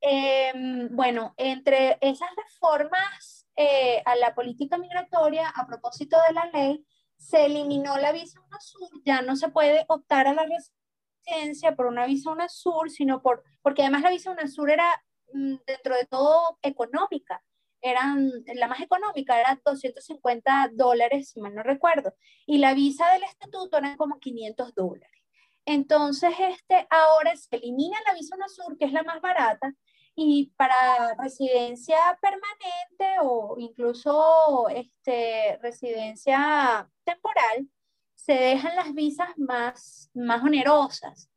Em, 0.01 0.87
bueno, 0.95 1.33
entre 1.35 1.97
esas 1.99 2.29
reformas 2.35 3.38
eh, 3.61 4.01
a 4.05 4.15
la 4.15 4.33
política 4.33 4.77
migratoria, 4.77 5.49
a 5.49 5.67
propósito 5.67 6.15
de 6.25 6.33
la 6.33 6.45
ley, 6.45 6.85
se 7.17 7.45
eliminó 7.45 7.97
la 7.97 8.13
visa 8.13 8.39
UNASUR, 8.39 9.03
ya 9.03 9.21
no 9.21 9.35
se 9.35 9.49
puede 9.49 9.83
optar 9.89 10.27
a 10.27 10.33
la 10.33 10.45
residencia 10.45 11.75
por 11.75 11.87
una 11.87 12.05
visa 12.05 12.31
UNASUR, 12.31 12.89
sino 12.89 13.21
por, 13.21 13.43
porque 13.61 13.81
además 13.81 14.03
la 14.03 14.11
visa 14.11 14.31
UNASUR 14.31 14.69
era 14.69 15.03
mm, 15.33 15.55
dentro 15.67 15.95
de 15.97 16.05
todo 16.05 16.57
económica 16.61 17.43
eran, 17.81 18.31
la 18.55 18.67
más 18.67 18.79
económica 18.79 19.39
era 19.39 19.59
250 19.65 20.71
dólares, 20.73 21.31
si 21.31 21.41
mal 21.41 21.53
no 21.53 21.63
recuerdo, 21.63 22.13
y 22.45 22.59
la 22.59 22.73
visa 22.73 23.11
del 23.11 23.23
estatuto 23.23 23.77
eran 23.77 23.97
como 23.97 24.19
500 24.19 24.73
dólares. 24.73 25.23
Entonces, 25.65 26.33
este, 26.39 26.87
ahora 26.89 27.35
se 27.35 27.57
elimina 27.57 27.97
la 28.07 28.13
visa 28.13 28.35
UNASUR, 28.37 28.77
que 28.77 28.85
es 28.85 28.93
la 28.93 29.03
más 29.03 29.19
barata, 29.19 29.73
y 30.21 30.53
para 30.57 31.15
residencia 31.15 31.97
permanente 32.21 33.19
o 33.23 33.55
incluso 33.57 34.67
este, 34.67 35.57
residencia 35.61 36.89
temporal, 37.05 37.69
se 38.15 38.33
dejan 38.33 38.75
las 38.75 38.93
visas 38.93 39.29
más, 39.37 40.11
más 40.13 40.43
onerosas. 40.43 41.31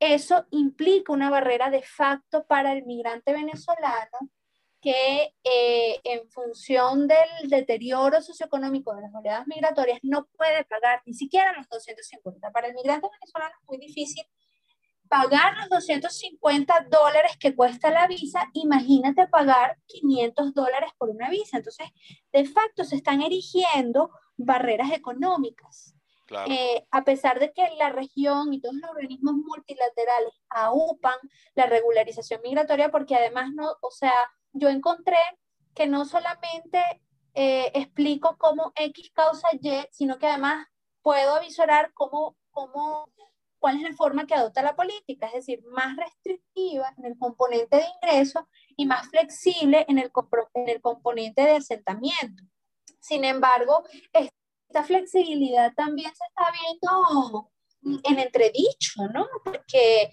Eso 0.00 0.46
implica 0.50 1.12
una 1.12 1.28
barrera 1.28 1.68
de 1.68 1.82
facto 1.82 2.46
para 2.46 2.72
el 2.72 2.86
migrante 2.86 3.34
venezolano 3.34 4.30
que 4.80 5.34
eh, 5.44 6.00
en 6.04 6.30
función 6.30 7.06
del 7.08 7.50
deterioro 7.50 8.22
socioeconómico 8.22 8.94
de 8.94 9.02
las 9.02 9.14
oleadas 9.14 9.46
migratorias 9.46 9.98
no 10.02 10.26
puede 10.38 10.64
pagar 10.64 11.02
ni 11.04 11.12
siquiera 11.12 11.52
los 11.52 11.68
250. 11.68 12.50
Para 12.50 12.68
el 12.68 12.74
migrante 12.74 13.08
venezolano 13.12 13.54
es 13.60 13.68
muy 13.68 13.78
difícil 13.78 14.24
pagar 15.08 15.56
los 15.58 15.68
250 15.70 16.86
dólares 16.90 17.36
que 17.38 17.54
cuesta 17.54 17.90
la 17.90 18.06
visa, 18.06 18.48
imagínate 18.52 19.26
pagar 19.28 19.78
500 19.86 20.54
dólares 20.54 20.90
por 20.98 21.10
una 21.10 21.30
visa. 21.30 21.58
Entonces, 21.58 21.88
de 22.32 22.44
facto, 22.44 22.84
se 22.84 22.96
están 22.96 23.22
erigiendo 23.22 24.10
barreras 24.36 24.92
económicas. 24.92 25.94
Eh, 26.48 26.84
a 26.90 27.04
pesar 27.04 27.38
de 27.38 27.52
que 27.52 27.62
la 27.78 27.90
región 27.90 28.52
y 28.52 28.60
todos 28.60 28.74
los 28.74 28.90
organismos 28.90 29.34
multilaterales 29.36 30.32
aupan 30.50 31.14
la 31.54 31.66
regularización 31.66 32.40
migratoria, 32.42 32.90
porque 32.90 33.14
además 33.14 33.52
no, 33.54 33.76
o 33.80 33.90
sea, 33.92 34.14
yo 34.52 34.68
encontré 34.68 35.18
que 35.72 35.86
no 35.86 36.04
solamente 36.04 36.80
eh, 37.34 37.70
explico 37.74 38.36
cómo 38.38 38.72
X 38.74 39.12
causa 39.12 39.46
Y, 39.52 39.86
sino 39.92 40.18
que 40.18 40.26
además 40.26 40.66
puedo 41.02 41.36
avisorar 41.36 41.92
cómo, 41.92 42.36
cómo, 42.50 43.12
cuál 43.66 43.78
es 43.78 43.82
la 43.82 43.96
forma 43.96 44.28
que 44.28 44.34
adopta 44.34 44.62
la 44.62 44.76
política, 44.76 45.26
es 45.26 45.32
decir, 45.32 45.60
más 45.72 45.96
restrictiva 45.96 46.94
en 46.98 47.06
el 47.06 47.18
componente 47.18 47.78
de 47.78 47.84
ingreso 48.00 48.46
y 48.76 48.86
más 48.86 49.08
flexible 49.08 49.84
en 49.88 49.98
el, 49.98 50.12
en 50.54 50.68
el 50.68 50.80
componente 50.80 51.42
de 51.42 51.56
asentamiento. 51.56 52.44
Sin 53.00 53.24
embargo, 53.24 53.82
esta 54.12 54.84
flexibilidad 54.84 55.74
también 55.74 56.12
se 56.14 56.24
está 56.28 56.44
viendo 56.52 57.50
en 58.04 58.20
entredicho, 58.20 59.02
¿no? 59.12 59.26
Porque 59.42 60.12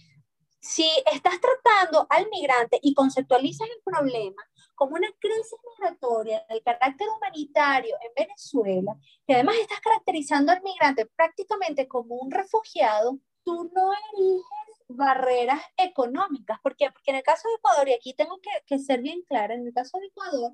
si 0.59 0.89
estás 1.13 1.35
tratando 1.39 2.07
al 2.09 2.27
migrante 2.31 2.79
y 2.81 2.95
conceptualizas 2.95 3.67
el 3.69 3.83
problema 3.85 4.41
como 4.73 4.95
una 4.95 5.11
crisis 5.19 5.59
migratoria 5.77 6.43
de 6.49 6.59
carácter 6.63 7.07
humanitario 7.07 7.95
en 8.01 8.25
Venezuela, 8.25 8.97
que 9.27 9.35
además 9.35 9.57
estás 9.61 9.79
caracterizando 9.79 10.51
al 10.51 10.63
migrante 10.63 11.05
prácticamente 11.05 11.87
como 11.87 12.15
un 12.15 12.31
refugiado, 12.31 13.19
tú 13.43 13.71
no 13.73 13.91
eliges 14.13 14.43
barreras 14.87 15.61
económicas. 15.77 16.59
¿Por 16.61 16.75
qué? 16.75 16.91
Porque 16.91 17.11
en 17.11 17.17
el 17.17 17.23
caso 17.23 17.47
de 17.47 17.55
Ecuador, 17.55 17.89
y 17.89 17.93
aquí 17.93 18.13
tengo 18.13 18.39
que, 18.65 18.79
ser 18.79 19.01
bien 19.01 19.21
clara, 19.23 19.53
en 19.53 19.67
el 19.67 19.73
caso 19.73 19.97
de 19.99 20.07
Ecuador, 20.07 20.51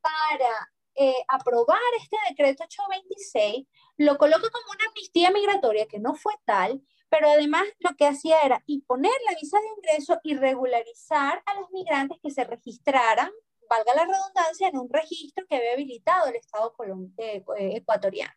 para 0.00 0.70
eh, 0.96 1.24
aprobar 1.28 1.78
este 2.00 2.16
decreto 2.28 2.64
826, 2.64 3.66
lo 3.98 4.18
coloca 4.18 4.48
como 4.50 4.72
una 4.72 4.86
amnistía 4.88 5.30
migratoria 5.30 5.86
que 5.86 5.98
no 5.98 6.14
fue 6.14 6.34
tal, 6.44 6.82
pero 7.08 7.28
además 7.28 7.64
lo 7.78 7.94
que 7.96 8.06
hacía 8.06 8.40
era 8.40 8.62
imponer 8.66 9.12
la 9.28 9.36
visa 9.40 9.58
de 9.60 9.68
ingreso 9.76 10.20
y 10.24 10.36
regularizar 10.36 11.42
a 11.46 11.60
los 11.60 11.70
migrantes 11.70 12.18
que 12.22 12.30
se 12.30 12.44
registraran, 12.44 13.30
valga 13.68 13.94
la 13.94 14.04
redundancia, 14.04 14.68
en 14.68 14.78
un 14.78 14.88
registro 14.90 15.46
que 15.48 15.56
había 15.56 15.72
habilitado 15.72 16.28
el 16.28 16.36
Estado 16.36 16.74
eh, 17.18 17.44
ecuatoriano. 17.56 18.34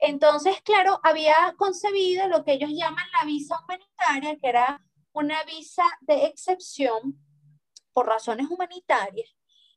Entonces, 0.00 0.60
claro, 0.62 0.98
había 1.02 1.54
concebido 1.58 2.26
lo 2.28 2.42
que 2.42 2.54
ellos 2.54 2.70
llaman 2.72 3.04
la 3.20 3.26
visa 3.26 3.56
humanitaria, 3.62 4.36
que 4.40 4.48
era 4.48 4.82
una 5.12 5.42
visa 5.44 5.84
de 6.00 6.24
excepción 6.24 7.18
por 7.92 8.06
razones 8.06 8.48
humanitarias. 8.50 9.28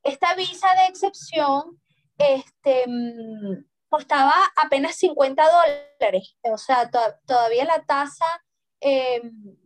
Esta 0.02 0.34
visa 0.36 0.68
de 0.76 0.86
excepción 0.86 1.82
este, 2.18 2.86
mm, 2.88 3.66
costaba 3.90 4.34
apenas 4.56 4.95
50 4.95 5.44
dólares, 5.44 6.38
o 6.41 6.58
sea, 6.58 6.90
todavía 7.28 7.66
la 7.66 7.84
tasa, 7.86 8.26
eh, 8.82 9.22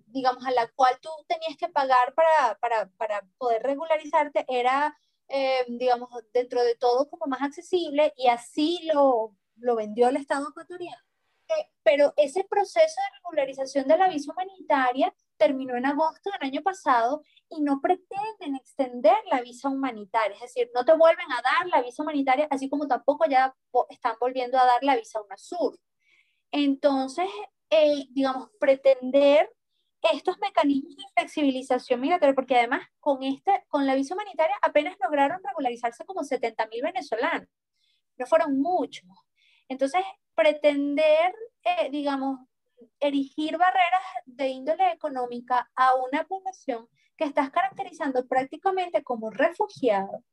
digamos, 0.08 0.46
a 0.46 0.52
la 0.52 0.68
cual 0.70 0.98
tú 1.02 1.10
tenías 1.28 1.56
que 1.58 1.70
pagar 1.70 2.14
para, 2.16 2.58
para, 2.60 2.90
para 2.98 3.22
poder 3.38 3.64
regularizarte 3.64 4.46
era, 4.48 4.98
eh, 5.28 5.66
digamos, 5.68 6.10
dentro 6.34 6.64
de 6.64 6.76
todo 6.76 7.10
como 7.10 7.28
más 7.28 7.42
accesible 7.42 8.14
y 8.18 8.28
así 8.28 8.82
lo, 8.94 9.34
lo 9.60 9.76
vendió 9.76 10.10
el 10.10 10.18
Estado 10.18 10.50
ecuatoriano. 10.50 11.02
Eh, 11.50 11.70
pero 11.84 12.14
ese 12.18 12.44
proceso 12.44 13.02
de 13.02 13.18
regularización 13.20 13.88
de 13.88 13.98
la 13.98 14.10
visa 14.10 14.32
humanitaria 14.32 15.14
terminó 15.38 15.76
en 15.78 15.86
agosto 15.86 16.30
del 16.32 16.50
año 16.50 16.62
pasado 16.62 17.22
y 17.50 17.62
no 17.62 17.80
pretenden 17.80 18.56
extender 18.56 19.16
la 19.32 19.42
visa 19.42 19.70
humanitaria, 19.70 20.36
es 20.36 20.42
decir, 20.42 20.70
no 20.76 20.84
te 20.84 20.94
vuelven 20.94 21.32
a 21.32 21.42
dar 21.42 21.68
la 21.68 21.82
visa 21.82 22.04
humanitaria, 22.04 22.48
así 22.50 22.70
como 22.70 22.88
tampoco 22.88 23.26
ya 23.30 23.56
están 23.90 24.16
volviendo 24.20 24.58
a 24.58 24.66
dar 24.66 24.84
la 24.84 24.98
visa 24.98 25.22
UNASUR. 25.22 25.80
Entonces, 26.52 27.30
eh, 27.70 28.08
digamos, 28.10 28.50
pretender 28.60 29.50
estos 30.14 30.38
mecanismos 30.40 30.96
de 30.96 31.04
flexibilización 31.16 32.02
migratoria, 32.02 32.36
porque 32.36 32.58
además 32.58 32.88
con, 33.00 33.24
este, 33.24 33.66
con 33.68 33.86
la 33.86 33.96
visa 33.96 34.16
humanitaria 34.16 34.56
apenas 34.62 34.96
lograron 35.04 35.42
regularizarse 35.44 36.06
como 36.06 36.24
70 36.24 36.68
mil 36.68 36.82
venezolanos, 36.82 37.48
no 38.18 38.26
fueron 38.26 38.60
muchos. 38.60 39.06
Entonces, 39.68 40.02
pretender, 40.36 41.34
eh, 41.64 41.90
digamos, 41.92 42.40
erigir 43.00 43.58
barreras 43.58 44.02
de 44.26 44.50
índole 44.50 44.92
económica 44.92 45.70
a 45.76 45.96
una 45.96 46.24
población 46.26 46.88
que 47.18 47.26
estás 47.26 47.50
caracterizando 47.50 48.28
prácticamente 48.28 49.04
como 49.04 49.32
refugiado, 49.32 50.24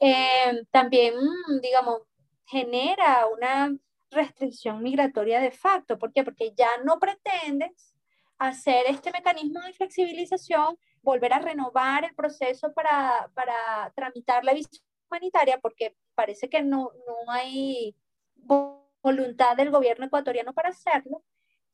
eh, 0.00 0.62
también, 0.70 1.14
digamos, 1.62 2.02
genera 2.46 3.26
una 3.26 3.74
restricción 4.10 4.82
migratoria 4.82 5.40
de 5.40 5.50
facto. 5.50 5.98
¿Por 5.98 6.12
qué? 6.12 6.24
Porque 6.24 6.52
ya 6.56 6.68
no 6.84 6.98
pretendes 6.98 7.94
hacer 8.38 8.84
este 8.88 9.10
mecanismo 9.12 9.60
de 9.60 9.72
flexibilización, 9.72 10.76
volver 11.02 11.32
a 11.32 11.38
renovar 11.38 12.04
el 12.04 12.14
proceso 12.14 12.72
para, 12.74 13.30
para 13.34 13.92
tramitar 13.94 14.44
la 14.44 14.52
visa 14.52 14.68
humanitaria, 15.08 15.58
porque 15.58 15.96
parece 16.14 16.48
que 16.48 16.62
no, 16.62 16.90
no 17.06 17.32
hay 17.32 17.94
voluntad 19.02 19.56
del 19.56 19.70
gobierno 19.70 20.06
ecuatoriano 20.06 20.52
para 20.52 20.70
hacerlo. 20.70 21.24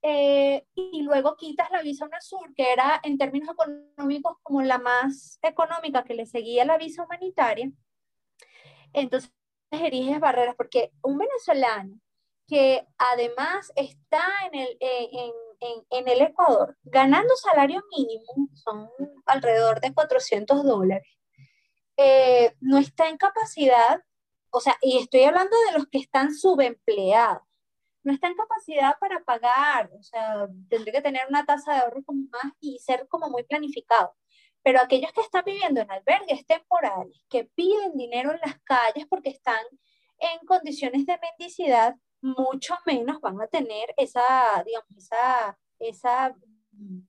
Eh, 0.02 0.66
y 0.74 1.02
luego 1.02 1.36
quitas 1.36 1.70
la 1.70 1.82
visa 1.82 2.06
UNASUR, 2.06 2.54
que 2.54 2.72
era 2.72 3.00
en 3.04 3.18
términos 3.18 3.50
económicos 3.50 4.36
como 4.42 4.62
la 4.62 4.78
más 4.78 5.38
económica 5.42 6.02
que 6.02 6.14
le 6.14 6.26
seguía 6.26 6.64
la 6.64 6.78
visa 6.78 7.04
humanitaria. 7.04 7.70
Entonces 8.92 9.32
eriges 9.70 10.20
barreras, 10.20 10.54
porque 10.56 10.92
un 11.02 11.18
venezolano 11.18 11.98
que 12.46 12.86
además 12.98 13.72
está 13.76 14.24
en 14.46 14.60
el, 14.60 14.76
eh, 14.80 15.08
en, 15.12 15.32
en, 15.60 15.86
en, 15.90 16.08
el 16.08 16.22
Ecuador 16.22 16.76
ganando 16.82 17.34
salario 17.36 17.82
mínimo, 17.96 18.48
son 18.54 18.90
alrededor 19.26 19.80
de 19.80 19.94
400 19.94 20.64
dólares, 20.64 21.08
eh, 21.96 22.54
no 22.60 22.78
está 22.78 23.08
en 23.08 23.16
capacidad, 23.16 24.02
o 24.52 24.60
sea, 24.60 24.76
y 24.82 24.98
estoy 24.98 25.24
hablando 25.24 25.56
de 25.66 25.78
los 25.78 25.86
que 25.88 25.98
están 25.98 26.34
subempleados, 26.34 27.42
no 28.04 28.12
está 28.12 28.28
en 28.28 28.36
capacidad 28.36 28.98
para 29.00 29.24
pagar, 29.24 29.90
o 29.98 30.02
sea, 30.02 30.46
tendría 30.68 30.94
que 30.94 31.02
tener 31.02 31.22
una 31.28 31.44
tasa 31.46 31.72
de 31.72 31.80
ahorro 31.80 32.02
como 32.04 32.28
más 32.30 32.52
y 32.60 32.78
ser 32.78 33.08
como 33.08 33.30
muy 33.30 33.44
planificado. 33.44 34.14
Pero 34.62 34.80
aquellos 34.80 35.12
que 35.12 35.22
están 35.22 35.44
viviendo 35.44 35.80
en 35.80 35.90
albergues 35.90 36.46
temporales, 36.46 37.24
que 37.28 37.44
piden 37.44 37.96
dinero 37.96 38.32
en 38.32 38.40
las 38.44 38.60
calles 38.60 39.06
porque 39.08 39.30
están 39.30 39.64
en 40.18 40.46
condiciones 40.46 41.06
de 41.06 41.18
mendicidad, 41.18 41.96
mucho 42.20 42.74
menos 42.86 43.20
van 43.20 43.40
a 43.40 43.46
tener 43.46 43.92
esa, 43.96 44.62
digamos, 44.64 44.96
esa, 44.96 45.58
esa 45.78 46.34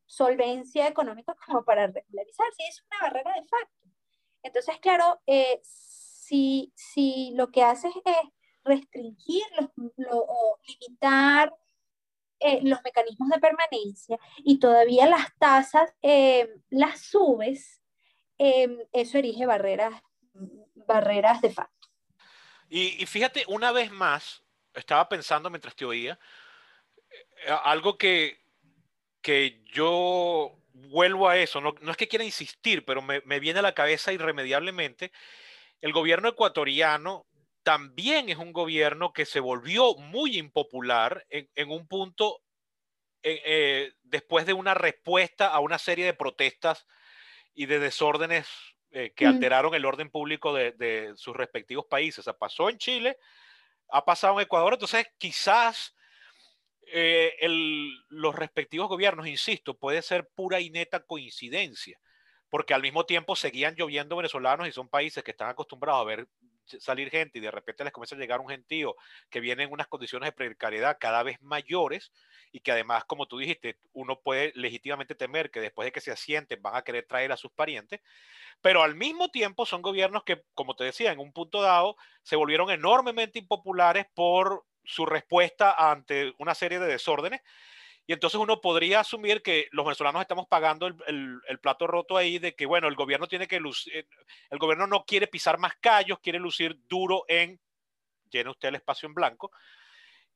solvencia 0.06 0.88
económica 0.88 1.36
como 1.46 1.64
para 1.64 1.88
regularizarse. 1.88 2.64
Es 2.68 2.84
una 2.90 3.02
barrera 3.02 3.34
de 3.34 3.48
facto. 3.48 3.84
Entonces, 4.44 4.78
claro, 4.80 5.22
eh, 5.26 5.62
si, 6.34 6.74
si 6.76 7.32
lo 7.36 7.52
que 7.52 7.62
haces 7.62 7.94
es 8.06 8.18
restringir 8.64 9.44
o 10.10 10.60
limitar 10.68 11.54
eh, 12.40 12.60
los 12.64 12.82
mecanismos 12.84 13.30
de 13.30 13.40
permanencia 13.40 14.18
y 14.38 14.58
todavía 14.58 15.06
las 15.06 15.38
tasas 15.38 15.94
eh, 16.02 16.50
las 16.72 17.02
subes, 17.02 17.82
eh, 18.40 18.88
eso 18.92 19.20
erige 19.20 19.46
barreras, 19.46 20.02
barreras 20.88 21.40
de 21.42 21.52
facto. 21.52 21.88
Y, 22.68 23.06
fíjate, 23.06 23.46
una 23.48 23.72
vez 23.72 23.92
más, 23.92 24.44
estaba 24.74 25.08
pensando 25.08 25.52
mientras 25.52 25.76
te 25.76 25.86
oía, 25.86 26.18
algo 27.64 28.00
que, 28.00 28.40
que 29.22 29.64
yo 29.72 30.58
vuelvo 30.74 31.30
a 31.30 31.38
eso, 31.38 31.62
no, 31.62 31.76
no 31.82 31.92
es 31.92 31.98
que 31.98 32.08
quiera 32.08 32.26
insistir, 32.26 32.84
pero 32.84 33.04
me, 33.04 33.22
me, 33.26 33.40
viene 33.40 33.60
a 33.60 33.62
la 33.62 33.76
cabeza 33.76 34.12
irremediablemente, 34.12 35.12
el 35.84 35.92
gobierno 35.92 36.30
ecuatoriano 36.30 37.28
también 37.62 38.30
es 38.30 38.38
un 38.38 38.54
gobierno 38.54 39.12
que 39.12 39.26
se 39.26 39.42
volvió 39.42 39.96
muy 39.96 40.38
impopular 40.38 41.26
en, 41.30 41.50
en 41.56 41.72
un 41.72 41.90
punto 41.90 42.40
eh, 43.22 43.42
eh, 43.46 43.94
después 44.02 44.46
de 44.46 44.54
una 44.54 44.76
respuesta 44.76 45.48
a 45.48 45.60
una 45.60 45.78
serie 45.78 46.06
de 46.06 46.14
protestas 46.14 46.88
y 47.54 47.66
de 47.66 47.80
desórdenes 47.80 48.48
eh, 48.92 49.12
que 49.14 49.26
mm. 49.26 49.28
alteraron 49.28 49.76
el 49.76 49.84
orden 49.84 50.10
público 50.10 50.54
de, 50.54 50.72
de, 50.72 51.12
sus 51.18 51.36
respectivos 51.36 51.86
países. 51.86 52.20
O 52.20 52.24
sea, 52.24 52.38
pasó 52.38 52.70
en 52.70 52.78
Chile, 52.78 53.18
ha 53.90 54.06
pasado 54.06 54.36
en 54.36 54.46
Ecuador, 54.46 54.72
entonces 54.72 55.06
quizás 55.18 55.94
el, 56.86 57.92
los 58.08 58.36
respectivos 58.36 58.88
gobiernos, 58.88 59.28
insisto, 59.28 59.78
puede 59.78 60.02
ser 60.02 60.30
pura 60.34 60.62
y 60.62 60.70
neta 60.70 61.02
coincidencia 61.02 62.00
porque 62.54 62.76
al 62.76 62.84
mismo 62.84 63.04
tiempo 63.08 63.36
seguían 63.36 63.74
lloviendo 63.74 64.16
venezolanos 64.16 64.68
y 64.68 64.72
son 64.72 64.88
países 64.88 65.24
que 65.24 65.32
están 65.32 65.50
acostumbrados 65.50 66.00
a 66.00 66.04
ver 66.04 66.28
salir 66.68 67.10
gente 67.10 67.40
y 67.40 67.42
de 67.42 67.50
repente 67.50 67.84
les 67.84 67.92
comienza 67.92 68.16
a 68.16 68.20
llegar 68.20 68.42
un 68.42 68.48
gentío 68.48 68.96
que 69.32 69.40
viene 69.40 69.64
en 69.64 69.72
unas 69.72 69.88
condiciones 69.88 70.28
de 70.28 70.34
precariedad 70.34 70.98
cada 71.00 71.24
vez 71.24 71.42
mayores 71.42 72.12
y 72.52 72.60
que 72.60 72.72
además, 72.72 73.06
como 73.06 73.26
tú 73.26 73.40
dijiste, 73.40 73.80
uno 73.94 74.20
puede 74.20 74.52
legítimamente 74.54 75.16
temer 75.16 75.50
que 75.50 75.62
después 75.62 75.88
de 75.88 75.92
que 75.92 76.00
se 76.00 76.12
asienten 76.12 76.62
van 76.62 76.76
a 76.76 76.84
querer 76.84 77.08
traer 77.08 77.32
a 77.32 77.38
sus 77.38 77.52
parientes, 77.52 78.02
pero 78.62 78.84
al 78.84 78.94
mismo 78.94 79.32
tiempo 79.32 79.66
son 79.66 79.82
gobiernos 79.82 80.24
que, 80.24 80.44
como 80.54 80.76
te 80.76 80.84
decía, 80.84 81.12
en 81.12 81.18
un 81.18 81.34
punto 81.34 81.60
dado 81.60 81.98
se 82.22 82.36
volvieron 82.36 82.70
enormemente 82.70 83.40
impopulares 83.40 84.06
por 84.14 84.64
su 84.84 85.08
respuesta 85.08 85.74
ante 85.92 86.36
una 86.38 86.54
serie 86.54 86.78
de 86.78 86.86
desórdenes 86.86 87.42
y 88.06 88.14
entonces 88.14 88.40
uno 88.40 88.60
podría 88.60 89.00
asumir 89.00 89.42
que 89.42 89.68
los 89.72 89.86
venezolanos 89.86 90.22
estamos 90.22 90.48
pagando 90.48 90.88
el, 90.88 91.40
el, 91.48 91.60
plato 91.60 91.88
roto 91.88 92.18
ahí 92.18 92.38
de 92.38 92.54
que, 92.54 92.66
bueno, 92.66 92.88
el 92.90 92.96
gobierno 92.96 93.28
tiene 93.28 93.48
que 93.48 93.62
lucir, 93.62 93.96
eh, 93.96 94.08
el 94.50 94.60
gobierno 94.60 94.88
no 94.88 95.06
quiere 95.06 95.28
pisar 95.28 95.58
más 95.58 95.76
callos, 95.78 96.20
quiere 96.20 96.38
lucir 96.38 96.78
duro 96.88 97.24
en, 97.30 97.60
llena 98.30 98.52
usted 98.52 98.70
el 98.70 98.76
espacio 98.76 99.08
en 99.08 99.14
blanco, 99.14 99.52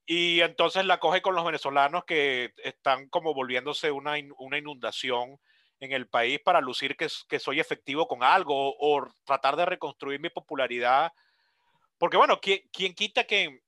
y 0.05 0.39
entonces 0.39 0.85
la 0.85 0.99
coge 0.99 1.21
con 1.21 1.35
los 1.35 1.43
venezolanos 1.43 2.05
que 2.05 2.53
están 2.63 3.09
como 3.09 3.33
volviéndose 3.33 3.91
una, 3.91 4.13
una 4.37 4.57
inundación 4.57 5.37
en 5.81 5.91
el 5.91 6.07
país 6.07 6.39
para 6.39 6.61
lucir 6.61 6.95
que, 6.95 7.07
que 7.27 7.39
soy 7.39 7.59
efectivo 7.59 8.07
con 8.07 8.23
algo 8.23 8.55
o, 8.55 8.97
o, 9.01 9.07
tratar 9.25 9.57
de 9.57 9.65
reconstruir 9.65 10.21
mi 10.21 10.29
popularidad. 10.29 11.11
Porque 11.97 12.15
bueno, 12.15 12.39
¿quién, 12.39 12.61
quién 12.71 12.95
quita 12.95 13.25
que 13.25 13.61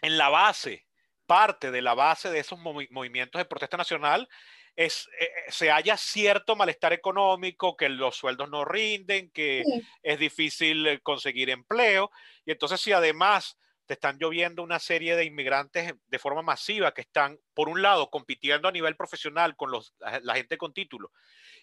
en 0.00 0.18
la 0.18 0.30
base 0.30 0.87
parte 1.28 1.70
de 1.70 1.82
la 1.82 1.94
base 1.94 2.30
de 2.30 2.38
esos 2.38 2.58
movi 2.58 2.88
movimientos 2.90 3.38
de 3.38 3.44
protesta 3.44 3.76
nacional 3.76 4.28
es, 4.74 5.08
eh, 5.20 5.24
eh, 5.24 5.28
se 5.50 5.70
haya 5.70 5.96
cierto 5.96 6.56
malestar 6.56 6.92
económico, 6.92 7.76
que 7.76 7.88
los 7.88 8.16
sueldos 8.16 8.48
no 8.48 8.64
rinden, 8.64 9.30
que 9.30 9.62
sí. 9.64 9.86
es 10.02 10.18
difícil 10.18 10.86
eh, 10.86 11.00
conseguir 11.00 11.50
empleo. 11.50 12.10
Y 12.46 12.52
entonces 12.52 12.80
si 12.80 12.92
además 12.92 13.58
te 13.88 13.94
están 13.94 14.18
lloviendo 14.18 14.62
una 14.62 14.78
serie 14.78 15.16
de 15.16 15.24
inmigrantes 15.24 15.94
de 16.06 16.18
forma 16.18 16.42
masiva 16.42 16.92
que 16.92 17.00
están, 17.00 17.40
por 17.54 17.70
un 17.70 17.80
lado, 17.80 18.10
compitiendo 18.10 18.68
a 18.68 18.70
nivel 18.70 18.96
profesional 18.96 19.56
con 19.56 19.70
los, 19.70 19.94
la 20.22 20.34
gente 20.34 20.58
con 20.58 20.74
título, 20.74 21.10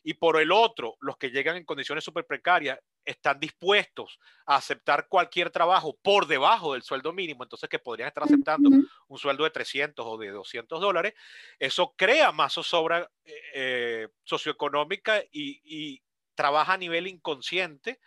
y 0.01 0.15
por 0.15 0.41
el 0.41 0.51
otro, 0.51 0.97
los 1.01 1.17
que 1.17 1.29
llegan 1.29 1.55
en 1.55 1.65
condiciones 1.65 2.03
súper 2.03 2.25
precarias 2.25 2.79
están 3.05 3.39
dispuestos 3.39 4.19
a 4.47 4.55
aceptar 4.55 5.07
cualquier 5.07 5.51
trabajo 5.51 5.95
por 6.01 6.25
debajo 6.25 6.73
del 6.73 6.81
sueldo 6.81 7.13
mínimo, 7.13 7.43
entonces 7.43 7.69
que 7.69 7.77
podrían 7.77 8.07
estar 8.07 8.23
aceptando 8.23 8.71
un 9.07 9.17
sueldo 9.19 9.43
de 9.43 9.51
300 9.51 10.03
o 10.03 10.17
de 10.17 10.31
200 10.31 10.81
dólares, 10.81 11.13
eso 11.59 11.93
crea 11.95 12.31
más 12.31 12.53
zozobra 12.53 13.07
eh, 13.53 14.07
socioeconómica 14.23 15.21
y, 15.31 15.61
y 15.63 16.01
trabaja 16.33 16.73
a 16.73 16.77
nivel 16.77 17.05
inconsciente 17.05 17.99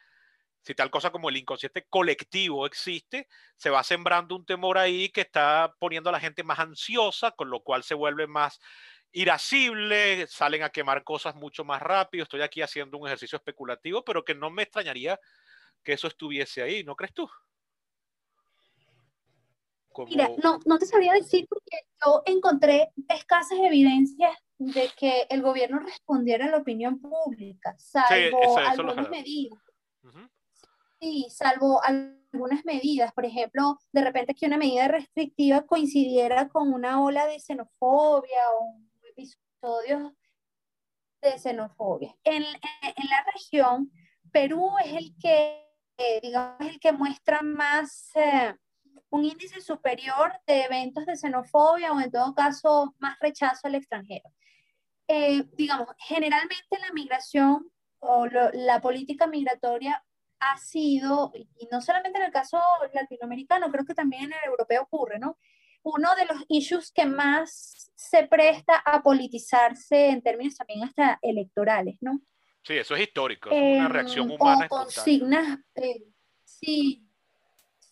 si 0.69 0.74
tal 0.74 0.90
cosa 0.90 1.11
como 1.11 1.31
el 1.31 1.36
inconsciente 1.39 1.86
colectivo 1.89 2.66
existe, 2.66 3.27
se 3.57 3.70
va 3.70 3.82
sembrando 3.82 4.36
un 4.36 4.45
temor 4.45 4.77
ahí 4.77 5.09
que 5.09 5.23
está 5.23 5.74
poniendo 5.78 6.11
a 6.11 6.12
la 6.12 6.20
gente 6.20 6.43
más 6.43 6.59
ansiosa, 6.59 7.31
con 7.31 7.49
lo 7.49 7.62
cual 7.62 7.82
se 7.85 7.95
vuelve 7.95 8.27
más 8.27 8.61
irascible, 9.11 10.27
salen 10.27 10.62
a 10.62 10.69
quemar 10.69 11.05
cosas 11.05 11.35
mucho 11.36 11.65
más 11.65 11.81
rápido. 11.81 12.23
Estoy 12.23 12.43
aquí 12.43 12.61
haciendo 12.61 12.99
un 12.99 13.07
ejercicio 13.07 13.36
especulativo, 13.36 14.05
pero 14.05 14.27
que 14.27 14.35
no 14.35 14.51
me 14.51 14.65
extrañaría 14.65 15.19
que 15.82 15.95
eso 15.95 16.07
estuviese 16.07 16.61
ahí, 16.61 16.85
¿no 16.85 16.95
crees 16.97 17.15
tú? 17.15 17.27
Como... 19.90 20.09
Mira, 20.09 20.28
no, 20.45 20.59
no 20.66 20.78
te 20.78 20.85
sabría 20.85 21.15
decir 21.15 21.47
porque 21.49 21.78
yo 22.05 22.23
encontré 22.27 22.90
escasas 23.09 23.59
evidencias 23.59 24.36
de 24.59 24.90
que 24.99 25.27
el 25.31 25.40
gobierno 25.40 25.78
respondiera 25.78 26.45
a 26.45 26.51
la 26.51 26.59
opinión 26.59 27.01
pública, 27.01 27.74
salvo 27.78 28.39
sí, 28.43 28.51
eso, 28.51 28.61
eso 28.61 28.82
algunas 28.82 29.09
medidas. 29.09 29.59
Uh 30.03 30.09
-huh. 30.09 30.31
Sí, 31.01 31.29
salvo 31.31 31.81
algunas 31.85 32.65
medidas, 32.65 33.12
por 33.12 33.25
ejemplo, 33.25 33.79
de 33.93 34.03
repente 34.03 34.35
que 34.35 34.47
una 34.47 34.59
medida 34.59 34.89
restrictiva 34.89 35.65
coincidiera 35.65 36.49
con 36.49 36.73
una 36.73 37.01
ola 37.03 37.27
de 37.27 37.39
xenofobia 37.39 38.43
o 38.59 38.81
episodios 39.16 40.12
de 41.23 41.39
xenofobia. 41.39 42.16
En, 42.25 42.43
en, 42.43 43.09
la 43.11 43.25
región, 43.33 43.93
Perú 44.33 44.70
es 44.85 44.93
el 44.93 45.16
que, 45.20 45.65
eh, 45.99 46.20
digamos, 46.20 46.61
el 46.61 46.81
que 46.81 46.93
muestra 46.93 47.43
más, 47.43 48.11
eh, 48.16 48.55
un 49.11 49.25
índice 49.25 49.61
superior 49.61 50.33
de 50.47 50.65
eventos 50.65 51.07
de 51.07 51.16
xenofobia 51.16 51.93
o 51.93 52.01
en 52.01 52.11
todo 52.11 52.35
caso 52.35 52.95
más 52.99 53.16
rechazo 53.20 53.69
al 53.69 53.77
extranjero. 53.77 54.31
Eh, 55.07 55.45
digamos, 55.57 55.89
generalmente 55.99 56.79
la 56.81 56.93
migración 56.93 57.70
o 58.01 58.27
la 58.27 58.81
política 58.81 59.27
migratoria 59.27 60.05
ha 60.40 60.56
sido, 60.59 61.32
y 61.35 61.69
no 61.70 61.81
solamente 61.81 62.19
en 62.19 62.27
el 62.27 62.32
caso 62.32 62.60
latinoamericano, 62.93 63.70
creo 63.70 63.85
que 63.85 63.94
también 63.94 64.24
en 64.24 64.32
el 64.32 64.51
europeo 64.51 64.82
ocurre, 64.82 65.19
¿no? 65.19 65.39
uno 65.82 66.15
de 66.16 66.27
los 66.27 66.44
issues 66.48 66.93
que 66.93 67.06
más 67.06 67.90
se 67.94 68.27
presta 68.27 68.77
a 68.85 69.02
politizarse 69.02 70.09
en 70.09 70.23
términos 70.23 70.56
también 70.56 70.85
hasta 70.85 71.19
electorales, 71.23 71.97
¿no? 72.01 72.20
Sí, 72.62 72.74
eso 72.74 72.94
es 72.97 73.02
histórico, 73.02 73.51
es 73.51 73.78
una 73.78 73.89
reacción 73.89 74.31
humana. 74.31 74.66
O 74.66 74.69
consignas, 74.69 75.59
eh, 75.77 76.02
sí, 76.44 77.06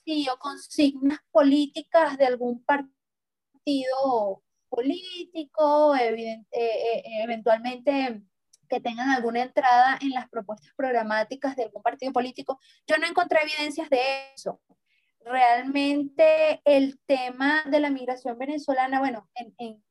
sí, 0.04 0.26
o 0.28 0.38
consignas 0.38 1.20
políticas 1.30 2.18
de 2.18 2.26
algún 2.26 2.62
partido 2.64 4.42
político, 4.68 5.94
eventualmente 7.22 8.20
que 8.68 8.80
tengan 8.80 9.10
alguna 9.10 9.42
entrada 9.42 9.98
en 10.00 10.10
las 10.10 10.28
propuestas 10.28 10.72
programáticas 10.76 11.56
de 11.56 11.64
algún 11.64 11.82
partido 11.82 12.12
político. 12.12 12.60
Yo 12.86 12.96
no 12.98 13.06
encontré 13.06 13.40
evidencias 13.42 13.90
de 13.90 14.00
eso. 14.34 14.60
Realmente 15.24 16.60
el 16.64 16.98
tema 17.06 17.64
de 17.64 17.80
la 17.80 17.90
migración 17.90 18.38
venezolana, 18.38 19.00
bueno, 19.00 19.28
en, 19.34 19.54
en, 19.58 19.82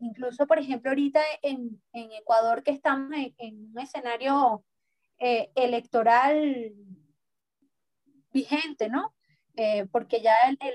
incluso 0.00 0.46
por 0.46 0.58
ejemplo 0.58 0.90
ahorita 0.90 1.20
en, 1.42 1.80
Ecuador 1.92 2.62
que 2.62 2.70
estamos 2.70 3.10
en, 3.38 3.70
un 3.72 3.78
escenario 3.78 4.64
eh, 5.18 5.50
electoral 5.54 6.72
vigente, 8.32 8.88
¿no? 8.88 9.14
Eh, 9.56 9.86
porque 9.90 10.20
ya 10.20 10.34
el, 10.48 10.58
el, 10.60 10.74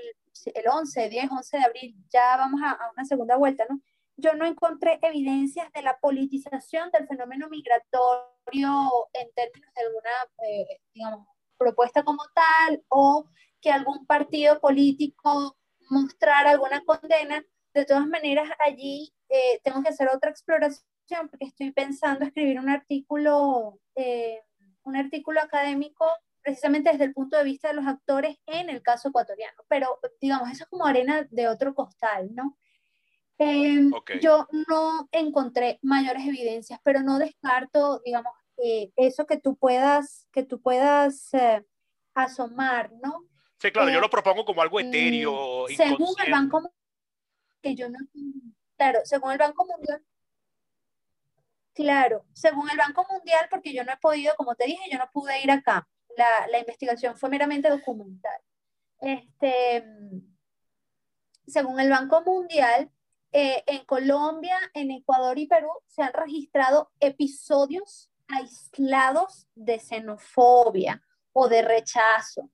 el, 0.54 0.68
11, 0.68 1.08
10, 1.08 1.30
11 1.30 1.56
de 1.56 1.64
abril 1.64 1.96
ya 2.12 2.36
vamos 2.36 2.60
a, 2.62 2.72
a 2.72 2.90
una 2.92 3.04
segunda 3.04 3.36
vuelta, 3.36 3.64
¿no? 3.68 3.80
Yo 4.16 4.34
no 4.34 4.46
encontré 4.46 4.98
evidencias 5.02 5.70
de 5.72 5.82
la 5.82 5.98
politización 5.98 6.90
del 6.90 7.06
fenómeno 7.06 7.48
migratorio 7.48 9.08
en 9.12 9.28
términos 9.34 9.70
de 9.74 9.82
alguna, 9.82 10.10
eh, 10.48 10.80
digamos, 10.94 11.26
propuesta 11.56 12.02
como 12.02 12.22
tal 12.34 12.84
o 12.88 13.28
que 13.60 13.70
algún 13.70 14.06
partido 14.06 14.60
político 14.60 15.56
mostrara 15.90 16.50
alguna 16.50 16.82
condena. 16.84 17.44
De 17.72 17.84
todas 17.84 18.06
maneras, 18.06 18.48
allí 18.64 19.12
eh, 19.28 19.60
tengo 19.64 19.82
que 19.82 19.88
hacer 19.88 20.08
otra 20.08 20.30
exploración 20.30 21.28
porque 21.28 21.46
estoy 21.46 21.72
pensando 21.72 22.24
escribir 22.24 22.60
un 22.60 22.68
artículo, 22.68 23.80
eh, 23.96 24.42
un 24.84 24.96
artículo 24.96 25.40
académico 25.40 26.06
precisamente 26.42 26.90
desde 26.90 27.04
el 27.04 27.14
punto 27.14 27.38
de 27.38 27.44
vista 27.44 27.68
de 27.68 27.74
los 27.74 27.86
actores 27.86 28.36
en 28.46 28.68
el 28.68 28.82
caso 28.82 29.08
ecuatoriano. 29.08 29.62
Pero, 29.68 29.98
digamos, 30.20 30.50
eso 30.50 30.64
es 30.64 30.70
como 30.70 30.86
arena 30.86 31.26
de 31.30 31.48
otro 31.48 31.74
costal, 31.74 32.34
¿no? 32.34 32.58
Em, 33.38 33.90
yo 34.20 34.46
no 34.68 35.08
encontré 35.10 35.78
mayores 35.82 36.26
evidencias, 36.26 36.78
pero 36.84 37.02
no 37.02 37.18
descarto, 37.18 38.00
digamos, 38.04 38.32
eh, 38.58 38.92
eso 38.96 39.26
que 39.26 39.38
tú 39.38 39.56
puedas, 39.56 40.28
que 40.32 40.44
tú 40.44 40.60
puedas 40.60 41.34
eh, 41.34 41.64
asomar, 42.14 42.92
¿no? 43.02 43.24
Sí, 43.58 43.72
claro, 43.72 43.90
yo 43.90 44.00
lo 44.00 44.06
eh, 44.06 44.10
propongo 44.10 44.44
como 44.44 44.62
algo 44.62 44.78
etéreo. 44.78 45.66
Mm, 45.68 45.74
según 45.74 46.14
el 46.24 46.30
Banco 46.30 46.72
que 47.60 47.74
yo 47.74 47.88
no, 47.88 47.98
claro, 48.76 49.00
según 49.04 49.32
el 49.32 49.38
Banco 49.38 49.66
Mundial, 49.66 50.04
claro, 51.72 52.24
según 52.34 52.70
el 52.70 52.76
Banco 52.76 53.06
Mundial, 53.10 53.46
porque 53.50 53.72
yo 53.72 53.82
no 53.84 53.92
he 53.92 53.96
podido, 53.96 54.34
como 54.36 54.54
te 54.54 54.66
dije, 54.66 54.82
yo 54.92 54.98
no 54.98 55.10
pude 55.12 55.42
ir 55.42 55.50
acá. 55.50 55.88
La, 56.16 56.46
la 56.48 56.60
investigación 56.60 57.16
fue 57.16 57.30
meramente 57.30 57.68
documental. 57.68 58.38
Este, 59.00 59.84
según 61.46 61.80
el 61.80 61.90
Banco 61.90 62.22
Mundial, 62.22 62.90
eh, 63.36 63.64
en 63.66 63.84
Colombia, 63.84 64.56
en 64.74 64.92
Ecuador 64.92 65.36
y 65.40 65.48
Perú 65.48 65.68
se 65.88 66.04
han 66.04 66.12
registrado 66.12 66.92
episodios 67.00 68.08
aislados 68.28 69.48
de 69.56 69.80
xenofobia 69.80 71.02
o 71.32 71.48
de 71.48 71.62
rechazo. 71.62 72.48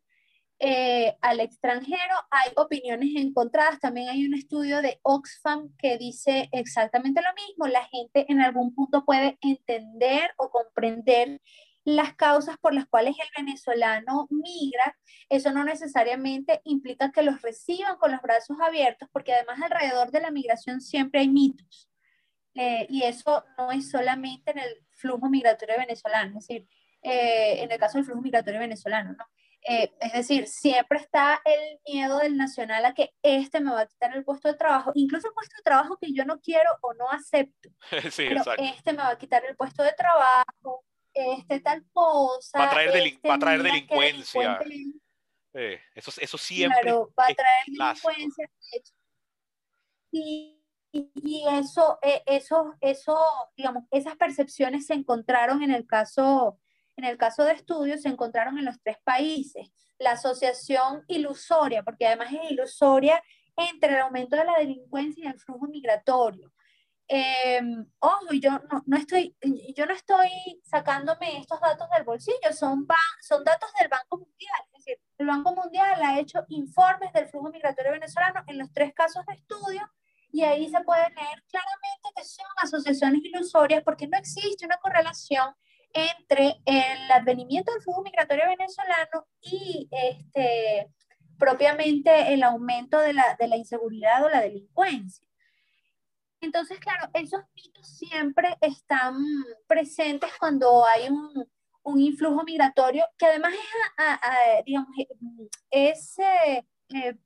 Eh, 0.58 1.18
al 1.20 1.40
extranjero 1.40 2.14
hay 2.30 2.52
opiniones 2.56 3.10
encontradas. 3.14 3.78
También 3.78 4.08
hay 4.08 4.24
un 4.24 4.32
estudio 4.32 4.80
de 4.80 4.98
Oxfam 5.02 5.68
que 5.76 5.98
dice 5.98 6.48
exactamente 6.50 7.20
lo 7.20 7.34
mismo. 7.34 7.66
La 7.66 7.84
gente 7.84 8.24
en 8.32 8.40
algún 8.40 8.74
punto 8.74 9.04
puede 9.04 9.36
entender 9.42 10.30
o 10.38 10.48
comprender 10.48 11.42
las 11.84 12.14
causas 12.14 12.56
por 12.58 12.74
las 12.74 12.86
cuales 12.86 13.16
el 13.18 13.44
venezolano 13.44 14.28
migra, 14.30 14.96
eso 15.28 15.52
no 15.52 15.64
necesariamente 15.64 16.60
implica 16.64 17.10
que 17.10 17.22
los 17.22 17.40
reciban 17.42 17.96
con 17.96 18.12
los 18.12 18.20
brazos 18.20 18.56
abiertos, 18.60 19.08
porque 19.12 19.32
además 19.32 19.60
alrededor 19.62 20.10
de 20.10 20.20
la 20.20 20.30
migración 20.30 20.80
siempre 20.80 21.20
hay 21.20 21.28
mitos. 21.28 21.88
Eh, 22.54 22.86
y 22.88 23.04
eso 23.04 23.44
no 23.56 23.70
es 23.70 23.90
solamente 23.90 24.50
en 24.50 24.58
el 24.58 24.86
flujo 24.90 25.28
migratorio 25.30 25.76
venezolano, 25.78 26.38
es 26.38 26.46
decir, 26.46 26.68
eh, 27.02 27.62
en 27.62 27.70
el 27.70 27.78
caso 27.78 27.96
del 27.96 28.04
flujo 28.04 28.20
migratorio 28.20 28.60
venezolano, 28.60 29.12
¿no? 29.12 29.24
Eh, 29.68 29.92
es 30.00 30.12
decir, 30.12 30.48
siempre 30.48 30.98
está 30.98 31.40
el 31.44 31.78
miedo 31.86 32.18
del 32.18 32.36
nacional 32.36 32.84
a 32.86 32.94
que 32.94 33.12
este 33.22 33.60
me 33.60 33.70
va 33.70 33.82
a 33.82 33.86
quitar 33.86 34.16
el 34.16 34.24
puesto 34.24 34.48
de 34.48 34.54
trabajo, 34.54 34.90
incluso 34.94 35.28
el 35.28 35.34
puesto 35.34 35.54
de 35.58 35.62
trabajo 35.62 35.98
que 36.00 36.12
yo 36.12 36.24
no 36.24 36.40
quiero 36.40 36.70
o 36.80 36.94
no 36.94 37.08
acepto. 37.10 37.68
Sí, 38.10 38.26
pero 38.28 38.42
este 38.58 38.92
me 38.92 38.98
va 38.98 39.10
a 39.10 39.18
quitar 39.18 39.44
el 39.44 39.56
puesto 39.56 39.82
de 39.82 39.92
trabajo, 39.92 40.84
este, 41.14 41.60
tal 41.60 41.84
cosa. 41.92 42.58
Va 42.58 42.66
a 42.66 42.70
traer, 42.70 42.96
este, 42.96 43.28
va 43.28 43.34
a 43.34 43.38
traer 43.38 43.62
delincuencia. 43.62 44.60
Eh, 45.52 45.80
eso, 45.94 46.12
eso 46.20 46.38
siempre. 46.38 46.82
Claro, 46.82 47.12
va 47.18 47.24
a 47.24 47.34
traer 47.34 47.64
delincuencia. 47.66 48.50
Y, 50.12 50.60
y, 50.92 51.44
eso, 51.52 51.98
eh, 52.02 52.22
eso, 52.26 52.74
eso, 52.80 53.18
digamos, 53.56 53.84
esas 53.90 54.16
percepciones 54.16 54.86
se 54.86 54.94
encontraron 54.94 55.62
en 55.62 55.70
el 55.70 55.86
caso, 55.86 56.58
en 56.96 57.04
el 57.04 57.16
caso 57.16 57.44
de 57.44 57.52
estudios, 57.52 58.02
se 58.02 58.08
encontraron 58.08 58.58
en 58.58 58.64
los 58.64 58.80
tres 58.82 58.96
países. 59.04 59.70
La 59.98 60.12
asociación 60.12 61.04
ilusoria, 61.08 61.82
porque 61.82 62.06
además 62.06 62.32
es 62.32 62.50
ilusoria 62.50 63.22
entre 63.56 63.94
el 63.94 64.00
aumento 64.00 64.36
de 64.36 64.44
la 64.44 64.58
delincuencia 64.58 65.24
y 65.24 65.28
el 65.28 65.38
flujo 65.38 65.66
migratorio. 65.66 66.52
Eh, 67.12 67.60
ojo, 67.98 68.32
yo 68.40 68.52
no, 68.70 68.84
no, 68.86 68.96
estoy, 68.96 69.36
yo 69.74 69.84
no 69.84 69.92
estoy 69.92 70.30
sacándome 70.62 71.38
estos 71.38 71.60
datos 71.60 71.88
del 71.90 72.04
bolsillo, 72.04 72.52
son, 72.52 72.86
son 73.20 73.42
datos 73.42 73.68
del 73.80 73.88
Banco 73.88 74.18
Mundial. 74.18 74.60
Es 74.66 74.84
decir, 74.84 75.00
el 75.18 75.26
Banco 75.26 75.52
Mundial 75.52 76.00
ha 76.04 76.20
hecho 76.20 76.44
informes 76.50 77.12
del 77.12 77.26
flujo 77.26 77.50
migratorio 77.50 77.90
venezolano 77.90 78.44
en 78.46 78.58
los 78.58 78.72
tres 78.72 78.94
casos 78.94 79.26
de 79.26 79.34
estudio 79.34 79.90
y 80.30 80.42
ahí 80.44 80.68
se 80.68 80.80
puede 80.82 81.02
leer 81.10 81.42
claramente 81.48 82.10
que 82.14 82.24
son 82.24 82.46
asociaciones 82.62 83.22
ilusorias 83.24 83.82
porque 83.82 84.06
no 84.06 84.16
existe 84.16 84.64
una 84.64 84.76
correlación 84.76 85.52
entre 85.92 86.60
el 86.64 87.10
advenimiento 87.10 87.72
del 87.72 87.82
flujo 87.82 88.02
migratorio 88.02 88.44
venezolano 88.46 89.26
y 89.40 89.88
este, 89.90 90.92
propiamente 91.40 92.32
el 92.32 92.44
aumento 92.44 93.00
de 93.00 93.14
la, 93.14 93.36
de 93.36 93.48
la 93.48 93.56
inseguridad 93.56 94.24
o 94.24 94.28
la 94.28 94.42
delincuencia. 94.42 95.26
Entonces, 96.40 96.78
claro, 96.80 97.10
esos 97.12 97.42
mitos 97.54 97.86
siempre 97.86 98.56
están 98.60 99.16
presentes 99.66 100.30
cuando 100.38 100.86
hay 100.86 101.08
un, 101.08 101.46
un 101.82 102.00
influjo 102.00 102.42
migratorio 102.44 103.04
que 103.18 103.26
además 103.26 103.54
es, 103.54 104.64
digamos, 104.64 104.88
es 105.70 106.18
eh, 106.18 106.64
eh, 106.94 107.18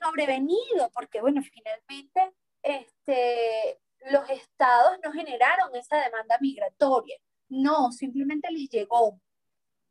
sobrevenido, 0.00 0.90
porque 0.92 1.20
bueno, 1.20 1.42
finalmente 1.42 2.34
este, 2.62 3.80
los 4.10 4.28
estados 4.30 4.98
no 5.04 5.12
generaron 5.12 5.74
esa 5.74 5.96
demanda 5.98 6.36
migratoria, 6.40 7.16
no, 7.48 7.92
simplemente 7.92 8.50
les 8.50 8.68
llegó. 8.68 9.20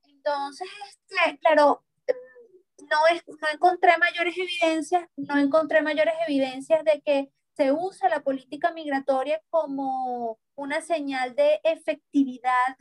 Entonces, 0.04 0.68
este, 0.90 1.38
claro, 1.40 1.84
no, 2.94 3.08
es, 3.08 3.24
no 3.28 3.48
encontré 3.52 3.98
mayores 3.98 4.36
evidencias, 4.38 5.08
no 5.16 5.38
encontré 5.38 5.82
mayores 5.82 6.14
evidencias 6.28 6.84
de 6.84 7.02
que 7.02 7.32
se 7.56 7.72
usa 7.72 8.10
la 8.10 8.22
política 8.22 8.72
migratoria 8.72 9.42
como 9.50 10.40
una 10.56 10.82
señal 10.82 11.36
de 11.36 11.60
efectividad 11.64 12.78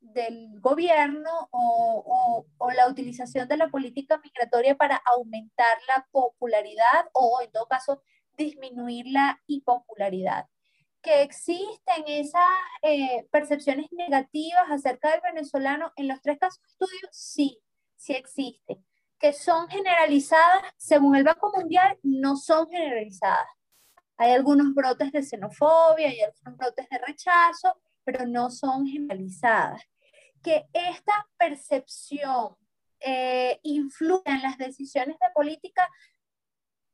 del 0.00 0.60
gobierno 0.60 1.48
o, 1.52 2.44
la 2.74 2.88
utilización 2.88 3.46
de 3.48 3.56
la 3.56 3.68
política 3.68 4.20
migratoria 4.24 4.76
para 4.76 4.96
aumentar 4.96 5.78
la 5.88 6.06
popularidad 6.10 7.08
o 7.12 7.40
en 7.42 7.52
todo 7.52 7.66
caso 7.66 8.02
disminuir 8.36 9.06
la 9.08 9.40
impopularidad. 9.46 10.46
Que 11.02 11.22
existen 11.22 12.04
esas 12.06 12.42
eh, 12.82 13.26
percepciones 13.30 13.86
negativas 13.92 14.70
acerca 14.70 15.10
del 15.10 15.20
venezolano 15.20 15.92
en 15.96 16.08
los 16.08 16.20
tres 16.22 16.38
casos 16.38 16.60
de 16.62 16.68
estudio, 16.68 17.08
sí, 17.10 17.60
sí 18.02 18.14
existen. 18.14 18.84
Que 19.18 19.32
son 19.32 19.68
generalizadas, 19.68 20.62
según 20.76 21.14
el 21.14 21.22
Banco 21.22 21.52
Mundial, 21.56 21.96
no 22.02 22.36
son 22.36 22.68
generalizadas. 22.68 23.46
Hay 24.16 24.32
algunos 24.32 24.74
brotes 24.74 25.12
de 25.12 25.22
xenofobia, 25.22 26.08
hay 26.08 26.20
algunos 26.20 26.58
brotes 26.58 26.88
de 26.90 26.98
rechazo, 26.98 27.80
pero 28.04 28.26
no 28.26 28.50
son 28.50 28.86
generalizadas. 28.86 29.82
Que 30.42 30.66
esta 30.72 31.28
percepción 31.38 32.56
eh, 32.98 33.60
influye 33.62 34.22
en 34.26 34.42
las 34.42 34.58
decisiones 34.58 35.16
de 35.20 35.30
política, 35.32 35.88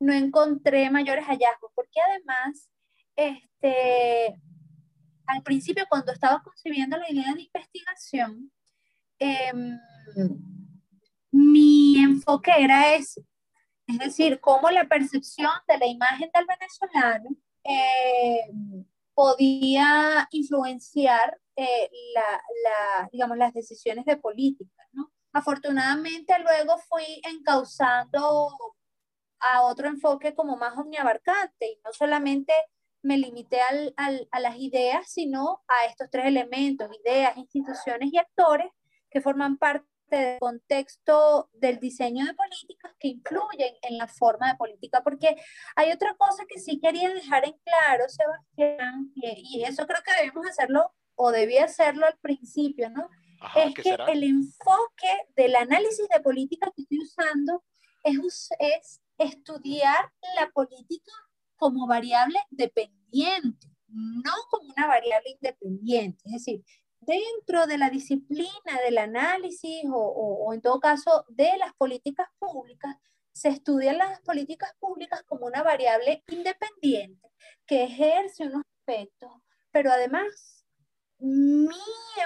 no 0.01 0.13
encontré 0.13 0.91
mayores 0.91 1.25
hallazgos, 1.25 1.73
porque 1.75 2.01
además, 2.01 2.69
este, 3.17 4.39
al 5.27 5.43
principio, 5.43 5.87
cuando 5.89 6.13
estaba 6.13 6.43
concibiendo 6.43 6.99
la 6.99 7.11
idea 7.11 7.35
de 7.35 7.43
investigación, 7.43 8.53
eh, 9.19 9.53
mi 11.31 12.03
enfoque 12.03 12.53
era 12.57 12.95
ese, 12.95 13.25
es 13.87 13.99
decir, 13.99 14.41
cómo 14.41 14.71
la 14.71 14.85
percepción 14.85 15.51
de 15.67 15.79
la 15.79 15.87
imagen 15.87 16.31
del 16.33 16.47
venezolano 16.47 17.31
eh, 17.65 18.51
podía 19.15 20.29
influenciar 20.31 21.39
eh, 21.57 21.91
la, 22.15 23.09
digamos, 23.11 23.37
las 23.37 23.53
decisiones 23.53 24.05
de 24.05 24.17
política. 24.17 24.89
¿no? 24.93 25.11
Afortunadamente 25.33 26.35
luego 26.39 26.79
fui 26.79 27.21
encauzando 27.25 28.51
a 29.41 29.63
otro 29.63 29.89
enfoque 29.89 30.35
como 30.35 30.57
más 30.57 30.77
omniabarcante 30.77 31.67
y 31.67 31.81
no 31.85 31.93
solamente 31.93 32.53
me 33.03 33.17
limité 33.17 33.61
al, 33.61 33.95
al, 33.97 34.29
a 34.33 34.41
las 34.41 34.57
ideas, 34.59 35.11
sino 35.11 35.63
a 35.69 35.87
estos 35.87 36.09
tres 36.11 36.27
elementos, 36.27 36.91
ideas, 37.05 37.37
instituciones 37.37 38.13
y 38.13 38.19
actores 38.19 38.71
que 39.11 39.21
forman 39.21 39.57
parte 39.57 39.88
del 40.11 40.39
contexto 40.39 41.51
del 41.53 41.79
diseño 41.79 42.25
de 42.25 42.35
políticas 42.35 42.93
que 42.99 43.09
influyen 43.09 43.75
en 43.83 43.99
la 43.99 44.09
forma 44.09 44.49
de 44.49 44.57
política, 44.57 45.03
porque 45.03 45.37
hay 45.77 45.93
otra 45.93 46.15
cosa 46.17 46.45
que 46.49 46.61
sí 46.61 46.81
quería 46.81 47.13
dejar 47.13 47.45
en 47.45 47.55
claro, 47.65 48.05
Sebastián, 48.09 49.13
y, 49.15 49.63
eso 49.65 49.87
creo 49.87 50.03
que 50.05 50.23
debemos 50.23 50.47
hacerlo 50.47 50.93
o 51.15 51.31
debía 51.31 51.65
hacerlo 51.65 52.07
al 52.07 52.19
principio, 52.19 52.91
¿no? 52.91 53.09
es 53.55 53.75
que 53.75 53.97
el 54.09 54.25
enfoque 54.25 55.27
del 55.37 55.55
análisis 55.55 56.09
de 56.09 56.21
política 56.21 56.73
que 56.75 56.83
estoy 56.83 56.99
usando 57.01 57.65
es, 58.03 58.49
es 58.59 59.01
estudiar 59.17 60.13
la 60.37 60.51
política 60.51 61.13
como 61.57 61.87
variable 61.87 62.39
dependiente, 62.51 63.69
no 63.89 64.33
como 64.51 64.73
una 64.73 64.87
variable 64.87 65.31
independiente. 65.31 66.23
Es 66.27 66.33
decir, 66.33 66.65
dentro 67.01 67.67
de 67.67 67.79
la 67.79 67.91
disciplina 67.91 68.81
del 68.85 68.99
análisis 68.99 69.85
o, 69.93 69.99
o, 69.99 70.53
en 70.53 70.61
todo 70.61 70.81
caso 70.81 71.25
de 71.29 71.57
las 71.59 71.75
políticas 71.75 72.29
públicas, 72.39 72.97
se 73.33 73.49
estudian 73.49 73.99
las 73.99 74.21
políticas 74.23 74.73
públicas 74.79 75.23
como 75.25 75.47
una 75.47 75.63
variable 75.63 76.25
independiente 76.29 77.29
que 77.67 77.85
ejerce 77.85 78.45
unos 78.45 78.63
aspectos, 78.81 79.31
pero 79.71 79.93
además 79.93 80.65
mi 81.19 81.77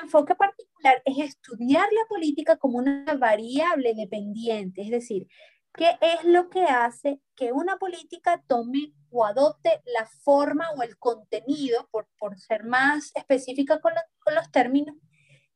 enfoque 0.02 0.34
particular 0.34 1.02
es 1.04 1.18
estudiar 1.18 1.86
la 1.92 2.06
política 2.08 2.56
como 2.56 2.78
una 2.78 3.04
variable 3.18 3.94
dependiente, 3.94 4.82
es 4.82 4.90
decir, 4.90 5.26
¿Qué 5.74 5.96
es 6.00 6.24
lo 6.24 6.50
que 6.50 6.64
hace 6.64 7.20
que 7.34 7.52
una 7.52 7.78
política 7.78 8.42
tome 8.46 8.92
o 9.10 9.24
adopte 9.24 9.80
la 9.86 10.06
forma 10.06 10.70
o 10.72 10.82
el 10.82 10.98
contenido, 10.98 11.88
por, 11.90 12.08
por 12.18 12.38
ser 12.38 12.64
más 12.64 13.10
específica 13.14 13.80
con, 13.80 13.94
con, 14.18 14.34
los 14.34 14.50
términos, 14.50 14.96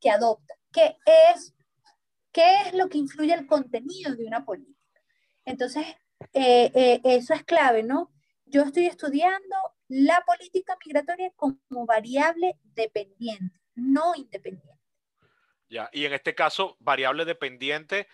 que 0.01 0.10
adopta? 0.10 0.55
¿Qué 0.72 0.97
es, 1.34 1.55
¿Qué 2.32 2.62
es 2.62 2.74
lo 2.74 2.88
que 2.88 2.98
influye 2.98 3.34
el 3.34 3.47
contenido 3.47 4.14
de 4.14 4.24
una 4.24 4.44
política? 4.44 4.76
Entonces, 5.44 5.86
eh, 6.32 6.70
eh, 6.74 7.01
eso 7.05 7.34
es 7.34 7.44
clave, 7.44 7.82
¿no? 7.82 8.10
Yo 8.47 8.62
estoy 8.62 8.86
estudiando 8.86 9.56
la 9.88 10.22
política 10.26 10.76
migratoria 10.84 11.30
como 11.36 11.86
variable 11.86 12.59
dependiente, 12.62 13.60
no 13.74 14.14
independiente. 14.14 14.80
Ya, 15.68 15.90
y 15.93 16.05
en 16.05 16.12
este 16.12 16.34
caso, 16.34 16.76
variable 16.80 17.24
dependiente 17.24 18.06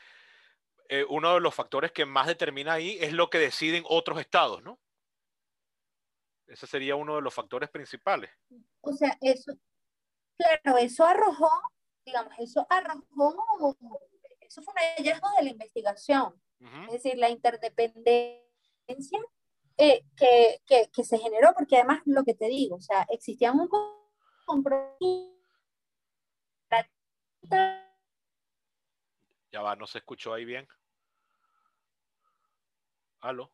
eh, 0.89 1.05
uno 1.09 1.35
de 1.35 1.41
los 1.41 1.55
factores 1.55 1.93
que 1.93 2.05
más 2.05 2.27
determina 2.27 2.75
ahí 2.75 2.99
es 3.01 3.13
lo 3.13 3.31
que 3.31 3.39
deciden 3.39 3.85
otros 3.89 4.21
estados, 4.21 4.63
¿no? 4.63 4.79
Ese 6.47 6.67
sería 6.67 6.97
uno 6.97 7.17
de 7.17 7.23
los 7.23 7.33
factores 7.33 7.71
principales. 7.71 8.31
O 8.83 8.93
sea, 8.93 9.17
eso, 9.21 9.53
claro, 10.37 10.79
eso 10.79 11.05
arrojó, 11.05 11.51
digamos, 12.05 12.33
eso 12.39 12.67
arrojó, 12.69 13.77
eso 14.41 14.63
fue 14.63 14.75
un 14.75 14.81
hallazgo 14.99 15.29
de 15.39 15.45
la 15.45 15.51
investigación. 15.51 16.43
Es 16.87 16.93
decir, 16.93 17.19
la 17.19 17.29
interdependencia 17.29 19.19
eh, 19.79 20.05
que, 20.17 20.61
que, 20.65 20.91
que, 20.95 21.05
se 21.05 21.19
generó, 21.19 21.53
porque 21.55 21.77
además 21.77 22.03
lo 22.05 22.23
que 22.23 22.35
te 22.35 22.47
digo, 22.47 22.77
o 22.77 22.81
sea, 22.81 23.05
existía 23.11 23.51
un 23.51 23.69
compromiso. 24.47 25.33
Ya 29.53 29.61
va, 29.61 29.77
no 29.77 29.87
se 29.87 29.99
escuchó 29.99 30.33
ahí 30.33 30.45
bien. 30.47 30.67
¿Aló? 33.21 33.53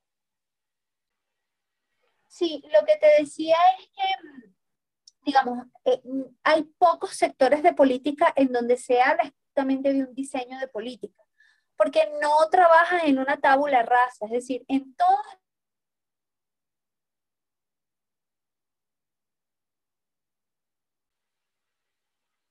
Sí, 2.28 2.62
lo 2.72 2.86
que 2.86 2.96
te 2.98 3.06
decía 3.20 3.56
es 3.78 3.88
que, 3.88 4.52
digamos, 5.22 5.66
eh, 5.84 6.00
hay 6.44 6.62
pocos 6.78 7.10
sectores 7.10 7.62
de 7.64 7.74
política 7.74 8.32
en 8.36 8.52
donde 8.52 8.76
se 8.76 9.02
habla 9.02 9.24
exactamente 9.24 9.92
de 9.92 10.04
un 10.04 10.14
diseño 10.14 10.58
de 10.60 10.68
política, 10.68 11.20
porque 11.76 12.08
no 12.22 12.48
trabajan 12.50 13.00
en 13.06 13.18
una 13.18 13.38
tabula 13.38 13.82
rasa, 13.82 14.26
es 14.26 14.30
decir, 14.30 14.64
en 14.68 14.94
todos 14.94 15.26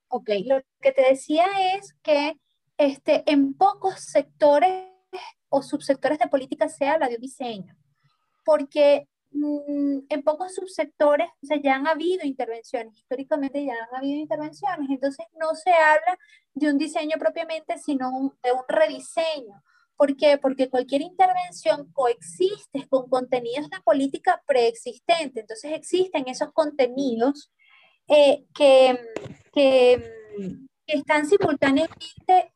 Ok, 0.10 0.30
lo 0.46 0.62
que 0.82 0.92
te 0.94 1.02
decía 1.02 1.46
es 1.76 1.94
que 2.02 2.38
este, 2.78 3.24
en 3.26 3.54
pocos 3.54 4.00
sectores 4.00 4.86
o 5.50 5.62
subsectores 5.62 6.20
de 6.20 6.28
política 6.28 6.70
se 6.70 6.88
habla 6.88 7.08
de 7.08 7.18
diseño, 7.18 7.76
porque 8.46 9.08
mm, 9.32 10.00
en 10.10 10.24
pocos 10.24 10.54
subsectores 10.56 11.30
o 11.42 11.46
sea, 11.46 11.62
ya 11.62 11.76
han 11.76 11.88
habido 11.88 12.26
intervenciones, 12.26 12.98
históricamente 12.98 13.66
ya 13.66 13.74
han 13.74 13.96
habido 13.96 14.20
intervenciones, 14.20 14.90
entonces 14.90 15.26
no 15.40 15.56
se 15.56 15.72
habla 15.72 16.18
de 16.54 16.70
un 16.70 16.78
diseño 16.78 17.18
propiamente, 17.18 17.78
sino 17.78 18.36
de 18.44 18.52
un 18.52 18.64
rediseño. 18.68 19.64
¿Por 19.96 20.16
qué? 20.16 20.38
Porque 20.38 20.70
cualquier 20.70 21.02
intervención 21.02 21.92
coexiste 21.92 22.88
con 22.88 23.10
contenidos 23.10 23.68
de 23.72 23.82
política 23.82 24.44
preexistente, 24.46 25.40
entonces 25.40 25.72
existen 25.72 26.28
esos 26.28 26.52
contenidos 26.54 27.52
eh, 28.08 28.46
que, 28.54 29.00
que, 29.52 30.68
que 30.88 30.98
están 30.98 31.28
simultáneamente 31.28 32.54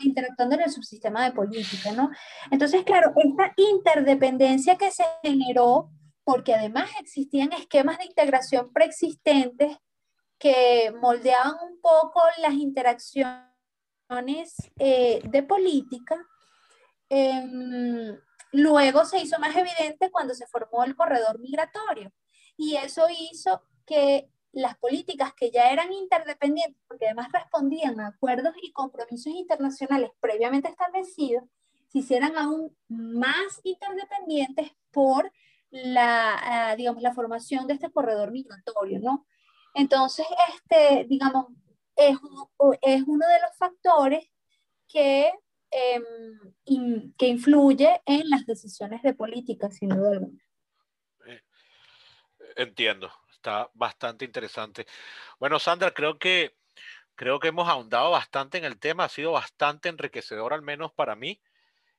interactuando 0.00 0.54
en 0.54 0.62
el 0.62 0.70
subsistema 0.70 1.24
de 1.24 1.32
política, 1.32 1.92
¿no? 1.92 2.10
Entonces, 2.50 2.82
claro, 2.84 3.12
esta 3.14 3.52
interdependencia 3.56 4.76
que 4.76 4.90
se 4.90 5.04
generó, 5.22 5.90
porque 6.24 6.54
además 6.54 6.90
existían 6.98 7.52
esquemas 7.52 7.98
de 7.98 8.06
integración 8.06 8.72
preexistentes 8.72 9.76
que 10.38 10.92
moldeaban 10.98 11.54
un 11.62 11.80
poco 11.80 12.22
las 12.38 12.54
interacciones 12.54 13.52
eh, 14.78 15.20
de 15.22 15.42
política, 15.42 16.16
em, 17.10 18.18
luego 18.52 19.04
se 19.04 19.18
hizo 19.20 19.38
más 19.38 19.54
evidente 19.54 20.10
cuando 20.10 20.34
se 20.34 20.46
formó 20.46 20.84
el 20.84 20.96
corredor 20.96 21.38
migratorio. 21.38 22.12
Y 22.56 22.76
eso 22.76 23.06
hizo 23.10 23.62
que 23.86 24.31
las 24.52 24.76
políticas 24.78 25.32
que 25.34 25.50
ya 25.50 25.72
eran 25.72 25.92
interdependientes, 25.92 26.80
porque 26.86 27.06
además 27.06 27.32
respondían 27.32 27.98
a 28.00 28.08
acuerdos 28.08 28.54
y 28.62 28.70
compromisos 28.72 29.32
internacionales 29.32 30.10
previamente 30.20 30.68
establecidos, 30.68 31.44
se 31.88 31.98
hicieran 31.98 32.36
aún 32.36 32.76
más 32.88 33.60
interdependientes 33.64 34.72
por 34.90 35.32
la, 35.70 36.70
ah, 36.70 36.76
digamos, 36.76 37.02
la 37.02 37.14
formación 37.14 37.66
de 37.66 37.74
este 37.74 37.90
corredor 37.90 38.30
migratorio, 38.30 39.00
¿no? 39.00 39.26
Entonces, 39.74 40.26
este, 40.54 41.06
digamos, 41.08 41.46
es, 41.96 42.16
es 42.82 43.02
uno 43.06 43.26
de 43.26 43.40
los 43.40 43.56
factores 43.56 44.28
que, 44.86 45.32
em, 45.70 47.12
que 47.16 47.28
influye 47.28 48.02
en 48.04 48.28
las 48.28 48.44
decisiones 48.44 49.02
de 49.02 49.14
política, 49.14 49.70
sin 49.70 49.88
duda 49.88 50.10
alguna. 50.10 50.42
Eh, 51.26 51.40
entiendo 52.56 53.10
está 53.42 53.68
bastante 53.74 54.24
interesante. 54.24 54.86
Bueno, 55.40 55.58
Sandra, 55.58 55.90
creo 55.90 56.16
que, 56.18 56.54
creo 57.16 57.40
que 57.40 57.48
hemos 57.48 57.68
ahondado 57.68 58.12
bastante 58.12 58.58
en 58.58 58.64
el 58.64 58.78
tema, 58.78 59.04
ha 59.04 59.08
sido 59.08 59.32
bastante 59.32 59.88
enriquecedor, 59.88 60.54
al 60.54 60.62
menos 60.62 60.92
para 60.92 61.16
mí. 61.16 61.40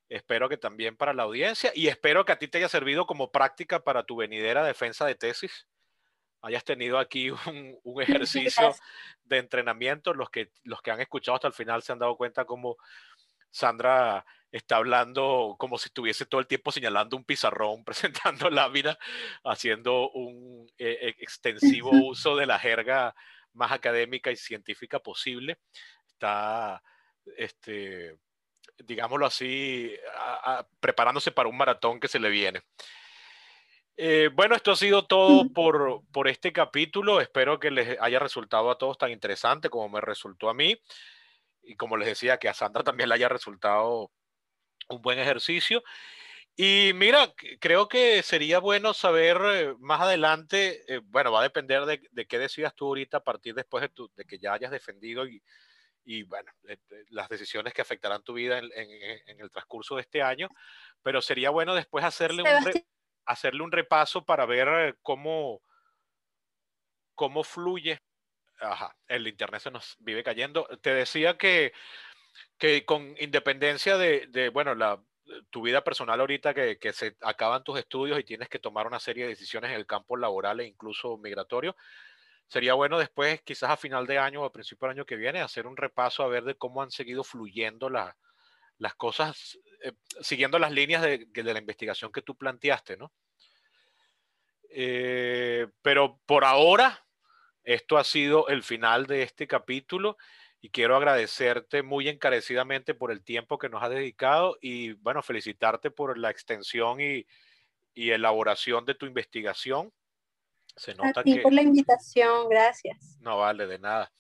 Espero 0.08 0.48
que 0.48 0.58
también 0.58 0.96
para 0.96 1.14
la 1.14 1.24
audiencia 1.24 1.72
y 1.76 1.88
espero 1.88 2.24
que 2.24 2.32
a 2.32 2.40
ti 2.40 2.48
te 2.48 2.60
haya 2.60 2.70
servido 2.70 3.06
como 3.06 3.32
práctica 3.32 3.84
para 3.84 4.04
tu 4.04 4.16
venidera 4.16 4.64
defensa 4.64 5.06
de 5.06 5.16
tesis. 5.16 5.68
Hayas 6.42 6.64
tenido 6.64 6.98
aquí 6.98 7.30
un, 7.48 7.78
un 7.84 8.02
ejercicio 8.48 8.74
de 9.24 9.38
entrenamiento. 9.40 10.14
Los 10.14 10.30
que, 10.30 10.52
los 10.64 10.82
que 10.82 10.92
han 10.92 11.02
escuchado 11.02 11.36
hasta 11.36 11.48
el 11.48 11.54
final 11.54 11.84
se 11.84 11.92
han 11.92 12.00
dado 12.00 12.16
cuenta 12.16 12.46
cómo 12.46 12.78
Sandra 13.54 14.26
está 14.52 14.78
hablando 14.78 15.56
como 15.58 15.78
si 15.78 15.88
estuviese 15.88 16.26
todo 16.26 16.42
el 16.42 16.48
tiempo 16.48 16.72
señalando 16.72 17.16
un 17.16 17.24
pizarrón, 17.24 17.86
presentando 17.86 18.50
lámina, 18.50 18.98
haciendo 19.44 20.10
un 20.12 20.68
eh, 20.78 20.98
eh, 21.02 21.16
extensivo 21.20 21.92
uso 21.92 22.36
de 22.36 22.48
la 22.48 22.60
jerga 22.60 23.16
más 23.54 23.72
académica 23.72 24.32
y 24.32 24.36
científica 24.36 25.00
posible. 25.00 25.60
Está, 26.08 26.82
este, 27.38 28.18
digámoslo 28.84 29.28
así, 29.28 29.96
preparándose 30.80 31.32
para 31.32 31.50
un 31.50 31.58
maratón 31.58 32.00
que 32.00 32.08
se 32.08 32.20
le 32.20 32.30
viene. 32.30 32.64
Eh, 33.96 34.32
bueno, 34.34 34.56
esto 34.56 34.72
ha 34.72 34.76
sido 34.76 35.06
todo 35.06 35.48
por, 35.54 36.02
por 36.12 36.28
este 36.28 36.52
capítulo. 36.52 37.22
Espero 37.22 37.60
que 37.60 37.70
les 37.70 38.00
haya 38.02 38.18
resultado 38.18 38.72
a 38.72 38.78
todos 38.80 38.98
tan 38.98 39.12
interesante 39.12 39.70
como 39.70 39.90
me 39.90 40.02
resultó 40.02 40.50
a 40.50 40.56
mí. 40.56 40.80
Y 41.64 41.76
como 41.76 41.98
les 41.98 42.08
decía, 42.08 42.38
que 42.38 42.50
a 42.50 42.54
Sandra 42.54 42.84
también 42.84 43.10
le 43.10 43.16
haya 43.16 43.30
resultado 43.30 44.12
un 44.90 45.02
buen 45.02 45.20
ejercicio. 45.20 45.84
Y 46.56 46.92
mira, 46.94 47.34
creo 47.60 47.88
que 47.88 48.22
sería 48.22 48.60
bueno 48.60 48.94
saber 48.94 49.38
eh, 49.44 49.76
más 49.80 50.02
adelante, 50.02 50.84
eh, 50.88 51.02
bueno, 51.04 51.32
va 51.32 51.40
a 51.40 51.44
depender 51.44 51.86
de, 51.86 52.02
de, 52.12 52.28
qué 52.28 52.38
decidas 52.38 52.76
tú 52.76 52.88
ahorita 52.88 53.18
a 53.18 53.24
partir 53.24 53.56
después 53.56 53.82
de, 53.82 53.90
tu, 53.90 54.12
de 54.16 54.24
que 54.26 54.38
ya 54.38 54.54
hayas 54.54 54.70
defendido 54.70 55.26
y, 55.26 55.42
y 56.06 56.24
bueno, 56.24 56.52
eh, 56.68 56.78
las 57.10 57.30
decisiones 57.30 57.74
que 57.74 57.82
afectarán 57.82 58.24
tu 58.24 58.34
vida 58.34 58.60
en, 58.60 58.70
el 59.40 59.52
transcurso 59.52 59.96
de 59.96 60.02
este 60.02 60.22
año, 60.22 60.50
pero 61.02 61.22
sería 61.22 61.50
bueno 61.50 61.74
después 61.74 62.04
hacerle 62.06 62.44
un, 62.44 62.84
hacerle 63.26 63.64
un 63.64 63.72
repaso 63.72 64.26
para 64.26 64.46
ver 64.46 64.98
cómo, 65.02 65.62
cómo 67.16 67.44
fluye. 67.44 68.00
Ajá, 68.64 68.96
el 69.08 69.28
Internet 69.28 69.62
se 69.62 69.72
nos 69.72 69.96
vive 70.00 70.24
cayendo. 70.24 70.66
Te 70.82 70.94
decía 70.94 71.38
que, 71.38 71.74
que 72.58 72.86
con 72.86 73.16
independencia 73.20 73.98
de, 73.98 74.28
de 74.28 74.50
bueno, 74.50 74.74
la, 74.76 75.02
tu 75.50 75.62
vida 75.62 75.84
personal 75.84 76.20
ahorita 76.20 76.54
que, 76.54 76.78
que, 76.78 76.94
se 76.94 77.16
acaban 77.22 77.64
tus 77.64 77.78
estudios 77.80 78.20
y 78.20 78.24
tienes 78.24 78.50
que 78.50 78.60
tomar 78.60 78.88
una 78.88 79.00
serie 79.00 79.24
de 79.24 79.32
decisiones 79.32 79.72
en 79.72 79.78
el 79.78 79.86
campo 79.86 80.18
laboral 80.18 80.60
e 80.60 80.68
incluso 80.68 81.18
migratorio, 81.18 81.76
sería 82.48 82.74
bueno 82.74 83.00
después, 83.00 83.42
quizás 83.42 83.72
a 83.72 83.78
final 83.78 84.06
de 84.08 84.20
año 84.20 84.42
o 84.42 84.46
a 84.46 84.52
principio 84.52 84.88
del 84.88 84.98
año 84.98 85.06
que 85.06 85.16
viene, 85.16 85.42
hacer 85.42 85.68
un 85.68 85.78
repaso 85.78 86.24
a 86.24 86.28
ver 86.28 86.44
de 86.44 86.56
cómo 86.56 86.82
han 86.82 86.92
seguido 86.92 87.24
fluyendo 87.24 87.90
las 87.90 88.96
cosas, 88.96 89.60
eh, 89.84 89.94
siguiendo 90.22 90.60
las 90.60 90.72
líneas 90.72 91.02
de, 91.02 91.26
de, 91.28 91.44
la 91.44 91.60
investigación 91.60 92.12
que 92.12 92.22
tú 92.22 92.36
planteaste, 92.36 92.98
¿no? 92.98 93.12
Eh, 94.76 95.68
pero 95.82 96.20
por 96.26 96.44
ahora, 96.46 97.06
esto 97.64 97.98
ha 97.98 98.04
sido 98.04 98.48
el 98.48 98.64
final 98.64 99.06
de 99.06 99.24
este 99.24 99.48
capítulo 99.48 100.18
y 100.62 100.70
quiero 100.70 100.96
agradecerte 100.96 101.84
muy 101.84 102.08
encarecidamente 102.08 102.94
por 102.94 103.12
el 103.12 103.24
tiempo 103.24 103.58
que 103.58 103.70
nos 103.70 103.84
has 103.84 103.90
dedicado 103.90 104.58
y 104.62 104.94
bueno, 104.94 105.22
felicitarte 105.22 105.92
por 105.92 106.18
la 106.18 106.30
extensión 106.30 107.02
y, 107.02 107.26
y 107.94 108.12
elaboración 108.12 108.86
de 108.86 108.96
tu 108.96 109.06
investigación. 109.06 109.92
Se 110.76 110.96
nota 110.96 111.20
a 111.20 111.24
ti 111.24 111.40
por 111.40 111.54
la 111.54 111.62
invitación, 111.62 112.50
gracias. 112.50 113.18
No 113.20 113.38
vale, 113.38 113.68
de 113.68 113.78
nada. 113.78 114.12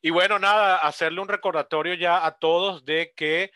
Y 0.00 0.10
bueno, 0.10 0.38
nada, 0.38 0.78
hacerle 0.78 1.20
un 1.20 1.28
recordatorio 1.28 1.94
ya 1.94 2.24
a 2.24 2.38
todos 2.38 2.84
de 2.84 3.12
que 3.14 3.52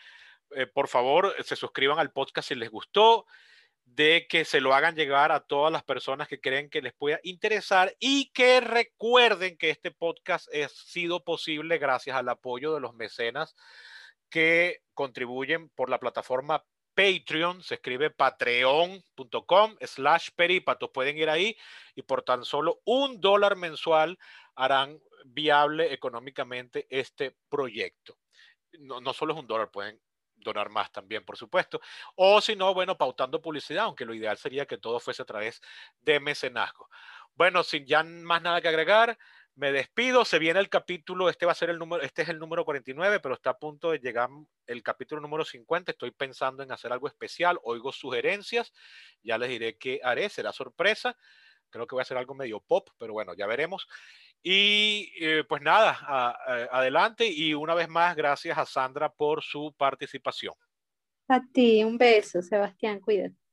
eh, 0.51 0.67
por 0.67 0.87
favor 0.87 1.35
se 1.43 1.55
suscriban 1.55 1.97
al 1.97 2.11
podcast 2.11 2.49
si 2.49 2.55
les 2.55 2.69
gustó 2.69 3.25
de 3.85 4.27
que 4.27 4.43
se 4.45 4.61
lo 4.61 4.73
hagan 4.73 4.95
llegar 4.95 5.31
a 5.31 5.41
todas 5.41 5.71
las 5.71 5.83
personas 5.83 6.27
que 6.27 6.41
creen 6.41 6.69
que 6.69 6.81
les 6.81 6.93
pueda 6.93 7.19
interesar 7.23 7.95
y 7.99 8.31
que 8.31 8.59
recuerden 8.59 9.57
que 9.57 9.69
este 9.69 9.91
podcast 9.91 10.47
ha 10.53 10.67
sido 10.69 11.23
posible 11.23 11.77
gracias 11.77 12.17
al 12.17 12.27
apoyo 12.29 12.73
de 12.73 12.81
los 12.81 12.93
mecenas 12.93 13.55
que 14.29 14.81
contribuyen 14.93 15.69
por 15.69 15.89
la 15.89 15.99
plataforma 15.99 16.65
Patreon, 16.95 17.61
se 17.61 17.75
escribe 17.75 18.09
patreon.com 18.09 19.75
slash 19.81 20.29
peripatos. 20.35 20.89
Pueden 20.91 21.17
ir 21.17 21.29
ahí 21.29 21.57
y 21.93 22.01
por 22.01 22.23
tan 22.23 22.45
solo 22.45 22.81
un 22.85 23.19
dólar 23.19 23.57
mensual 23.57 24.17
harán 24.55 24.99
viable 25.25 25.93
económicamente 25.93 26.87
este 26.89 27.35
proyecto. 27.49 28.17
No, 28.79 29.01
no 29.01 29.13
solo 29.13 29.33
es 29.33 29.39
un 29.39 29.47
dólar, 29.47 29.71
pueden 29.71 29.99
donar 30.45 30.69
más 30.69 30.91
también, 30.91 31.25
por 31.25 31.37
supuesto. 31.37 31.81
O 32.15 32.39
si 32.39 32.55
no, 32.55 32.73
bueno, 32.73 32.97
pautando 32.97 33.41
publicidad, 33.41 33.85
aunque 33.85 34.05
lo 34.05 34.13
ideal 34.13 34.37
sería 34.37 34.65
que 34.65 34.77
todo 34.77 34.99
fuese 35.01 35.23
a 35.23 35.25
través 35.25 35.61
de 36.01 36.19
mecenazgo. 36.21 36.89
Bueno, 37.35 37.63
sin 37.63 37.85
ya 37.85 38.03
más 38.03 38.41
nada 38.41 38.61
que 38.61 38.69
agregar, 38.69 39.17
me 39.55 39.71
despido. 39.71 40.25
Se 40.25 40.39
viene 40.39 40.59
el 40.59 40.69
capítulo, 40.69 41.29
este 41.29 41.45
va 41.45 41.53
a 41.53 41.55
ser 41.55 41.69
el 41.69 41.79
número, 41.79 42.03
este 42.03 42.21
es 42.21 42.29
el 42.29 42.39
número 42.39 42.63
49, 42.65 43.19
pero 43.19 43.35
está 43.35 43.51
a 43.51 43.57
punto 43.57 43.91
de 43.91 43.99
llegar 43.99 44.29
el 44.67 44.83
capítulo 44.83 45.21
número 45.21 45.43
50. 45.43 45.91
Estoy 45.91 46.11
pensando 46.11 46.63
en 46.63 46.71
hacer 46.71 46.91
algo 46.93 47.07
especial, 47.07 47.59
oigo 47.63 47.91
sugerencias, 47.91 48.73
ya 49.23 49.37
les 49.37 49.49
diré 49.49 49.77
qué 49.77 49.99
haré, 50.03 50.29
será 50.29 50.51
sorpresa. 50.51 51.17
Creo 51.69 51.87
que 51.87 51.95
voy 51.95 52.01
a 52.01 52.03
hacer 52.03 52.17
algo 52.17 52.35
medio 52.35 52.61
pop, 52.61 52.89
pero 52.97 53.13
bueno, 53.13 53.33
ya 53.33 53.47
veremos. 53.47 53.87
Y 54.47 55.11
eh, 55.19 55.43
pues 55.49 55.63
nada, 55.63 55.97
adelante 56.71 57.27
y 57.27 57.55
una 57.55 57.73
vez 57.73 57.89
más, 57.89 58.15
gracias 58.15 58.55
a 58.55 58.65
Sandra 58.67 59.09
por 59.09 59.41
su 59.41 59.73
participación. 59.75 60.53
A 61.27 61.41
ti, 61.51 61.83
un 61.83 61.97
beso, 61.97 62.43
Sebastián, 62.43 62.99
cuídate. 62.99 63.44